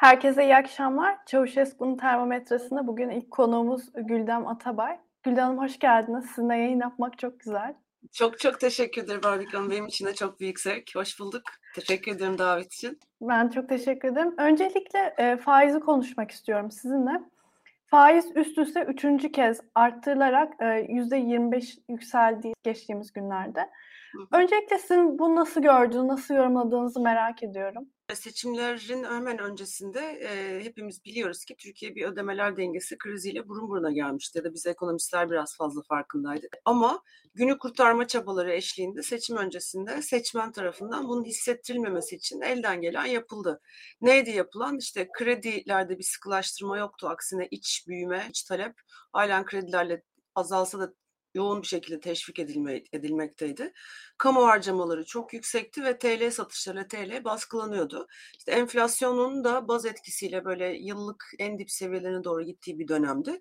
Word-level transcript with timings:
Herkese 0.00 0.44
iyi 0.44 0.56
akşamlar. 0.56 1.18
Çavuşesku'nun 1.26 1.96
termometresinde 1.96 2.86
bugün 2.86 3.10
ilk 3.10 3.30
konuğumuz 3.30 3.92
Güldem 3.94 4.46
Atabay. 4.46 4.98
Güldem 5.22 5.44
Hanım 5.44 5.58
hoş 5.58 5.78
geldiniz. 5.78 6.26
Sizinle 6.26 6.56
yayın 6.56 6.80
yapmak 6.80 7.18
çok 7.18 7.40
güzel. 7.40 7.74
Çok 8.12 8.38
çok 8.38 8.60
teşekkür 8.60 9.02
ederim 9.02 9.20
Barbik 9.24 9.54
Hanım. 9.54 9.70
Benim 9.70 9.86
için 9.86 10.06
de 10.06 10.14
çok 10.14 10.40
büyük 10.40 10.60
zevk. 10.60 10.96
Hoş 10.96 11.20
bulduk. 11.20 11.42
Teşekkür 11.74 12.12
ederim 12.12 12.38
davet 12.38 12.72
için. 12.72 12.98
Ben 13.20 13.48
çok 13.48 13.68
teşekkür 13.68 14.08
ederim. 14.08 14.34
Öncelikle 14.38 15.14
e, 15.18 15.36
faizi 15.36 15.80
konuşmak 15.80 16.30
istiyorum 16.30 16.70
sizinle. 16.70 17.20
Faiz 17.86 18.36
üst 18.36 18.58
üste 18.58 18.82
üçüncü 18.82 19.32
kez 19.32 19.60
arttırılarak 19.74 20.52
e, 20.60 20.64
%25 20.64 21.78
yükseldi 21.88 22.52
geçtiğimiz 22.62 23.12
günlerde. 23.12 23.70
Öncelikle 24.32 24.78
sizin 24.78 25.18
bunu 25.18 25.36
nasıl 25.36 25.62
gördüğünüzü, 25.62 26.08
nasıl 26.08 26.34
yorumladığınızı 26.34 27.00
merak 27.00 27.42
ediyorum. 27.42 27.88
Seçimlerin 28.14 29.04
hemen 29.04 29.38
öncesinde 29.38 30.00
e, 30.00 30.64
hepimiz 30.64 31.04
biliyoruz 31.04 31.44
ki 31.44 31.56
Türkiye 31.56 31.94
bir 31.94 32.04
ödemeler 32.04 32.56
dengesi 32.56 32.98
kriziyle 32.98 33.48
burun 33.48 33.68
buruna 33.68 33.90
gelmişti 33.90 34.38
ya 34.38 34.44
da 34.44 34.54
biz 34.54 34.66
ekonomistler 34.66 35.30
biraz 35.30 35.56
fazla 35.56 35.82
farkındaydık. 35.82 36.56
Ama 36.64 37.02
günü 37.34 37.58
kurtarma 37.58 38.06
çabaları 38.06 38.52
eşliğinde 38.52 39.02
seçim 39.02 39.36
öncesinde 39.36 40.02
seçmen 40.02 40.52
tarafından 40.52 41.08
bunun 41.08 41.24
hissettirilmemesi 41.24 42.16
için 42.16 42.40
elden 42.40 42.80
gelen 42.80 43.06
yapıldı. 43.06 43.60
Neydi 44.00 44.30
yapılan? 44.30 44.78
İşte 44.78 45.08
kredilerde 45.18 45.98
bir 45.98 46.04
sıkılaştırma 46.04 46.78
yoktu. 46.78 47.08
Aksine 47.08 47.48
iç 47.50 47.84
büyüme, 47.88 48.26
iç 48.30 48.42
talep 48.42 48.74
halen 49.12 49.44
kredilerle 49.44 50.02
azalsa 50.34 50.78
da 50.78 50.94
yoğun 51.34 51.62
bir 51.62 51.66
şekilde 51.66 52.00
teşvik 52.00 52.38
edilme, 52.38 52.82
edilmekteydi. 52.92 53.72
Kamu 54.18 54.46
harcamaları 54.46 55.04
çok 55.04 55.32
yüksekti 55.34 55.84
ve 55.84 55.98
TL 55.98 56.30
satışlarıyla 56.30 56.88
TL 56.88 57.24
baskılanıyordu. 57.24 58.06
İşte 58.38 58.52
enflasyonun 58.52 59.44
da 59.44 59.68
baz 59.68 59.86
etkisiyle 59.86 60.44
böyle 60.44 60.76
yıllık 60.76 61.30
en 61.38 61.58
dip 61.58 61.70
seviyelerine 61.70 62.24
doğru 62.24 62.42
gittiği 62.42 62.78
bir 62.78 62.88
dönemdi. 62.88 63.40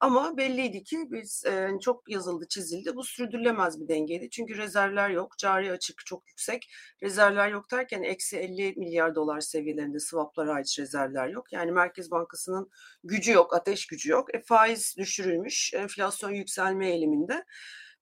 Ama 0.00 0.36
belliydi 0.36 0.84
ki 0.84 0.98
biz 1.10 1.44
e, 1.46 1.70
çok 1.80 2.10
yazıldı, 2.10 2.48
çizildi. 2.48 2.96
Bu 2.96 3.04
sürdürülemez 3.04 3.80
bir 3.80 3.88
dengeydi. 3.88 4.30
Çünkü 4.30 4.56
rezervler 4.56 5.10
yok, 5.10 5.38
cari 5.38 5.72
açık 5.72 6.06
çok 6.06 6.28
yüksek. 6.28 6.70
Rezervler 7.02 7.48
yok 7.48 7.70
derken 7.70 8.02
eksi 8.02 8.38
50 8.38 8.74
milyar 8.76 9.14
dolar 9.14 9.40
seviyelerinde 9.40 9.98
swaplara 9.98 10.52
ait 10.52 10.78
rezervler 10.78 11.28
yok. 11.28 11.52
Yani 11.52 11.72
Merkez 11.72 12.10
Bankası'nın 12.10 12.70
gücü 13.04 13.32
yok, 13.32 13.54
ateş 13.54 13.86
gücü 13.86 14.10
yok. 14.10 14.34
E, 14.34 14.40
faiz 14.40 14.94
düşürülmüş, 14.98 15.74
enflasyon 15.74 16.30
yükselme 16.30 16.90
eğiliminde. 16.90 17.44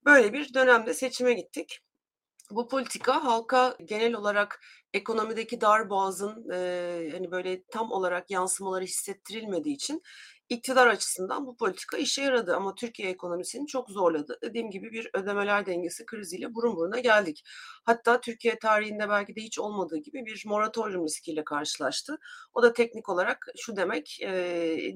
Böyle 0.05 0.33
bir 0.33 0.55
dönemde 0.55 0.95
seçime 0.95 1.33
gittik. 1.33 1.81
Bu 2.51 2.69
politika 2.69 3.25
halka 3.25 3.77
genel 3.85 4.15
olarak 4.15 4.61
ekonomideki 4.95 5.61
dar 5.61 5.91
boğazın 5.91 6.51
e, 6.51 7.11
hani 7.13 7.31
böyle 7.31 7.63
tam 7.65 7.93
olarak 7.93 8.31
yansımaları 8.31 8.85
hissettirilmediği 8.85 9.75
için 9.75 10.03
iktidar 10.49 10.87
açısından 10.87 11.47
bu 11.47 11.57
politika 11.57 11.97
işe 11.97 12.23
yaradı 12.23 12.57
ama 12.57 12.75
Türkiye 12.75 13.11
ekonomisini 13.11 13.67
çok 13.67 13.91
zorladı. 13.91 14.39
Dediğim 14.43 14.71
gibi 14.71 14.93
bir 14.93 15.11
ödemeler 15.15 15.67
dengesi 15.67 16.07
kriziyle 16.07 16.55
burun 16.55 16.77
buruna 16.77 17.01
geldik. 17.01 17.45
Hatta 17.85 18.21
Türkiye 18.21 18.59
tarihinde 18.59 19.09
belki 19.09 19.37
de 19.37 19.41
hiç 19.41 19.59
olmadığı 19.59 19.97
gibi 19.97 20.27
bir 20.27 20.43
moratorium 20.47 21.05
riskiyle 21.05 21.45
karşılaştı. 21.45 22.19
O 22.55 22.63
da 22.63 22.73
teknik 22.73 23.09
olarak 23.09 23.47
şu 23.57 23.77
demek 23.77 24.19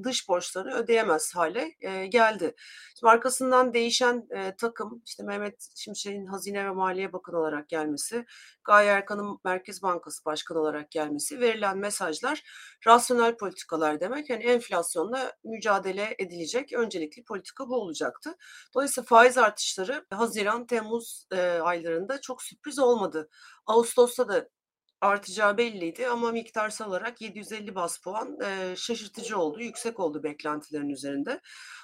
dış 0.04 0.28
borçlarını 0.28 0.74
ödeyemez 0.74 1.34
hale 1.34 1.68
geldi. 2.08 2.54
Şimdi 2.98 3.10
arkasından 3.10 3.74
değişen 3.74 4.28
takım 4.58 5.02
işte 5.06 5.22
Mehmet 5.22 5.68
Şimşek'in 5.76 6.26
Hazine 6.26 6.64
ve 6.64 6.70
Maliye 6.70 7.12
Bakanı 7.12 7.38
olarak 7.38 7.68
gelmesi, 7.68 8.24
Gaye 8.64 8.90
Erkan'ın 8.90 9.38
Merkez 9.44 9.82
Bankası 9.82 10.24
Başkanı 10.24 10.58
olarak 10.58 10.90
gelmesi, 10.90 11.40
verilen 11.40 11.78
mesajlar 11.78 12.42
rasyonel 12.86 13.36
politikalar 13.36 14.00
demek. 14.00 14.30
Yani 14.30 14.44
enflasyonla 14.44 15.32
mücadele 15.44 16.16
edilecek 16.18 16.72
öncelikli 16.72 17.24
politika 17.24 17.68
bu 17.68 17.76
olacaktı. 17.76 18.36
Dolayısıyla 18.74 19.06
faiz 19.06 19.38
artışları 19.38 20.06
Haziran, 20.10 20.66
Temmuz 20.66 21.26
e, 21.32 21.40
aylarında 21.40 22.20
çok 22.20 22.42
sürpriz 22.42 22.78
olmadı. 22.78 23.28
Ağustos'ta 23.66 24.28
da 24.28 24.48
artacağı 25.00 25.58
belliydi 25.58 26.08
ama 26.08 26.32
miktarsal 26.32 26.88
olarak 26.88 27.20
750 27.20 27.74
bas 27.74 27.98
puan 27.98 28.38
e, 28.40 28.76
şaşırtıcı 28.76 29.38
oldu, 29.38 29.60
yüksek 29.60 30.00
oldu 30.00 30.22
beklentilerin 30.22 30.88
üzerinde. 30.88 31.40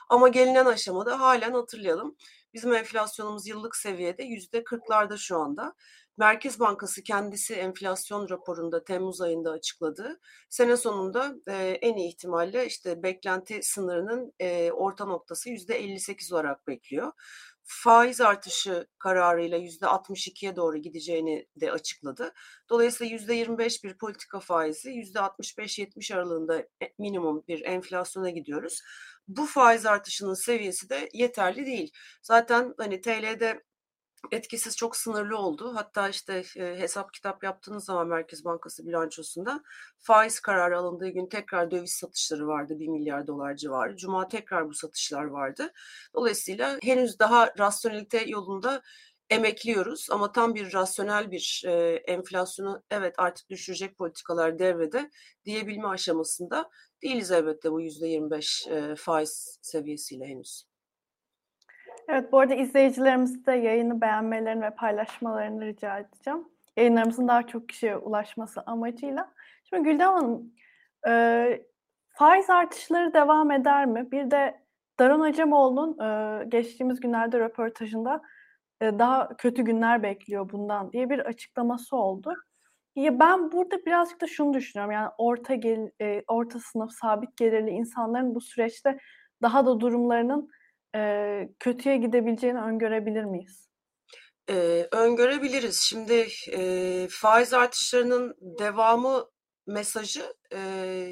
Ama 0.09 0.29
gelinen 0.29 0.67
aşamada 0.67 1.21
halen 1.21 1.53
hatırlayalım 1.53 2.17
bizim 2.55 2.73
enflasyonumuz 2.75 3.47
yıllık 3.47 3.77
seviyede 3.77 4.23
yüzde 4.23 4.59
40'larda 4.59 5.19
şu 5.19 5.39
anda. 5.39 5.75
Merkez 6.19 6.61
Bankası 6.61 7.03
kendisi 7.03 7.55
enflasyon 7.55 8.29
raporunda 8.29 8.85
Temmuz 8.85 9.21
ayında 9.21 9.51
açıkladı. 9.51 10.21
Sene 10.49 10.77
sonunda 10.77 11.35
e, 11.49 11.55
en 11.83 11.97
iyi 11.97 12.09
ihtimalle 12.09 12.67
işte 12.67 13.03
beklenti 13.03 13.63
sınırının 13.63 14.33
e, 14.41 14.73
orta 14.73 15.05
noktası 15.05 15.51
yüzde 15.51 15.75
58 15.75 16.33
olarak 16.33 16.67
bekliyor. 16.67 17.13
Faiz 17.69 18.21
artışı 18.21 18.87
kararıyla 18.99 19.59
yüzde 19.59 19.87
62'ye 19.87 20.57
doğru 20.57 20.77
gideceğini 20.77 21.47
de 21.57 21.73
açıkladı. 21.73 22.33
Dolayısıyla 22.71 23.13
yüzde 23.13 23.35
25 23.35 23.85
bir 23.85 23.99
politika 23.99 24.41
faizi, 24.41 24.91
yüzde 24.91 25.19
65-70 25.19 26.15
aralığında 26.15 26.59
e, 26.59 26.93
minimum 26.99 27.45
bir 27.49 27.61
enflasyona 27.61 28.31
gidiyoruz. 28.31 28.83
Bu 29.29 29.47
faiz 29.47 29.87
artışının 29.87 30.35
seviyesi 30.35 30.91
de 30.91 31.09
yeterli 31.13 31.67
değil. 31.67 31.93
Zaten 32.23 32.75
hani 32.79 33.01
TL'de 33.01 33.63
etkisiz 34.33 34.77
çok 34.77 34.97
sınırlı 34.97 35.39
oldu. 35.39 35.73
Hatta 35.75 36.09
işte 36.09 36.43
e, 36.57 36.79
hesap 36.79 37.15
kitap 37.15 37.45
yaptığınız 37.45 37.85
zaman 37.85 38.09
Merkez 38.09 38.45
Bankası 38.45 38.87
bilançosunda 38.87 39.63
faiz 39.99 40.41
kararı 40.41 40.79
alındığı 40.79 41.09
gün 41.09 41.27
tekrar 41.27 41.71
döviz 41.71 41.93
satışları 41.93 42.47
vardı 42.47 42.79
1 42.79 42.89
milyar 42.89 43.27
dolar 43.27 43.57
civarı. 43.57 43.97
Cuma 43.97 44.29
tekrar 44.29 44.69
bu 44.69 44.75
satışlar 44.75 45.25
vardı. 45.25 45.73
Dolayısıyla 46.15 46.79
henüz 46.83 47.19
daha 47.19 47.53
rasyonelite 47.59 48.25
yolunda 48.27 48.83
emekliyoruz 49.31 50.09
ama 50.11 50.33
tam 50.33 50.55
bir 50.55 50.73
rasyonel 50.73 51.31
bir 51.31 51.63
e, 51.67 51.73
enflasyonu 52.07 52.83
evet 52.91 53.15
artık 53.19 53.51
düşürecek 53.51 53.99
politikalar 53.99 54.59
devrede 54.59 55.11
diyebilme 55.45 55.89
aşamasında 55.89 56.71
değiliz 57.03 57.31
elbette 57.31 57.73
bu 57.73 57.83
%25 57.83 58.93
e, 58.93 58.97
faiz 58.97 59.59
seviyesiyle 59.63 60.25
henüz. 60.25 60.76
Evet, 62.09 62.33
bu 62.33 62.39
arada 62.39 62.55
izleyicilerimiz 62.55 63.47
de 63.47 63.53
yayını 63.53 64.01
beğenmelerini 64.01 64.63
ve 64.63 64.71
paylaşmalarını 64.71 65.67
rica 65.67 65.99
edeceğim. 65.99 66.49
Yayınlarımızın 66.77 67.29
daha 67.29 67.47
çok 67.47 67.69
kişiye 67.69 67.97
ulaşması 67.97 68.63
amacıyla. 68.67 69.33
Şimdi 69.65 69.83
Gülden 69.83 70.13
Hanım, 70.13 70.53
e, 71.09 71.67
faiz 72.09 72.51
artışları 72.51 73.15
devam 73.15 73.51
eder 73.51 73.87
mi? 73.87 74.11
Bir 74.13 74.31
de 74.31 74.63
Daron 74.99 75.21
Acemoğlu'nun 75.21 75.99
e, 75.99 76.45
geçtiğimiz 76.45 77.01
günlerde 77.01 77.39
röportajında 77.39 78.23
e, 78.81 78.99
daha 78.99 79.37
kötü 79.37 79.63
günler 79.63 80.03
bekliyor 80.03 80.51
bundan 80.51 80.93
diye 80.93 81.11
bir 81.11 81.19
açıklaması 81.19 81.97
oldu. 81.97 82.35
Ya 82.97 83.21
ben 83.21 83.53
burada 83.53 83.87
birazcık 83.87 84.21
da 84.21 84.27
şunu 84.27 84.55
düşünüyorum. 84.55 84.93
Yani 84.93 85.11
orta 85.19 85.55
gel, 85.55 85.91
e, 86.01 86.23
orta 86.29 86.59
sınıf, 86.59 86.93
sabit 86.93 87.37
gelirli 87.37 87.71
insanların 87.71 88.35
bu 88.35 88.41
süreçte 88.41 88.99
daha 89.43 89.67
da 89.67 89.81
durumlarının 89.81 90.51
e, 90.97 91.49
kötüye 91.59 91.97
gidebileceğini 91.97 92.61
öngörebilir 92.61 93.25
miyiz? 93.25 93.67
Ee, 94.51 94.89
öngörebiliriz. 94.93 95.81
Şimdi 95.81 96.29
e, 96.53 97.09
faiz 97.11 97.55
artışlarının 97.55 98.37
devamı 98.41 99.31
mesajı 99.67 100.35
e, 100.53 101.09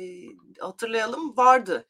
hatırlayalım 0.61 1.37
vardı. 1.37 1.87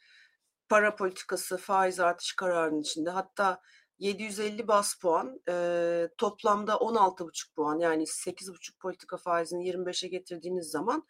Para 0.68 0.96
politikası 0.96 1.56
faiz 1.56 2.00
artış 2.00 2.32
kararının 2.32 2.80
içinde. 2.80 3.10
Hatta 3.10 3.60
750 3.98 4.68
bas 4.68 4.94
puan, 4.94 5.40
e, 5.48 6.08
toplamda 6.18 6.72
16,5 6.72 7.54
puan 7.54 7.78
yani 7.78 8.06
8,5 8.06 8.78
politika 8.78 9.16
faizini 9.16 9.68
25'e 9.68 10.08
getirdiğiniz 10.08 10.70
zaman 10.70 11.06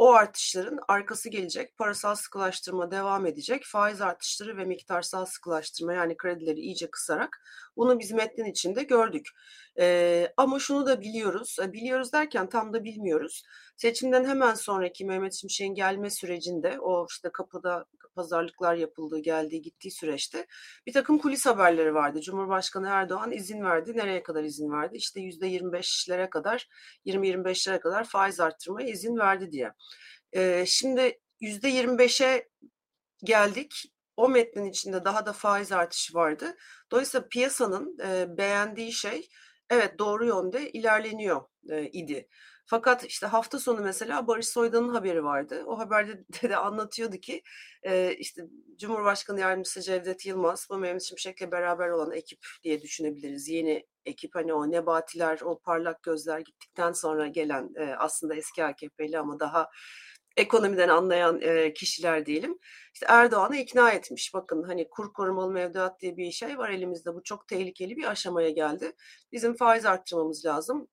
o 0.00 0.12
artışların 0.12 0.78
arkası 0.88 1.28
gelecek, 1.28 1.76
parasal 1.78 2.14
sıkılaştırma 2.14 2.90
devam 2.90 3.26
edecek, 3.26 3.62
faiz 3.66 4.00
artışları 4.00 4.56
ve 4.56 4.64
miktarsal 4.64 5.24
sıkılaştırma 5.24 5.92
yani 5.92 6.16
kredileri 6.16 6.60
iyice 6.60 6.90
kısarak 6.90 7.42
bunu 7.80 7.98
biz 7.98 8.12
metnin 8.12 8.44
içinde 8.44 8.82
gördük. 8.82 9.28
Ee, 9.78 10.32
ama 10.36 10.58
şunu 10.58 10.86
da 10.86 11.00
biliyoruz, 11.00 11.56
biliyoruz 11.72 12.12
derken 12.12 12.48
tam 12.48 12.72
da 12.72 12.84
bilmiyoruz. 12.84 13.42
Seçimden 13.76 14.24
hemen 14.24 14.54
sonraki 14.54 15.04
Mehmet 15.04 15.34
Şimşek'in 15.34 15.74
gelme 15.74 16.10
sürecinde 16.10 16.80
o 16.80 17.06
işte 17.10 17.30
kapıda 17.32 17.84
pazarlıklar 18.14 18.74
yapıldığı, 18.74 19.18
geldiği, 19.18 19.62
gittiği 19.62 19.90
süreçte 19.90 20.46
bir 20.86 20.92
takım 20.92 21.18
kulis 21.18 21.46
haberleri 21.46 21.94
vardı. 21.94 22.20
Cumhurbaşkanı 22.20 22.88
Erdoğan 22.88 23.32
izin 23.32 23.64
verdi. 23.64 23.96
Nereye 23.96 24.22
kadar 24.22 24.44
izin 24.44 24.72
verdi? 24.72 24.96
İşte 24.96 25.20
yüzde 25.20 25.46
25'lere 25.48 26.30
kadar, 26.30 26.68
20-25'lere 27.06 27.80
kadar 27.80 28.04
faiz 28.04 28.40
arttırmaya 28.40 28.88
izin 28.88 29.16
verdi 29.16 29.52
diye. 29.52 29.72
Ee, 30.32 30.64
şimdi 30.66 31.20
yüzde 31.40 31.70
25'e 31.70 32.48
geldik. 33.24 33.92
O 34.20 34.28
metnin 34.28 34.64
içinde 34.64 35.04
daha 35.04 35.26
da 35.26 35.32
faiz 35.32 35.72
artışı 35.72 36.14
vardı. 36.14 36.56
Dolayısıyla 36.90 37.28
piyasanın 37.28 37.98
e, 38.04 38.36
beğendiği 38.38 38.92
şey 38.92 39.28
evet 39.70 39.98
doğru 39.98 40.26
yönde 40.26 40.70
ilerleniyor 40.70 41.42
e, 41.70 41.84
idi. 41.84 42.28
Fakat 42.66 43.04
işte 43.04 43.26
hafta 43.26 43.58
sonu 43.58 43.80
mesela 43.80 44.26
Barış 44.26 44.48
Soydan'ın 44.48 44.88
haberi 44.88 45.24
vardı. 45.24 45.62
O 45.66 45.78
haberde 45.78 46.24
de 46.48 46.56
anlatıyordu 46.56 47.16
ki 47.16 47.42
e, 47.82 48.14
işte 48.14 48.42
Cumhurbaşkanı 48.80 49.40
Yardımcısı 49.40 49.82
Cevdet 49.82 50.26
Yılmaz 50.26 50.66
bu 50.70 50.78
Mehmet 50.78 51.02
Şimşek'le 51.02 51.52
beraber 51.52 51.88
olan 51.88 52.12
ekip 52.12 52.38
diye 52.62 52.82
düşünebiliriz. 52.82 53.48
Yeni 53.48 53.86
ekip 54.04 54.34
hani 54.34 54.52
o 54.52 54.70
Nebatiler, 54.70 55.40
o 55.40 55.58
parlak 55.58 56.02
gözler 56.02 56.38
gittikten 56.38 56.92
sonra 56.92 57.26
gelen 57.26 57.70
e, 57.76 57.94
aslında 57.98 58.34
eski 58.34 58.64
AKP'li 58.64 59.18
ama 59.18 59.40
daha 59.40 59.68
ekonomiden 60.40 60.88
anlayan 60.88 61.40
e, 61.40 61.72
kişiler 61.72 62.26
diyelim. 62.26 62.58
İşte 62.94 63.06
Erdoğan'ı 63.08 63.56
ikna 63.56 63.90
etmiş. 63.90 64.34
Bakın 64.34 64.62
hani 64.62 64.88
kur 64.90 65.12
korumalı 65.12 65.52
mevduat 65.52 66.00
diye 66.00 66.16
bir 66.16 66.32
şey 66.32 66.58
var 66.58 66.70
elimizde. 66.70 67.14
Bu 67.14 67.22
çok 67.22 67.48
tehlikeli 67.48 67.96
bir 67.96 68.04
aşamaya 68.10 68.50
geldi. 68.50 68.92
Bizim 69.32 69.56
faiz 69.56 69.86
arttırmamız 69.86 70.44
lazım. 70.44 70.88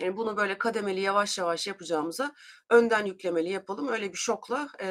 Yani 0.00 0.16
bunu 0.16 0.36
böyle 0.36 0.58
kademeli 0.58 1.00
yavaş 1.00 1.38
yavaş 1.38 1.66
yapacağımıza 1.66 2.34
önden 2.70 3.06
yüklemeli 3.06 3.50
yapalım. 3.50 3.88
Öyle 3.88 4.12
bir 4.12 4.18
şokla 4.18 4.68
e, 4.78 4.86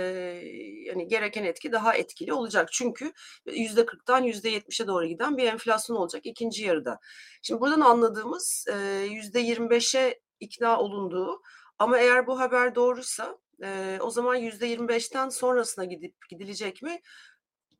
yani 0.85 1.07
gereken 1.07 1.43
etki 1.43 1.71
daha 1.71 1.95
etkili 1.95 2.33
olacak. 2.33 2.69
Çünkü 2.71 3.13
yüzde 3.45 3.81
40'tan 3.81 4.23
%70'e 4.23 4.87
doğru 4.87 5.05
giden 5.05 5.37
bir 5.37 5.43
enflasyon 5.47 5.97
olacak 5.97 6.25
ikinci 6.25 6.63
yarıda. 6.63 6.99
Şimdi 7.41 7.61
buradan 7.61 7.81
anladığımız 7.81 8.65
yüzde 9.09 9.41
25'e 9.41 10.19
ikna 10.39 10.79
olunduğu 10.79 11.41
ama 11.79 11.99
eğer 11.99 12.27
bu 12.27 12.39
haber 12.39 12.75
doğruysa 12.75 13.37
e, 13.63 13.99
o 14.01 14.09
zaman 14.09 14.35
yüzde 14.35 14.67
25'ten 14.67 15.29
sonrasına 15.29 15.85
gidip 15.85 16.15
gidilecek 16.29 16.81
mi? 16.81 17.01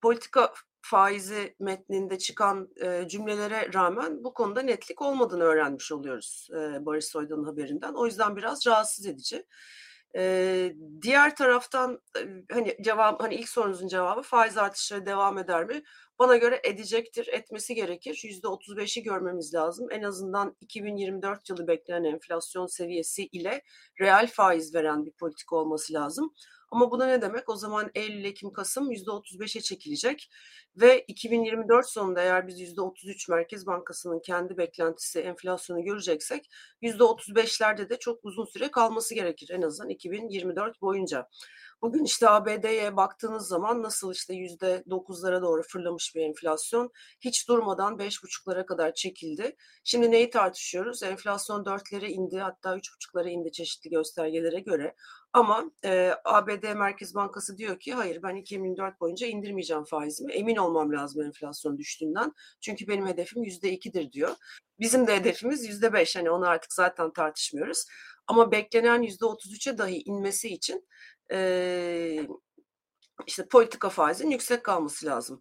Politika 0.02 0.54
faizi 0.82 1.56
metninde 1.60 2.18
çıkan 2.18 2.70
e, 2.82 3.08
cümlelere 3.08 3.74
rağmen 3.74 4.24
bu 4.24 4.34
konuda 4.34 4.62
netlik 4.62 5.02
olmadığını 5.02 5.44
öğrenmiş 5.44 5.92
oluyoruz 5.92 6.48
e, 6.52 6.86
Barış 6.86 7.06
Soydan'ın 7.06 7.44
haberinden. 7.44 7.94
O 7.94 8.06
yüzden 8.06 8.36
biraz 8.36 8.68
rahatsız 8.68 9.06
edici. 9.06 9.46
E, 10.18 10.76
diğer 11.02 11.36
taraftan 11.36 12.02
hani 12.52 12.78
cevap 12.82 13.24
hani 13.24 13.36
ilk 13.36 13.50
sorunuzun 13.50 13.88
cevabı 13.88 14.22
faiz 14.22 14.58
artışları 14.58 15.06
devam 15.06 15.38
eder 15.38 15.66
mi? 15.66 15.84
Bana 16.20 16.38
göre 16.38 16.62
edecektir, 16.64 17.28
etmesi 17.28 17.76
gerekir. 17.76 18.22
Yüzde 18.24 18.48
35'i 18.48 19.04
görmemiz 19.04 19.54
lazım. 19.54 19.88
En 19.92 20.04
azından 20.04 20.56
2024 20.62 21.50
yılı 21.50 21.68
beklenen 21.68 22.04
enflasyon 22.04 22.66
seviyesi 22.68 23.26
ile 23.26 23.62
reel 24.02 24.28
faiz 24.28 24.76
veren 24.76 25.06
bir 25.06 25.12
politika 25.12 25.56
olması 25.56 25.94
lazım. 25.94 26.34
Ama 26.72 26.92
bu 26.92 27.00
da 27.00 27.06
ne 27.06 27.22
demek? 27.22 27.50
O 27.50 27.56
zaman 27.56 27.92
Eylül, 27.96 28.26
Ekim, 28.26 28.54
Kasım 28.54 28.92
%35'e 28.92 29.62
çekilecek 29.62 30.30
ve 30.76 31.02
2024 31.08 31.90
sonunda 31.90 32.22
eğer 32.22 32.48
biz 32.48 32.60
%33 32.60 33.32
Merkez 33.32 33.68
Bankası'nın 33.68 34.20
kendi 34.20 34.58
beklentisi 34.58 35.20
enflasyonu 35.20 35.84
göreceksek 35.84 36.50
%35'lerde 36.82 37.90
de 37.90 38.00
çok 38.00 38.20
uzun 38.26 38.46
süre 38.46 38.72
kalması 38.72 39.16
gerekir 39.16 39.50
en 39.50 39.62
azından 39.62 39.90
2024 39.90 40.82
boyunca. 40.82 41.28
Bugün 41.82 42.04
işte 42.04 42.30
ABD'ye 42.30 42.98
baktığınız 42.98 43.48
zaman 43.48 43.84
nasıl 43.84 44.14
işte 44.14 44.34
yüzde 44.34 44.84
dokuzlara 44.90 45.42
doğru 45.42 45.64
fırlamış 45.64 46.16
bir 46.16 46.22
enflasyon 46.22 46.92
hiç 47.20 47.48
durmadan 47.48 48.00
beş 48.00 48.24
buçuklara 48.24 48.66
kadar 48.66 48.94
çekildi. 48.94 49.56
Şimdi 49.84 50.12
neyi 50.12 50.30
tartışıyoruz? 50.30 51.04
Enflasyon 51.04 51.66
dörtlere 51.66 52.10
indi 52.10 52.38
hatta 52.38 52.78
üç 52.78 52.94
buçuklara 52.96 53.30
indi 53.30 53.52
çeşitli 53.52 53.90
göstergelere 53.90 54.60
göre. 54.60 54.96
Ama 55.34 55.72
e, 55.86 56.12
ABD 56.26 56.74
Merkez 56.76 57.16
Bankası 57.16 57.58
diyor 57.58 57.80
ki 57.80 57.94
hayır 57.94 58.24
ben 58.24 58.36
2024 58.36 59.00
boyunca 59.02 59.28
indirmeyeceğim 59.28 59.84
faizimi. 59.84 60.34
Emin 60.34 60.56
olmam 60.56 60.94
lazım 60.94 61.22
enflasyon 61.22 61.78
düştüğünden. 61.78 62.34
Çünkü 62.62 62.88
benim 62.88 63.08
hedefim 63.08 63.44
yüzde 63.44 63.72
ikidir 63.72 64.12
diyor. 64.12 64.36
Bizim 64.80 65.08
de 65.08 65.16
hedefimiz 65.16 65.66
yüzde 65.66 65.94
beş. 65.94 66.16
Hani 66.16 66.30
onu 66.30 66.48
artık 66.48 66.74
zaten 66.74 67.14
tartışmıyoruz. 67.14 67.86
Ama 68.28 68.52
beklenen 68.52 69.02
yüzde 69.02 69.26
otuz 69.26 69.54
üçe 69.54 69.78
dahi 69.78 70.02
inmesi 70.06 70.50
için 70.50 70.88
e, 71.32 72.28
işte 73.28 73.48
politika 73.48 73.90
faizinin 73.90 74.32
yüksek 74.32 74.64
kalması 74.64 75.06
lazım. 75.06 75.40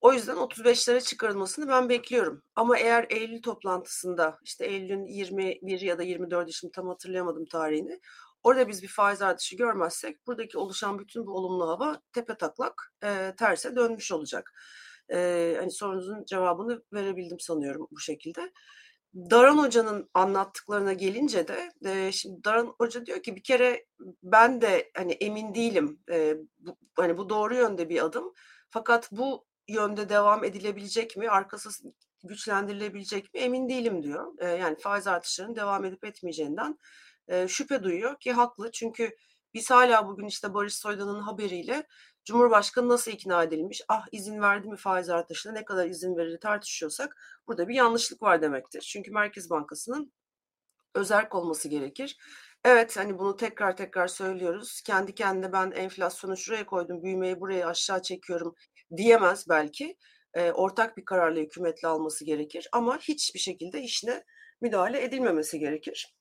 O 0.00 0.12
yüzden 0.12 0.36
35'lere 0.36 1.00
çıkarılmasını 1.00 1.68
ben 1.68 1.88
bekliyorum. 1.88 2.42
Ama 2.56 2.78
eğer 2.78 3.06
Eylül 3.10 3.42
toplantısında 3.42 4.38
işte 4.44 4.66
Eylül'ün 4.66 5.06
21 5.06 5.80
ya 5.80 5.98
da 5.98 6.02
24 6.02 6.52
şimdi 6.52 6.72
tam 6.72 6.88
hatırlayamadım 6.88 7.44
tarihini. 7.46 8.00
Orada 8.42 8.68
biz 8.68 8.82
bir 8.82 8.88
faiz 8.88 9.22
artışı 9.22 9.56
görmezsek 9.56 10.26
buradaki 10.26 10.58
oluşan 10.58 10.98
bütün 10.98 11.26
bu 11.26 11.32
olumlu 11.32 11.68
hava 11.68 12.00
tepe 12.12 12.34
taklak 12.36 12.92
e, 13.04 13.34
terse 13.38 13.76
dönmüş 13.76 14.12
olacak. 14.12 14.52
E, 15.12 15.56
hani 15.58 15.70
sorunuzun 15.70 16.24
cevabını 16.24 16.82
verebildim 16.92 17.40
sanıyorum 17.40 17.88
bu 17.90 18.00
şekilde. 18.00 18.52
Daran 19.14 19.58
Hoca'nın 19.58 20.10
anlattıklarına 20.14 20.92
gelince 20.92 21.48
de 21.48 21.70
e, 21.84 22.12
şimdi 22.12 22.44
Daran 22.44 22.74
Hoca 22.78 23.06
diyor 23.06 23.22
ki 23.22 23.36
bir 23.36 23.42
kere 23.42 23.86
ben 24.22 24.60
de 24.60 24.90
hani 24.96 25.12
emin 25.12 25.54
değilim 25.54 26.00
e, 26.10 26.36
bu, 26.58 26.76
hani 26.96 27.18
bu 27.18 27.28
doğru 27.28 27.54
yönde 27.54 27.88
bir 27.88 28.04
adım 28.04 28.32
fakat 28.70 29.12
bu 29.12 29.46
yönde 29.68 30.08
devam 30.08 30.44
edilebilecek 30.44 31.16
mi 31.16 31.30
arkası 31.30 31.70
güçlendirilebilecek 32.24 33.34
mi 33.34 33.40
emin 33.40 33.68
değilim 33.68 34.02
diyor. 34.02 34.32
E, 34.38 34.48
yani 34.48 34.76
faiz 34.78 35.06
artışlarının 35.06 35.56
devam 35.56 35.84
edip 35.84 36.04
etmeyeceğinden 36.04 36.78
e, 37.28 37.48
şüphe 37.48 37.82
duyuyor 37.82 38.20
ki 38.20 38.32
haklı 38.32 38.70
çünkü 38.72 39.16
biz 39.54 39.70
hala 39.70 40.08
bugün 40.08 40.26
işte 40.26 40.54
Barış 40.54 40.74
Soydan'ın 40.74 41.20
haberiyle 41.20 41.86
Cumhurbaşkanı 42.24 42.88
nasıl 42.88 43.10
ikna 43.10 43.42
edilmiş? 43.42 43.82
Ah 43.88 44.06
izin 44.12 44.40
verdi 44.40 44.68
mi 44.68 44.76
faiz 44.76 45.10
artışına 45.10 45.52
ne 45.52 45.64
kadar 45.64 45.86
izin 45.86 46.16
verir 46.16 46.40
tartışıyorsak 46.40 47.16
burada 47.46 47.68
bir 47.68 47.74
yanlışlık 47.74 48.22
var 48.22 48.42
demektir. 48.42 48.80
Çünkü 48.80 49.10
Merkez 49.10 49.50
Bankası'nın 49.50 50.12
özerk 50.94 51.34
olması 51.34 51.68
gerekir. 51.68 52.16
Evet 52.64 52.96
hani 52.96 53.18
bunu 53.18 53.36
tekrar 53.36 53.76
tekrar 53.76 54.06
söylüyoruz. 54.06 54.80
Kendi 54.86 55.14
kendine 55.14 55.52
ben 55.52 55.70
enflasyonu 55.70 56.36
şuraya 56.36 56.66
koydum, 56.66 57.02
büyümeyi 57.02 57.40
buraya 57.40 57.68
aşağı 57.68 58.02
çekiyorum 58.02 58.54
diyemez 58.96 59.48
belki. 59.48 59.96
E, 60.34 60.52
ortak 60.52 60.96
bir 60.96 61.04
kararla 61.04 61.40
hükümetle 61.40 61.88
alması 61.88 62.24
gerekir 62.24 62.68
ama 62.72 62.98
hiçbir 62.98 63.40
şekilde 63.40 63.82
işine 63.82 64.24
müdahale 64.60 65.04
edilmemesi 65.04 65.58
gerekir. 65.58 66.14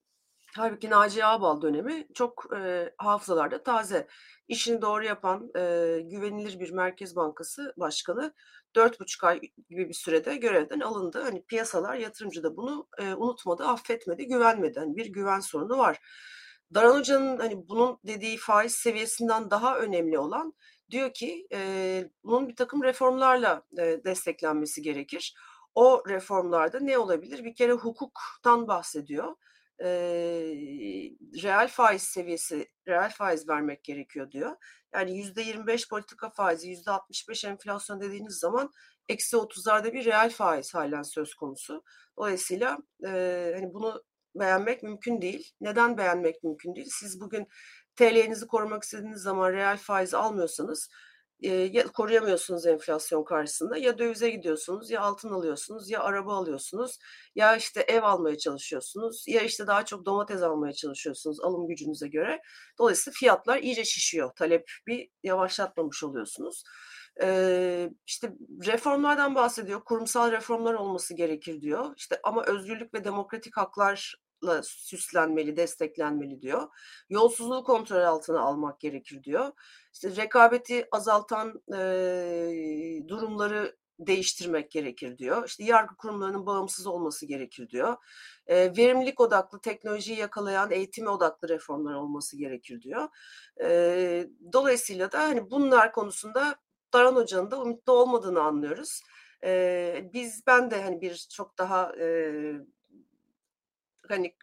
Halbuki 0.56 0.90
Naci 0.90 1.26
Ağbal 1.26 1.62
dönemi 1.62 2.08
çok 2.14 2.46
e, 2.56 2.94
hafızalarda 2.98 3.64
taze. 3.64 4.08
İşini 4.48 4.82
doğru 4.82 5.06
yapan 5.06 5.52
e, 5.56 5.62
güvenilir 6.04 6.60
bir 6.60 6.72
Merkez 6.72 7.16
Bankası 7.16 7.74
Başkanı 7.78 8.34
dört 8.76 9.00
buçuk 9.00 9.24
ay 9.24 9.42
gibi 9.70 9.90
bir 9.90 9.94
sürede 9.94 10.36
görevden 10.36 10.80
alındı. 10.80 11.22
Hani 11.22 11.46
piyasalar 11.46 11.96
yatırımcı 11.96 12.44
da 12.44 12.58
bunu 12.58 12.88
e, 12.98 13.14
unutmadı, 13.14 13.64
affetmedi, 13.64 14.28
güvenmedi. 14.28 14.80
Hani 14.80 14.96
bir 14.96 15.06
güven 15.06 15.40
sorunu 15.40 15.78
var. 15.78 16.00
Daran 16.74 16.96
Hoca'nın 16.96 17.38
hani 17.38 17.68
bunun 17.68 18.00
dediği 18.08 18.38
faiz 18.38 18.74
seviyesinden 18.74 19.52
daha 19.52 19.80
önemli 19.80 20.20
olan 20.20 20.54
diyor 20.90 21.14
ki 21.14 21.48
e, 21.54 22.10
bunun 22.24 22.50
bir 22.50 22.56
takım 22.56 22.84
reformlarla 22.84 23.64
e, 23.78 24.04
desteklenmesi 24.06 24.82
gerekir. 24.82 25.36
O 25.76 26.04
reformlarda 26.08 26.80
ne 26.80 26.98
olabilir? 26.98 27.44
Bir 27.44 27.56
kere 27.56 27.72
hukuktan 27.72 28.68
bahsediyor 28.68 29.36
e, 29.82 29.90
reel 31.44 31.68
faiz 31.68 32.04
seviyesi, 32.04 32.68
reel 32.88 33.10
faiz 33.10 33.50
vermek 33.50 33.84
gerekiyor 33.84 34.32
diyor. 34.32 34.56
Yani 34.94 35.18
yüzde 35.18 35.42
25 35.42 35.90
politika 35.90 36.30
faizi, 36.30 36.70
yüzde 36.70 36.92
65 36.92 37.46
enflasyon 37.46 38.02
dediğiniz 38.02 38.40
zaman 38.40 38.72
eksi 39.10 39.36
30'larda 39.36 39.94
bir 39.94 40.06
reel 40.06 40.30
faiz 40.30 40.74
halen 40.74 41.04
söz 41.04 41.34
konusu. 41.34 41.84
Dolayısıyla 42.18 42.78
e, 43.06 43.52
hani 43.56 43.74
bunu 43.74 44.04
beğenmek 44.36 44.84
mümkün 44.84 45.22
değil. 45.22 45.52
Neden 45.62 45.98
beğenmek 45.98 46.44
mümkün 46.44 46.76
değil? 46.76 46.90
Siz 47.00 47.22
bugün 47.22 47.48
TL'nizi 47.96 48.48
korumak 48.48 48.84
istediğiniz 48.84 49.22
zaman 49.22 49.54
reel 49.54 49.78
faiz 49.78 50.14
almıyorsanız 50.14 50.90
ya 51.42 51.88
koruyamıyorsunuz 51.88 52.66
enflasyon 52.66 53.24
karşısında 53.24 53.78
ya 53.78 53.98
dövize 53.98 54.30
gidiyorsunuz 54.30 54.92
ya 54.92 55.02
altın 55.02 55.30
alıyorsunuz 55.30 55.90
ya 55.90 56.04
araba 56.04 56.36
alıyorsunuz 56.36 57.00
ya 57.36 57.56
işte 57.56 57.82
ev 57.82 58.04
almaya 58.04 58.38
çalışıyorsunuz 58.38 59.26
ya 59.28 59.42
işte 59.42 59.68
daha 59.68 59.86
çok 59.86 60.06
domates 60.06 60.42
almaya 60.42 60.74
çalışıyorsunuz 60.74 61.40
alım 61.42 61.68
gücünüze 61.68 62.08
göre. 62.08 62.42
Dolayısıyla 62.80 63.16
fiyatlar 63.20 63.58
iyice 63.58 63.86
şişiyor. 63.86 64.32
Talep 64.36 64.72
bir 64.88 65.10
yavaşlatmamış 65.24 66.04
oluyorsunuz. 66.04 66.64
Ee, 67.24 67.90
işte 68.06 68.34
reformlardan 68.66 69.36
bahsediyor. 69.36 69.84
Kurumsal 69.84 70.32
reformlar 70.32 70.74
olması 70.74 71.14
gerekir 71.14 71.62
diyor. 71.62 71.94
İşte 71.98 72.20
ama 72.24 72.44
özgürlük 72.44 72.94
ve 72.94 73.04
demokratik 73.04 73.58
haklar 73.58 74.16
süslenmeli, 74.64 75.58
desteklenmeli 75.58 76.42
diyor. 76.42 76.68
Yolsuzluğu 77.10 77.64
kontrol 77.64 78.02
altına 78.02 78.40
almak 78.40 78.80
gerekir 78.80 79.24
diyor. 79.24 79.52
İşte 79.94 80.16
rekabeti 80.16 80.88
azaltan 80.92 81.62
e, 81.74 83.04
durumları 83.08 83.76
değiştirmek 84.08 84.72
gerekir 84.72 85.18
diyor. 85.18 85.48
İşte 85.48 85.64
yargı 85.64 85.96
kurumlarının 85.96 86.46
bağımsız 86.46 86.88
olması 86.88 87.26
gerekir 87.26 87.70
diyor. 87.70 87.98
E, 88.48 88.78
verimlilik 88.78 89.20
odaklı, 89.20 89.62
teknolojiyi 89.62 90.20
yakalayan, 90.20 90.72
eğitime 90.72 91.10
odaklı 91.10 91.50
reformlar 91.50 91.94
olması 91.94 92.38
gerekir 92.38 92.82
diyor. 92.82 93.08
E, 93.64 94.28
dolayısıyla 94.54 95.12
da 95.12 95.20
hani 95.20 95.52
bunlar 95.52 95.92
konusunda 95.92 96.56
Daran 96.94 97.16
Hoca'nın 97.16 97.52
da 97.52 97.62
umutlu 97.62 97.94
olmadığını 97.94 98.42
anlıyoruz. 98.42 99.02
E, 99.44 100.10
biz 100.14 100.44
ben 100.48 100.72
de 100.72 100.82
hani 100.82 101.02
bir 101.02 101.28
çok 101.32 101.58
daha 101.58 101.96
e, 102.00 102.06
hani 104.12 104.36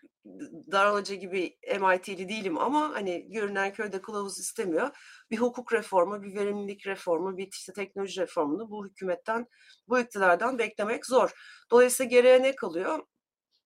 Daran 0.72 0.94
Hoca 0.94 1.14
gibi 1.14 1.58
MIT'li 1.80 2.28
değilim 2.28 2.58
ama 2.58 2.94
hani 2.94 3.30
görünen 3.32 3.72
köyde 3.72 4.00
kılavuz 4.02 4.38
istemiyor. 4.38 4.90
Bir 5.30 5.36
hukuk 5.38 5.72
reformu, 5.72 6.22
bir 6.22 6.34
verimlilik 6.34 6.86
reformu, 6.86 7.36
bir 7.36 7.48
işte 7.52 7.72
teknoloji 7.72 8.20
reformunu 8.20 8.70
bu 8.70 8.86
hükümetten, 8.86 9.46
bu 9.88 9.98
iktidardan 9.98 10.58
beklemek 10.58 11.06
zor. 11.06 11.30
Dolayısıyla 11.70 12.10
geriye 12.10 12.42
ne 12.42 12.56
kalıyor? 12.56 12.98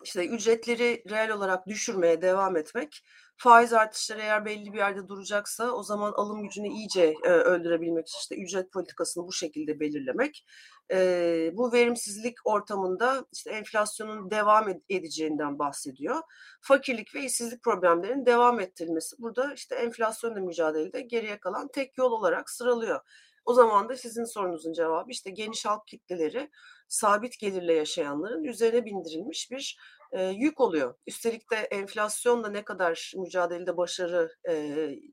İşte 0.04 0.26
ücretleri 0.26 1.02
reel 1.10 1.30
olarak 1.30 1.66
düşürmeye 1.66 2.22
devam 2.22 2.56
etmek, 2.56 3.02
faiz 3.36 3.72
artışları 3.72 4.20
eğer 4.20 4.44
belli 4.44 4.72
bir 4.72 4.78
yerde 4.78 5.08
duracaksa 5.08 5.70
o 5.70 5.82
zaman 5.82 6.12
alım 6.12 6.42
gücünü 6.42 6.68
iyice 6.68 7.14
e, 7.24 7.28
öldürebilmek 7.28 8.08
için 8.08 8.18
işte 8.18 8.36
ücret 8.36 8.72
politikasını 8.72 9.26
bu 9.26 9.32
şekilde 9.32 9.80
belirlemek. 9.80 10.46
E, 10.92 11.50
bu 11.54 11.72
verimsizlik 11.72 12.34
ortamında 12.44 13.24
işte 13.32 13.50
enflasyonun 13.50 14.30
devam 14.30 14.68
edeceğinden 14.88 15.58
bahsediyor. 15.58 16.22
Fakirlik 16.60 17.14
ve 17.14 17.24
işsizlik 17.24 17.62
problemlerinin 17.62 18.26
devam 18.26 18.60
ettirilmesi 18.60 19.16
burada 19.18 19.54
işte 19.54 19.74
enflasyonla 19.74 20.40
mücadelede 20.40 21.00
geriye 21.00 21.40
kalan 21.40 21.68
tek 21.68 21.98
yol 21.98 22.12
olarak 22.12 22.50
sıralıyor. 22.50 23.00
O 23.44 23.54
zaman 23.54 23.88
da 23.88 23.96
sizin 23.96 24.24
sorunuzun 24.24 24.72
cevabı 24.72 25.10
işte 25.10 25.30
geniş 25.30 25.66
halk 25.66 25.86
kitleleri 25.86 26.50
sabit 26.92 27.38
gelirle 27.38 27.72
yaşayanların 27.72 28.44
üzerine 28.44 28.84
bindirilmiş 28.84 29.50
bir 29.50 29.78
e, 30.12 30.24
yük 30.24 30.60
oluyor. 30.60 30.94
Üstelik 31.06 31.50
de 31.50 31.56
enflasyonla 31.56 32.48
ne 32.48 32.64
kadar 32.64 33.12
mücadelede 33.16 33.76
başarı 33.76 34.32
e, 34.48 34.54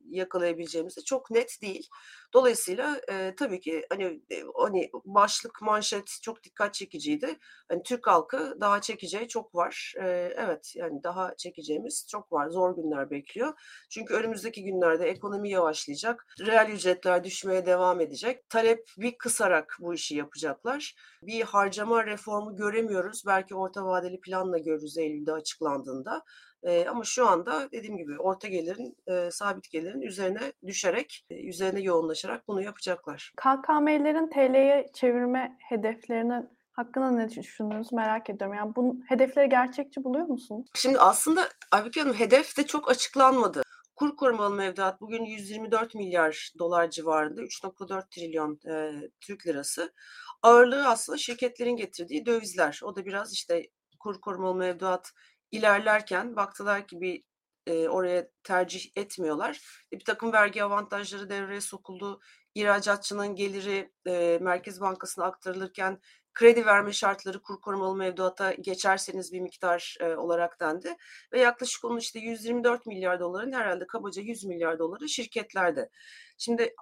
yakalayabileceğimiz 0.09 0.97
de 0.97 1.01
çok 1.01 1.31
net 1.31 1.61
değil. 1.61 1.89
Dolayısıyla 2.33 3.01
e, 3.11 3.35
tabii 3.37 3.59
ki 3.59 3.85
hani 3.89 4.03
e, 4.03 4.43
hani 4.55 4.89
başlık 5.05 5.61
manşet 5.61 6.19
çok 6.23 6.43
dikkat 6.43 6.73
çekiciydi. 6.73 7.39
Hani 7.69 7.83
Türk 7.83 8.07
halkı 8.07 8.57
daha 8.61 8.81
çekeceği 8.81 9.27
çok 9.27 9.55
var. 9.55 9.93
E, 10.01 10.33
evet 10.37 10.73
yani 10.75 11.03
daha 11.03 11.35
çekeceğimiz 11.35 12.07
çok 12.11 12.31
var. 12.31 12.49
Zor 12.49 12.75
günler 12.75 13.09
bekliyor. 13.11 13.53
Çünkü 13.89 14.13
önümüzdeki 14.13 14.63
günlerde 14.63 15.09
ekonomi 15.09 15.49
yavaşlayacak. 15.49 16.25
Reel 16.39 16.69
ücretler 16.69 17.23
düşmeye 17.23 17.65
devam 17.65 18.01
edecek. 18.01 18.49
Talep 18.49 18.87
bir 18.97 19.17
kısarak 19.17 19.77
bu 19.79 19.93
işi 19.93 20.15
yapacaklar. 20.15 20.95
Bir 21.21 21.41
harcama 21.41 22.05
reformu 22.05 22.55
göremiyoruz. 22.55 23.23
Belki 23.27 23.55
orta 23.55 23.85
vadeli 23.85 24.21
planla 24.21 24.57
görürüz 24.57 24.88
Eylül'de 24.97 25.33
açıklandığında. 25.33 26.23
E, 26.63 26.85
ama 26.85 27.03
şu 27.03 27.27
anda 27.27 27.71
dediğim 27.71 27.97
gibi 27.97 28.19
orta 28.19 28.47
gelirin, 28.47 28.97
e, 29.07 29.31
sabit 29.31 29.71
gelirin 29.71 30.01
üzerine 30.01 30.53
düşerek, 30.67 31.25
e, 31.29 31.47
üzerine 31.47 31.81
yoğunlaşarak 31.81 32.47
bunu 32.47 32.61
yapacaklar. 32.61 33.33
KKM'lerin 33.37 34.29
TL'ye 34.29 34.89
çevirme 34.93 35.57
hedeflerinin 35.69 36.49
hakkında 36.71 37.11
ne 37.11 37.29
düşündüğünüzü 37.29 37.95
merak 37.95 38.29
ediyorum. 38.29 38.57
Yani 38.57 38.75
bu 38.75 38.97
hedefleri 39.07 39.49
gerçekçi 39.49 40.03
buluyor 40.03 40.25
musunuz? 40.25 40.67
Şimdi 40.75 40.99
aslında 40.99 41.49
Aybüke 41.71 42.01
Hanım 42.01 42.13
hedef 42.13 42.57
de 42.57 42.65
çok 42.65 42.91
açıklanmadı. 42.91 43.61
Kur 43.95 44.15
korumalı 44.15 44.55
mevduat 44.55 45.01
bugün 45.01 45.25
124 45.25 45.95
milyar 45.95 46.51
dolar 46.59 46.89
civarında 46.89 47.41
3.4 47.41 48.09
trilyon 48.09 48.59
e, 48.69 48.93
Türk 49.21 49.47
lirası. 49.47 49.93
Ağırlığı 50.41 50.87
aslında 50.87 51.17
şirketlerin 51.17 51.75
getirdiği 51.75 52.25
dövizler. 52.25 52.79
O 52.83 52.95
da 52.95 53.05
biraz 53.05 53.33
işte 53.33 53.63
kur 53.99 54.21
korumalı 54.21 54.55
mevduat 54.55 55.11
ilerlerken 55.51 56.35
baktılar 56.35 56.87
ki 56.87 57.01
bir 57.01 57.23
e, 57.67 57.89
oraya 57.89 58.29
tercih 58.43 58.91
etmiyorlar. 58.95 59.61
E, 59.93 59.99
bir 59.99 60.05
takım 60.05 60.33
vergi 60.33 60.63
avantajları 60.63 61.29
devreye 61.29 61.61
sokuldu. 61.61 62.19
İhracatçının 62.55 63.35
geliri 63.35 63.93
e, 64.07 64.37
Merkez 64.41 64.81
Bankası'na 64.81 65.25
aktarılırken 65.25 65.99
kredi 66.33 66.65
verme 66.65 66.93
şartları 66.93 67.41
kur 67.41 67.61
korumalı 67.61 67.95
mevduata 67.95 68.53
geçerseniz 68.53 69.33
bir 69.33 69.39
miktar 69.39 69.97
e, 69.99 70.15
olarak 70.15 70.59
dendi. 70.59 70.95
Ve 71.33 71.39
yaklaşık 71.39 71.85
onun 71.85 71.97
işte 71.97 72.19
124 72.19 72.85
milyar 72.85 73.19
doların 73.19 73.51
herhalde 73.51 73.87
kabaca 73.87 74.21
100 74.21 74.45
milyar 74.45 74.79
doları 74.79 75.09
şirketlerde. 75.09 75.89
Şimdi 76.37 76.75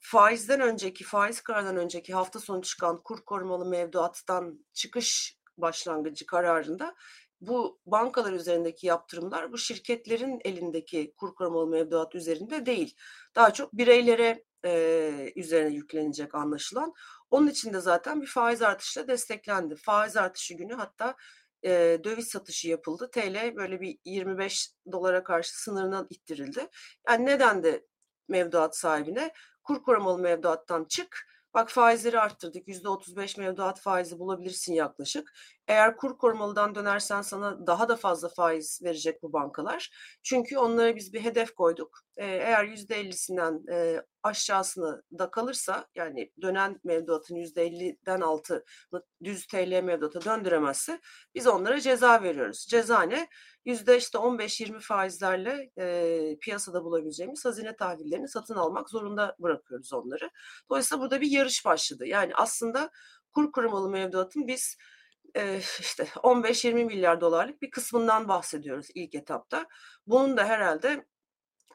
faizden 0.00 0.60
önceki, 0.60 1.04
faiz 1.04 1.40
kararından 1.40 1.76
önceki 1.76 2.14
hafta 2.14 2.40
sonu 2.40 2.62
çıkan 2.62 3.02
kur 3.02 3.24
korumalı 3.24 3.66
mevduattan 3.66 4.66
çıkış 4.72 5.36
başlangıcı 5.58 6.26
kararında 6.26 6.94
bu 7.40 7.80
bankalar 7.86 8.32
üzerindeki 8.32 8.86
yaptırımlar 8.86 9.52
bu 9.52 9.58
şirketlerin 9.58 10.40
elindeki 10.44 11.14
kur 11.16 11.34
korumalı 11.34 11.66
mevduat 11.66 12.14
üzerinde 12.14 12.66
değil. 12.66 12.96
Daha 13.34 13.52
çok 13.52 13.72
bireylere 13.72 14.44
e, 14.64 15.32
üzerine 15.36 15.74
yüklenecek 15.74 16.34
anlaşılan. 16.34 16.94
Onun 17.30 17.48
için 17.48 17.72
de 17.72 17.80
zaten 17.80 18.22
bir 18.22 18.26
faiz 18.26 18.62
artışla 18.62 19.08
desteklendi. 19.08 19.76
Faiz 19.76 20.16
artışı 20.16 20.54
günü 20.54 20.74
hatta 20.74 21.14
e, 21.64 22.00
döviz 22.04 22.28
satışı 22.28 22.68
yapıldı. 22.68 23.10
TL 23.10 23.56
böyle 23.56 23.80
bir 23.80 23.98
25 24.04 24.70
dolara 24.92 25.24
karşı 25.24 25.62
sınırına 25.62 26.06
ittirildi. 26.10 26.68
Yani 27.08 27.26
neden 27.26 27.62
de 27.62 27.86
mevduat 28.28 28.76
sahibine 28.76 29.32
kur 29.62 29.82
korumalı 29.82 30.18
mevduattan 30.18 30.84
çık, 30.84 31.26
Bak 31.56 31.70
faizleri 31.70 32.20
arttırdık. 32.20 32.68
%35 32.68 33.38
mevduat 33.40 33.80
faizi 33.80 34.18
bulabilirsin 34.18 34.74
yaklaşık. 34.74 35.34
Eğer 35.68 35.96
kur 35.96 36.18
korumalıdan 36.18 36.74
dönersen 36.74 37.22
sana 37.22 37.66
daha 37.66 37.88
da 37.88 37.96
fazla 37.96 38.28
faiz 38.28 38.80
verecek 38.84 39.22
bu 39.22 39.32
bankalar. 39.32 39.90
Çünkü 40.22 40.58
onlara 40.58 40.96
biz 40.96 41.12
bir 41.12 41.20
hedef 41.20 41.54
koyduk. 41.54 41.98
Eğer 42.16 42.64
%50'sinden 42.64 43.72
e, 43.72 44.02
aşağısını 44.22 45.02
da 45.18 45.30
kalırsa 45.30 45.86
yani 45.94 46.32
dönen 46.42 46.80
mevduatın 46.84 47.36
%50'den 47.36 48.20
altı 48.20 48.64
düz 49.24 49.46
TL 49.46 49.82
mevduata 49.82 50.24
döndüremezse 50.24 51.00
biz 51.34 51.46
onlara 51.46 51.80
ceza 51.80 52.22
veriyoruz. 52.22 52.66
Ceza 52.70 53.02
ne? 53.02 53.28
Yüzde 53.64 53.96
işte 53.96 54.18
15-20 54.18 54.80
faizlerle 54.80 55.70
piyasada 56.40 56.84
bulabileceğimiz 56.84 57.44
hazine 57.44 57.76
tahvillerini 57.76 58.28
satın 58.28 58.54
almak 58.54 58.90
zorunda 58.90 59.36
bırakıyoruz 59.38 59.92
onları. 59.92 60.30
Dolayısıyla 60.70 61.02
burada 61.02 61.20
bir 61.20 61.30
yarış 61.30 61.64
başladı. 61.64 62.06
Yani 62.06 62.32
aslında 62.34 62.90
kur 63.34 63.52
korumalı 63.52 63.90
mevduatın 63.90 64.46
biz 64.46 64.76
işte 65.80 66.04
15-20 66.04 66.84
milyar 66.84 67.20
dolarlık 67.20 67.62
bir 67.62 67.70
kısmından 67.70 68.28
bahsediyoruz 68.28 68.86
ilk 68.94 69.14
etapta. 69.14 69.66
Bunun 70.06 70.36
da 70.36 70.44
herhalde 70.44 71.06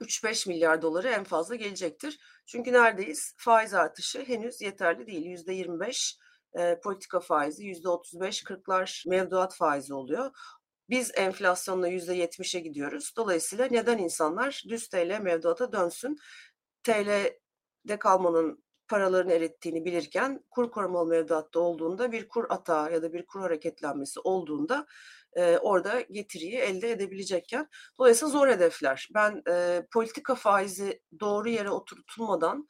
3-5 0.01 0.49
milyar 0.49 0.81
doları 0.81 1.07
en 1.07 1.23
fazla 1.23 1.55
gelecektir. 1.55 2.19
Çünkü 2.45 2.73
neredeyiz? 2.73 3.33
Faiz 3.37 3.73
artışı 3.73 4.23
henüz 4.23 4.61
yeterli 4.61 5.07
değil. 5.07 5.25
%25 5.25 6.17
e, 6.59 6.79
politika 6.79 7.19
faizi, 7.19 7.63
%35-40'lar 7.63 9.09
mevduat 9.09 9.55
faizi 9.55 9.93
oluyor. 9.93 10.31
Biz 10.89 11.11
enflasyonla 11.15 11.89
%70'e 11.89 12.59
gidiyoruz. 12.59 13.13
Dolayısıyla 13.17 13.67
neden 13.71 13.97
insanlar 13.97 14.63
düz 14.69 14.87
TL 14.89 15.19
mevduata 15.21 15.71
dönsün? 15.71 16.17
TL'de 16.83 17.99
kalmanın 17.99 18.63
paralarını 18.91 19.33
erittiğini 19.33 19.86
bilirken 19.86 20.43
kur 20.50 20.71
korumalı 20.71 21.10
mevduatta 21.10 21.60
olduğunda 21.60 22.12
bir 22.12 22.27
kur 22.27 22.45
atağı 22.50 22.93
ya 22.93 23.01
da 23.01 23.13
bir 23.13 23.25
kur 23.25 23.41
hareketlenmesi 23.41 24.19
olduğunda 24.19 24.88
e, 25.33 25.57
orada 25.57 26.01
getiriyi 26.01 26.57
elde 26.57 26.91
edebilecekken 26.91 27.67
dolayısıyla 28.00 28.31
zor 28.31 28.48
hedefler. 28.48 29.10
Ben 29.13 29.41
e, 29.50 29.86
politika 29.93 30.36
faizi 30.36 31.01
doğru 31.19 31.50
yere 31.50 31.69
oturtulmadan 31.69 32.67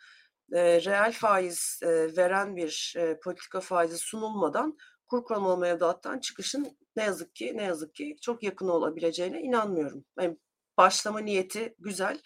e, 0.53 0.85
reel 0.85 1.11
faiz 1.11 1.79
e, 1.83 2.17
veren 2.17 2.55
bir 2.55 2.93
e, 2.97 3.19
politika 3.19 3.59
faizi 3.59 3.97
sunulmadan 3.97 4.77
kur 5.07 5.23
korumalı 5.23 5.57
mevduattan 5.57 6.19
çıkışın 6.19 6.77
ne 6.95 7.03
yazık 7.03 7.35
ki 7.35 7.53
ne 7.57 7.63
yazık 7.63 7.95
ki 7.95 8.15
çok 8.21 8.43
yakın 8.43 8.67
olabileceğine 8.67 9.41
inanmıyorum. 9.41 10.05
Yani 10.19 10.37
başlama 10.77 11.19
niyeti 11.19 11.75
güzel. 11.79 12.21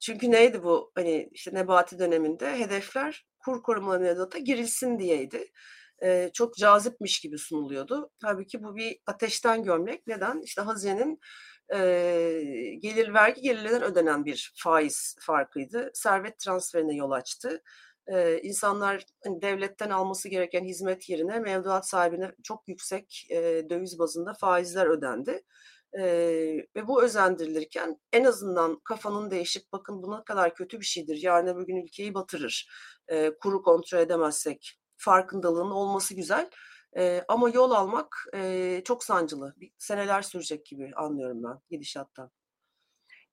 Çünkü 0.00 0.30
neydi 0.30 0.62
bu 0.62 0.92
hani 0.94 1.28
işte 1.32 1.54
Nebati 1.54 1.98
döneminde 1.98 2.58
hedefler 2.58 3.29
kur 3.44 3.62
korumalı 3.62 4.00
mevduata 4.00 4.38
girilsin 4.38 4.98
diyeydi. 4.98 5.50
Ee, 6.02 6.30
çok 6.34 6.56
cazipmiş 6.56 7.20
gibi 7.20 7.38
sunuluyordu. 7.38 8.10
Tabii 8.22 8.46
ki 8.46 8.62
bu 8.62 8.76
bir 8.76 8.98
ateşten 9.06 9.62
gömlek. 9.62 10.06
Neden? 10.06 10.40
İşte 10.42 10.62
hazinenin 10.62 11.20
e, 11.74 11.78
gelir 12.78 13.14
vergi 13.14 13.40
gelirlerinden 13.42 13.82
ödenen 13.82 14.24
bir 14.24 14.52
faiz 14.56 15.16
farkıydı. 15.20 15.90
Servet 15.94 16.38
transferine 16.38 16.94
yol 16.94 17.10
açtı 17.10 17.62
e, 18.06 18.40
insanlar 18.42 19.04
hani, 19.24 19.42
devletten 19.42 19.90
alması 19.90 20.28
gereken 20.28 20.64
hizmet 20.64 21.08
yerine 21.08 21.38
mevduat 21.38 21.88
sahibine 21.88 22.32
çok 22.42 22.68
yüksek 22.68 23.26
e, 23.30 23.36
döviz 23.70 23.98
bazında 23.98 24.34
faizler 24.34 24.86
ödendi. 24.86 25.42
E, 25.98 26.02
ve 26.76 26.88
bu 26.88 27.02
özendirilirken 27.02 28.00
en 28.12 28.24
azından 28.24 28.80
kafanın 28.84 29.30
değişip 29.30 29.62
bakın 29.72 30.02
bu 30.02 30.18
ne 30.18 30.24
kadar 30.24 30.54
kötü 30.54 30.80
bir 30.80 30.84
şeydir. 30.84 31.22
Yarın 31.22 31.46
öbür 31.46 31.66
gün 31.66 31.76
ülkeyi 31.76 32.14
batırır. 32.14 32.70
E, 33.08 33.30
kuru 33.38 33.62
kontrol 33.62 33.98
edemezsek 33.98 34.78
farkındalığın 34.96 35.70
olması 35.70 36.14
güzel. 36.14 36.50
E, 36.96 37.24
ama 37.28 37.48
yol 37.50 37.70
almak 37.70 38.16
e, 38.34 38.82
çok 38.84 39.04
sancılı. 39.04 39.54
Bir, 39.56 39.72
seneler 39.78 40.22
sürecek 40.22 40.66
gibi 40.66 40.90
anlıyorum 40.96 41.44
ben 41.44 41.58
gidişattan. 41.70 42.30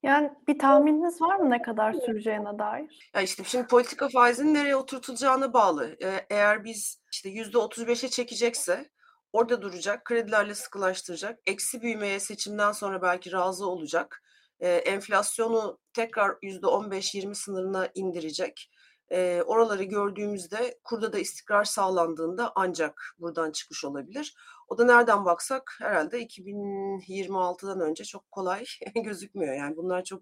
Yani 0.04 0.32
bir 0.48 0.60
tahmininiz 0.60 1.22
var 1.22 1.36
mı 1.36 1.50
ne 1.50 1.62
kadar 1.62 1.94
süreceğine 1.94 2.60
dair? 2.60 3.10
Ya 3.16 3.22
işte 3.22 3.44
şimdi 3.44 3.68
politika 3.68 4.10
faizinin 4.10 4.54
nereye 4.54 4.76
oturtulacağına 4.76 5.54
bağlı. 5.54 5.98
Ee, 6.04 6.26
eğer 6.30 6.64
biz 6.64 7.04
işte 7.12 7.30
yüzde 7.30 7.58
35'e 7.58 8.10
çekecekse 8.10 8.90
orada 9.34 9.62
duracak, 9.62 10.06
kredilerle 10.06 10.56
sıkılaştıracak, 10.56 11.40
eksi 11.46 11.82
büyümeye 11.82 12.20
seçimden 12.20 12.72
sonra 12.72 13.02
belki 13.02 13.32
razı 13.32 13.68
olacak, 13.68 14.24
e, 14.60 14.70
enflasyonu 14.70 15.80
tekrar 15.94 16.38
%15-20 16.42 17.36
sınırına 17.36 17.90
indirecek. 17.96 18.72
E, 19.12 19.42
oraları 19.46 19.84
gördüğümüzde 19.84 20.80
kurda 20.84 21.14
da 21.14 21.20
istikrar 21.20 21.64
sağlandığında 21.64 22.52
ancak 22.56 23.16
buradan 23.20 23.52
çıkmış 23.52 23.86
olabilir. 23.86 24.36
O 24.68 24.78
da 24.78 24.86
nereden 24.86 25.26
baksak 25.26 25.78
herhalde 25.82 26.24
2026'dan 26.24 27.80
önce 27.80 28.04
çok 28.04 28.32
kolay 28.32 28.66
gözükmüyor. 29.04 29.54
Yani 29.56 29.78
bunlar 29.78 30.04
çok 30.04 30.22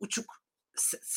uçuk 0.00 0.46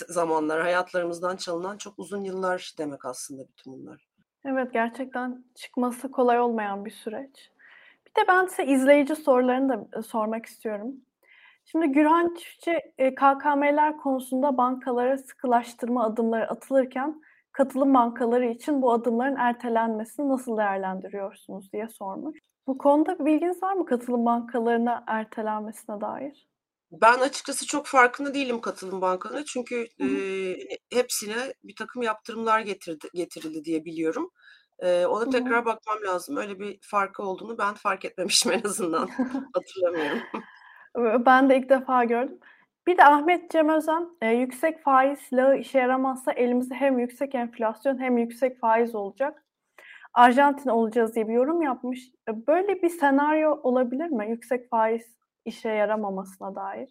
zamanlar, 0.10 0.62
hayatlarımızdan 0.62 1.38
çalınan 1.38 1.78
çok 1.78 2.00
uzun 2.00 2.24
yıllar 2.24 2.74
demek 2.78 3.06
aslında 3.06 3.48
bütün 3.48 3.74
bunlar. 3.74 4.09
Evet, 4.46 4.74
gerçekten 4.74 5.44
çıkması 5.56 6.12
kolay 6.12 6.40
olmayan 6.40 6.86
bir 6.86 6.92
süreç. 6.92 7.52
Bir 8.08 8.22
de 8.22 8.28
ben 8.28 8.46
size 8.46 8.66
izleyici 8.66 9.16
sorularını 9.16 9.92
da 9.92 10.02
sormak 10.02 10.46
istiyorum. 10.46 10.96
Şimdi 11.66 11.88
Gürhan 11.88 12.36
Çiftçi 12.36 12.80
KKM'ler 13.16 13.98
konusunda 13.98 14.58
bankalara 14.58 15.18
sıkılaştırma 15.18 16.04
adımları 16.04 16.50
atılırken 16.50 17.22
katılım 17.52 17.94
bankaları 17.94 18.46
için 18.46 18.82
bu 18.82 18.92
adımların 18.92 19.36
ertelenmesini 19.36 20.30
nasıl 20.30 20.58
değerlendiriyorsunuz 20.58 21.74
diye 21.74 21.88
sormuş. 21.88 22.40
Bu 22.68 22.78
konuda 22.78 23.20
bir 23.20 23.26
bilginiz 23.26 23.64
var 23.64 23.74
mı 23.74 23.86
katılım 23.86 24.26
bankalarına 24.26 25.04
ertelenmesine 25.08 26.02
dair? 26.02 26.48
Ben 26.92 27.20
açıkçası 27.20 27.68
çok 27.68 27.86
farkında 27.86 28.34
değilim 28.34 28.62
katılım 28.62 29.02
bankalarına 29.02 29.46
çünkü 29.46 29.88
e, 30.02 30.08
hepsine 30.94 31.54
bir 31.64 31.76
takım 31.76 32.02
yaptırımlar 32.02 32.60
getirdi, 32.60 33.08
getirildi 33.14 33.66
diye 33.66 33.86
biliyorum. 33.86 34.32
E, 34.80 35.06
ona 35.06 35.30
tekrar 35.30 35.66
bakmam 35.66 35.98
lazım. 36.08 36.38
Öyle 36.38 36.60
bir 36.60 36.80
farkı 36.82 37.24
olduğunu 37.24 37.58
ben 37.58 37.74
fark 37.74 38.06
etmemişim 38.06 38.52
en 38.52 38.64
azından. 38.64 39.08
Hatırlamıyorum. 39.54 40.22
Ben 41.26 41.50
de 41.50 41.58
ilk 41.58 41.70
defa 41.70 42.04
gördüm. 42.04 42.40
Bir 42.88 42.98
de 42.98 43.06
Ahmet 43.06 43.52
Cem 43.52 43.70
Özen, 43.70 44.10
e, 44.22 44.32
yüksek 44.32 44.84
faiz 44.84 45.20
silahı 45.20 45.56
işe 45.56 45.80
yaramazsa 45.80 46.32
elimizde 46.32 46.76
hem 46.76 47.00
yüksek 47.00 47.36
enflasyon 47.36 47.98
hem 47.98 48.18
yüksek 48.18 48.60
faiz 48.60 48.96
olacak. 48.96 49.44
Arjantin 50.14 50.70
olacağız 50.70 51.16
diye 51.16 51.28
bir 51.28 51.34
yorum 51.34 51.62
yapmış. 51.62 52.12
Böyle 52.48 52.82
bir 52.82 52.90
senaryo 52.90 53.60
olabilir 53.64 54.08
mi? 54.08 54.30
Yüksek 54.30 54.70
faiz 54.70 55.19
işe 55.50 55.70
yaramamasına 55.70 56.56
dair. 56.56 56.90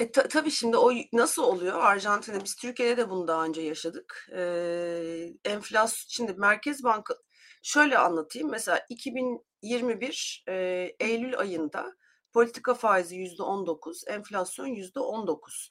E, 0.00 0.12
ta, 0.12 0.28
tabii 0.28 0.50
şimdi 0.50 0.76
o 0.76 0.92
nasıl 1.12 1.42
oluyor 1.42 1.78
Arjantin'de? 1.80 2.44
Biz 2.44 2.56
Türkiye'de 2.56 2.96
de 2.96 3.10
bunu 3.10 3.28
daha 3.28 3.44
önce 3.44 3.62
yaşadık. 3.62 4.28
Ee, 4.36 5.32
enflasyon, 5.44 6.06
şimdi 6.08 6.34
Merkez 6.34 6.84
Banka, 6.84 7.14
şöyle 7.62 7.98
anlatayım. 7.98 8.50
Mesela 8.50 8.86
2021 8.88 10.44
e, 10.48 10.54
Eylül 11.00 11.38
ayında 11.38 11.96
politika 12.32 12.74
faizi 12.74 13.16
yüzde 13.16 13.42
19, 13.42 14.04
enflasyon 14.08 14.66
yüzde 14.66 15.00
19. 15.00 15.70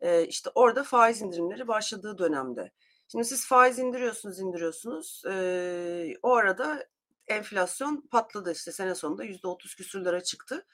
Ee, 0.00 0.26
işte 0.26 0.50
orada 0.54 0.82
faiz 0.84 1.22
indirimleri 1.22 1.68
başladığı 1.68 2.18
dönemde. 2.18 2.72
Şimdi 3.08 3.24
siz 3.24 3.46
faiz 3.46 3.78
indiriyorsunuz, 3.78 4.40
indiriyorsunuz. 4.40 5.22
Ee, 5.30 6.14
o 6.22 6.34
arada 6.34 6.86
enflasyon 7.26 8.08
patladı 8.10 8.52
işte 8.52 8.72
sene 8.72 8.94
sonunda 8.94 9.24
yüzde 9.24 9.48
30 9.48 9.74
küsürlere 9.74 10.22
çıktı. 10.22 10.66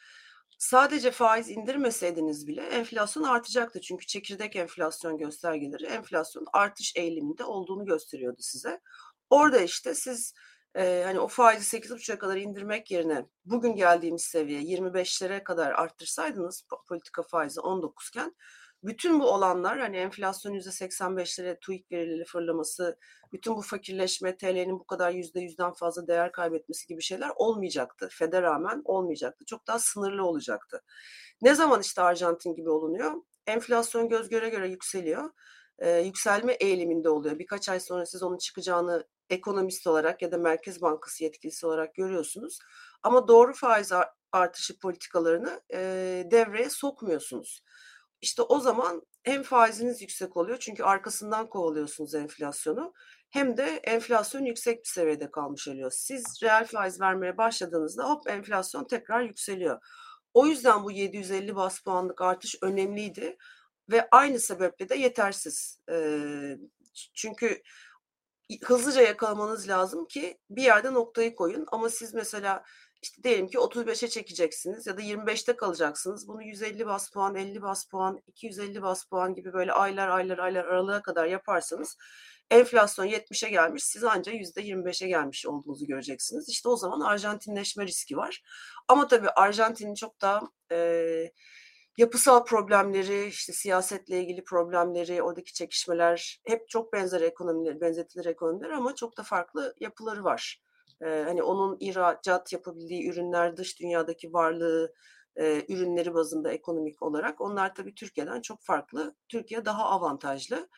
Sadece 0.59 1.11
faiz 1.11 1.51
indirmeseydiniz 1.51 2.47
bile 2.47 2.63
enflasyon 2.63 3.23
artacaktı. 3.23 3.81
Çünkü 3.81 4.07
çekirdek 4.07 4.57
enflasyon 4.57 5.19
göstergeleri 5.19 5.85
enflasyon 5.85 6.47
artış 6.53 6.97
eğiliminde 6.97 7.45
olduğunu 7.45 7.85
gösteriyordu 7.85 8.41
size. 8.41 8.81
Orada 9.31 9.61
işte 9.61 9.95
siz 9.95 10.35
e, 10.77 11.03
hani 11.07 11.21
o 11.21 11.29
faizi 11.29 11.77
8,5'a 11.77 12.19
kadar 12.19 12.37
indirmek 12.37 12.91
yerine 12.91 13.27
bugün 13.45 13.77
geldiğimiz 13.77 14.23
seviye 14.23 14.61
25'lere 14.61 15.45
kadar 15.45 15.71
arttırsaydınız 15.73 16.67
politika 16.89 17.23
faizi 17.23 17.61
19 17.61 18.09
iken 18.09 18.35
bütün 18.85 19.21
bu 19.21 19.31
olanlar 19.31 19.79
hani 19.79 19.97
enflasyon 19.97 20.55
%85'lere 20.55 21.61
TÜİK 21.61 21.93
verileri 21.93 22.25
fırlaması, 22.25 22.99
bütün 23.33 23.57
bu 23.57 23.63
fakirleşme, 23.63 24.37
TL'nin 24.37 24.79
bu 24.79 24.87
kadar 24.87 25.13
%100'den 25.13 25.73
fazla 25.73 26.07
değer 26.07 26.33
kaybetmesi 26.33 26.87
gibi 26.87 27.03
şeyler 27.03 27.31
olmayacaktı. 27.37 28.09
FED'e 28.13 28.43
rağmen 28.43 28.83
olmayacaktı. 28.85 29.45
Çok 29.45 29.67
daha 29.67 29.79
sınırlı 29.79 30.27
olacaktı. 30.27 30.83
Ne 31.43 31.55
zaman 31.55 31.81
işte 31.81 32.03
Arjantin 32.03 32.55
gibi 32.55 32.71
olunuyor? 32.71 33.13
Enflasyon 33.47 34.09
göz 34.09 34.29
göre 34.29 34.49
göre 34.49 34.69
yükseliyor. 34.69 35.31
Ee, 35.79 36.01
yükselme 36.01 36.53
eğiliminde 36.53 37.09
oluyor. 37.09 37.39
Birkaç 37.39 37.69
ay 37.69 37.81
sonra 37.81 38.07
siz 38.07 38.23
onun 38.23 38.39
çıkacağını 38.39 39.07
ekonomist 39.31 39.87
olarak 39.87 40.23
ya 40.23 40.33
da 40.33 40.39
Merkez 40.39 40.83
Bankası 40.83 41.25
yetkilisi 41.25 41.67
olarak 41.67 41.95
görüyorsunuz. 41.95 42.59
Ama 43.03 43.29
doğru 43.29 43.53
faiz 43.53 43.93
artışı 44.33 44.79
politikalarını 44.79 45.61
e, 45.73 45.79
devreye 46.31 46.71
sokmuyorsunuz. 46.71 47.63
İşte 48.25 48.43
o 48.43 48.61
zaman 48.61 49.03
hem 49.23 49.43
faiziniz 49.43 50.03
yüksek 50.03 50.37
oluyor 50.37 50.59
çünkü 50.59 50.83
arkasından 50.83 51.49
kovalıyorsunuz 51.49 52.15
enflasyonu 52.15 52.93
hem 53.31 53.57
de 53.57 53.65
enflasyon 53.65 54.45
yüksek 54.45 54.79
bir 54.79 54.89
seviyede 54.89 55.31
kalmış 55.31 55.69
oluyor. 55.69 55.91
Siz 55.91 56.43
reel 56.43 56.67
faiz 56.67 57.01
vermeye 57.01 57.37
başladığınızda 57.37 58.11
hop 58.11 58.29
enflasyon 58.29 58.85
tekrar 58.85 59.21
yükseliyor. 59.21 59.81
O 60.35 60.47
yüzden 60.47 60.85
bu 60.85 60.91
750 60.91 61.57
bas 61.57 61.81
puanlık 61.81 62.23
artış 62.23 62.57
önemliydi 62.63 63.37
ve 63.91 64.09
aynı 64.11 64.39
sebeple 64.39 64.89
de 64.89 64.95
yetersiz. 64.95 65.81
çünkü 67.15 67.63
hızlıca 68.65 69.03
yakalamanız 69.03 69.69
lazım 69.69 70.07
ki 70.07 70.39
bir 70.51 70.63
yerde 70.63 70.93
noktayı 70.93 71.35
koyun 71.35 71.67
ama 71.73 71.89
siz 71.89 72.15
mesela 72.15 72.65
işte 73.05 73.23
diyelim 73.23 73.49
ki 73.49 73.59
35'e 73.59 74.09
çekeceksiniz 74.09 74.87
ya 74.87 74.97
da 74.97 75.01
25'te 75.03 75.57
kalacaksınız. 75.57 76.29
Bunu 76.29 76.43
150 76.43 76.87
bas 76.87 77.11
puan, 77.11 77.37
50 77.37 77.63
bas 77.63 77.85
puan, 77.85 78.21
250 78.27 78.83
bas 78.83 79.05
puan 79.05 79.35
gibi 79.35 79.53
böyle 79.53 79.73
aylar 79.73 80.09
aylar 80.09 80.39
aylar 80.39 80.65
aralığa 80.65 81.03
kadar 81.03 81.27
yaparsanız 81.27 81.97
enflasyon 82.51 83.07
70'e 83.07 83.51
gelmiş 83.51 83.85
siz 83.85 84.05
ancak 84.05 84.35
%25'e 84.35 85.09
gelmiş 85.09 85.47
olduğunuzu 85.47 85.87
göreceksiniz. 85.87 86.49
İşte 86.49 86.69
o 86.69 86.77
zaman 86.77 87.01
Arjantinleşme 87.01 87.87
riski 87.87 88.17
var. 88.17 88.43
Ama 88.89 89.09
tabii 89.09 89.29
Arjantin'in 89.31 89.95
çok 89.95 90.21
daha 90.21 90.41
e, 90.73 91.33
yapısal 91.97 92.45
problemleri, 92.45 93.27
işte 93.27 93.53
siyasetle 93.53 94.21
ilgili 94.23 94.45
problemleri, 94.45 95.23
oradaki 95.23 95.53
çekişmeler 95.53 96.41
hep 96.47 96.69
çok 96.69 96.93
benzer 96.93 97.21
ekonomiler, 97.21 97.81
benzetilir 97.81 98.27
ekonomiler 98.27 98.71
ama 98.71 98.95
çok 98.95 99.17
da 99.19 99.23
farklı 99.23 99.75
yapıları 99.81 100.25
var 100.25 100.64
hani 101.01 101.43
onun 101.43 101.77
ihracat 101.81 102.53
yapabildiği 102.53 103.11
ürünler, 103.11 103.57
dış 103.57 103.81
dünyadaki 103.81 104.33
varlığı, 104.33 104.93
e, 105.37 105.73
ürünleri 105.73 106.15
bazında 106.15 106.53
ekonomik 106.53 107.03
olarak 107.03 107.41
onlar 107.41 107.75
tabii 107.75 107.95
Türkiye'den 107.95 108.41
çok 108.41 108.63
farklı. 108.63 109.15
Türkiye 109.29 109.65
daha 109.65 109.85
avantajlı. 109.85 110.69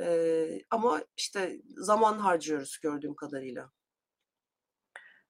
E, 0.00 0.46
ama 0.70 1.00
işte 1.16 1.60
zaman 1.76 2.18
harcıyoruz 2.18 2.78
gördüğüm 2.82 3.14
kadarıyla. 3.14 3.70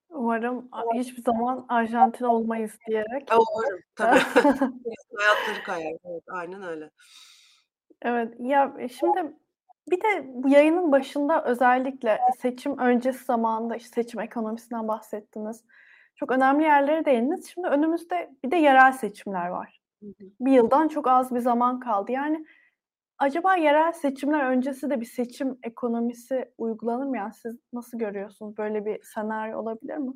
Umarım 0.09 0.69
hiçbir 0.95 1.23
zaman 1.23 1.67
Arjantin 1.69 2.25
olmayız 2.25 2.79
diyerek. 2.89 3.29
Umarım 3.33 3.81
tabii. 3.95 4.19
Hayatları 5.17 5.63
kayar. 5.65 5.93
Evet, 6.05 6.25
aynen 6.29 6.63
öyle. 6.63 6.91
Evet 8.03 8.35
ya 8.39 8.77
şimdi 9.01 9.37
bir 9.91 10.01
de 10.01 10.25
bu 10.27 10.49
yayının 10.49 10.93
başında 10.93 11.45
özellikle 11.45 12.19
seçim 12.39 12.79
öncesi 12.79 13.25
zamanında 13.25 13.77
işte 13.77 14.03
seçim 14.03 14.21
ekonomisinden 14.21 14.89
bahsettiniz. 14.89 15.65
Çok 16.17 16.33
önemli 16.33 16.65
yerlere 16.65 17.05
değindiniz. 17.05 17.49
Şimdi 17.49 17.69
önümüzde 17.69 18.31
bir 18.45 18.51
de 18.51 18.57
yerel 18.57 18.93
seçimler 18.93 19.47
var. 19.47 19.81
Bir 20.41 20.53
yıldan 20.53 20.89
çok 20.89 21.09
az 21.09 21.35
bir 21.35 21.41
zaman 21.41 21.81
kaldı. 21.81 22.13
Yani 22.13 22.47
acaba 23.19 23.57
yerel 23.57 23.93
seçimler 23.93 24.45
öncesi 24.45 24.91
de 24.91 25.01
bir 25.01 25.07
seçim 25.07 25.59
ekonomisi 25.63 26.53
uygulanır 26.59 27.07
mı? 27.07 27.17
Yani 27.17 27.35
siz 27.35 27.57
nasıl 27.73 27.99
görüyorsunuz? 27.99 28.57
Böyle 28.59 28.85
bir 28.85 29.03
senaryo 29.03 29.59
olabilir 29.59 29.97
mi? 29.97 30.13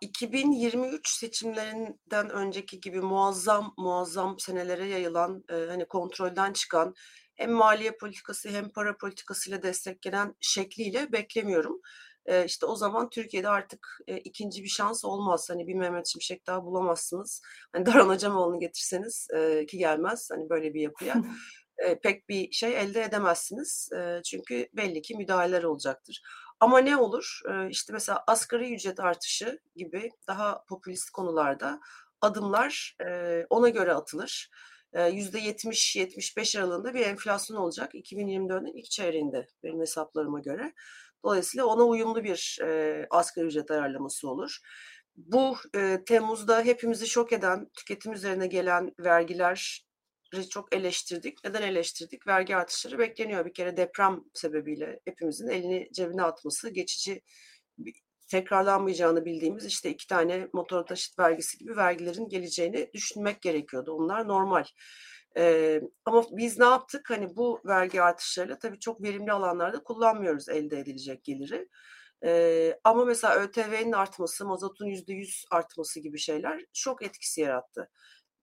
2023 0.00 1.08
seçimlerinden 1.08 2.30
önceki 2.30 2.80
gibi 2.80 3.00
muazzam 3.00 3.74
muazzam 3.78 4.38
senelere 4.38 4.86
yayılan 4.86 5.44
hani 5.48 5.84
kontrolden 5.84 6.52
çıkan 6.52 6.94
hem 7.40 7.52
maliye 7.52 7.96
politikası 7.96 8.48
hem 8.48 8.68
para 8.68 8.96
politikasıyla 8.96 9.62
desteklenen 9.62 10.34
şekliyle 10.40 11.12
beklemiyorum. 11.12 11.80
E, 12.26 12.44
işte 12.44 12.66
o 12.66 12.76
zaman 12.76 13.10
Türkiye'de 13.10 13.48
artık 13.48 13.86
e, 14.06 14.18
ikinci 14.18 14.62
bir 14.62 14.68
şans 14.68 15.04
olmaz. 15.04 15.50
Hani 15.50 15.66
bir 15.66 15.74
Mehmet 15.74 16.06
Şimşek 16.06 16.46
daha 16.46 16.64
bulamazsınız. 16.64 17.42
Hani 17.72 17.86
Daran 17.86 18.08
Acemoğlu'nu 18.08 18.60
getirseniz 18.60 19.28
e, 19.34 19.66
ki 19.66 19.78
gelmez 19.78 20.28
hani 20.32 20.50
böyle 20.50 20.74
bir 20.74 20.80
yapıya. 20.80 21.14
e, 21.78 21.98
pek 21.98 22.28
bir 22.28 22.52
şey 22.52 22.80
elde 22.80 23.02
edemezsiniz. 23.02 23.88
E, 23.96 24.22
çünkü 24.24 24.68
belli 24.72 25.02
ki 25.02 25.16
müdahaleler 25.16 25.62
olacaktır. 25.62 26.22
Ama 26.60 26.78
ne 26.78 26.96
olur? 26.96 27.40
E, 27.50 27.68
işte 27.70 27.92
mesela 27.92 28.24
asgari 28.26 28.74
ücret 28.74 29.00
artışı 29.00 29.58
gibi 29.76 30.10
daha 30.28 30.64
popülist 30.68 31.10
konularda 31.10 31.80
adımlar 32.20 32.96
e, 33.06 33.42
ona 33.50 33.68
göre 33.68 33.94
atılır 33.94 34.50
%70-75 34.94 36.58
aralığında 36.58 36.94
bir 36.94 37.00
enflasyon 37.00 37.56
olacak 37.56 37.94
2024'ün 37.94 38.78
ilk 38.78 38.90
çeyreğinde 38.90 39.46
benim 39.62 39.80
hesaplarıma 39.80 40.40
göre. 40.40 40.72
Dolayısıyla 41.24 41.66
ona 41.66 41.84
uyumlu 41.84 42.24
bir 42.24 42.58
e, 42.62 43.06
asgari 43.10 43.46
ücret 43.46 43.70
ayarlaması 43.70 44.28
olur. 44.28 44.58
Bu 45.16 45.56
e, 45.76 45.98
Temmuz'da 46.06 46.62
hepimizi 46.62 47.06
şok 47.06 47.32
eden 47.32 47.68
tüketim 47.78 48.12
üzerine 48.12 48.46
gelen 48.46 48.90
vergiler 49.00 49.86
çok 50.50 50.74
eleştirdik. 50.74 51.38
Neden 51.44 51.62
eleştirdik? 51.62 52.26
Vergi 52.26 52.56
artışları 52.56 52.98
bekleniyor. 52.98 53.46
Bir 53.46 53.54
kere 53.54 53.76
deprem 53.76 54.20
sebebiyle 54.34 55.00
hepimizin 55.04 55.48
elini 55.48 55.88
cebine 55.92 56.22
atması, 56.22 56.70
geçici 56.70 57.22
tekrarlanmayacağını 58.30 59.24
bildiğimiz 59.24 59.64
işte 59.66 59.90
iki 59.90 60.06
tane 60.06 60.48
motor 60.52 60.86
taşıt 60.86 61.18
vergisi 61.18 61.58
gibi 61.58 61.76
vergilerin 61.76 62.28
geleceğini 62.28 62.90
düşünmek 62.94 63.42
gerekiyordu. 63.42 63.92
Onlar 63.92 64.28
normal. 64.28 64.64
Ee, 65.36 65.80
ama 66.04 66.24
biz 66.30 66.58
ne 66.58 66.64
yaptık? 66.64 67.10
Hani 67.10 67.36
bu 67.36 67.60
vergi 67.66 68.02
artışlarıyla 68.02 68.58
tabii 68.58 68.80
çok 68.80 69.02
verimli 69.02 69.32
alanlarda 69.32 69.82
kullanmıyoruz 69.82 70.48
elde 70.48 70.78
edilecek 70.78 71.24
geliri. 71.24 71.68
Ee, 72.24 72.78
ama 72.84 73.04
mesela 73.04 73.36
ÖTV'nin 73.36 73.92
artması, 73.92 74.46
mazotun 74.46 74.86
%100 74.86 75.44
artması 75.50 76.00
gibi 76.00 76.18
şeyler 76.18 76.64
çok 76.72 77.02
etkisi 77.02 77.40
yarattı. 77.40 77.90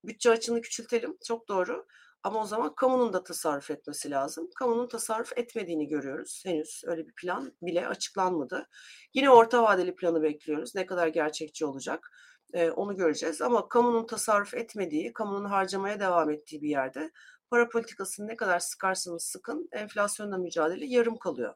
Bütçe 0.04 0.30
açığını 0.30 0.60
küçültelim, 0.60 1.18
çok 1.26 1.48
doğru. 1.48 1.86
Ama 2.28 2.42
o 2.42 2.46
zaman 2.46 2.74
kamunun 2.74 3.12
da 3.12 3.24
tasarruf 3.24 3.70
etmesi 3.70 4.10
lazım. 4.10 4.50
Kamunun 4.56 4.88
tasarruf 4.88 5.38
etmediğini 5.38 5.88
görüyoruz. 5.88 6.42
Henüz 6.46 6.82
öyle 6.86 7.06
bir 7.06 7.12
plan 7.12 7.52
bile 7.62 7.88
açıklanmadı. 7.88 8.66
Yine 9.14 9.30
orta 9.30 9.62
vadeli 9.62 9.94
planı 9.96 10.22
bekliyoruz. 10.22 10.74
Ne 10.74 10.86
kadar 10.86 11.08
gerçekçi 11.08 11.66
olacak 11.66 12.10
e, 12.52 12.70
onu 12.70 12.96
göreceğiz. 12.96 13.42
Ama 13.42 13.68
kamunun 13.68 14.06
tasarruf 14.06 14.54
etmediği, 14.54 15.12
kamunun 15.12 15.44
harcamaya 15.44 16.00
devam 16.00 16.30
ettiği 16.30 16.62
bir 16.62 16.68
yerde 16.68 17.10
para 17.50 17.68
politikasını 17.68 18.28
ne 18.28 18.36
kadar 18.36 18.58
sıkarsanız 18.58 19.24
sıkın 19.24 19.68
enflasyonla 19.72 20.38
mücadele 20.38 20.86
yarım 20.86 21.18
kalıyor. 21.18 21.54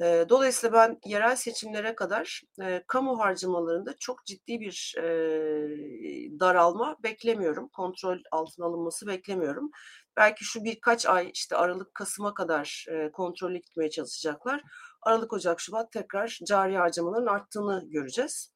E, 0.00 0.26
dolayısıyla 0.28 0.72
ben 0.72 0.98
yerel 1.04 1.36
seçimlere 1.36 1.94
kadar 1.94 2.42
e, 2.62 2.84
kamu 2.86 3.18
harcamalarında 3.18 3.96
çok 4.00 4.26
ciddi 4.26 4.60
bir 4.60 4.94
e, 4.98 5.04
daralma 6.40 6.96
beklemiyorum. 7.02 7.68
Kontrol 7.68 8.18
altına 8.30 8.66
alınması 8.66 9.06
beklemiyorum. 9.06 9.70
Belki 10.16 10.44
şu 10.44 10.64
birkaç 10.64 11.06
ay 11.06 11.30
işte 11.34 11.56
Aralık 11.56 11.94
Kasım'a 11.94 12.34
kadar 12.34 12.86
e, 12.88 13.12
kontrollü 13.12 13.58
gitmeye 13.58 13.90
çalışacaklar. 13.90 14.62
Aralık 15.02 15.32
Ocak 15.32 15.60
Şubat 15.60 15.92
tekrar 15.92 16.38
cari 16.46 16.76
harcamaların 16.76 17.26
arttığını 17.26 17.84
göreceğiz. 17.90 18.54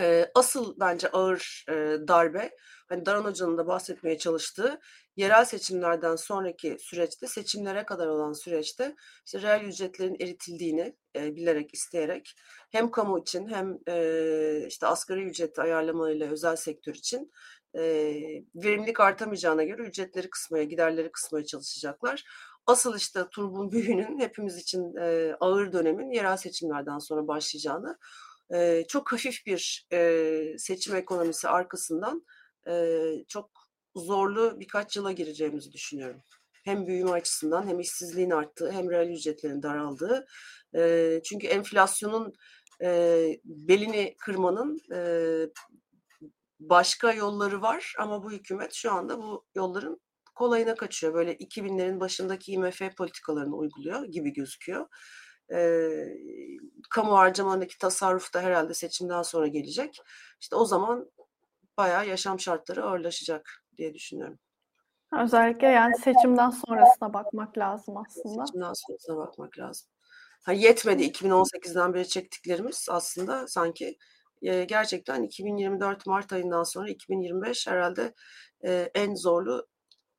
E, 0.00 0.30
asıl 0.34 0.80
bence 0.80 1.08
ağır 1.10 1.64
e, 1.68 1.72
darbe, 2.08 2.50
hani 2.88 3.06
Daran 3.06 3.24
Hoca'nın 3.24 3.58
da 3.58 3.66
bahsetmeye 3.66 4.18
çalıştığı 4.18 4.80
yerel 5.16 5.44
seçimlerden 5.44 6.16
sonraki 6.16 6.76
süreçte, 6.80 7.26
seçimlere 7.26 7.86
kadar 7.86 8.06
olan 8.06 8.32
süreçte 8.32 8.96
işte 9.26 9.42
reel 9.42 9.64
ücretlerin 9.64 10.16
eritildiğini 10.20 10.96
e, 11.16 11.36
bilerek, 11.36 11.74
isteyerek 11.74 12.34
hem 12.70 12.90
kamu 12.90 13.18
için 13.18 13.48
hem 13.48 13.78
e, 13.88 14.66
işte 14.68 14.86
asgari 14.86 15.24
ücret 15.24 15.58
ayarlamalarıyla 15.58 16.30
özel 16.30 16.56
sektör 16.56 16.94
için 16.94 17.32
e, 17.74 17.82
verimlilik 18.54 19.00
artamayacağına 19.00 19.64
göre 19.64 19.82
ücretleri 19.82 20.30
kısmaya, 20.30 20.64
giderleri 20.64 21.12
kısmaya 21.12 21.44
çalışacaklar. 21.44 22.24
Asıl 22.66 22.96
işte 22.96 23.24
turbun 23.30 23.72
büyüğünün 23.72 24.18
hepimiz 24.18 24.56
için 24.56 24.96
e, 24.96 25.36
ağır 25.40 25.72
dönemin 25.72 26.10
yerel 26.10 26.36
seçimlerden 26.36 26.98
sonra 26.98 27.28
başlayacağını 27.28 27.98
e, 28.54 28.84
çok 28.88 29.12
hafif 29.12 29.46
bir 29.46 29.86
e, 29.92 30.58
seçim 30.58 30.96
ekonomisi 30.96 31.48
arkasından 31.48 32.26
e, 32.68 33.02
çok 33.28 33.50
zorlu 33.96 34.60
birkaç 34.60 34.96
yıla 34.96 35.12
gireceğimizi 35.12 35.72
düşünüyorum. 35.72 36.22
Hem 36.64 36.86
büyüme 36.86 37.10
açısından 37.10 37.66
hem 37.66 37.80
işsizliğin 37.80 38.30
arttığı 38.30 38.70
hem 38.70 38.90
reel 38.90 39.08
ücretlerin 39.08 39.62
daraldığı. 39.62 40.26
E, 40.76 41.20
çünkü 41.24 41.46
enflasyonun 41.46 42.34
e, 42.82 43.40
belini 43.44 44.16
kırmanın 44.18 44.80
e, 44.92 45.00
başka 46.60 47.12
yolları 47.12 47.62
var 47.62 47.94
ama 47.98 48.22
bu 48.22 48.32
hükümet 48.32 48.72
şu 48.74 48.92
anda 48.92 49.18
bu 49.18 49.44
yolların 49.54 50.00
kolayına 50.34 50.74
kaçıyor. 50.74 51.14
Böyle 51.14 51.34
2000'lerin 51.34 52.00
başındaki 52.00 52.52
IMF 52.52 52.96
politikalarını 52.96 53.56
uyguluyor 53.56 54.04
gibi 54.04 54.32
gözüküyor. 54.32 54.86
E, 55.52 55.88
kamu 56.90 57.18
harcamalarındaki 57.18 57.78
tasarruf 57.78 58.34
da 58.34 58.40
herhalde 58.40 58.74
seçimden 58.74 59.22
sonra 59.22 59.46
gelecek. 59.46 60.00
İşte 60.40 60.56
o 60.56 60.64
zaman 60.64 61.10
bayağı 61.76 62.08
yaşam 62.08 62.40
şartları 62.40 62.84
ağırlaşacak 62.84 63.64
diye 63.76 63.94
düşünüyorum. 63.94 64.38
Özellikle 65.22 65.66
yani 65.66 65.98
seçimden 65.98 66.50
sonrasına 66.50 67.14
bakmak 67.14 67.58
lazım 67.58 67.96
aslında. 67.96 68.46
Seçimden 68.46 68.72
sonrasına 68.74 69.16
bakmak 69.16 69.58
lazım. 69.58 69.88
Hani 70.44 70.62
yetmedi 70.62 71.02
2018'den 71.02 71.94
beri 71.94 72.08
çektiklerimiz 72.08 72.86
aslında 72.90 73.48
sanki 73.48 73.96
e, 74.42 74.64
gerçekten 74.64 75.22
2024 75.22 76.06
Mart 76.06 76.32
ayından 76.32 76.62
sonra 76.62 76.88
2025 76.88 77.66
herhalde 77.66 78.14
e, 78.66 78.90
en 78.94 79.14
zorlu 79.14 79.66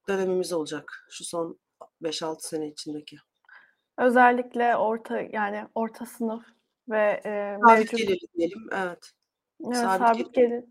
dönemimiz 0.07 0.53
olacak 0.53 1.07
şu 1.09 1.23
son 1.23 1.59
5-6 2.01 2.35
sene 2.39 2.67
içindeki. 2.67 3.17
Özellikle 3.97 4.75
orta 4.75 5.21
yani 5.21 5.65
orta 5.75 6.05
sınıf 6.05 6.43
ve 6.89 7.21
e, 7.25 7.57
sabit 7.61 7.77
mevcut 7.77 7.97
gelirli 7.97 8.27
diyelim 8.37 8.67
evet. 8.71 9.11
evet 9.65 9.77
sabit, 9.77 10.07
sabit 10.07 10.33
gelir. 10.33 10.63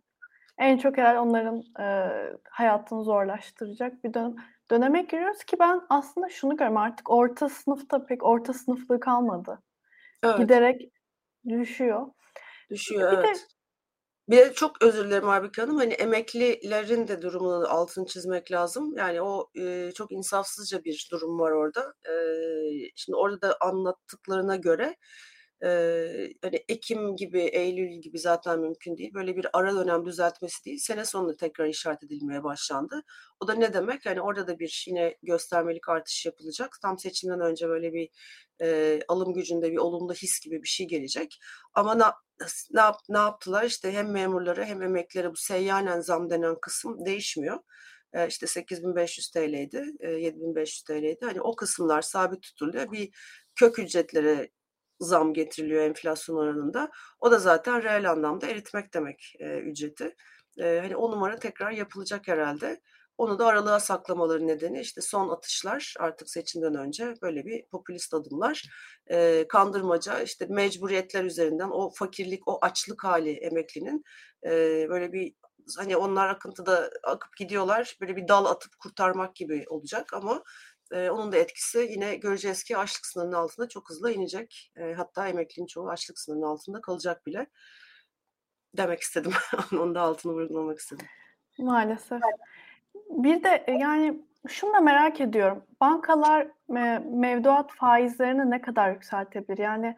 En 0.59 0.79
çok 0.79 0.99
herhalde 0.99 1.19
onların 1.19 1.63
e, 1.81 2.09
hayatını 2.51 3.05
zorlaştıracak 3.05 4.05
bir 4.05 4.15
dönem, 4.15 4.37
döneme 4.71 5.03
giriyoruz 5.03 5.45
ki 5.45 5.57
ben 5.59 5.83
aslında 5.89 6.29
şunu 6.29 6.57
görüyorum 6.57 6.77
artık 6.77 7.11
orta 7.11 7.49
sınıfta 7.49 8.07
pek 8.07 8.25
orta 8.25 8.53
sınıflığı 8.53 9.01
kalmadı. 9.01 9.63
Evet. 10.23 10.39
Giderek 10.39 10.93
düşüyor. 11.49 12.07
Düşüyor 12.71 13.13
bir 13.13 13.19
evet. 13.19 13.37
De, 13.37 13.41
bir 14.29 14.37
de 14.37 14.53
çok 14.53 14.83
özür 14.83 15.05
dilerim 15.07 15.29
Arbika 15.29 15.63
Hanım. 15.63 15.77
Hani 15.77 15.93
emeklilerin 15.93 17.09
de 17.09 17.23
durumunu 17.23 17.69
altını 17.69 18.07
çizmek 18.07 18.53
lazım. 18.53 18.97
Yani 18.97 19.23
o 19.23 19.51
e, 19.61 19.93
çok 19.95 20.13
insafsızca 20.13 20.85
bir 20.85 21.09
durum 21.13 21.39
var 21.39 21.51
orada. 21.51 21.95
E, 22.09 22.13
şimdi 22.97 23.17
orada 23.17 23.41
da 23.41 23.57
anlattıklarına 23.61 24.57
göre 24.57 24.97
e, 25.65 25.69
hani 26.43 26.65
Ekim 26.69 27.17
gibi, 27.17 27.41
Eylül 27.41 28.01
gibi 28.01 28.19
zaten 28.19 28.61
mümkün 28.61 28.97
değil. 28.97 29.15
Böyle 29.15 29.37
bir 29.37 29.47
ara 29.53 29.75
dönem 29.77 30.05
düzeltmesi 30.07 30.65
değil. 30.65 30.79
Sene 30.79 31.05
sonunda 31.05 31.37
tekrar 31.37 31.67
işaret 31.67 32.05
edilmeye 32.05 32.45
başlandı. 32.45 33.03
O 33.41 33.49
da 33.49 33.55
ne 33.55 33.75
demek? 33.75 34.07
Hani 34.07 34.21
orada 34.21 34.47
da 34.47 34.59
bir 34.59 34.85
yine 34.89 35.17
göstermelik 35.23 35.89
artış 35.89 36.27
yapılacak. 36.27 36.79
Tam 36.83 36.99
seçimden 36.99 37.41
önce 37.41 37.69
böyle 37.69 37.93
bir 37.93 38.09
e, 38.63 39.01
alım 39.09 39.35
gücünde 39.35 39.73
bir 39.73 39.77
olumlu 39.77 40.15
his 40.15 40.41
gibi 40.41 40.63
bir 40.63 40.69
şey 40.69 40.87
gelecek. 40.89 41.39
Ama 41.75 41.95
ne, 41.95 42.05
ne, 42.71 42.81
yap, 42.81 42.97
ne 43.09 43.19
yaptılar? 43.19 43.65
İşte 43.65 43.93
hem 43.93 44.13
memurları 44.13 44.65
hem 44.65 44.83
emeklilere 44.83 45.31
bu 45.31 45.37
seyyanen 45.37 46.01
zam 46.01 46.31
denen 46.31 46.57
kısım 46.61 47.07
değişmiyor. 47.07 47.59
İşte 48.29 48.47
8500 48.47 49.31
TL'ydi, 49.31 49.85
e, 50.01 50.11
7500 50.11 50.83
TL'ydi. 50.83 51.19
Hani 51.25 51.41
o 51.41 51.57
kısımlar 51.57 52.03
sabit 52.03 52.43
tutuluyor. 52.43 52.93
Bir 52.93 53.11
kök 53.57 53.79
ücretlere 53.79 54.51
zam 55.01 55.35
getiriliyor 55.35 55.83
enflasyon 55.83 56.37
oranında. 56.37 56.91
O 57.21 57.31
da 57.31 57.39
zaten 57.39 57.83
reel 57.83 58.11
anlamda 58.11 58.47
eritmek 58.47 58.95
demek 58.95 59.35
e, 59.41 59.59
ücreti. 59.59 60.17
E, 60.59 60.79
hani 60.83 60.97
o 60.97 61.11
numara 61.11 61.39
tekrar 61.39 61.71
yapılacak 61.71 62.29
herhalde. 62.29 62.81
Onu 63.19 63.39
da 63.39 63.47
aralığa 63.47 63.81
saklamaları 63.81 64.47
nedeni 64.47 64.81
işte 64.81 65.01
son 65.01 65.29
atışlar 65.29 65.95
artık 65.99 66.31
seçimden 66.31 66.75
önce 66.75 67.15
böyle 67.23 67.45
bir 67.45 67.67
popülist 67.67 68.15
adımlar. 68.15 68.63
E, 69.07 69.49
kandırmaca 69.49 70.21
işte 70.21 70.47
mecburiyetler 70.49 71.25
üzerinden 71.25 71.71
o 71.71 71.91
fakirlik 71.91 72.49
o 72.49 72.59
açlık 72.63 73.05
hali 73.05 73.31
emeklinin 73.31 74.05
e, 74.45 74.51
böyle 74.89 75.13
bir 75.13 75.35
hani 75.77 75.97
onlar 75.97 76.29
akıntıda 76.29 76.91
akıp 77.05 77.37
gidiyorlar 77.37 77.97
böyle 78.01 78.17
bir 78.17 78.29
dal 78.29 78.45
atıp 78.45 78.79
kurtarmak 78.79 79.37
gibi 79.37 79.65
olacak 79.69 80.15
ama 80.15 80.43
e, 80.93 81.11
onun 81.11 81.33
da 81.33 81.37
etkisi 81.37 81.79
yine 81.79 82.17
göreceğiz 82.17 82.63
ki 82.63 82.77
açlık 82.77 83.07
sınırının 83.07 83.33
altında 83.33 83.69
çok 83.69 83.91
hızlı 83.91 84.13
inecek. 84.13 84.73
E, 84.77 84.93
hatta 84.93 85.29
emeklinin 85.29 85.67
çoğu 85.67 85.89
açlık 85.89 86.19
sınırının 86.19 86.47
altında 86.47 86.81
kalacak 86.81 87.27
bile. 87.27 87.47
Demek 88.77 89.01
istedim. 89.01 89.33
Onun 89.73 89.95
da 89.95 90.01
altını 90.01 90.33
vurgulamak 90.33 90.79
istedim. 90.79 91.07
Maalesef. 91.59 92.21
Bir 92.95 93.45
de 93.45 93.65
yani 93.81 94.23
şunu 94.49 94.75
da 94.75 94.81
merak 94.81 95.21
ediyorum. 95.21 95.65
Bankalar 95.81 96.49
mevduat 97.05 97.73
faizlerini 97.73 98.51
ne 98.51 98.61
kadar 98.61 98.93
yükseltebilir? 98.93 99.59
Yani 99.59 99.97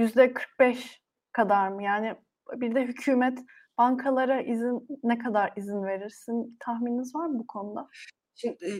yüzde 0.00 0.32
45 0.32 1.02
kadar 1.32 1.68
mı? 1.68 1.82
Yani 1.82 2.14
bir 2.52 2.74
de 2.74 2.82
hükümet 2.82 3.38
bankalara 3.78 4.40
izin 4.40 4.88
ne 5.02 5.18
kadar 5.18 5.52
izin 5.56 5.84
verirsin? 5.84 6.56
Tahmininiz 6.60 7.14
var 7.14 7.26
mı 7.26 7.38
bu 7.38 7.46
konuda? 7.46 7.88
Şimdi 8.40 8.64
e, 8.64 8.72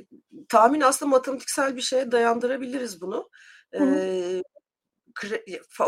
tahmin 0.48 0.80
aslında 0.80 1.10
matematiksel 1.10 1.76
bir 1.76 1.80
şeye 1.80 2.12
dayandırabiliriz 2.12 3.00
bunu. 3.00 3.30
Hı 3.74 3.84
hı. 3.84 3.94
E, 3.94 4.42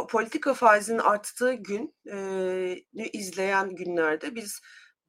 politika 0.09 0.55
faizinin 0.55 0.99
arttığı 0.99 1.53
gün 1.53 1.95
e, 2.13 3.09
izleyen 3.13 3.75
günlerde 3.75 4.35
biz 4.35 4.61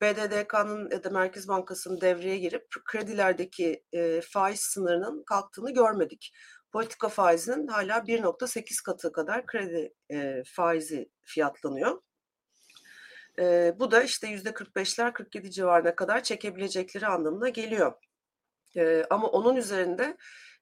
BDDK'nın 0.02 0.92
ya 0.92 1.04
da 1.04 1.10
Merkez 1.10 1.48
Bankası'nın 1.48 2.02
devreye 2.02 2.38
girip 2.38 2.68
kredilerdeki 2.86 3.84
e, 3.94 4.22
faiz 4.22 4.60
sınırının 4.60 5.24
kalktığını 5.24 5.74
görmedik. 5.74 6.34
Politika 6.72 7.10
faizinin 7.10 7.68
hala 7.68 7.98
1.8 7.98 8.84
katı 8.86 9.12
kadar 9.12 9.46
kredi 9.46 9.94
e, 10.12 10.44
faizi 10.46 11.10
fiyatlanıyor. 11.22 12.02
E, 13.40 13.76
bu 13.80 13.92
da 13.92 14.04
işte 14.04 14.28
%45'ler 14.28 15.14
47 15.14 15.52
civarına 15.52 15.96
kadar 15.96 16.24
çekebilecekleri 16.24 17.08
anlamına 17.08 17.50
geliyor. 17.50 17.94
E, 18.78 19.04
ama 19.10 19.28
onun 19.28 19.56
üzerinde 19.56 20.18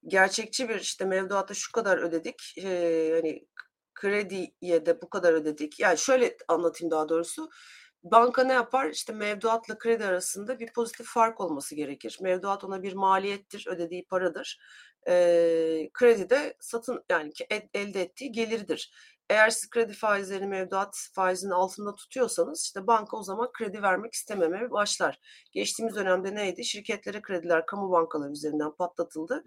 gerçekçi 0.08 0.70
bir 0.70 0.76
işte 0.80 1.06
mevduatta 1.06 1.54
şu 1.54 1.72
kadar 1.72 1.98
ödedik, 1.98 2.54
e, 2.58 3.12
hani 3.16 3.46
krediye 3.96 4.86
de 4.86 5.02
bu 5.02 5.10
kadar 5.10 5.34
ödedik. 5.34 5.80
Yani 5.80 5.98
şöyle 5.98 6.38
anlatayım 6.48 6.92
daha 6.92 7.10
doğrusu. 7.10 7.50
Banka 8.04 8.44
ne 8.44 8.54
yapar? 8.54 8.90
İşte 8.90 9.14
mevduatla 9.14 9.78
kredi 9.78 10.06
arasında 10.06 10.60
bir 10.60 10.74
pozitif 10.74 11.08
fark 11.08 11.42
olması 11.42 11.76
gerekir. 11.76 12.18
Mevduat 12.22 12.64
ona 12.64 12.84
bir 12.84 12.94
maliyettir, 12.94 13.68
ödediği 13.68 14.06
paradır. 14.06 14.60
E, 15.08 15.14
kredi 15.94 16.30
de 16.30 16.56
satın 16.60 17.04
yani 17.10 17.32
elde 17.74 18.02
ettiği 18.02 18.32
gelirdir. 18.32 18.92
Eğer 19.30 19.50
siz 19.50 19.70
kredi 19.70 19.94
faizlerini 19.94 20.48
mevduat 20.48 20.96
faizinin 21.14 21.52
altında 21.52 21.96
tutuyorsanız 21.96 22.64
işte 22.64 22.88
banka 22.88 23.18
o 23.18 23.24
zaman 23.24 23.52
kredi 23.52 23.82
vermek 23.82 24.14
istememeye 24.14 24.72
başlar. 24.72 25.20
Geçtiğimiz 25.52 25.96
dönemde 25.96 26.36
neydi? 26.36 26.66
Şirketlere 26.66 27.22
krediler 27.22 27.66
kamu 27.66 27.92
bankaları 27.92 28.32
üzerinden 28.32 28.72
patlatıldı. 28.76 29.44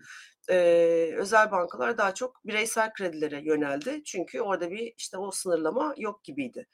Ee, 0.50 1.10
özel 1.16 1.50
bankalar 1.50 1.98
daha 1.98 2.14
çok 2.14 2.46
bireysel 2.46 2.92
kredilere 2.92 3.42
yöneldi. 3.44 4.02
Çünkü 4.04 4.40
orada 4.40 4.70
bir 4.70 4.94
işte 4.96 5.18
o 5.18 5.30
sınırlama 5.30 5.94
yok 5.96 6.24
gibiydi. 6.24 6.66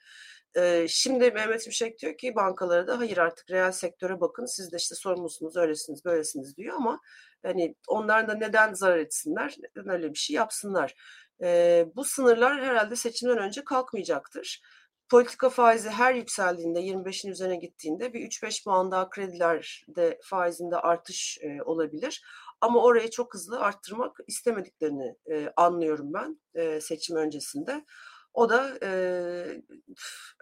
Ee, 0.57 0.85
şimdi 0.89 1.31
Mehmet 1.31 1.63
Şimşek 1.63 1.99
diyor 1.99 2.17
ki 2.17 2.35
bankalara 2.35 2.87
da 2.87 2.99
hayır 2.99 3.17
artık 3.17 3.51
reel 3.51 3.71
sektöre 3.71 4.21
bakın 4.21 4.45
siz 4.45 4.71
de 4.71 4.77
işte 4.77 4.95
sorumlusunuz 4.95 5.57
öylesiniz 5.57 6.05
böylesiniz 6.05 6.57
diyor 6.57 6.75
ama 6.75 6.99
hani 7.43 7.75
onlar 7.87 8.27
da 8.27 8.33
neden 8.33 8.73
zarar 8.73 8.97
etsinler 8.97 9.55
neden 9.59 9.89
öyle 9.89 10.13
bir 10.13 10.19
şey 10.19 10.35
yapsınlar. 10.35 10.95
E, 11.43 11.85
bu 11.95 12.03
sınırlar 12.03 12.61
herhalde 12.61 12.95
seçimden 12.95 13.37
önce 13.37 13.63
kalkmayacaktır. 13.63 14.61
Politika 15.09 15.49
faizi 15.49 15.89
her 15.89 16.13
yükseldiğinde 16.13 16.79
25'in 16.79 17.31
üzerine 17.31 17.55
gittiğinde 17.55 18.13
bir 18.13 18.19
3-5 18.19 18.63
puan 18.63 18.91
daha 18.91 19.09
kredilerde 19.09 20.19
faizinde 20.23 20.77
artış 20.77 21.37
e, 21.41 21.61
olabilir. 21.63 22.23
Ama 22.61 22.83
orayı 22.83 23.09
çok 23.09 23.33
hızlı 23.33 23.59
arttırmak 23.59 24.17
istemediklerini 24.27 25.15
e, 25.31 25.53
anlıyorum 25.55 26.13
ben 26.13 26.41
e, 26.53 26.81
seçim 26.81 27.15
öncesinde. 27.15 27.85
O 28.33 28.49
da 28.49 28.77
e, 28.83 28.91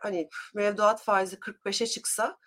hani 0.02 0.30
mevduat 0.56 1.02
faizi 1.02 1.36
45'e 1.36 1.88
çıksa 1.88 2.38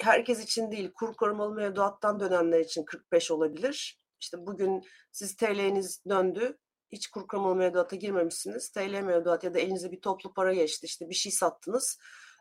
herkes 0.00 0.44
için 0.44 0.70
değil 0.70 0.92
kur 0.94 1.14
korumalı 1.14 1.54
mevduattan 1.54 2.20
dönenler 2.20 2.60
için 2.60 2.84
45 2.84 3.30
olabilir. 3.30 4.00
İşte 4.20 4.46
bugün 4.46 4.82
siz 5.12 5.36
TL'niz 5.36 6.04
döndü 6.08 6.58
hiç 6.92 7.08
kur 7.08 7.26
korumalı 7.26 7.56
mevduata 7.56 7.96
girmemişsiniz. 7.96 8.70
TL 8.70 9.02
mevduat 9.02 9.44
ya 9.44 9.54
da 9.54 9.58
elinize 9.58 9.92
bir 9.92 10.00
toplu 10.00 10.34
para 10.34 10.54
geçti 10.54 10.86
işte 10.86 11.08
bir 11.08 11.14
şey 11.14 11.32
sattınız. 11.32 11.98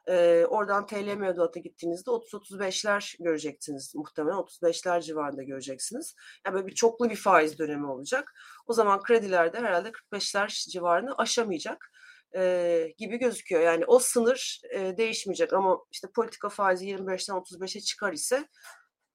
Ee, 0.07 0.45
oradan 0.49 0.85
TL 0.85 1.15
mevduata 1.17 1.59
gittiğinizde 1.59 2.11
30-35'ler 2.11 3.23
göreceksiniz 3.23 3.95
muhtemelen 3.95 4.37
35'ler 4.37 5.01
civarında 5.01 5.43
göreceksiniz. 5.43 6.15
Yani 6.45 6.53
böyle 6.53 6.67
bir 6.67 6.75
çoklu 6.75 7.09
bir 7.09 7.15
faiz 7.15 7.59
dönemi 7.59 7.87
olacak. 7.87 8.33
O 8.67 8.73
zaman 8.73 9.01
kredilerde 9.01 9.57
herhalde 9.57 9.89
45'ler 9.89 10.69
civarını 10.69 11.17
aşamayacak 11.17 11.91
e, 12.35 12.93
gibi 12.97 13.17
gözüküyor. 13.17 13.61
Yani 13.61 13.85
o 13.85 13.99
sınır 13.99 14.61
e, 14.73 14.97
değişmeyecek 14.97 15.53
ama 15.53 15.79
işte 15.91 16.07
politika 16.15 16.49
faizi 16.49 16.85
25'ten 16.85 17.35
35'e 17.35 17.81
çıkar 17.81 18.13
ise 18.13 18.47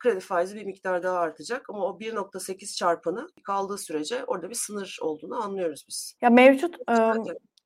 kredi 0.01 0.21
faizi 0.21 0.57
bir 0.57 0.65
miktar 0.65 1.03
daha 1.03 1.19
artacak 1.19 1.71
ama 1.71 1.85
o 1.85 2.01
1.8 2.01 2.77
çarpanı 2.77 3.29
kaldığı 3.43 3.79
sürece 3.79 4.25
orada 4.25 4.51
bir 4.51 4.55
sınır 4.55 4.99
olduğunu 5.03 5.43
anlıyoruz 5.43 5.85
biz. 5.89 6.17
Ya 6.23 6.31
mevcut 6.31 6.77
e, 6.91 6.95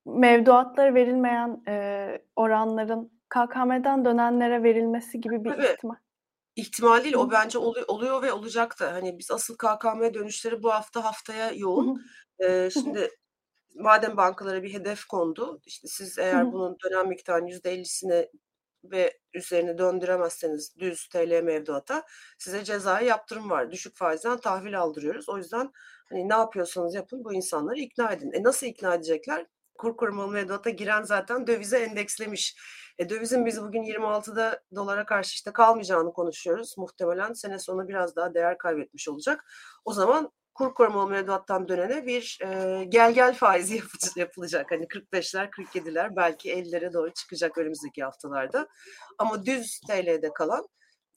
mevduatlara 0.07 0.95
verilmeyen 0.95 1.63
e, 1.69 2.07
oranların 2.37 3.13
KKM'den 3.29 4.05
dönenlere 4.05 4.63
verilmesi 4.63 5.21
gibi 5.21 5.45
bir 5.45 5.51
Tabii. 5.51 5.67
ihtimal. 5.67 5.97
İhtimal 6.57 7.05
değil, 7.05 7.15
o 7.15 7.31
bence 7.31 7.59
oluyor, 7.59 7.87
oluyor 7.89 8.23
ve 8.23 8.33
olacak 8.33 8.81
da. 8.81 8.93
Hani 8.93 9.19
biz 9.19 9.31
asıl 9.31 9.57
KKM 9.57 10.15
dönüşleri 10.15 10.63
bu 10.63 10.73
hafta 10.73 11.05
haftaya 11.05 11.53
yoğun. 11.53 12.03
ee, 12.39 12.69
şimdi 12.73 13.11
madem 13.75 14.17
bankalara 14.17 14.63
bir 14.63 14.73
hedef 14.73 15.05
kondu, 15.05 15.61
işte 15.67 15.89
siz 15.89 16.19
eğer 16.19 16.53
bunun 16.53 16.77
dönem 16.85 17.09
miktarının 17.09 17.47
%50'sine 17.47 18.29
ve 18.91 19.19
üzerine 19.35 19.79
döndüremezseniz 19.79 20.77
düz 20.79 21.09
TL 21.09 21.43
mevduata 21.43 22.03
size 22.39 22.65
cezai 22.65 23.07
yaptırım 23.07 23.51
var. 23.51 23.73
Düşük 23.73 23.97
faizden 23.97 24.39
tahvil 24.39 24.81
aldırıyoruz. 24.81 25.29
O 25.29 25.37
yüzden 25.37 25.73
hani 26.09 26.29
ne 26.29 26.35
yapıyorsanız 26.35 26.95
yapın 26.95 27.25
bu 27.25 27.35
insanları 27.35 27.79
ikna 27.79 28.13
edin. 28.13 28.33
E 28.33 28.43
nasıl 28.43 28.67
ikna 28.67 28.95
edecekler? 28.95 29.47
Kur 29.79 29.97
korumalı 29.97 30.33
mevduata 30.33 30.71
giren 30.71 31.03
zaten 31.03 31.47
dövize 31.47 31.79
endekslemiş. 31.79 32.57
E, 32.99 33.09
dövizin 33.09 33.47
biz 33.47 33.63
bugün 33.63 33.83
26'da 33.83 34.63
dolara 34.75 35.07
karşı 35.07 35.35
işte 35.35 35.53
kalmayacağını 35.53 36.13
konuşuyoruz. 36.13 36.75
Muhtemelen 36.79 37.33
sene 37.33 37.59
sonu 37.59 37.89
biraz 37.89 38.17
daha 38.17 38.35
değer 38.35 38.59
kaybetmiş 38.59 39.09
olacak. 39.09 39.45
O 39.85 39.93
zaman 39.93 40.33
kur 40.55 40.75
korumalı 40.75 41.11
mevduattan 41.11 41.69
dönene 41.69 42.07
bir 42.07 42.39
e, 42.43 42.85
gel 42.85 43.13
gel 43.13 43.35
faizi 43.35 43.83
yapılacak. 44.17 44.71
Hani 44.71 44.85
45'ler 44.85 45.51
47'ler 45.51 46.17
belki 46.17 46.51
50'lere 46.55 46.93
doğru 46.93 47.13
çıkacak 47.13 47.59
önümüzdeki 47.59 48.05
haftalarda. 48.05 48.69
Ama 49.19 49.47
düz 49.47 49.81
TL'de 49.89 50.33
kalan 50.33 50.67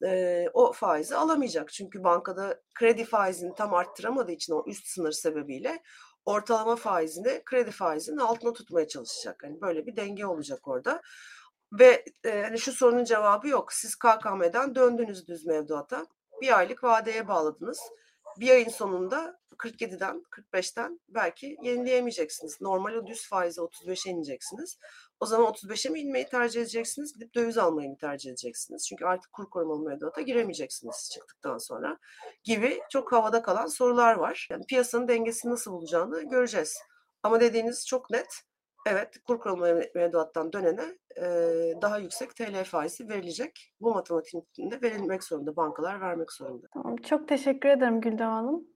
e, 0.05 0.45
o 0.53 0.71
faizi 0.71 1.15
alamayacak. 1.15 1.69
Çünkü 1.69 2.03
bankada 2.03 2.61
kredi 2.75 3.05
faizini 3.05 3.55
tam 3.55 3.73
arttıramadığı 3.73 4.31
için 4.31 4.53
o 4.53 4.63
üst 4.67 4.87
sınır 4.87 5.11
sebebiyle 5.11 5.83
ortalama 6.25 6.75
faizini 6.75 7.41
kredi 7.45 7.71
faizinin 7.71 8.17
altına 8.17 8.53
tutmaya 8.53 8.87
çalışacak. 8.87 9.43
Hani 9.43 9.61
böyle 9.61 9.85
bir 9.85 9.95
denge 9.95 10.25
olacak 10.25 10.67
orada. 10.67 11.01
Ve 11.79 12.05
e, 12.25 12.41
hani 12.41 12.59
şu 12.59 12.71
sorunun 12.71 13.03
cevabı 13.03 13.47
yok. 13.47 13.73
Siz 13.73 13.95
KKM'den 13.95 14.75
döndünüz 14.75 15.27
düz 15.27 15.45
mevduata. 15.45 16.05
Bir 16.41 16.57
aylık 16.57 16.83
vadeye 16.83 17.27
bağladınız 17.27 17.79
bir 18.39 18.49
ayın 18.49 18.69
sonunda 18.69 19.39
47'den 19.57 20.23
45'ten 20.31 20.99
belki 21.09 21.57
yenileyemeyeceksiniz. 21.63 22.61
Normal 22.61 22.93
o 22.93 23.07
düz 23.07 23.29
faize 23.29 23.61
35'e 23.61 24.11
ineceksiniz. 24.11 24.77
O 25.19 25.25
zaman 25.25 25.53
35'e 25.53 25.91
mi 25.91 25.99
inmeyi 25.99 26.25
tercih 26.25 26.61
edeceksiniz? 26.61 27.13
Gidip 27.13 27.35
döviz 27.35 27.57
almayı 27.57 27.89
mı 27.89 27.97
tercih 27.97 28.29
edeceksiniz? 28.29 28.87
Çünkü 28.87 29.05
artık 29.05 29.33
kur 29.33 29.49
korumalı 29.49 29.89
mevduata 29.89 30.21
giremeyeceksiniz 30.21 31.09
çıktıktan 31.13 31.57
sonra. 31.57 31.97
Gibi 32.43 32.81
çok 32.89 33.11
havada 33.11 33.41
kalan 33.41 33.67
sorular 33.67 34.15
var. 34.15 34.47
Yani 34.51 34.65
piyasanın 34.65 35.07
dengesini 35.07 35.51
nasıl 35.51 35.71
bulacağını 35.71 36.29
göreceğiz. 36.29 36.77
Ama 37.23 37.39
dediğiniz 37.39 37.87
çok 37.87 38.09
net. 38.09 38.43
Evet, 38.89 39.17
kur 39.27 39.39
korumalı 39.39 39.83
mevduattan 39.95 40.53
dönene 40.53 40.83
e, 41.17 41.23
daha 41.81 41.97
yüksek 41.97 42.35
TL 42.35 42.63
faizi 42.63 43.09
verilecek. 43.09 43.73
Bu 43.81 43.93
matematiğinde 43.93 44.81
verilmek 44.81 45.23
zorunda, 45.23 45.55
bankalar 45.55 46.01
vermek 46.01 46.31
zorunda. 46.31 46.67
Tamam, 46.73 46.95
çok 46.95 47.27
teşekkür 47.27 47.69
ederim 47.69 48.01
Güldem 48.01 48.29
Hanım. 48.29 48.67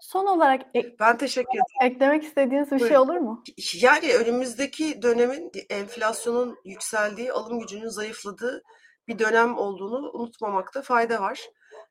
Son 0.00 0.26
olarak 0.26 0.62
ek- 0.74 0.96
ben 1.00 1.18
teşekkür 1.18 1.50
ederim. 1.54 1.92
Eklemek 1.94 2.24
istediğiniz 2.24 2.70
bir 2.70 2.78
şey 2.78 2.80
Buyurun. 2.80 2.88
şey 2.88 2.98
olur 2.98 3.16
mu? 3.16 3.42
Yani 3.82 4.14
önümüzdeki 4.14 5.02
dönemin 5.02 5.50
enflasyonun 5.70 6.56
yükseldiği, 6.64 7.32
alım 7.32 7.60
gücünün 7.60 7.88
zayıfladığı 7.88 8.62
bir 9.08 9.18
dönem 9.18 9.58
olduğunu 9.58 10.10
unutmamakta 10.12 10.82
fayda 10.82 11.20
var 11.20 11.40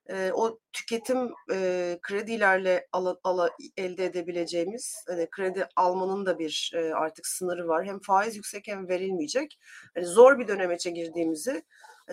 e, 0.10 0.32
o 0.34 0.60
tüketim 0.74 1.34
e, 1.52 2.00
kredilerle 2.02 2.88
ala, 2.92 3.18
ala, 3.24 3.50
elde 3.78 4.06
edebileceğimiz 4.06 5.04
hani 5.08 5.28
kredi 5.30 5.68
almanın 5.76 6.26
da 6.26 6.40
bir 6.40 6.72
e, 6.76 6.94
artık 6.94 7.28
sınırı 7.28 7.68
var. 7.68 7.86
Hem 7.86 8.00
faiz 8.00 8.36
yüksek 8.36 8.68
hem 8.68 8.90
verilmeyecek. 8.90 9.60
Hani 9.96 10.06
zor 10.06 10.40
bir 10.40 10.48
dönemeçe 10.48 10.90
girdiğimizi 10.90 11.64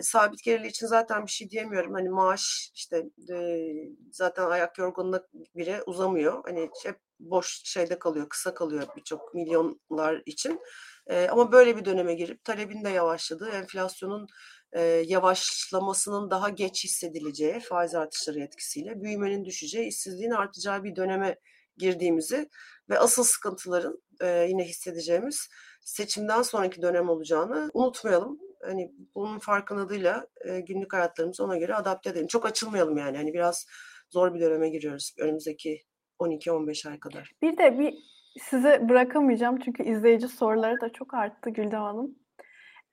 sabit 0.02 0.42
gelirli 0.42 0.66
için 0.66 0.86
zaten 0.86 1.26
bir 1.26 1.30
şey 1.30 1.50
diyemiyorum. 1.50 1.92
Hani 1.94 2.08
maaş 2.08 2.70
işte 2.74 3.04
e, 3.32 3.66
zaten 4.12 4.46
ayak 4.46 4.78
yorgunluğuna 4.78 5.22
bile 5.54 5.82
uzamıyor. 5.86 6.42
Hani 6.44 6.70
hep 6.84 6.96
boş 7.20 7.62
şeyde 7.64 7.98
kalıyor, 7.98 8.28
kısa 8.28 8.54
kalıyor 8.54 8.82
birçok 8.96 9.34
milyonlar 9.34 10.22
için. 10.26 10.60
E, 11.06 11.28
ama 11.28 11.52
böyle 11.52 11.76
bir 11.76 11.84
döneme 11.84 12.14
girip 12.14 12.44
talebin 12.44 12.84
de 12.84 12.88
yavaşladığı, 12.88 13.48
enflasyonun 13.50 14.26
e, 14.72 14.82
yavaşlamasının 14.82 16.30
daha 16.30 16.48
geç 16.48 16.84
hissedileceği 16.84 17.60
faiz 17.60 17.94
artışları 17.94 18.40
etkisiyle 18.40 19.02
büyümenin 19.02 19.44
düşeceği, 19.44 19.88
işsizliğin 19.88 20.30
artacağı 20.30 20.84
bir 20.84 20.96
döneme 20.96 21.36
girdiğimizi 21.76 22.48
ve 22.90 22.98
asıl 22.98 23.24
sıkıntıların 23.24 24.02
e, 24.20 24.46
yine 24.48 24.64
hissedeceğimiz 24.64 25.48
seçimden 25.80 26.42
sonraki 26.42 26.82
dönem 26.82 27.08
olacağını 27.08 27.70
unutmayalım. 27.74 28.38
Hani 28.64 28.92
bunun 29.14 29.38
farkındalığıyla 29.38 30.26
e, 30.44 30.60
günlük 30.60 30.92
hayatlarımızı 30.92 31.44
ona 31.44 31.56
göre 31.56 31.74
adapte 31.74 32.10
edelim. 32.10 32.26
Çok 32.26 32.46
açılmayalım 32.46 32.96
yani. 32.96 33.16
Hani 33.16 33.34
biraz 33.34 33.66
zor 34.10 34.34
bir 34.34 34.40
döneme 34.40 34.68
giriyoruz 34.68 35.14
önümüzdeki 35.18 35.82
12-15 36.20 36.88
ay 36.90 37.00
kadar. 37.00 37.32
Bir 37.42 37.58
de 37.58 37.78
bir 37.78 37.94
size 38.40 38.88
bırakamayacağım 38.88 39.58
çünkü 39.58 39.82
izleyici 39.82 40.28
soruları 40.28 40.80
da 40.80 40.92
çok 40.92 41.14
arttı 41.14 41.50
Güldem 41.50 41.80
Hanım. 41.80 42.16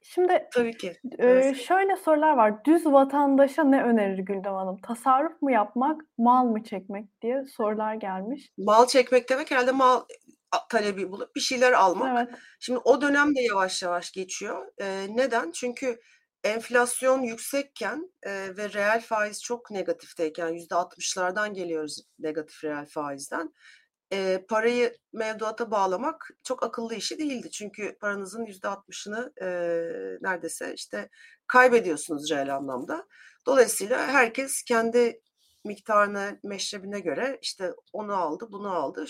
Şimdi 0.06 0.48
Tabii 0.54 0.78
ki. 0.78 0.94
e, 1.20 1.54
şöyle 1.54 1.96
sorular 1.96 2.34
var. 2.38 2.66
Düz 2.66 2.86
vatandaşa 2.86 3.64
ne 3.64 3.84
önerir 3.84 4.18
Güldem 4.18 4.54
Hanım? 4.54 4.78
Tasarruf 4.78 5.42
mu 5.42 5.52
yapmak, 5.52 6.02
mal 6.18 6.46
mı 6.46 6.64
çekmek 6.64 7.22
diye 7.22 7.46
sorular 7.46 7.96
gelmiş. 7.96 8.50
Mal 8.58 8.88
çekmek 8.88 9.30
demek 9.30 9.52
herhalde 9.52 9.72
mal 9.72 10.02
talebi 10.70 11.12
bulup 11.12 11.36
bir 11.36 11.42
şeyler 11.42 11.72
almak. 11.72 12.28
Evet. 12.28 12.40
Şimdi 12.60 12.80
o 12.80 13.02
dönem 13.02 13.36
de 13.36 13.42
yavaş 13.42 13.84
yavaş 13.84 14.12
geçiyor. 14.12 14.68
E, 14.82 15.08
neden? 15.10 15.52
Çünkü 15.52 16.00
enflasyon 16.44 17.22
yüksekken 17.22 18.14
e, 18.24 18.58
ve 18.58 18.74
reel 18.74 19.02
faiz 19.02 19.44
çok 19.44 19.72
negatifteyken 19.72 20.50
yüzde 20.50 20.76
60'lardan 20.76 21.54
geliyoruz 21.54 22.04
negatif 22.20 22.64
reel 22.64 22.86
faizden. 22.86 23.54
E, 24.14 24.46
parayı 24.50 24.98
mevduata 25.14 25.72
bağlamak 25.72 26.30
çok 26.44 26.64
akıllı 26.64 26.96
işi 26.96 27.18
değildi. 27.18 27.52
Çünkü 27.52 27.98
paranızın 28.00 28.46
yüzde 28.46 28.68
60'ını 28.68 29.32
e, 29.42 29.48
neredeyse 30.22 30.74
işte 30.74 31.10
kaybediyorsunuz 31.48 32.32
reel 32.32 32.56
anlamda. 32.56 33.08
Dolayısıyla 33.46 34.08
herkes 34.08 34.64
kendi 34.64 35.22
miktarına, 35.66 36.40
meşrebine 36.44 37.00
göre 37.00 37.40
işte 37.42 37.74
onu 37.94 38.16
aldı, 38.16 38.48
bunu 38.52 38.72
aldı 38.72 39.06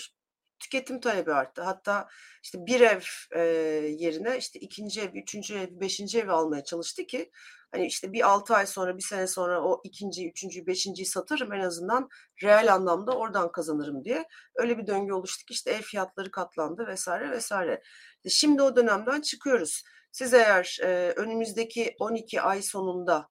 tüketim 0.64 1.00
talebi 1.00 1.32
arttı. 1.32 1.62
Hatta 1.62 2.08
işte 2.42 2.58
bir 2.66 2.80
ev 2.80 3.00
e, 3.36 3.40
yerine 3.88 4.38
işte 4.38 4.58
ikinci 4.60 5.00
ev, 5.00 5.10
üçüncü 5.14 5.54
ev, 5.54 5.80
beşinci 5.80 6.18
ev 6.20 6.28
almaya 6.28 6.64
çalıştı 6.64 7.06
ki 7.06 7.30
hani 7.72 7.86
işte 7.86 8.12
bir 8.12 8.28
altı 8.28 8.54
ay 8.54 8.66
sonra, 8.66 8.96
bir 8.96 9.02
sene 9.02 9.26
sonra 9.26 9.62
o 9.62 9.80
ikinci, 9.84 10.28
üçüncü, 10.28 10.66
beşinciyi 10.66 11.06
satarım 11.06 11.52
en 11.52 11.60
azından 11.60 12.08
reel 12.42 12.74
anlamda 12.74 13.16
oradan 13.16 13.52
kazanırım 13.52 14.04
diye. 14.04 14.24
Öyle 14.54 14.78
bir 14.78 14.86
döngü 14.86 15.12
oluştu 15.12 15.46
ki 15.46 15.52
işte 15.52 15.70
ev 15.70 15.80
fiyatları 15.82 16.30
katlandı 16.30 16.86
vesaire 16.86 17.30
vesaire. 17.30 17.82
Şimdi 18.28 18.62
o 18.62 18.76
dönemden 18.76 19.20
çıkıyoruz. 19.20 19.82
Siz 20.12 20.34
eğer 20.34 20.78
e, 20.82 21.12
önümüzdeki 21.16 21.94
12 22.00 22.40
ay 22.40 22.62
sonunda 22.62 23.28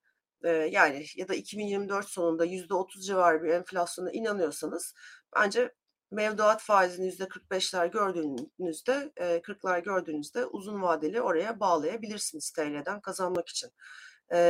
yani 0.69 1.05
ya 1.15 1.27
da 1.27 1.35
2024 1.35 2.09
sonunda 2.09 2.45
%30 2.45 3.05
civarı 3.05 3.43
bir 3.43 3.49
enflasyona 3.49 4.11
inanıyorsanız 4.11 4.93
bence 5.35 5.71
mevduat 6.13 6.61
faizini 6.61 7.05
yüzde 7.05 7.23
45'ler 7.23 7.91
gördüğünüzde, 7.91 9.11
40'lar 9.17 9.83
gördüğünüzde 9.83 10.45
uzun 10.45 10.81
vadeli 10.81 11.21
oraya 11.21 11.59
bağlayabilirsiniz 11.59 12.51
TL'den 12.51 13.01
kazanmak 13.01 13.49
için. 13.49 13.69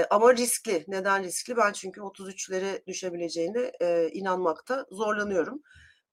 ama 0.09 0.35
riskli. 0.35 0.85
Neden 0.87 1.23
riskli? 1.23 1.57
Ben 1.57 1.71
çünkü 1.71 2.01
33'lere 2.01 2.85
düşebileceğine 2.87 3.71
inanmakta 4.11 4.85
zorlanıyorum. 4.91 5.61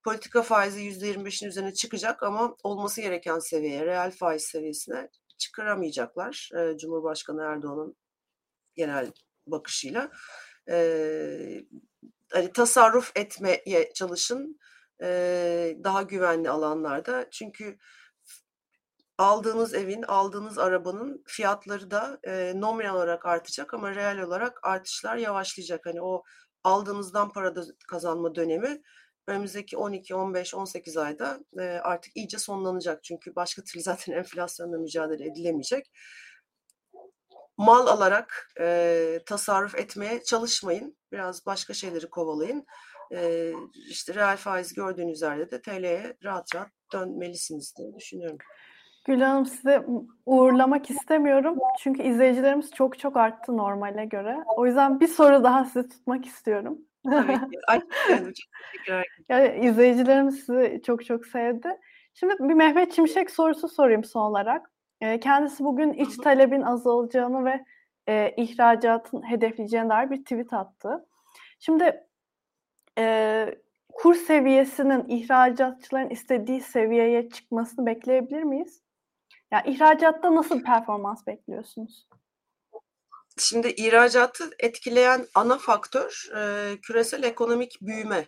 Politika 0.04 0.42
faizi 0.42 0.80
%25'in 0.80 1.48
üzerine 1.48 1.74
çıkacak 1.74 2.22
ama 2.22 2.56
olması 2.62 3.00
gereken 3.00 3.38
seviyeye, 3.38 3.86
reel 3.86 4.10
faiz 4.10 4.42
seviyesine 4.42 5.08
çıkaramayacaklar. 5.38 6.50
Cumhurbaşkanı 6.80 7.42
Erdoğan'ın 7.42 7.96
genel 8.74 9.12
bakışıyla. 9.46 10.10
hani 12.32 12.52
tasarruf 12.54 13.12
etmeye 13.16 13.92
çalışın 13.94 14.58
daha 15.84 16.02
güvenli 16.02 16.50
alanlarda. 16.50 17.30
Çünkü 17.30 17.78
aldığınız 19.18 19.74
evin, 19.74 20.02
aldığınız 20.02 20.58
arabanın 20.58 21.24
fiyatları 21.26 21.90
da 21.90 22.18
e, 22.24 22.52
nominal 22.56 22.94
olarak 22.96 23.26
artacak 23.26 23.74
ama 23.74 23.94
reel 23.94 24.22
olarak 24.22 24.58
artışlar 24.62 25.16
yavaşlayacak. 25.16 25.86
Hani 25.86 26.02
o 26.02 26.22
aldığınızdan 26.64 27.32
para 27.32 27.54
kazanma 27.88 28.34
dönemi 28.34 28.82
önümüzdeki 29.26 29.76
12, 29.76 30.14
15, 30.14 30.54
18 30.54 30.96
ayda 30.96 31.40
e, 31.60 31.62
artık 31.62 32.16
iyice 32.16 32.38
sonlanacak. 32.38 33.04
Çünkü 33.04 33.34
başka 33.36 33.62
türlü 33.62 33.82
zaten 33.82 34.12
enflasyonla 34.12 34.78
mücadele 34.78 35.26
edilemeyecek. 35.26 35.90
Mal 37.58 37.86
alarak 37.86 38.48
e, 38.60 39.18
tasarruf 39.26 39.74
etmeye 39.74 40.22
çalışmayın. 40.22 40.98
Biraz 41.12 41.46
başka 41.46 41.74
şeyleri 41.74 42.10
kovalayın 42.10 42.66
e, 43.12 43.52
işte 43.88 44.14
reel 44.14 44.36
faiz 44.36 44.74
gördüğünüz 44.74 45.22
yerde 45.22 45.50
de 45.50 45.62
TL'ye 45.62 46.16
rahat 46.24 46.54
rahat 46.54 46.70
dönmelisiniz 46.92 47.74
diye 47.78 47.94
düşünüyorum. 47.94 48.38
Gül 49.04 49.20
Hanım 49.20 49.46
size 49.46 49.86
uğurlamak 50.26 50.90
istemiyorum. 50.90 51.58
Çünkü 51.78 52.02
izleyicilerimiz 52.02 52.70
çok 52.70 52.98
çok 52.98 53.16
arttı 53.16 53.56
normale 53.56 54.04
göre. 54.04 54.36
O 54.56 54.66
yüzden 54.66 55.00
bir 55.00 55.08
soru 55.08 55.44
daha 55.44 55.64
size 55.64 55.88
tutmak 55.88 56.26
istiyorum. 56.26 56.78
Tabii 57.04 57.34
ki. 57.34 57.58
Ay, 57.68 57.80
Yani 59.28 59.66
izleyicilerimiz 59.66 60.34
sizi 60.34 60.82
çok 60.86 61.04
çok 61.04 61.26
sevdi. 61.26 61.68
Şimdi 62.14 62.34
bir 62.40 62.54
Mehmet 62.54 62.92
Çimşek 62.92 63.30
sorusu 63.30 63.68
sorayım 63.68 64.04
son 64.04 64.30
olarak. 64.30 64.70
Kendisi 65.20 65.64
bugün 65.64 65.92
iç 65.92 66.16
talebin 66.16 66.62
azalacağını 66.62 67.44
ve 67.44 67.64
e, 68.08 68.34
ihracatın 68.36 69.22
hedefleyeceğine 69.30 69.88
dair 69.88 70.10
bir 70.10 70.22
tweet 70.22 70.52
attı. 70.52 71.06
Şimdi 71.58 72.04
e, 73.00 73.54
kur 73.92 74.14
seviyesinin 74.14 75.08
ihracatçıların 75.08 76.10
istediği 76.10 76.60
seviyeye 76.60 77.30
çıkmasını 77.30 77.86
bekleyebilir 77.86 78.42
miyiz? 78.42 78.82
Yani 79.50 79.70
ihracatta 79.70 80.34
nasıl 80.34 80.62
performans 80.62 81.26
bekliyorsunuz? 81.26 82.08
Şimdi 83.38 83.68
ihracatı 83.68 84.50
etkileyen 84.58 85.26
ana 85.34 85.58
faktör 85.58 86.28
e, 86.36 86.76
küresel 86.80 87.22
ekonomik 87.22 87.78
büyüme. 87.80 88.26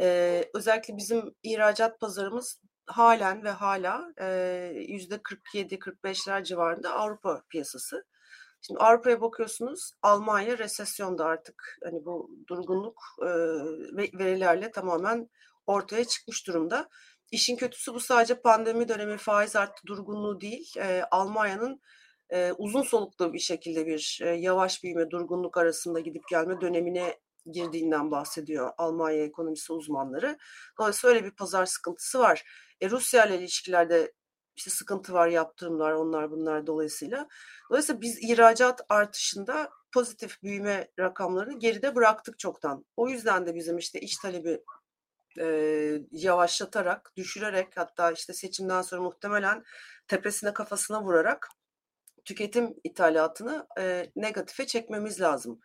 E, 0.00 0.44
özellikle 0.54 0.96
bizim 0.96 1.34
ihracat 1.42 2.00
pazarımız 2.00 2.60
halen 2.86 3.44
ve 3.44 3.50
hala 3.50 4.12
yüzde 4.88 5.14
47-45'ler 5.14 6.44
civarında 6.44 6.94
Avrupa 6.94 7.42
piyasası. 7.48 8.04
Şimdi 8.66 8.80
Avrupa'ya 8.80 9.20
bakıyorsunuz 9.20 9.92
Almanya 10.02 10.58
resesyonda 10.58 11.24
artık 11.24 11.78
hani 11.84 12.04
bu 12.04 12.30
durgunluk 12.48 13.02
e, 13.22 13.28
verilerle 14.18 14.70
tamamen 14.70 15.28
ortaya 15.66 16.04
çıkmış 16.04 16.46
durumda. 16.46 16.88
İşin 17.30 17.56
kötüsü 17.56 17.94
bu 17.94 18.00
sadece 18.00 18.40
pandemi 18.40 18.88
dönemi 18.88 19.16
faiz 19.16 19.56
arttı 19.56 19.86
durgunluğu 19.86 20.40
değil. 20.40 20.74
E, 20.78 21.02
Almanya'nın 21.10 21.80
e, 22.30 22.52
uzun 22.52 22.82
soluklu 22.82 23.32
bir 23.32 23.38
şekilde 23.38 23.86
bir 23.86 24.20
e, 24.22 24.28
yavaş 24.28 24.82
büyüme 24.82 25.10
durgunluk 25.10 25.56
arasında 25.56 26.00
gidip 26.00 26.28
gelme 26.28 26.60
dönemine 26.60 27.20
girdiğinden 27.52 28.10
bahsediyor 28.10 28.70
Almanya 28.78 29.24
ekonomisi 29.24 29.72
uzmanları. 29.72 30.38
Dolayısıyla 30.78 31.16
öyle 31.16 31.26
bir 31.26 31.36
pazar 31.36 31.66
sıkıntısı 31.66 32.18
var. 32.18 32.44
E, 32.80 32.90
Rusya 32.90 33.26
ile 33.26 33.38
ilişkilerde 33.38 34.12
işte 34.56 34.70
sıkıntı 34.70 35.12
var 35.12 35.28
yaptırımlar 35.28 35.92
onlar 35.92 36.30
bunlar 36.30 36.66
dolayısıyla. 36.66 37.28
Dolayısıyla 37.70 38.00
biz 38.00 38.18
ihracat 38.22 38.80
artışında 38.88 39.70
pozitif 39.92 40.42
büyüme 40.42 40.88
rakamlarını 40.98 41.58
geride 41.58 41.94
bıraktık 41.94 42.38
çoktan. 42.38 42.84
O 42.96 43.08
yüzden 43.08 43.46
de 43.46 43.54
bizim 43.54 43.78
işte 43.78 44.00
iç 44.00 44.16
talebi 44.16 44.60
e, 45.38 45.46
yavaşlatarak, 46.10 47.12
düşürerek 47.16 47.76
hatta 47.76 48.12
işte 48.12 48.32
seçimden 48.32 48.82
sonra 48.82 49.02
muhtemelen 49.02 49.64
tepesine 50.08 50.52
kafasına 50.52 51.02
vurarak 51.02 51.48
tüketim 52.24 52.74
ithalatını 52.84 53.66
e, 53.78 54.10
negatife 54.16 54.66
çekmemiz 54.66 55.20
lazım 55.20 55.60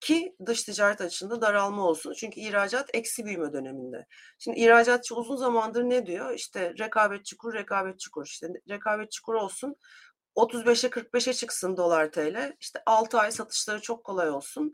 ki 0.00 0.36
dış 0.46 0.62
ticaret 0.62 1.00
açısında 1.00 1.40
daralma 1.40 1.82
olsun. 1.82 2.12
Çünkü 2.12 2.40
ihracat 2.40 2.90
eksi 2.94 3.24
büyüme 3.24 3.52
döneminde. 3.52 4.06
Şimdi 4.38 4.60
ihracatçı 4.60 5.14
uzun 5.14 5.36
zamandır 5.36 5.82
ne 5.82 6.06
diyor? 6.06 6.34
İşte 6.34 6.74
rekabetçi 6.78 7.36
kur, 7.36 7.54
rekabetçi 7.54 8.10
kur. 8.10 8.26
İşte 8.26 8.48
rekabetçi 8.68 9.22
kur 9.22 9.34
olsun. 9.34 9.76
35'e 10.36 10.90
45'e 10.90 11.32
çıksın 11.32 11.76
dolar 11.76 12.12
TL. 12.12 12.56
İşte 12.60 12.82
6 12.86 13.18
ay 13.18 13.30
satışları 13.32 13.80
çok 13.80 14.04
kolay 14.04 14.30
olsun. 14.30 14.72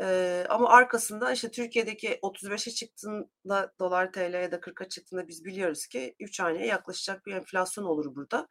Ee, 0.00 0.46
ama 0.48 0.68
arkasında 0.68 1.32
işte 1.32 1.50
Türkiye'deki 1.50 2.18
35'e 2.22 2.72
çıktığında 2.72 3.72
dolar 3.78 4.12
TL 4.12 4.34
ya 4.42 4.52
da 4.52 4.56
40'a 4.56 4.88
çıktığında 4.88 5.28
biz 5.28 5.44
biliyoruz 5.44 5.86
ki 5.86 6.14
3 6.20 6.40
haneye 6.40 6.66
yaklaşacak 6.66 7.26
bir 7.26 7.32
enflasyon 7.32 7.84
olur 7.84 8.14
burada 8.14 8.48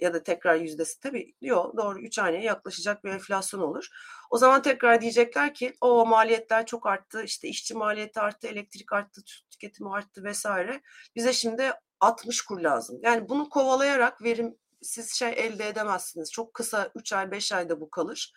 ya 0.00 0.14
da 0.14 0.22
tekrar 0.22 0.56
yüzdesi 0.56 1.00
tabii 1.00 1.34
yok 1.40 1.76
doğru 1.76 2.00
3 2.00 2.18
haneye 2.18 2.42
yaklaşacak 2.42 3.04
bir 3.04 3.10
enflasyon 3.10 3.60
olur. 3.60 3.88
O 4.30 4.38
zaman 4.38 4.62
tekrar 4.62 5.00
diyecekler 5.00 5.54
ki 5.54 5.74
o 5.80 6.06
maliyetler 6.06 6.66
çok 6.66 6.86
arttı 6.86 7.22
işte 7.22 7.48
işçi 7.48 7.74
maliyeti 7.74 8.20
arttı 8.20 8.48
elektrik 8.48 8.92
arttı 8.92 9.22
tüketimi 9.50 9.90
arttı 9.94 10.24
vesaire 10.24 10.82
bize 11.16 11.32
şimdi 11.32 11.72
60 12.00 12.42
kur 12.42 12.60
lazım. 12.60 12.98
Yani 13.02 13.28
bunu 13.28 13.48
kovalayarak 13.48 14.22
verim 14.22 14.56
siz 14.82 15.12
şey 15.12 15.32
elde 15.36 15.68
edemezsiniz. 15.68 16.32
Çok 16.32 16.54
kısa 16.54 16.90
3 16.94 17.12
ay 17.12 17.30
5 17.30 17.52
ayda 17.52 17.80
bu 17.80 17.90
kalır. 17.90 18.32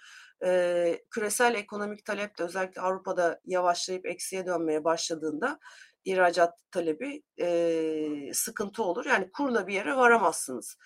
Ee, 0.45 1.03
küresel 1.11 1.55
ekonomik 1.55 2.05
talep 2.05 2.37
de 2.37 2.43
özellikle 2.43 2.81
Avrupa'da 2.81 3.41
yavaşlayıp 3.45 4.05
eksiye 4.05 4.45
dönmeye 4.45 4.83
başladığında 4.83 5.59
ihracat 6.05 6.53
talebi 6.71 7.23
e, 7.39 8.33
sıkıntı 8.33 8.83
olur. 8.83 9.05
Yani 9.05 9.31
kurla 9.31 9.67
bir 9.67 9.73
yere 9.73 9.95
varamazsınız. 9.95 10.77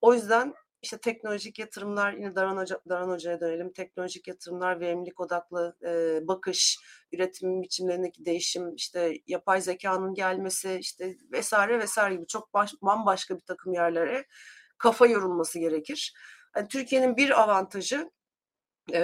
O 0.00 0.14
yüzden 0.14 0.54
işte 0.82 0.98
teknolojik 0.98 1.58
yatırımlar 1.58 2.12
yine 2.12 2.34
Daran, 2.34 2.56
Hoca, 2.56 2.80
Daran 2.88 3.08
Hoca'ya 3.08 3.40
dönelim. 3.40 3.72
Teknolojik 3.72 4.28
yatırımlar, 4.28 4.80
verimlilik 4.80 5.20
odaklı 5.20 5.76
e, 5.86 6.20
bakış, 6.28 6.78
üretim 7.12 7.62
biçimlerindeki 7.62 8.24
değişim, 8.24 8.74
işte 8.74 9.14
yapay 9.26 9.60
zekanın 9.60 10.14
gelmesi, 10.14 10.78
işte 10.80 11.16
vesaire 11.32 11.78
vesaire 11.78 12.14
gibi 12.14 12.26
çok 12.26 12.54
baş, 12.54 12.74
bambaşka 12.82 13.36
bir 13.36 13.44
takım 13.44 13.72
yerlere 13.72 14.26
kafa 14.78 15.06
yorulması 15.06 15.58
gerekir. 15.58 16.14
Yani 16.56 16.68
Türkiye'nin 16.68 17.16
bir 17.16 17.42
avantajı 17.42 18.10
e, 18.92 19.00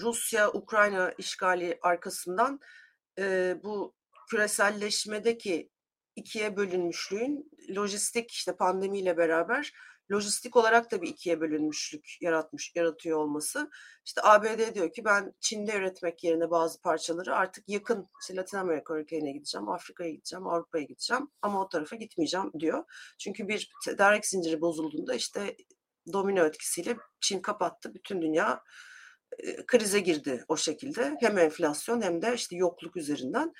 Rusya-Ukrayna 0.00 1.12
işgali 1.18 1.78
arkasından 1.82 2.60
e, 3.18 3.56
bu 3.64 3.94
küreselleşmedeki 4.30 5.70
ikiye 6.16 6.56
bölünmüşlüğün 6.56 7.50
lojistik 7.76 8.30
işte 8.30 8.56
pandemiyle 8.56 9.16
beraber 9.16 9.72
lojistik 10.12 10.56
olarak 10.56 10.92
da 10.92 11.02
bir 11.02 11.08
ikiye 11.08 11.40
bölünmüşlük 11.40 12.16
yaratmış 12.20 12.72
yaratıyor 12.74 13.18
olması. 13.18 13.70
İşte 14.04 14.20
ABD 14.24 14.74
diyor 14.74 14.92
ki 14.92 15.04
ben 15.04 15.34
Çin'de 15.40 15.74
üretmek 15.76 16.24
yerine 16.24 16.50
bazı 16.50 16.80
parçaları 16.80 17.36
artık 17.36 17.68
yakın 17.68 18.08
işte 18.20 18.36
Latin 18.36 18.56
Amerika 18.56 18.98
ülkelerine 18.98 19.32
gideceğim, 19.32 19.68
Afrika'ya 19.68 20.10
gideceğim, 20.10 20.46
Avrupa'ya 20.46 20.84
gideceğim 20.84 21.28
ama 21.42 21.62
o 21.62 21.68
tarafa 21.68 21.96
gitmeyeceğim 21.96 22.52
diyor. 22.58 22.84
Çünkü 23.18 23.48
bir 23.48 23.70
tedarik 23.84 24.26
zinciri 24.26 24.60
bozulduğunda 24.60 25.14
işte 25.14 25.56
domino 26.12 26.46
etkisiyle 26.46 26.96
Çin 27.20 27.40
kapattı. 27.40 27.94
Bütün 27.94 28.22
dünya 28.22 28.62
krize 29.66 30.00
girdi 30.00 30.44
o 30.48 30.56
şekilde. 30.56 31.16
Hem 31.20 31.38
enflasyon 31.38 32.02
hem 32.02 32.22
de 32.22 32.34
işte 32.34 32.56
yokluk 32.56 32.96
üzerinden. 32.96 33.52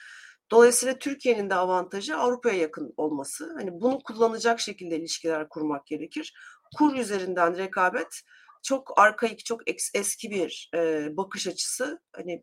Dolayısıyla 0.51 0.99
Türkiye'nin 0.99 1.51
de 1.51 1.55
avantajı 1.55 2.17
Avrupa'ya 2.17 2.55
yakın 2.55 2.95
olması. 2.97 3.53
Hani 3.59 3.81
bunu 3.81 3.99
kullanacak 4.05 4.61
şekilde 4.61 4.97
ilişkiler 4.97 5.49
kurmak 5.49 5.87
gerekir. 5.87 6.35
Kur 6.79 6.97
üzerinden 6.97 7.57
rekabet 7.57 8.21
çok 8.63 8.99
arkaik, 8.99 9.45
çok 9.45 9.61
eski 9.95 10.31
bir 10.31 10.71
e, 10.75 11.09
bakış 11.17 11.47
açısı. 11.47 12.01
Hani 12.13 12.43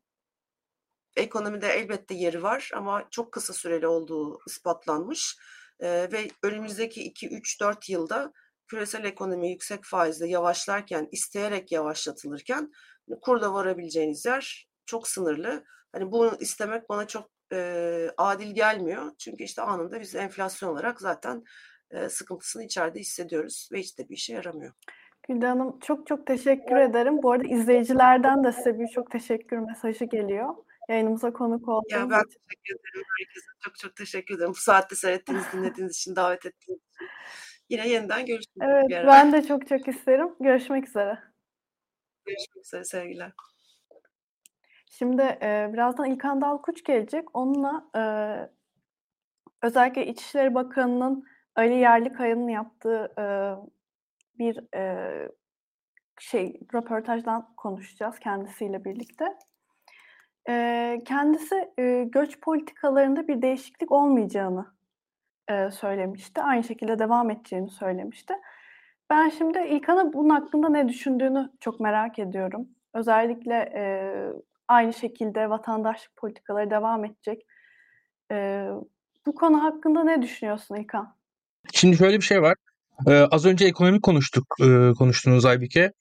ekonomide 1.15 1.67
elbette 1.67 2.13
yeri 2.13 2.43
var 2.43 2.71
ama 2.75 3.07
çok 3.11 3.31
kısa 3.31 3.53
süreli 3.53 3.87
olduğu 3.87 4.39
ispatlanmış. 4.47 5.37
E, 5.79 6.11
ve 6.11 6.27
önümüzdeki 6.43 7.03
2 7.03 7.29
3 7.29 7.61
4 7.61 7.89
yılda 7.89 8.33
küresel 8.67 9.03
ekonomi 9.03 9.49
yüksek 9.49 9.85
faizle 9.85 10.27
yavaşlarken, 10.27 11.07
isteyerek 11.11 11.71
yavaşlatılırken 11.71 12.71
kurda 13.19 13.53
varabileceğiniz 13.53 14.25
yer 14.25 14.67
çok 14.85 15.07
sınırlı. 15.07 15.63
Hani 15.91 16.11
bunu 16.11 16.37
istemek 16.39 16.89
bana 16.89 17.07
çok 17.07 17.29
e, 17.53 18.07
adil 18.17 18.55
gelmiyor. 18.55 19.11
Çünkü 19.17 19.43
işte 19.43 19.61
anında 19.61 20.01
biz 20.01 20.15
enflasyon 20.15 20.69
olarak 20.69 21.01
zaten 21.01 21.43
e, 21.91 22.09
sıkıntısını 22.09 22.63
içeride 22.63 22.99
hissediyoruz 22.99 23.69
ve 23.73 23.79
hiç 23.79 23.99
de 23.99 24.09
bir 24.09 24.15
işe 24.15 24.33
yaramıyor. 24.33 24.73
Gülde 25.27 25.47
Hanım 25.47 25.79
çok 25.79 26.07
çok 26.07 26.27
teşekkür 26.27 26.75
ederim. 26.75 27.23
Bu 27.23 27.31
arada 27.31 27.47
izleyicilerden 27.47 28.43
de 28.43 28.51
size 28.51 28.79
bir 28.79 28.87
çok 28.87 29.11
teşekkür 29.11 29.57
mesajı 29.57 30.05
geliyor. 30.05 30.55
Yayınımıza 30.89 31.33
konuk 31.33 31.67
olduğunuz 31.67 31.91
Ya 31.91 32.09
ben 32.09 32.23
teşekkür 32.23 32.75
ederim. 32.75 33.05
Herkese 33.19 33.47
çok 33.59 33.75
çok 33.75 33.95
teşekkür 33.95 34.35
ederim. 34.35 34.49
Bu 34.51 34.55
saatte 34.55 34.95
seyrettiğiniz, 34.95 35.43
dinlediğiniz 35.53 35.97
için, 35.97 36.15
davet 36.15 36.45
ettiğiniz 36.45 36.81
için. 36.81 37.07
Yine 37.69 37.89
yeniden 37.89 38.25
görüşmek 38.25 38.69
Evet, 38.69 38.85
üzere. 38.85 39.07
ben 39.07 39.33
de 39.33 39.43
çok 39.47 39.67
çok 39.67 39.87
isterim. 39.87 40.27
Görüşmek 40.39 40.87
üzere. 40.87 41.19
Görüşmek 42.25 42.65
üzere 42.65 42.83
sevgiler. 42.83 43.31
Şimdi 44.91 45.21
e, 45.21 45.69
birazdan 45.73 46.11
İlkan 46.11 46.41
Dalkuç 46.41 46.83
gelecek. 46.83 47.35
Onunla 47.35 47.89
e, 47.95 48.03
özellikle 49.61 50.07
İçişleri 50.07 50.55
Bakanı'nın 50.55 51.25
Ali 51.55 51.75
Yerlikaya'nın 51.75 52.47
yaptığı 52.47 53.13
e, 53.19 53.25
bir 54.39 54.75
e, 54.75 55.29
şey 56.19 56.59
röportajdan 56.73 57.55
konuşacağız 57.57 58.19
kendisiyle 58.19 58.85
birlikte. 58.85 59.37
E, 60.49 60.99
kendisi 61.05 61.73
e, 61.77 62.03
göç 62.03 62.39
politikalarında 62.39 63.27
bir 63.27 63.41
değişiklik 63.41 63.91
olmayacağını 63.91 64.65
e, 65.49 65.71
söylemişti. 65.71 66.41
Aynı 66.41 66.63
şekilde 66.63 66.99
devam 66.99 67.29
edeceğini 67.29 67.69
söylemişti. 67.69 68.33
Ben 69.11 69.29
şimdi 69.29 69.59
İlkan'a 69.59 70.13
bunun 70.13 70.29
hakkında 70.29 70.69
ne 70.69 70.89
düşündüğünü 70.89 71.51
çok 71.59 71.79
merak 71.79 72.19
ediyorum. 72.19 72.67
Özellikle 72.93 73.55
e, 73.55 73.83
aynı 74.67 74.93
şekilde 74.93 75.49
vatandaşlık 75.49 76.15
politikaları 76.15 76.69
devam 76.69 77.05
edecek. 77.05 77.45
E, 78.31 78.67
bu 79.25 79.35
konu 79.35 79.63
hakkında 79.63 80.03
ne 80.03 80.21
düşünüyorsun 80.21 80.75
İlkan? 80.75 81.15
Şimdi 81.73 81.97
şöyle 81.97 82.17
bir 82.17 82.23
şey 82.23 82.41
var. 82.41 82.55
Ee, 83.07 83.13
az 83.13 83.45
önce 83.45 83.65
ekonomi 83.65 84.01
konuştuk, 84.01 84.45
e, 84.61 84.93
konuştunuz 84.97 85.45
Aybike. 85.45 85.91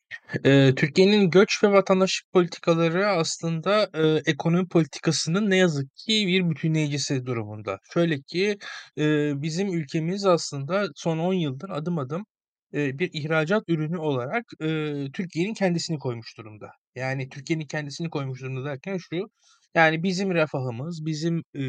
E, 0.45 0.75
Türkiye'nin 0.75 1.31
göç 1.31 1.65
ve 1.65 1.73
vatandaşlık 1.73 2.33
politikaları 2.33 3.09
aslında 3.09 3.89
e, 3.95 4.31
ekonomi 4.31 4.69
politikasının 4.69 5.51
ne 5.51 5.57
yazık 5.57 5.97
ki 5.97 6.25
bir 6.27 6.51
bütünleyicisi 6.51 7.27
durumunda. 7.27 7.79
Şöyle 7.95 8.21
ki 8.21 8.59
e, 8.99 9.33
bizim 9.43 9.69
ülkemiz 9.69 10.27
aslında 10.27 10.87
son 10.95 11.19
10 11.19 11.33
yıldır 11.35 11.71
adım 11.71 11.99
adım 11.99 12.27
bir 12.73 13.11
ihracat 13.13 13.63
ürünü 13.69 13.97
olarak 13.99 14.45
e, 14.63 14.67
Türkiye'nin 15.13 15.55
kendisini 15.55 15.99
koymuş 15.99 16.39
durumda. 16.39 16.71
Yani 16.95 17.29
Türkiye'nin 17.29 17.67
kendisini 17.67 18.11
koymuş 18.11 18.41
durumda 18.43 18.65
derken 18.65 18.99
şu, 18.99 19.31
yani 19.75 20.03
bizim 20.03 20.35
refahımız, 20.35 21.07
bizim 21.07 21.45
e, 21.55 21.63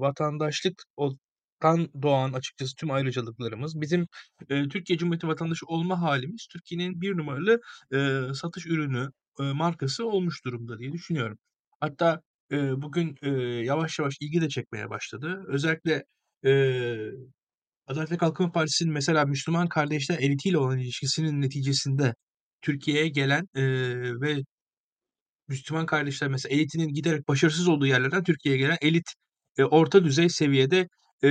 vatandaşlıktan 0.00 1.88
doğan 2.02 2.32
açıkçası 2.32 2.74
tüm 2.76 2.90
ayrıcalıklarımız, 2.90 3.80
bizim 3.80 4.06
e, 4.50 4.68
Türkiye 4.68 4.98
Cumhuriyeti 4.98 5.28
vatandaşı 5.28 5.66
olma 5.66 6.02
halimiz 6.02 6.46
Türkiye'nin 6.52 7.00
bir 7.00 7.16
numaralı 7.16 7.60
e, 7.94 8.20
satış 8.34 8.66
ürünü, 8.66 9.10
e, 9.40 9.42
markası 9.42 10.06
olmuş 10.06 10.44
durumda 10.44 10.78
diye 10.78 10.92
düşünüyorum. 10.92 11.38
Hatta 11.80 12.22
e, 12.52 12.82
bugün 12.82 13.16
e, 13.22 13.30
yavaş 13.64 13.98
yavaş 13.98 14.16
ilgi 14.20 14.40
de 14.40 14.48
çekmeye 14.48 14.90
başladı. 14.90 15.44
Özellikle 15.48 16.04
e, 16.44 16.50
Adalet 17.86 18.10
ve 18.12 18.16
Kalkınma 18.16 18.52
Partisi'nin 18.52 18.92
mesela 18.92 19.24
Müslüman 19.24 19.68
kardeşler 19.68 20.18
elitiyle 20.18 20.58
olan 20.58 20.78
ilişkisinin 20.78 21.42
neticesinde 21.42 22.14
Türkiye'ye 22.62 23.08
gelen 23.08 23.48
e, 23.54 23.62
ve 24.20 24.42
Müslüman 25.48 25.86
kardeşler 25.86 26.30
mesela 26.30 26.54
elitinin 26.54 26.88
giderek 26.94 27.28
başarısız 27.28 27.68
olduğu 27.68 27.86
yerlerden 27.86 28.22
Türkiye'ye 28.24 28.60
gelen 28.60 28.78
elit 28.80 29.12
e, 29.58 29.64
orta 29.64 30.04
düzey 30.04 30.28
seviyede 30.28 30.88
e, 31.24 31.28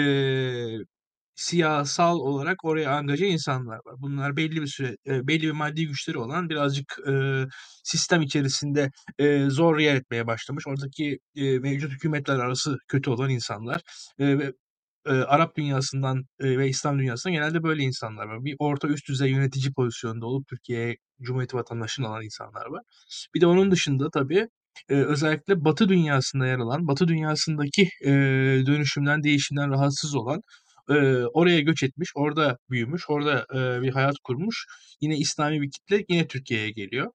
siyasal 1.35 2.19
olarak 2.19 2.65
oraya 2.65 2.91
angaje 2.91 3.27
insanlar 3.27 3.75
var. 3.75 3.95
Bunlar 3.99 4.37
belli 4.37 4.61
bir 4.61 4.67
süre, 4.67 4.97
e, 5.07 5.27
belli 5.27 5.41
bir 5.41 5.51
maddi 5.51 5.87
güçleri 5.87 6.17
olan 6.17 6.49
birazcık 6.49 6.97
e, 7.09 7.43
sistem 7.83 8.21
içerisinde 8.21 8.89
e, 9.19 9.49
zor 9.49 9.79
yer 9.79 9.95
etmeye 9.95 10.27
başlamış. 10.27 10.67
Oradaki 10.67 11.19
e, 11.35 11.59
mevcut 11.59 11.91
hükümetler 11.91 12.35
arası 12.39 12.77
kötü 12.87 13.09
olan 13.09 13.29
insanlar 13.29 13.81
e, 14.19 14.39
ve 14.39 14.53
e, 15.05 15.11
Arap 15.11 15.55
dünyasından 15.57 16.23
e, 16.39 16.57
ve 16.57 16.69
İslam 16.69 16.99
dünyasından 16.99 17.33
genelde 17.33 17.63
böyle 17.63 17.83
insanlar 17.83 18.25
var. 18.25 18.45
Bir 18.45 18.55
orta 18.59 18.87
üst 18.87 19.09
düzey 19.09 19.31
yönetici 19.31 19.73
pozisyonunda 19.73 20.25
olup 20.25 20.47
Türkiye 20.47 20.97
Cumhuriyeti 21.21 21.57
vatandaşlığını 21.57 22.07
alan 22.07 22.23
insanlar 22.23 22.65
var. 22.65 22.81
Bir 23.35 23.41
de 23.41 23.47
onun 23.47 23.71
dışında 23.71 24.09
tabii 24.09 24.47
e, 24.89 24.93
özellikle 24.95 25.65
Batı 25.65 25.89
dünyasında 25.89 26.47
yer 26.47 26.59
alan, 26.59 26.87
Batı 26.87 27.07
dünyasındaki 27.07 27.89
e, 28.05 28.11
dönüşümden, 28.65 29.23
değişimden 29.23 29.71
rahatsız 29.71 30.15
olan, 30.15 30.41
e, 30.89 30.93
oraya 31.33 31.59
göç 31.61 31.83
etmiş, 31.83 32.11
orada 32.15 32.57
büyümüş, 32.69 33.03
orada 33.09 33.45
e, 33.53 33.81
bir 33.81 33.91
hayat 33.91 34.15
kurmuş. 34.23 34.65
Yine 35.01 35.17
İslami 35.17 35.61
bir 35.61 35.71
kitle 35.71 36.05
yine 36.09 36.27
Türkiye'ye 36.27 36.71
geliyor. 36.71 37.11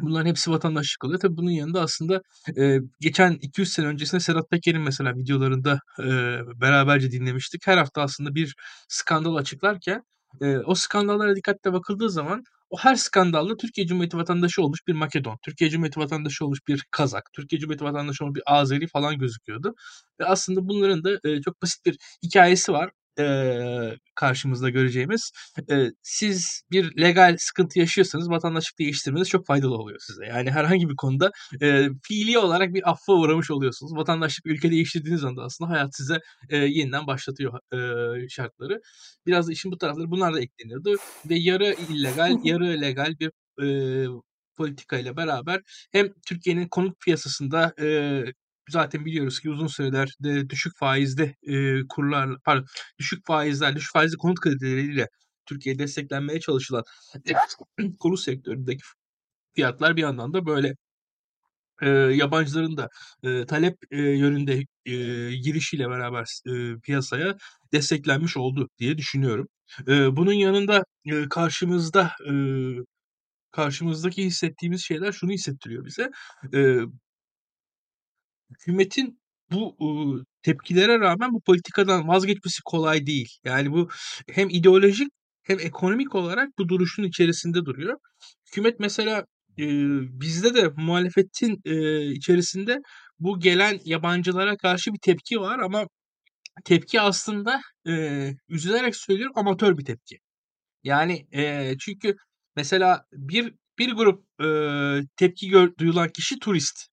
Bunların 0.00 0.26
hepsi 0.26 0.50
vatandaşlık 0.50 1.04
oluyor. 1.04 1.20
Tabii 1.20 1.36
bunun 1.36 1.50
yanında 1.50 1.80
aslında 1.82 2.22
e, 2.58 2.78
geçen 3.00 3.32
200 3.42 3.72
sene 3.72 3.86
öncesinde 3.86 4.20
Sedat 4.20 4.50
Peker'in 4.50 4.80
mesela 4.80 5.16
videolarında 5.16 5.80
e, 5.98 6.04
beraberce 6.60 7.10
dinlemiştik. 7.10 7.66
Her 7.66 7.78
hafta 7.78 8.02
aslında 8.02 8.34
bir 8.34 8.54
skandal 8.88 9.34
açıklarken 9.36 10.02
e, 10.40 10.58
o 10.58 10.74
skandallara 10.74 11.36
dikkatle 11.36 11.72
bakıldığı 11.72 12.10
zaman 12.10 12.44
o 12.70 12.78
her 12.78 12.94
skandalla 12.94 13.56
Türkiye 13.56 13.86
Cumhuriyeti 13.86 14.16
vatandaşı 14.16 14.62
olmuş 14.62 14.80
bir 14.86 14.92
Makedon, 14.94 15.38
Türkiye 15.42 15.70
Cumhuriyeti 15.70 16.00
vatandaşı 16.00 16.44
olmuş 16.44 16.58
bir 16.68 16.84
Kazak, 16.90 17.30
Türkiye 17.32 17.60
Cumhuriyeti 17.60 17.84
vatandaşı 17.84 18.24
olmuş 18.24 18.36
bir 18.36 18.42
Azeri 18.46 18.86
falan 18.86 19.18
gözüküyordu. 19.18 19.74
Ve 20.20 20.24
aslında 20.26 20.68
bunların 20.68 21.04
da 21.04 21.10
e, 21.24 21.42
çok 21.42 21.62
basit 21.62 21.86
bir 21.86 21.96
hikayesi 22.24 22.72
var 22.72 22.90
e, 23.18 23.96
karşımızda 24.14 24.70
göreceğimiz. 24.70 25.32
E, 25.70 25.90
siz 26.02 26.62
bir 26.70 27.00
legal 27.00 27.36
sıkıntı 27.38 27.78
yaşıyorsanız 27.78 28.30
vatandaşlık 28.30 28.78
değiştirmeniz 28.78 29.28
çok 29.28 29.46
faydalı 29.46 29.74
oluyor 29.74 29.98
size. 30.00 30.26
Yani 30.26 30.50
herhangi 30.50 30.88
bir 30.88 30.96
konuda 30.96 31.30
e, 31.62 31.88
fiili 32.02 32.38
olarak 32.38 32.74
bir 32.74 32.90
affa 32.90 33.12
uğramış 33.12 33.50
oluyorsunuz. 33.50 33.96
Vatandaşlık 33.96 34.46
ülke 34.46 34.70
değiştirdiğiniz 34.70 35.24
anda 35.24 35.42
aslında 35.42 35.70
hayat 35.70 35.96
size 35.96 36.20
e, 36.48 36.56
yeniden 36.56 37.06
başlatıyor 37.06 37.58
e, 38.24 38.28
şartları. 38.28 38.80
Biraz 39.26 39.48
da 39.48 39.52
işin 39.52 39.72
bu 39.72 39.78
tarafları 39.78 40.10
bunlar 40.10 40.34
da 40.34 40.40
ekleniyordu. 40.40 40.96
Ve 41.30 41.34
yarı 41.34 41.74
illegal, 41.88 42.36
yarı 42.44 42.80
legal 42.80 43.14
bir 43.20 43.30
e, 43.62 43.66
politika 44.56 44.98
ile 44.98 45.16
beraber 45.16 45.60
hem 45.92 46.08
Türkiye'nin 46.26 46.68
konut 46.68 47.00
piyasasında 47.00 47.74
e, 47.80 48.24
zaten 48.72 49.04
biliyoruz 49.04 49.40
ki 49.40 49.50
uzun 49.50 49.66
süreler 49.66 50.08
de 50.24 50.50
düşük 50.50 50.72
faizde 50.78 51.34
e, 51.42 51.80
kurlar, 51.88 52.30
pardon, 52.44 52.66
düşük 52.98 53.26
faizler, 53.26 53.76
düşük 53.76 53.92
faizli 53.92 54.16
konut 54.16 54.40
kredileriyle 54.40 55.08
Türkiye 55.46 55.78
desteklenmeye 55.78 56.40
çalışılan 56.40 56.84
konut 58.00 58.20
sektöründeki 58.20 58.82
fiyatlar 59.54 59.96
bir 59.96 60.02
yandan 60.02 60.32
da 60.34 60.46
böyle 60.46 60.74
e, 61.82 61.88
yabancıların 61.90 62.76
da 62.76 62.88
e, 63.22 63.46
talep 63.46 63.76
e, 63.90 63.96
yönünde 64.02 64.52
e, 64.86 64.94
girişiyle 65.36 65.88
beraber 65.90 66.26
e, 66.46 66.80
piyasaya 66.82 67.36
desteklenmiş 67.72 68.36
oldu 68.36 68.68
diye 68.78 68.98
düşünüyorum. 68.98 69.48
E, 69.88 70.16
bunun 70.16 70.32
yanında 70.32 70.84
e, 71.06 71.28
karşımızda 71.28 72.10
e, 72.30 72.32
karşımızdaki 73.52 74.24
hissettiğimiz 74.24 74.82
şeyler 74.84 75.12
şunu 75.12 75.30
hissettiriyor 75.32 75.84
bize. 75.84 76.10
Eee 76.52 76.80
hükümetin 78.50 79.20
bu, 79.52 79.76
tepkilere 80.42 81.00
rağmen 81.00 81.32
bu 81.32 81.40
politikadan 81.42 82.08
vazgeçmesi 82.08 82.62
kolay 82.64 83.06
değil. 83.06 83.28
Yani 83.44 83.72
bu 83.72 83.88
hem 84.32 84.48
ideolojik 84.50 85.08
hem 85.42 85.60
ekonomik 85.60 86.14
olarak 86.14 86.48
bu 86.58 86.68
duruşun 86.68 87.02
içerisinde 87.02 87.64
duruyor. 87.64 87.98
Hükümet 88.46 88.80
mesela, 88.80 89.24
bizde 90.20 90.54
de 90.54 90.68
muhalefetin, 90.76 91.60
içerisinde 92.14 92.78
bu 93.18 93.40
gelen 93.40 93.78
yabancılara 93.84 94.56
karşı 94.56 94.92
bir 94.92 94.98
tepki 95.02 95.40
var 95.40 95.58
ama 95.58 95.84
tepki 96.64 97.00
aslında, 97.00 97.60
üzülerek 98.48 98.96
söylüyorum 98.96 99.38
amatör 99.38 99.78
bir 99.78 99.84
tepki. 99.84 100.18
Yani, 100.84 101.26
çünkü 101.80 102.16
mesela 102.56 103.04
bir 103.12 103.54
bir 103.78 103.92
grup, 103.92 104.24
tepki 105.16 105.52
duyulan 105.78 106.08
kişi 106.08 106.38
turist. 106.38 106.89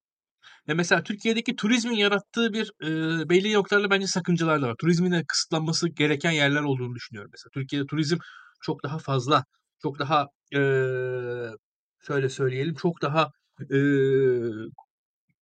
Ve 0.69 0.73
mesela 0.73 1.03
Türkiye'deki 1.03 1.55
turizmin 1.55 1.95
yarattığı 1.95 2.53
bir, 2.53 2.71
eee, 2.81 3.29
belli 3.29 3.53
noktalarda 3.53 3.89
bence 3.89 4.07
sakıncalar 4.07 4.61
da 4.61 4.67
var. 4.67 4.75
Turizmin 4.79 5.11
de 5.11 5.23
kısıtlanması 5.27 5.89
gereken 5.89 6.31
yerler 6.31 6.61
olduğunu 6.63 6.95
düşünüyorum 6.95 7.31
mesela. 7.33 7.49
Türkiye'de 7.53 7.85
turizm 7.87 8.17
çok 8.61 8.83
daha 8.83 8.99
fazla, 8.99 9.45
çok 9.81 9.99
daha, 9.99 10.27
eee, 10.53 11.49
şöyle 12.07 12.29
söyleyelim, 12.29 12.75
çok 12.75 13.01
daha, 13.01 13.31
eee, 13.71 14.51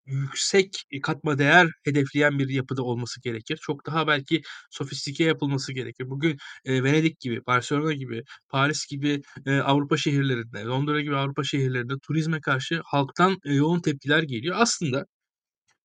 yüksek 0.07 0.71
katma 1.03 1.39
değer 1.39 1.69
hedefleyen 1.85 2.39
bir 2.39 2.49
yapıda 2.49 2.83
olması 2.83 3.21
gerekir. 3.23 3.59
Çok 3.63 3.87
daha 3.87 4.07
belki 4.07 4.43
sofistike 4.71 5.25
yapılması 5.25 5.73
gerekir. 5.73 6.11
Bugün, 6.11 6.39
eee, 6.67 6.85
Venedik 6.85 7.21
gibi, 7.21 7.47
Barcelona 7.47 7.93
gibi, 7.93 8.23
Paris 8.49 8.87
gibi, 8.87 9.23
eee, 9.47 9.59
Avrupa 9.61 9.97
şehirlerinde, 9.97 10.65
Londra 10.65 11.01
gibi 11.01 11.17
Avrupa 11.17 11.45
şehirlerinde 11.45 11.95
turizme 12.09 12.41
karşı 12.41 12.83
halktan, 12.85 13.39
eee, 13.47 13.55
yoğun 13.55 13.81
tepkiler 13.81 14.23
geliyor. 14.23 14.57
Aslında 14.59 15.07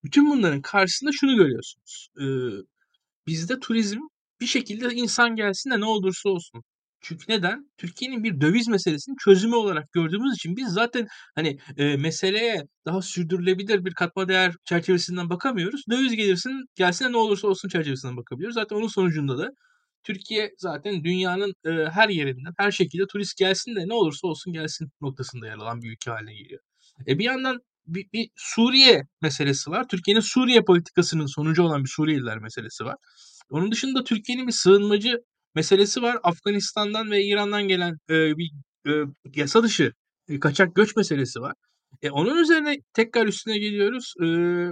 bütün 0.04 0.30
bunların 0.32 0.62
karşısında 0.62 1.12
şunu 1.14 1.36
görüyorsunuz. 1.36 2.10
Iıı, 2.20 2.66
bizde 3.28 3.60
turizm 3.60 4.00
bir 4.42 4.46
şekilde 4.46 4.96
insan 4.96 5.36
gelsin 5.36 5.72
de 5.72 5.80
ne 5.80 5.86
olursa 5.86 6.30
olsun. 6.30 6.64
Çünkü 7.02 7.26
neden? 7.30 7.72
Türkiye'nin 7.78 8.24
bir 8.24 8.42
döviz 8.42 8.68
meselesini 8.68 9.16
çözümü 9.26 9.56
olarak 9.56 9.92
gördüğümüz 9.92 10.36
için 10.36 10.58
biz 10.58 10.68
zaten, 10.70 11.08
hani, 11.36 11.58
eee, 11.78 11.98
meseleye 11.98 12.64
daha 12.86 13.02
sürdürülebilir 13.02 13.86
bir 13.86 13.94
katma 13.94 14.28
değer 14.30 14.54
çerçevesinden 14.66 15.30
bakamıyoruz. 15.30 15.84
Döviz 15.92 16.16
gelirsin 16.16 16.66
gelsin 16.76 17.06
de 17.06 17.12
ne 17.12 17.18
olursa 17.18 17.48
olsun 17.48 17.70
çerçevesinden 17.70 18.18
bakabiliyoruz. 18.18 18.56
Zaten 18.56 18.76
onun 18.76 18.88
sonucunda 18.88 19.38
da 19.38 19.52
Türkiye 20.04 20.52
zaten 20.58 21.04
dünyanın, 21.04 21.54
eee, 21.66 21.90
her 21.94 22.10
yerinden, 22.10 22.54
her 22.58 22.72
şekilde 22.72 23.08
turist 23.08 23.38
gelsin 23.38 23.76
de 23.76 23.88
ne 23.88 23.94
olursa 23.94 24.28
olsun 24.28 24.54
gelsin 24.54 24.90
noktasında 25.02 25.48
yer 25.48 25.54
alan 25.56 25.82
bir 25.82 25.92
ülke 25.92 26.12
hâline 26.12 26.34
geliyor. 26.36 26.62
E, 27.08 27.20
bir 27.20 27.24
yandan 27.24 27.60
bir 27.96 28.08
bir 28.14 28.30
Suriye 28.36 29.04
meselesi 29.22 29.72
var. 29.72 29.88
Türkiye'nin 29.88 30.22
Suriye 30.22 30.62
politikasının 30.64 31.26
sonucu 31.26 31.64
olan 31.64 31.84
bir 31.84 31.90
Suriyeliler 31.90 32.38
meselesi 32.40 32.86
var. 32.86 32.96
Onun 33.50 33.72
dışında 33.72 34.04
Türkiye'nin 34.04 34.48
bir 34.48 34.52
sığınmacı 34.52 35.18
meselesi 35.56 36.02
var. 36.02 36.18
Afganistan'dan 36.24 37.12
ve 37.12 37.24
İran'dan 37.26 37.68
gelen, 37.68 37.98
eee, 38.10 38.34
bir, 38.38 38.52
eee, 38.88 39.06
yasa 39.36 39.64
dışı, 39.64 39.94
eee, 40.30 40.40
kaçak 40.40 40.76
göç 40.76 40.96
meselesi 40.96 41.42
var. 41.42 41.54
E, 42.02 42.10
onun 42.12 42.38
üzerine 42.38 42.78
tekrar 42.94 43.28
üstüne 43.28 43.58
geliyoruz. 43.60 44.14
Eee, 44.22 44.72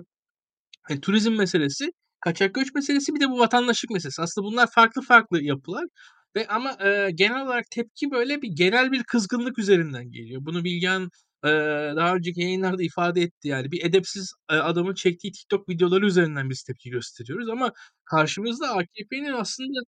hani, 0.83 1.01
turizm 1.01 1.33
meselesi, 1.33 1.91
kaçak 2.21 2.55
göç 2.55 2.73
meselesi 2.75 3.15
bir 3.15 3.19
de 3.21 3.29
bu 3.29 3.39
vatandaşlık 3.39 3.91
meselesi. 3.91 4.21
Aslında 4.21 4.47
bunlar 4.47 4.69
farklı 4.75 5.01
farklı 5.01 5.43
yapılar 5.43 5.85
ve 6.35 6.47
ama, 6.47 6.77
eee, 6.85 7.11
genel 7.15 7.45
olarak 7.45 7.65
tepki 7.71 8.11
böyle 8.11 8.41
bir 8.41 8.49
genel 8.55 8.91
bir 8.91 9.03
kızgınlık 9.03 9.59
üzerinden 9.59 10.11
geliyor. 10.11 10.41
Bunu 10.45 10.63
Bilgehan, 10.63 11.09
daha 11.95 12.15
önceki 12.15 12.41
yayınlarda 12.41 12.83
ifade 12.83 13.21
etti. 13.21 13.47
Yani 13.47 13.71
bir 13.71 13.85
edepsiz, 13.85 14.33
adamın 14.47 14.93
çektiği 14.93 15.31
TikTok 15.31 15.69
videoları 15.69 16.05
üzerinden 16.05 16.49
biz 16.49 16.63
tepki 16.63 16.89
gösteriyoruz 16.89 17.49
ama 17.49 17.71
karşımızda 18.05 18.69
AKP'nin 18.69 19.33
aslında 19.33 19.79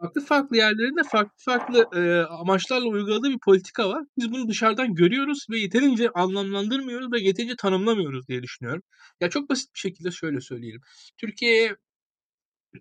farklı 0.00 0.20
farklı 0.24 0.56
yerlerinde 0.56 1.00
farklı 1.12 1.36
farklı, 1.38 1.88
amaçlarla 2.30 2.88
uyguladığı 2.88 3.30
bir 3.30 3.38
politika 3.44 3.88
var. 3.88 4.04
Biz 4.18 4.32
bunu 4.32 4.48
dışarıdan 4.48 4.94
görüyoruz 4.94 5.46
ve 5.50 5.58
yeterince 5.58 6.10
anlamlandırmıyoruz 6.14 7.12
ve 7.12 7.20
yeterince 7.20 7.56
tanımlamıyoruz 7.56 8.28
diye 8.28 8.42
düşünüyorum. 8.42 8.82
Ya, 9.20 9.30
çok 9.30 9.50
basit 9.50 9.74
bir 9.74 9.80
şekilde 9.80 10.10
şöyle 10.10 10.40
söyleyelim. 10.40 10.80
Türkiye'ye 11.18 11.76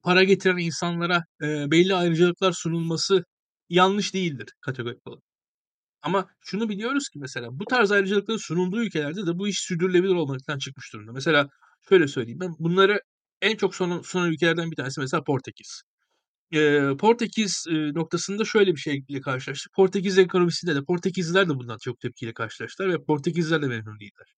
para 0.04 0.24
getiren 0.24 0.58
insanlara, 0.58 1.24
belli 1.42 1.96
ayrıcalıklar 1.96 2.52
sunulması 2.52 3.26
yanlış 3.70 4.14
değildir 4.14 4.48
kategorik 4.62 5.08
olarak. 5.08 5.24
Ama 6.06 6.28
şunu 6.42 6.70
biliyoruz 6.70 7.10
ki 7.10 7.20
mesela 7.20 7.50
bu 7.60 7.66
tarz 7.66 7.92
ayrıcalıkların 7.94 8.40
sunulduğu 8.40 8.84
ülkelerde 8.84 9.28
de 9.28 9.40
bu 9.40 9.50
iş 9.50 9.60
sürdürülebilir 9.62 10.16
olmaktan 10.16 10.60
çıkmış 10.60 10.94
durumda. 10.94 11.14
Mesela 11.14 11.50
şöyle 11.90 12.10
söyleyeyim 12.10 12.42
ben, 12.42 12.56
bunları 12.60 13.02
en 13.44 13.58
çok 13.58 13.76
sunan 13.76 14.02
sunan 14.04 14.32
ülkelerden 14.34 14.72
bir 14.72 14.78
tanesi 14.78 15.02
mesela 15.02 15.26
Portekiz. 15.26 15.84
Eee, 16.52 16.92
Portekiz, 17.00 17.66
eee, 17.70 17.94
noktasında 17.94 18.46
şöyle 18.46 18.72
bir 18.76 18.80
şeyle 18.82 19.22
karşılaştık. 19.22 19.74
Portekiz 19.74 20.18
ekonomisinde 20.18 20.76
de 20.76 20.84
Portekizliler 20.86 21.50
de 21.50 21.56
bundan 21.56 21.78
çok 21.84 22.00
tepkiyle 22.00 22.34
karşılaştılar 22.34 22.90
ve 22.94 23.04
Portekizliler 23.06 23.62
de 23.62 23.68
memnun 23.68 24.00
değiller. 24.00 24.36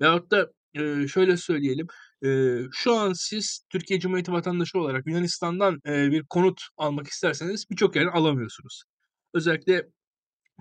Veyahut 0.00 0.30
da, 0.30 0.52
eee, 0.74 1.08
şöyle 1.08 1.36
söyleyelim, 1.36 1.86
eee, 2.22 2.66
şu 2.72 2.94
an 2.96 3.12
siz 3.12 3.64
Türkiye 3.70 4.00
Cumhuriyeti 4.00 4.32
vatandaşı 4.32 4.78
olarak 4.78 5.06
Yunanistan'dan, 5.06 5.80
eee, 5.86 6.08
bir 6.12 6.24
konut 6.30 6.60
almak 6.76 7.06
isterseniz 7.08 7.64
birçok 7.70 7.96
yerden 7.96 8.12
alamıyorsunuz. 8.12 8.84
Özellikle 9.34 9.88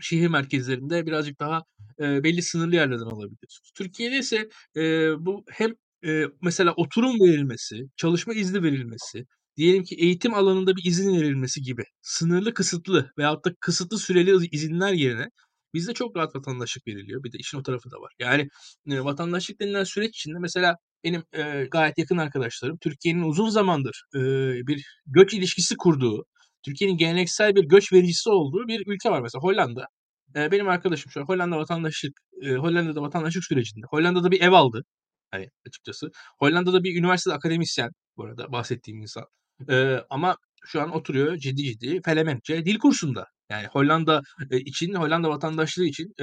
şehir 0.02 0.28
merkezlerinde 0.28 1.06
birazcık 1.06 1.40
daha, 1.40 1.64
eee, 2.00 2.22
belli 2.24 2.42
sınırlı 2.42 2.76
yerlerden 2.76 3.06
alabiliyorsunuz. 3.06 3.72
Türkiye'de 3.78 4.18
ise, 4.18 4.50
eee, 4.76 5.14
bu 5.20 5.44
hem, 5.52 5.72
eee, 6.04 6.28
mesela 6.42 6.74
oturum 6.78 7.20
verilmesi, 7.22 7.76
çalışma 7.98 8.34
izni 8.34 8.64
verilmesi, 8.64 9.26
diyelim 9.58 9.84
ki 9.84 9.96
eğitim 9.96 10.34
alanında 10.34 10.76
bir 10.76 10.84
izin 10.86 11.22
verilmesi 11.22 11.62
gibi 11.62 11.84
sınırlı, 12.02 12.54
kısıtlı 12.54 13.12
veyahut 13.18 13.46
da 13.46 13.54
kısıtlı 13.60 13.98
süreli 14.00 14.48
izinler 14.52 14.94
yerine 14.94 15.30
bizde 15.74 15.94
çok 15.94 16.16
rahat 16.18 16.36
vatandaşlık 16.36 16.88
veriliyor. 16.88 17.24
Bir 17.24 17.32
de 17.32 17.38
işin 17.38 17.58
o 17.58 17.64
tarafı 17.64 17.92
da 17.92 17.98
var. 18.02 18.14
Yani, 18.20 18.48
eee, 18.86 19.04
vatandaşlık 19.04 19.62
denilen 19.62 19.84
süreç 19.84 20.10
içinde 20.18 20.40
mesela 20.40 20.76
benim, 21.04 21.24
eee, 21.36 21.68
gayet 21.72 21.98
yakın 21.98 22.18
arkadaşlarım 22.18 22.78
Türkiye'nin 22.82 23.22
uzun 23.24 23.50
zamandır, 23.50 24.04
eee, 24.16 24.22
bir 24.68 24.86
göç 25.06 25.34
ilişkisi 25.34 25.76
kurduğu, 25.78 26.26
Türkiye'nin 26.64 26.98
geleneksel 26.98 27.56
bir 27.56 27.64
göç 27.64 27.94
vericisi 27.94 28.30
olduğu 28.30 28.68
bir 28.68 28.84
ülke 28.88 29.10
var 29.12 29.22
mesela 29.22 29.42
Hollanda. 29.42 29.88
Eee, 30.36 30.52
benim 30.52 30.68
arkadaşım 30.70 31.12
şu 31.12 31.22
an 31.22 31.26
Hollanda 31.26 31.58
vatandaşlık, 31.58 32.14
eee, 32.42 32.56
Hollanda'da 32.56 33.02
vatandaşlık 33.02 33.44
sürecinde. 33.46 33.86
Hollanda'da 33.90 34.32
bir 34.32 34.42
ev 34.42 34.52
aldı, 34.52 34.84
hani, 35.32 35.50
açıkçası. 35.68 36.12
Hollanda'da 36.40 36.84
bir 36.84 37.00
üniversitede 37.00 37.34
akademisyen 37.36 37.92
bu 38.18 38.24
arada 38.26 38.52
bahsettiğim 38.52 39.02
insan. 39.02 39.24
Eee, 39.70 40.04
ama 40.10 40.36
şu 40.66 40.82
an 40.82 40.92
oturuyor 40.92 41.38
ciddi 41.38 41.64
ciddi 41.64 42.02
felemenkçe 42.06 42.66
dil 42.66 42.80
kursunda. 42.80 43.26
Yani 43.52 43.68
Hollanda, 43.68 44.22
için, 44.52 44.94
Hollanda 44.94 45.30
vatandaşlığı 45.30 45.86
için, 45.86 46.14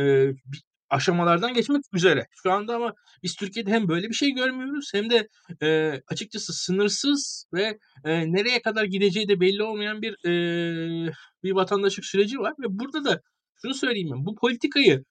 aşamalardan 0.90 1.54
geçmek 1.54 1.82
üzere. 1.94 2.26
Şu 2.42 2.52
anda 2.52 2.74
ama 2.76 2.94
biz 3.22 3.34
Türkiye'de 3.36 3.70
hem 3.70 3.88
böyle 3.88 4.08
bir 4.08 4.14
şey 4.14 4.30
görmüyoruz 4.32 4.90
hem 4.94 5.10
de, 5.10 5.28
eee, 5.62 6.02
açıkçası 6.08 6.52
sınırsız 6.52 7.46
ve, 7.54 7.78
eee, 8.06 8.32
nereye 8.32 8.62
kadar 8.62 8.84
gideceği 8.84 9.28
de 9.28 9.40
belli 9.40 9.62
olmayan 9.62 10.02
bir, 10.02 10.16
eee, 10.24 11.12
bir 11.44 11.52
vatandaşlık 11.52 12.04
süreci 12.04 12.38
var 12.38 12.52
ve 12.60 12.66
burada 12.68 13.04
da 13.04 13.20
şunu 13.62 13.74
söyleyeyim 13.74 14.08
ben, 14.12 14.26
bu 14.26 14.34
politikayı, 14.34 15.04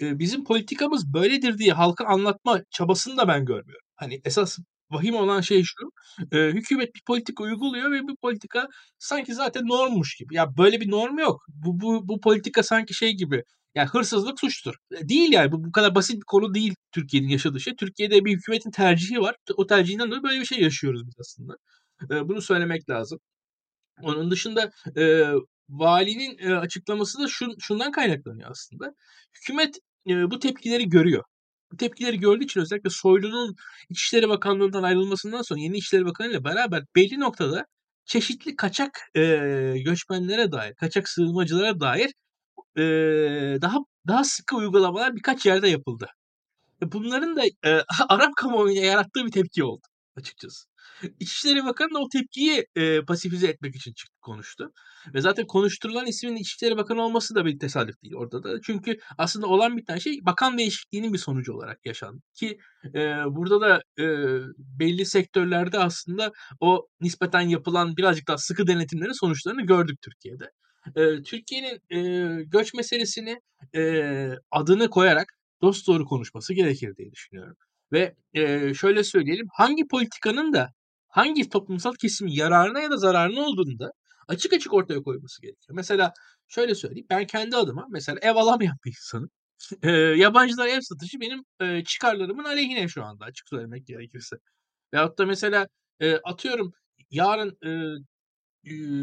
eee, 0.00 0.18
bizim 0.18 0.44
politikamız 0.44 1.14
böyledir 1.14 1.58
diye 1.58 1.72
halka 1.72 2.04
anlatma 2.06 2.60
çabasını 2.70 3.16
da 3.16 3.28
ben 3.28 3.44
görmüyorum. 3.44 3.86
Hani, 3.96 4.20
esas 4.24 4.58
vahim 4.90 5.14
olan 5.14 5.40
şey 5.40 5.62
şu, 5.64 5.90
eee, 6.32 6.50
hükümet 6.54 6.94
bir 6.94 7.02
politika 7.06 7.44
uyguluyor 7.44 7.92
ve 7.92 8.02
bu 8.02 8.16
politika 8.22 8.68
sanki 8.98 9.34
zaten 9.34 9.66
normmuş 9.68 10.16
gibi. 10.16 10.34
Ya, 10.36 10.56
böyle 10.58 10.80
bir 10.80 10.90
norm 10.90 11.18
yok. 11.18 11.42
Bu 11.48 11.80
bu 11.80 12.08
bu 12.08 12.20
politika 12.20 12.62
sanki 12.62 12.94
şey 12.94 13.12
gibi, 13.16 13.42
ya, 13.74 13.86
hırsızlık 13.86 14.40
suçtur. 14.40 14.74
Eee, 14.92 15.08
değil 15.08 15.32
yani. 15.32 15.52
Bu 15.52 15.64
bu 15.64 15.72
kadar 15.72 15.94
basit 15.94 16.16
bir 16.16 16.24
konu 16.26 16.54
değil 16.54 16.74
Türkiye'nin 16.92 17.28
yaşadığı 17.28 17.60
şey. 17.60 17.76
Türkiye'de 17.76 18.24
bir 18.24 18.32
hükümetin 18.36 18.70
tercihi 18.70 19.20
var. 19.20 19.36
O 19.56 19.66
tercihinden 19.66 20.08
dolayı 20.08 20.22
böyle 20.22 20.40
bir 20.40 20.46
şey 20.46 20.60
yaşıyoruz 20.60 21.06
biz 21.06 21.14
aslında. 21.20 21.56
Eee, 22.10 22.28
bunu 22.28 22.42
söylemek 22.42 22.90
lazım. 22.90 23.20
Onun 24.02 24.30
dışında, 24.30 24.70
eee, 24.96 25.32
valinin, 25.68 26.38
eee, 26.38 26.52
açıklaması 26.54 27.18
da 27.22 27.28
şun 27.28 27.56
şundan 27.60 27.92
kaynaklanıyor 27.92 28.50
aslında. 28.50 28.94
Hükümet, 29.36 29.78
eee, 30.06 30.16
bu 30.30 30.38
tepkileri 30.38 30.88
görüyor. 30.88 31.24
Bu 31.72 31.76
tepkileri 31.76 32.18
gördüğü 32.20 32.44
için 32.44 32.60
özellikle 32.60 32.90
Soylu'nun 32.90 33.56
İçişleri 33.90 34.28
Bakanlığı'ndan 34.28 34.82
ayrılmasından 34.82 35.42
sonra 35.42 35.60
yeni 35.60 35.76
İçişleri 35.78 36.04
Bakanı 36.06 36.30
ile 36.30 36.44
beraber 36.44 36.84
belli 36.96 37.20
noktada 37.20 37.66
çeşitli 38.04 38.56
kaçak, 38.56 38.90
eee, 39.16 39.82
göçmenlere 39.82 40.52
dair, 40.52 40.74
kaçak 40.74 41.08
sığınmacılara 41.08 41.80
dair, 41.80 42.10
eee, 42.76 43.58
daha 43.62 43.78
daha 44.08 44.24
sıkı 44.24 44.56
uygulamalar 44.56 45.16
birkaç 45.16 45.46
yerde 45.46 45.68
yapıldı. 45.68 46.06
E, 46.82 46.92
bunların 46.92 47.36
da, 47.36 47.42
eee, 47.64 47.84
Arap 48.08 48.36
kamuoyunda 48.36 48.80
yarattığı 48.86 49.26
bir 49.26 49.32
tepki 49.32 49.64
oldu 49.64 49.82
açıkçası. 50.16 50.66
İçişleri 51.20 51.64
Bakanı 51.64 51.94
da 51.94 51.98
o 51.98 52.08
tepkiyi 52.08 52.66
e, 52.76 53.02
pasifize 53.04 53.46
etmek 53.48 53.76
için 53.76 53.92
çıktı 53.92 54.18
konuştu. 54.22 54.72
Ve 55.14 55.20
zaten 55.20 55.46
konuşturulan 55.46 56.06
ismin 56.06 56.36
İçişleri 56.36 56.76
Bakanı 56.76 57.02
olması 57.02 57.34
da 57.34 57.44
bir 57.46 57.58
tesadüf 57.58 58.02
değil 58.02 58.14
orada 58.14 58.42
da. 58.42 58.60
Çünkü 58.62 58.98
aslında 59.18 59.46
olan 59.46 59.76
bir 59.76 59.84
tane 59.86 60.00
şey 60.00 60.18
bakan 60.26 60.58
değişikliğinin 60.58 61.12
bir 61.12 61.18
sonucu 61.18 61.52
olarak 61.54 61.86
yaşandı. 61.86 62.22
Ki 62.34 62.58
e, 62.94 63.00
burada 63.30 63.60
da 63.60 63.82
e, 63.98 64.04
belli 64.58 65.06
sektörlerde 65.06 65.78
aslında 65.78 66.32
o 66.60 66.88
nispeten 67.00 67.40
yapılan 67.40 67.96
birazcık 67.96 68.28
daha 68.28 68.38
sıkı 68.38 68.66
denetimlerin 68.66 69.12
sonuçlarını 69.20 69.62
gördük 69.62 69.98
Türkiye'de. 70.02 70.50
E, 70.96 71.22
Türkiye'nin 71.22 71.80
e, 71.90 72.42
göç 72.44 72.74
meselesini 72.74 73.40
e, 73.74 74.02
adını 74.50 74.90
koyarak 74.90 75.26
dost 75.62 75.86
doğru 75.88 76.04
konuşması 76.04 76.54
gerekir 76.54 76.96
diye 76.96 77.12
düşünüyorum. 77.12 77.56
Ve 77.92 78.14
e, 78.34 78.74
şöyle 78.74 79.04
söyleyelim 79.04 79.46
hangi 79.52 79.88
politikanın 79.88 80.52
da 80.52 80.72
hangi 81.08 81.48
toplumsal 81.48 81.94
kesimin 81.94 82.32
yararına 82.32 82.80
ya 82.80 82.90
da 82.90 82.96
zararına 82.96 83.40
olduğunu 83.40 83.78
da 83.78 83.92
açık 84.28 84.52
açık 84.52 84.74
ortaya 84.74 85.02
koyması 85.02 85.42
gerekiyor. 85.42 85.76
Mesela 85.76 86.12
şöyle 86.48 86.74
söyleyeyim 86.74 87.06
ben 87.10 87.26
kendi 87.26 87.56
adıma 87.56 87.86
mesela 87.90 88.18
ev 88.22 88.36
alamayan 88.36 88.76
bir 88.84 88.90
insanım. 88.90 89.30
E, 89.82 89.90
yabancılar 89.92 90.68
ev 90.68 90.80
satışı 90.80 91.20
benim 91.20 91.44
e, 91.60 91.84
çıkarlarımın 91.84 92.44
aleyhine 92.44 92.88
şu 92.88 93.04
anda 93.04 93.24
açık 93.24 93.48
söylemek 93.48 93.86
gerekirse. 93.86 94.36
Veyahut 94.94 95.18
da 95.18 95.26
mesela 95.26 95.66
e, 96.00 96.16
atıyorum 96.16 96.72
yarın 97.10 97.58
e, 97.66 97.70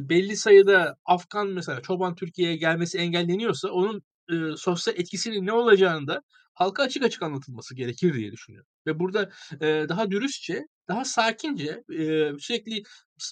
belli 0.10 0.38
sayıda 0.38 0.98
Afgan 1.06 1.48
mesela 1.48 1.82
çoban 1.82 2.16
Türkiye'ye 2.16 2.58
gelmesi 2.58 2.98
engelleniyorsa 2.98 3.70
onun 3.70 4.04
e, 4.30 4.58
sosyal 4.58 5.00
etkisinin 5.00 5.46
ne 5.46 5.54
olacağını 5.54 6.08
da 6.08 6.22
halka 6.54 6.84
açık 6.84 7.04
açık 7.04 7.24
anlatılması 7.24 7.76
gerekir 7.76 8.14
diye 8.14 8.32
düşünüyorum. 8.32 8.70
Ve 8.88 9.00
burada 9.00 9.30
e, 9.62 9.86
daha 9.90 10.12
dürüstçe, 10.12 10.68
daha 10.88 11.06
sakince, 11.06 11.84
e, 11.94 12.32
sürekli 12.40 12.84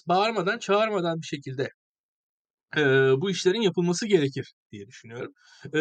bağırmadan, 0.08 0.58
çağırmadan 0.58 1.22
bir 1.22 1.26
şekilde 1.26 1.70
e, 2.76 2.80
bu 3.20 3.30
işlerin 3.30 3.60
yapılması 3.60 4.06
gerekir 4.06 4.54
diye 4.72 4.86
düşünüyorum. 4.86 5.32
E, 5.66 5.78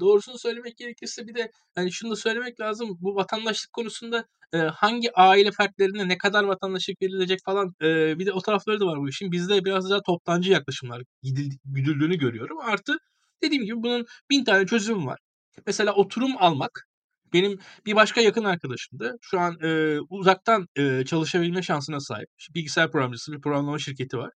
doğrusunu 0.00 0.38
söylemek 0.38 0.76
gerekirse 0.76 1.26
bir 1.26 1.34
de 1.34 1.50
hani 1.74 1.92
şunu 1.92 2.10
da 2.10 2.16
söylemek 2.16 2.60
lazım. 2.60 2.96
Bu 3.00 3.14
vatandaşlık 3.14 3.72
konusunda 3.72 4.24
e, 4.52 4.58
hangi 4.58 5.12
aile 5.14 5.50
fertlerine 5.52 6.08
ne 6.08 6.18
kadar 6.18 6.44
vatandaşlık 6.44 7.02
verilecek 7.02 7.40
falan 7.44 7.74
e, 7.82 8.18
bir 8.18 8.26
de 8.26 8.32
o 8.32 8.40
tarafları 8.40 8.80
da 8.80 8.86
var 8.86 8.98
bu 9.00 9.08
işin. 9.08 9.32
Bizde 9.32 9.64
biraz 9.64 9.90
daha 9.90 10.02
toptancı 10.02 10.52
yaklaşımlar 10.52 11.02
gidildiğini 11.22 12.18
görüyorum. 12.18 12.58
Artı 12.58 12.96
dediğim 13.42 13.64
gibi 13.64 13.76
bunun 13.76 14.06
bin 14.30 14.44
tane 14.44 14.66
çözüm 14.66 15.06
var. 15.06 15.18
Mesela 15.66 15.94
oturum 15.94 16.32
almak 16.38 16.88
benim 17.32 17.58
bir 17.86 17.94
başka 17.96 18.20
yakın 18.20 18.44
arkadaşımdı. 18.44 19.16
Şu 19.20 19.40
an 19.40 19.56
e, 19.62 19.98
uzaktan 20.10 20.66
e, 20.76 21.04
çalışabilme 21.04 21.62
şansına 21.62 22.00
sahip. 22.00 22.28
Bilgisayar 22.54 22.90
programcısı 22.92 23.32
bir 23.32 23.40
programlama 23.40 23.78
şirketi 23.78 24.18
var. 24.18 24.30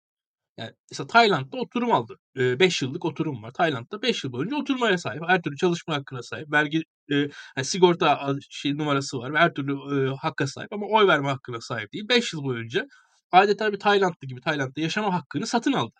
Yani 0.61 0.73
mesela 0.91 1.07
Tayland'da 1.07 1.57
oturum 1.57 1.91
aldı. 1.91 2.19
5 2.35 2.81
yıllık 2.81 3.05
oturum 3.05 3.43
var. 3.43 3.51
Tayland'da 3.51 4.01
5 4.01 4.23
yıl 4.23 4.31
boyunca 4.31 4.57
oturmaya 4.57 4.97
sahip. 4.97 5.21
Her 5.27 5.41
türlü 5.41 5.57
çalışma 5.57 5.95
hakkına 5.95 6.23
sahip. 6.23 6.51
Vergi 6.51 6.83
e, 7.11 7.15
yani 7.15 7.65
sigorta 7.65 8.35
şey 8.49 8.77
numarası 8.77 9.17
var 9.17 9.35
her 9.35 9.53
türlü 9.53 9.73
e, 10.11 10.15
hakka 10.15 10.47
sahip 10.47 10.73
ama 10.73 10.85
oy 10.87 11.07
verme 11.07 11.29
hakkına 11.29 11.61
sahip 11.61 11.93
değil. 11.93 12.09
5 12.09 12.33
yıl 12.33 12.43
boyunca 12.43 12.87
adeta 13.31 13.73
bir 13.73 13.79
Taylandlı 13.79 14.27
gibi 14.27 14.41
Tayland'da 14.41 14.81
yaşama 14.81 15.13
hakkını 15.13 15.47
satın 15.47 15.73
aldı. 15.73 15.95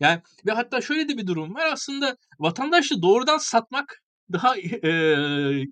Yani 0.00 0.22
ve 0.46 0.52
hatta 0.52 0.80
şöyle 0.80 1.08
de 1.08 1.18
bir 1.18 1.26
durum 1.26 1.54
var. 1.54 1.66
Aslında 1.72 2.16
vatandaşı 2.38 3.02
doğrudan 3.02 3.38
satmak 3.38 4.00
daha 4.32 4.56
e, 4.58 5.64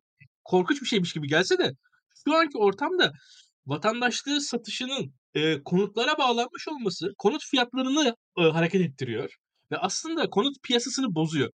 korkunç 0.45 0.83
bir 0.83 0.87
şeymiş 0.87 1.13
gibi 1.13 1.29
gelse 1.29 1.59
de 1.59 1.73
şu 2.25 2.37
anki 2.37 2.59
ortamda 2.59 3.13
vatandaşlığı 3.69 4.41
satışının 4.41 5.15
e, 5.35 5.63
konutlara 5.63 6.19
bağlanmış 6.19 6.69
olması 6.69 7.15
konut 7.19 7.45
fiyatlarını 7.45 8.15
e, 8.39 8.43
hareket 8.43 8.81
ettiriyor 8.83 9.37
ve 9.73 9.77
aslında 9.79 10.31
konut 10.31 10.63
piyasasını 10.63 11.15
bozuyor. 11.15 11.51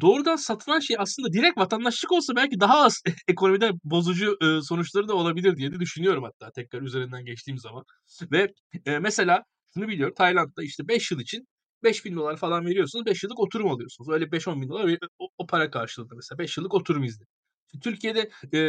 Doğrudan 0.00 0.36
satılan 0.36 0.80
şey 0.80 0.96
aslında 0.98 1.32
direkt 1.32 1.58
vatandaşlık 1.58 2.12
olsa 2.12 2.36
belki 2.36 2.60
daha 2.60 2.84
az 2.84 3.02
ekonomide 3.28 3.70
bozucu 3.84 4.36
e, 4.42 4.62
sonuçları 4.62 5.08
da 5.08 5.14
olabilir 5.14 5.56
diye 5.56 5.72
de 5.72 5.80
düşünüyorum 5.80 6.24
hatta 6.24 6.50
tekrar 6.52 6.82
üzerinden 6.82 7.24
geçtiğim 7.24 7.58
zaman. 7.58 7.84
Ve 8.32 8.52
e, 8.86 8.98
mesela 8.98 9.44
şunu 9.74 9.88
biliyorum 9.88 10.14
Tayland'da 10.18 10.62
işte 10.62 10.88
5 10.88 11.10
yıl 11.10 11.20
için 11.20 11.46
5 11.82 12.04
bin 12.04 12.16
dolar 12.16 12.36
falan 12.36 12.66
veriyorsunuz 12.66 13.06
5 13.06 13.22
yıllık 13.22 13.40
oturum 13.40 13.70
alıyorsunuz. 13.70 14.10
Öyle 14.10 14.24
5-10 14.24 14.62
bin 14.62 14.68
dolar 14.68 14.98
o, 15.18 15.28
o 15.38 15.46
para 15.46 15.70
karşılığında 15.70 16.14
mesela 16.16 16.38
5 16.38 16.56
yıllık 16.56 16.74
oturum 16.74 17.04
izni. 17.04 17.26
Türkiye'de 17.82 18.30
e, 18.54 18.60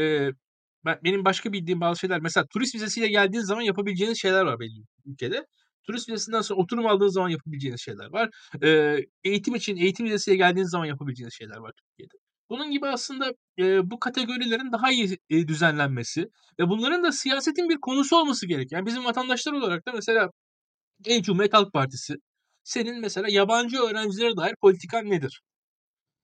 ben, 0.87 0.99
benim 1.03 1.25
başka 1.25 1.53
bildiğim 1.53 1.81
bazı 1.81 1.99
şeyler 1.99 2.19
mesela 2.21 2.45
turist 2.47 2.75
vizesiyle 2.75 3.07
geldiğiniz 3.07 3.47
zaman 3.47 3.61
yapabileceğiniz 3.61 4.21
şeyler 4.21 4.41
var 4.41 4.59
belli 4.59 4.83
ülkede. 5.05 5.45
Turist 5.83 6.09
vizesinden 6.09 6.41
sonra 6.41 6.61
oturum 6.61 6.87
aldığınız 6.87 7.13
zaman 7.13 7.29
yapabileceğiniz 7.29 7.81
şeyler 7.81 8.11
var. 8.11 8.29
E, 8.63 8.97
eğitim 9.23 9.55
için 9.55 9.77
eğitim 9.77 10.05
vizesiyle 10.05 10.37
geldiğiniz 10.37 10.69
zaman 10.69 10.85
yapabileceğiniz 10.85 11.33
şeyler 11.33 11.57
var 11.57 11.71
Türkiye'de. 11.77 12.13
Bunun 12.49 12.71
gibi 12.71 12.87
aslında 12.87 13.33
e, 13.59 13.91
bu 13.91 13.99
kategorilerin 13.99 14.71
daha 14.71 14.91
iyi 14.91 15.17
e, 15.29 15.47
düzenlenmesi 15.47 16.21
ve 16.59 16.69
bunların 16.69 17.03
da 17.03 17.11
siyasetin 17.11 17.69
bir 17.69 17.77
konusu 17.81 18.17
olması 18.17 18.47
gerek. 18.47 18.71
Yani 18.71 18.85
bizim 18.85 19.05
vatandaşlar 19.05 19.53
olarak 19.53 19.85
da 19.87 19.91
mesela 19.91 20.29
Ey 21.05 21.21
Cumhuriyet 21.21 21.53
Halk 21.53 21.73
Partisi 21.73 22.15
senin 22.63 23.01
mesela 23.01 23.27
yabancı 23.29 23.77
öğrencilere 23.77 24.37
dair 24.37 24.55
politikan 24.61 25.09
nedir? 25.09 25.41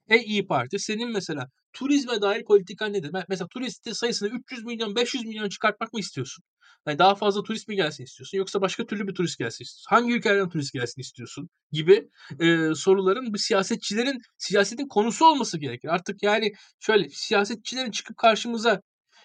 Ey 0.10 0.22
İyi 0.26 0.48
Parti 0.48 0.80
senin 0.80 1.12
mesela 1.12 1.48
turizme 1.74 2.22
dair 2.22 2.44
politikan 2.46 2.94
nedir? 2.94 3.12
Mesela 3.30 3.48
turist 3.48 3.96
sayısını 3.96 4.30
300 4.30 4.66
milyon 4.66 4.96
500 4.96 5.26
milyon 5.26 5.50
çıkartmak 5.50 5.94
mı 5.94 6.00
istiyorsun? 6.00 6.44
Yani 6.88 7.00
daha 7.00 7.16
fazla 7.16 7.44
turist 7.44 7.68
mi 7.68 7.76
gelsin 7.76 8.04
istiyorsun 8.04 8.38
yoksa 8.38 8.62
başka 8.62 8.86
türlü 8.86 9.08
bir 9.08 9.14
turist 9.14 9.40
gelsin 9.40 9.64
istiyorsun? 9.64 9.90
Hangi 9.90 10.14
ülkelerden 10.14 10.50
turist 10.50 10.74
gelsin 10.74 11.02
istiyorsun? 11.02 11.50
Gibi 11.72 12.10
e, 12.40 12.76
soruların 12.76 13.34
bu 13.34 13.38
siyasetçilerin 13.38 14.22
siyasetin 14.38 14.88
konusu 14.88 15.26
olması 15.26 15.58
gerekir. 15.60 15.88
Artık 15.88 16.24
yani 16.24 16.52
şöyle 16.80 17.10
siyasetçilerin 17.10 17.92
çıkıp 17.92 18.18
karşımıza 18.18 18.82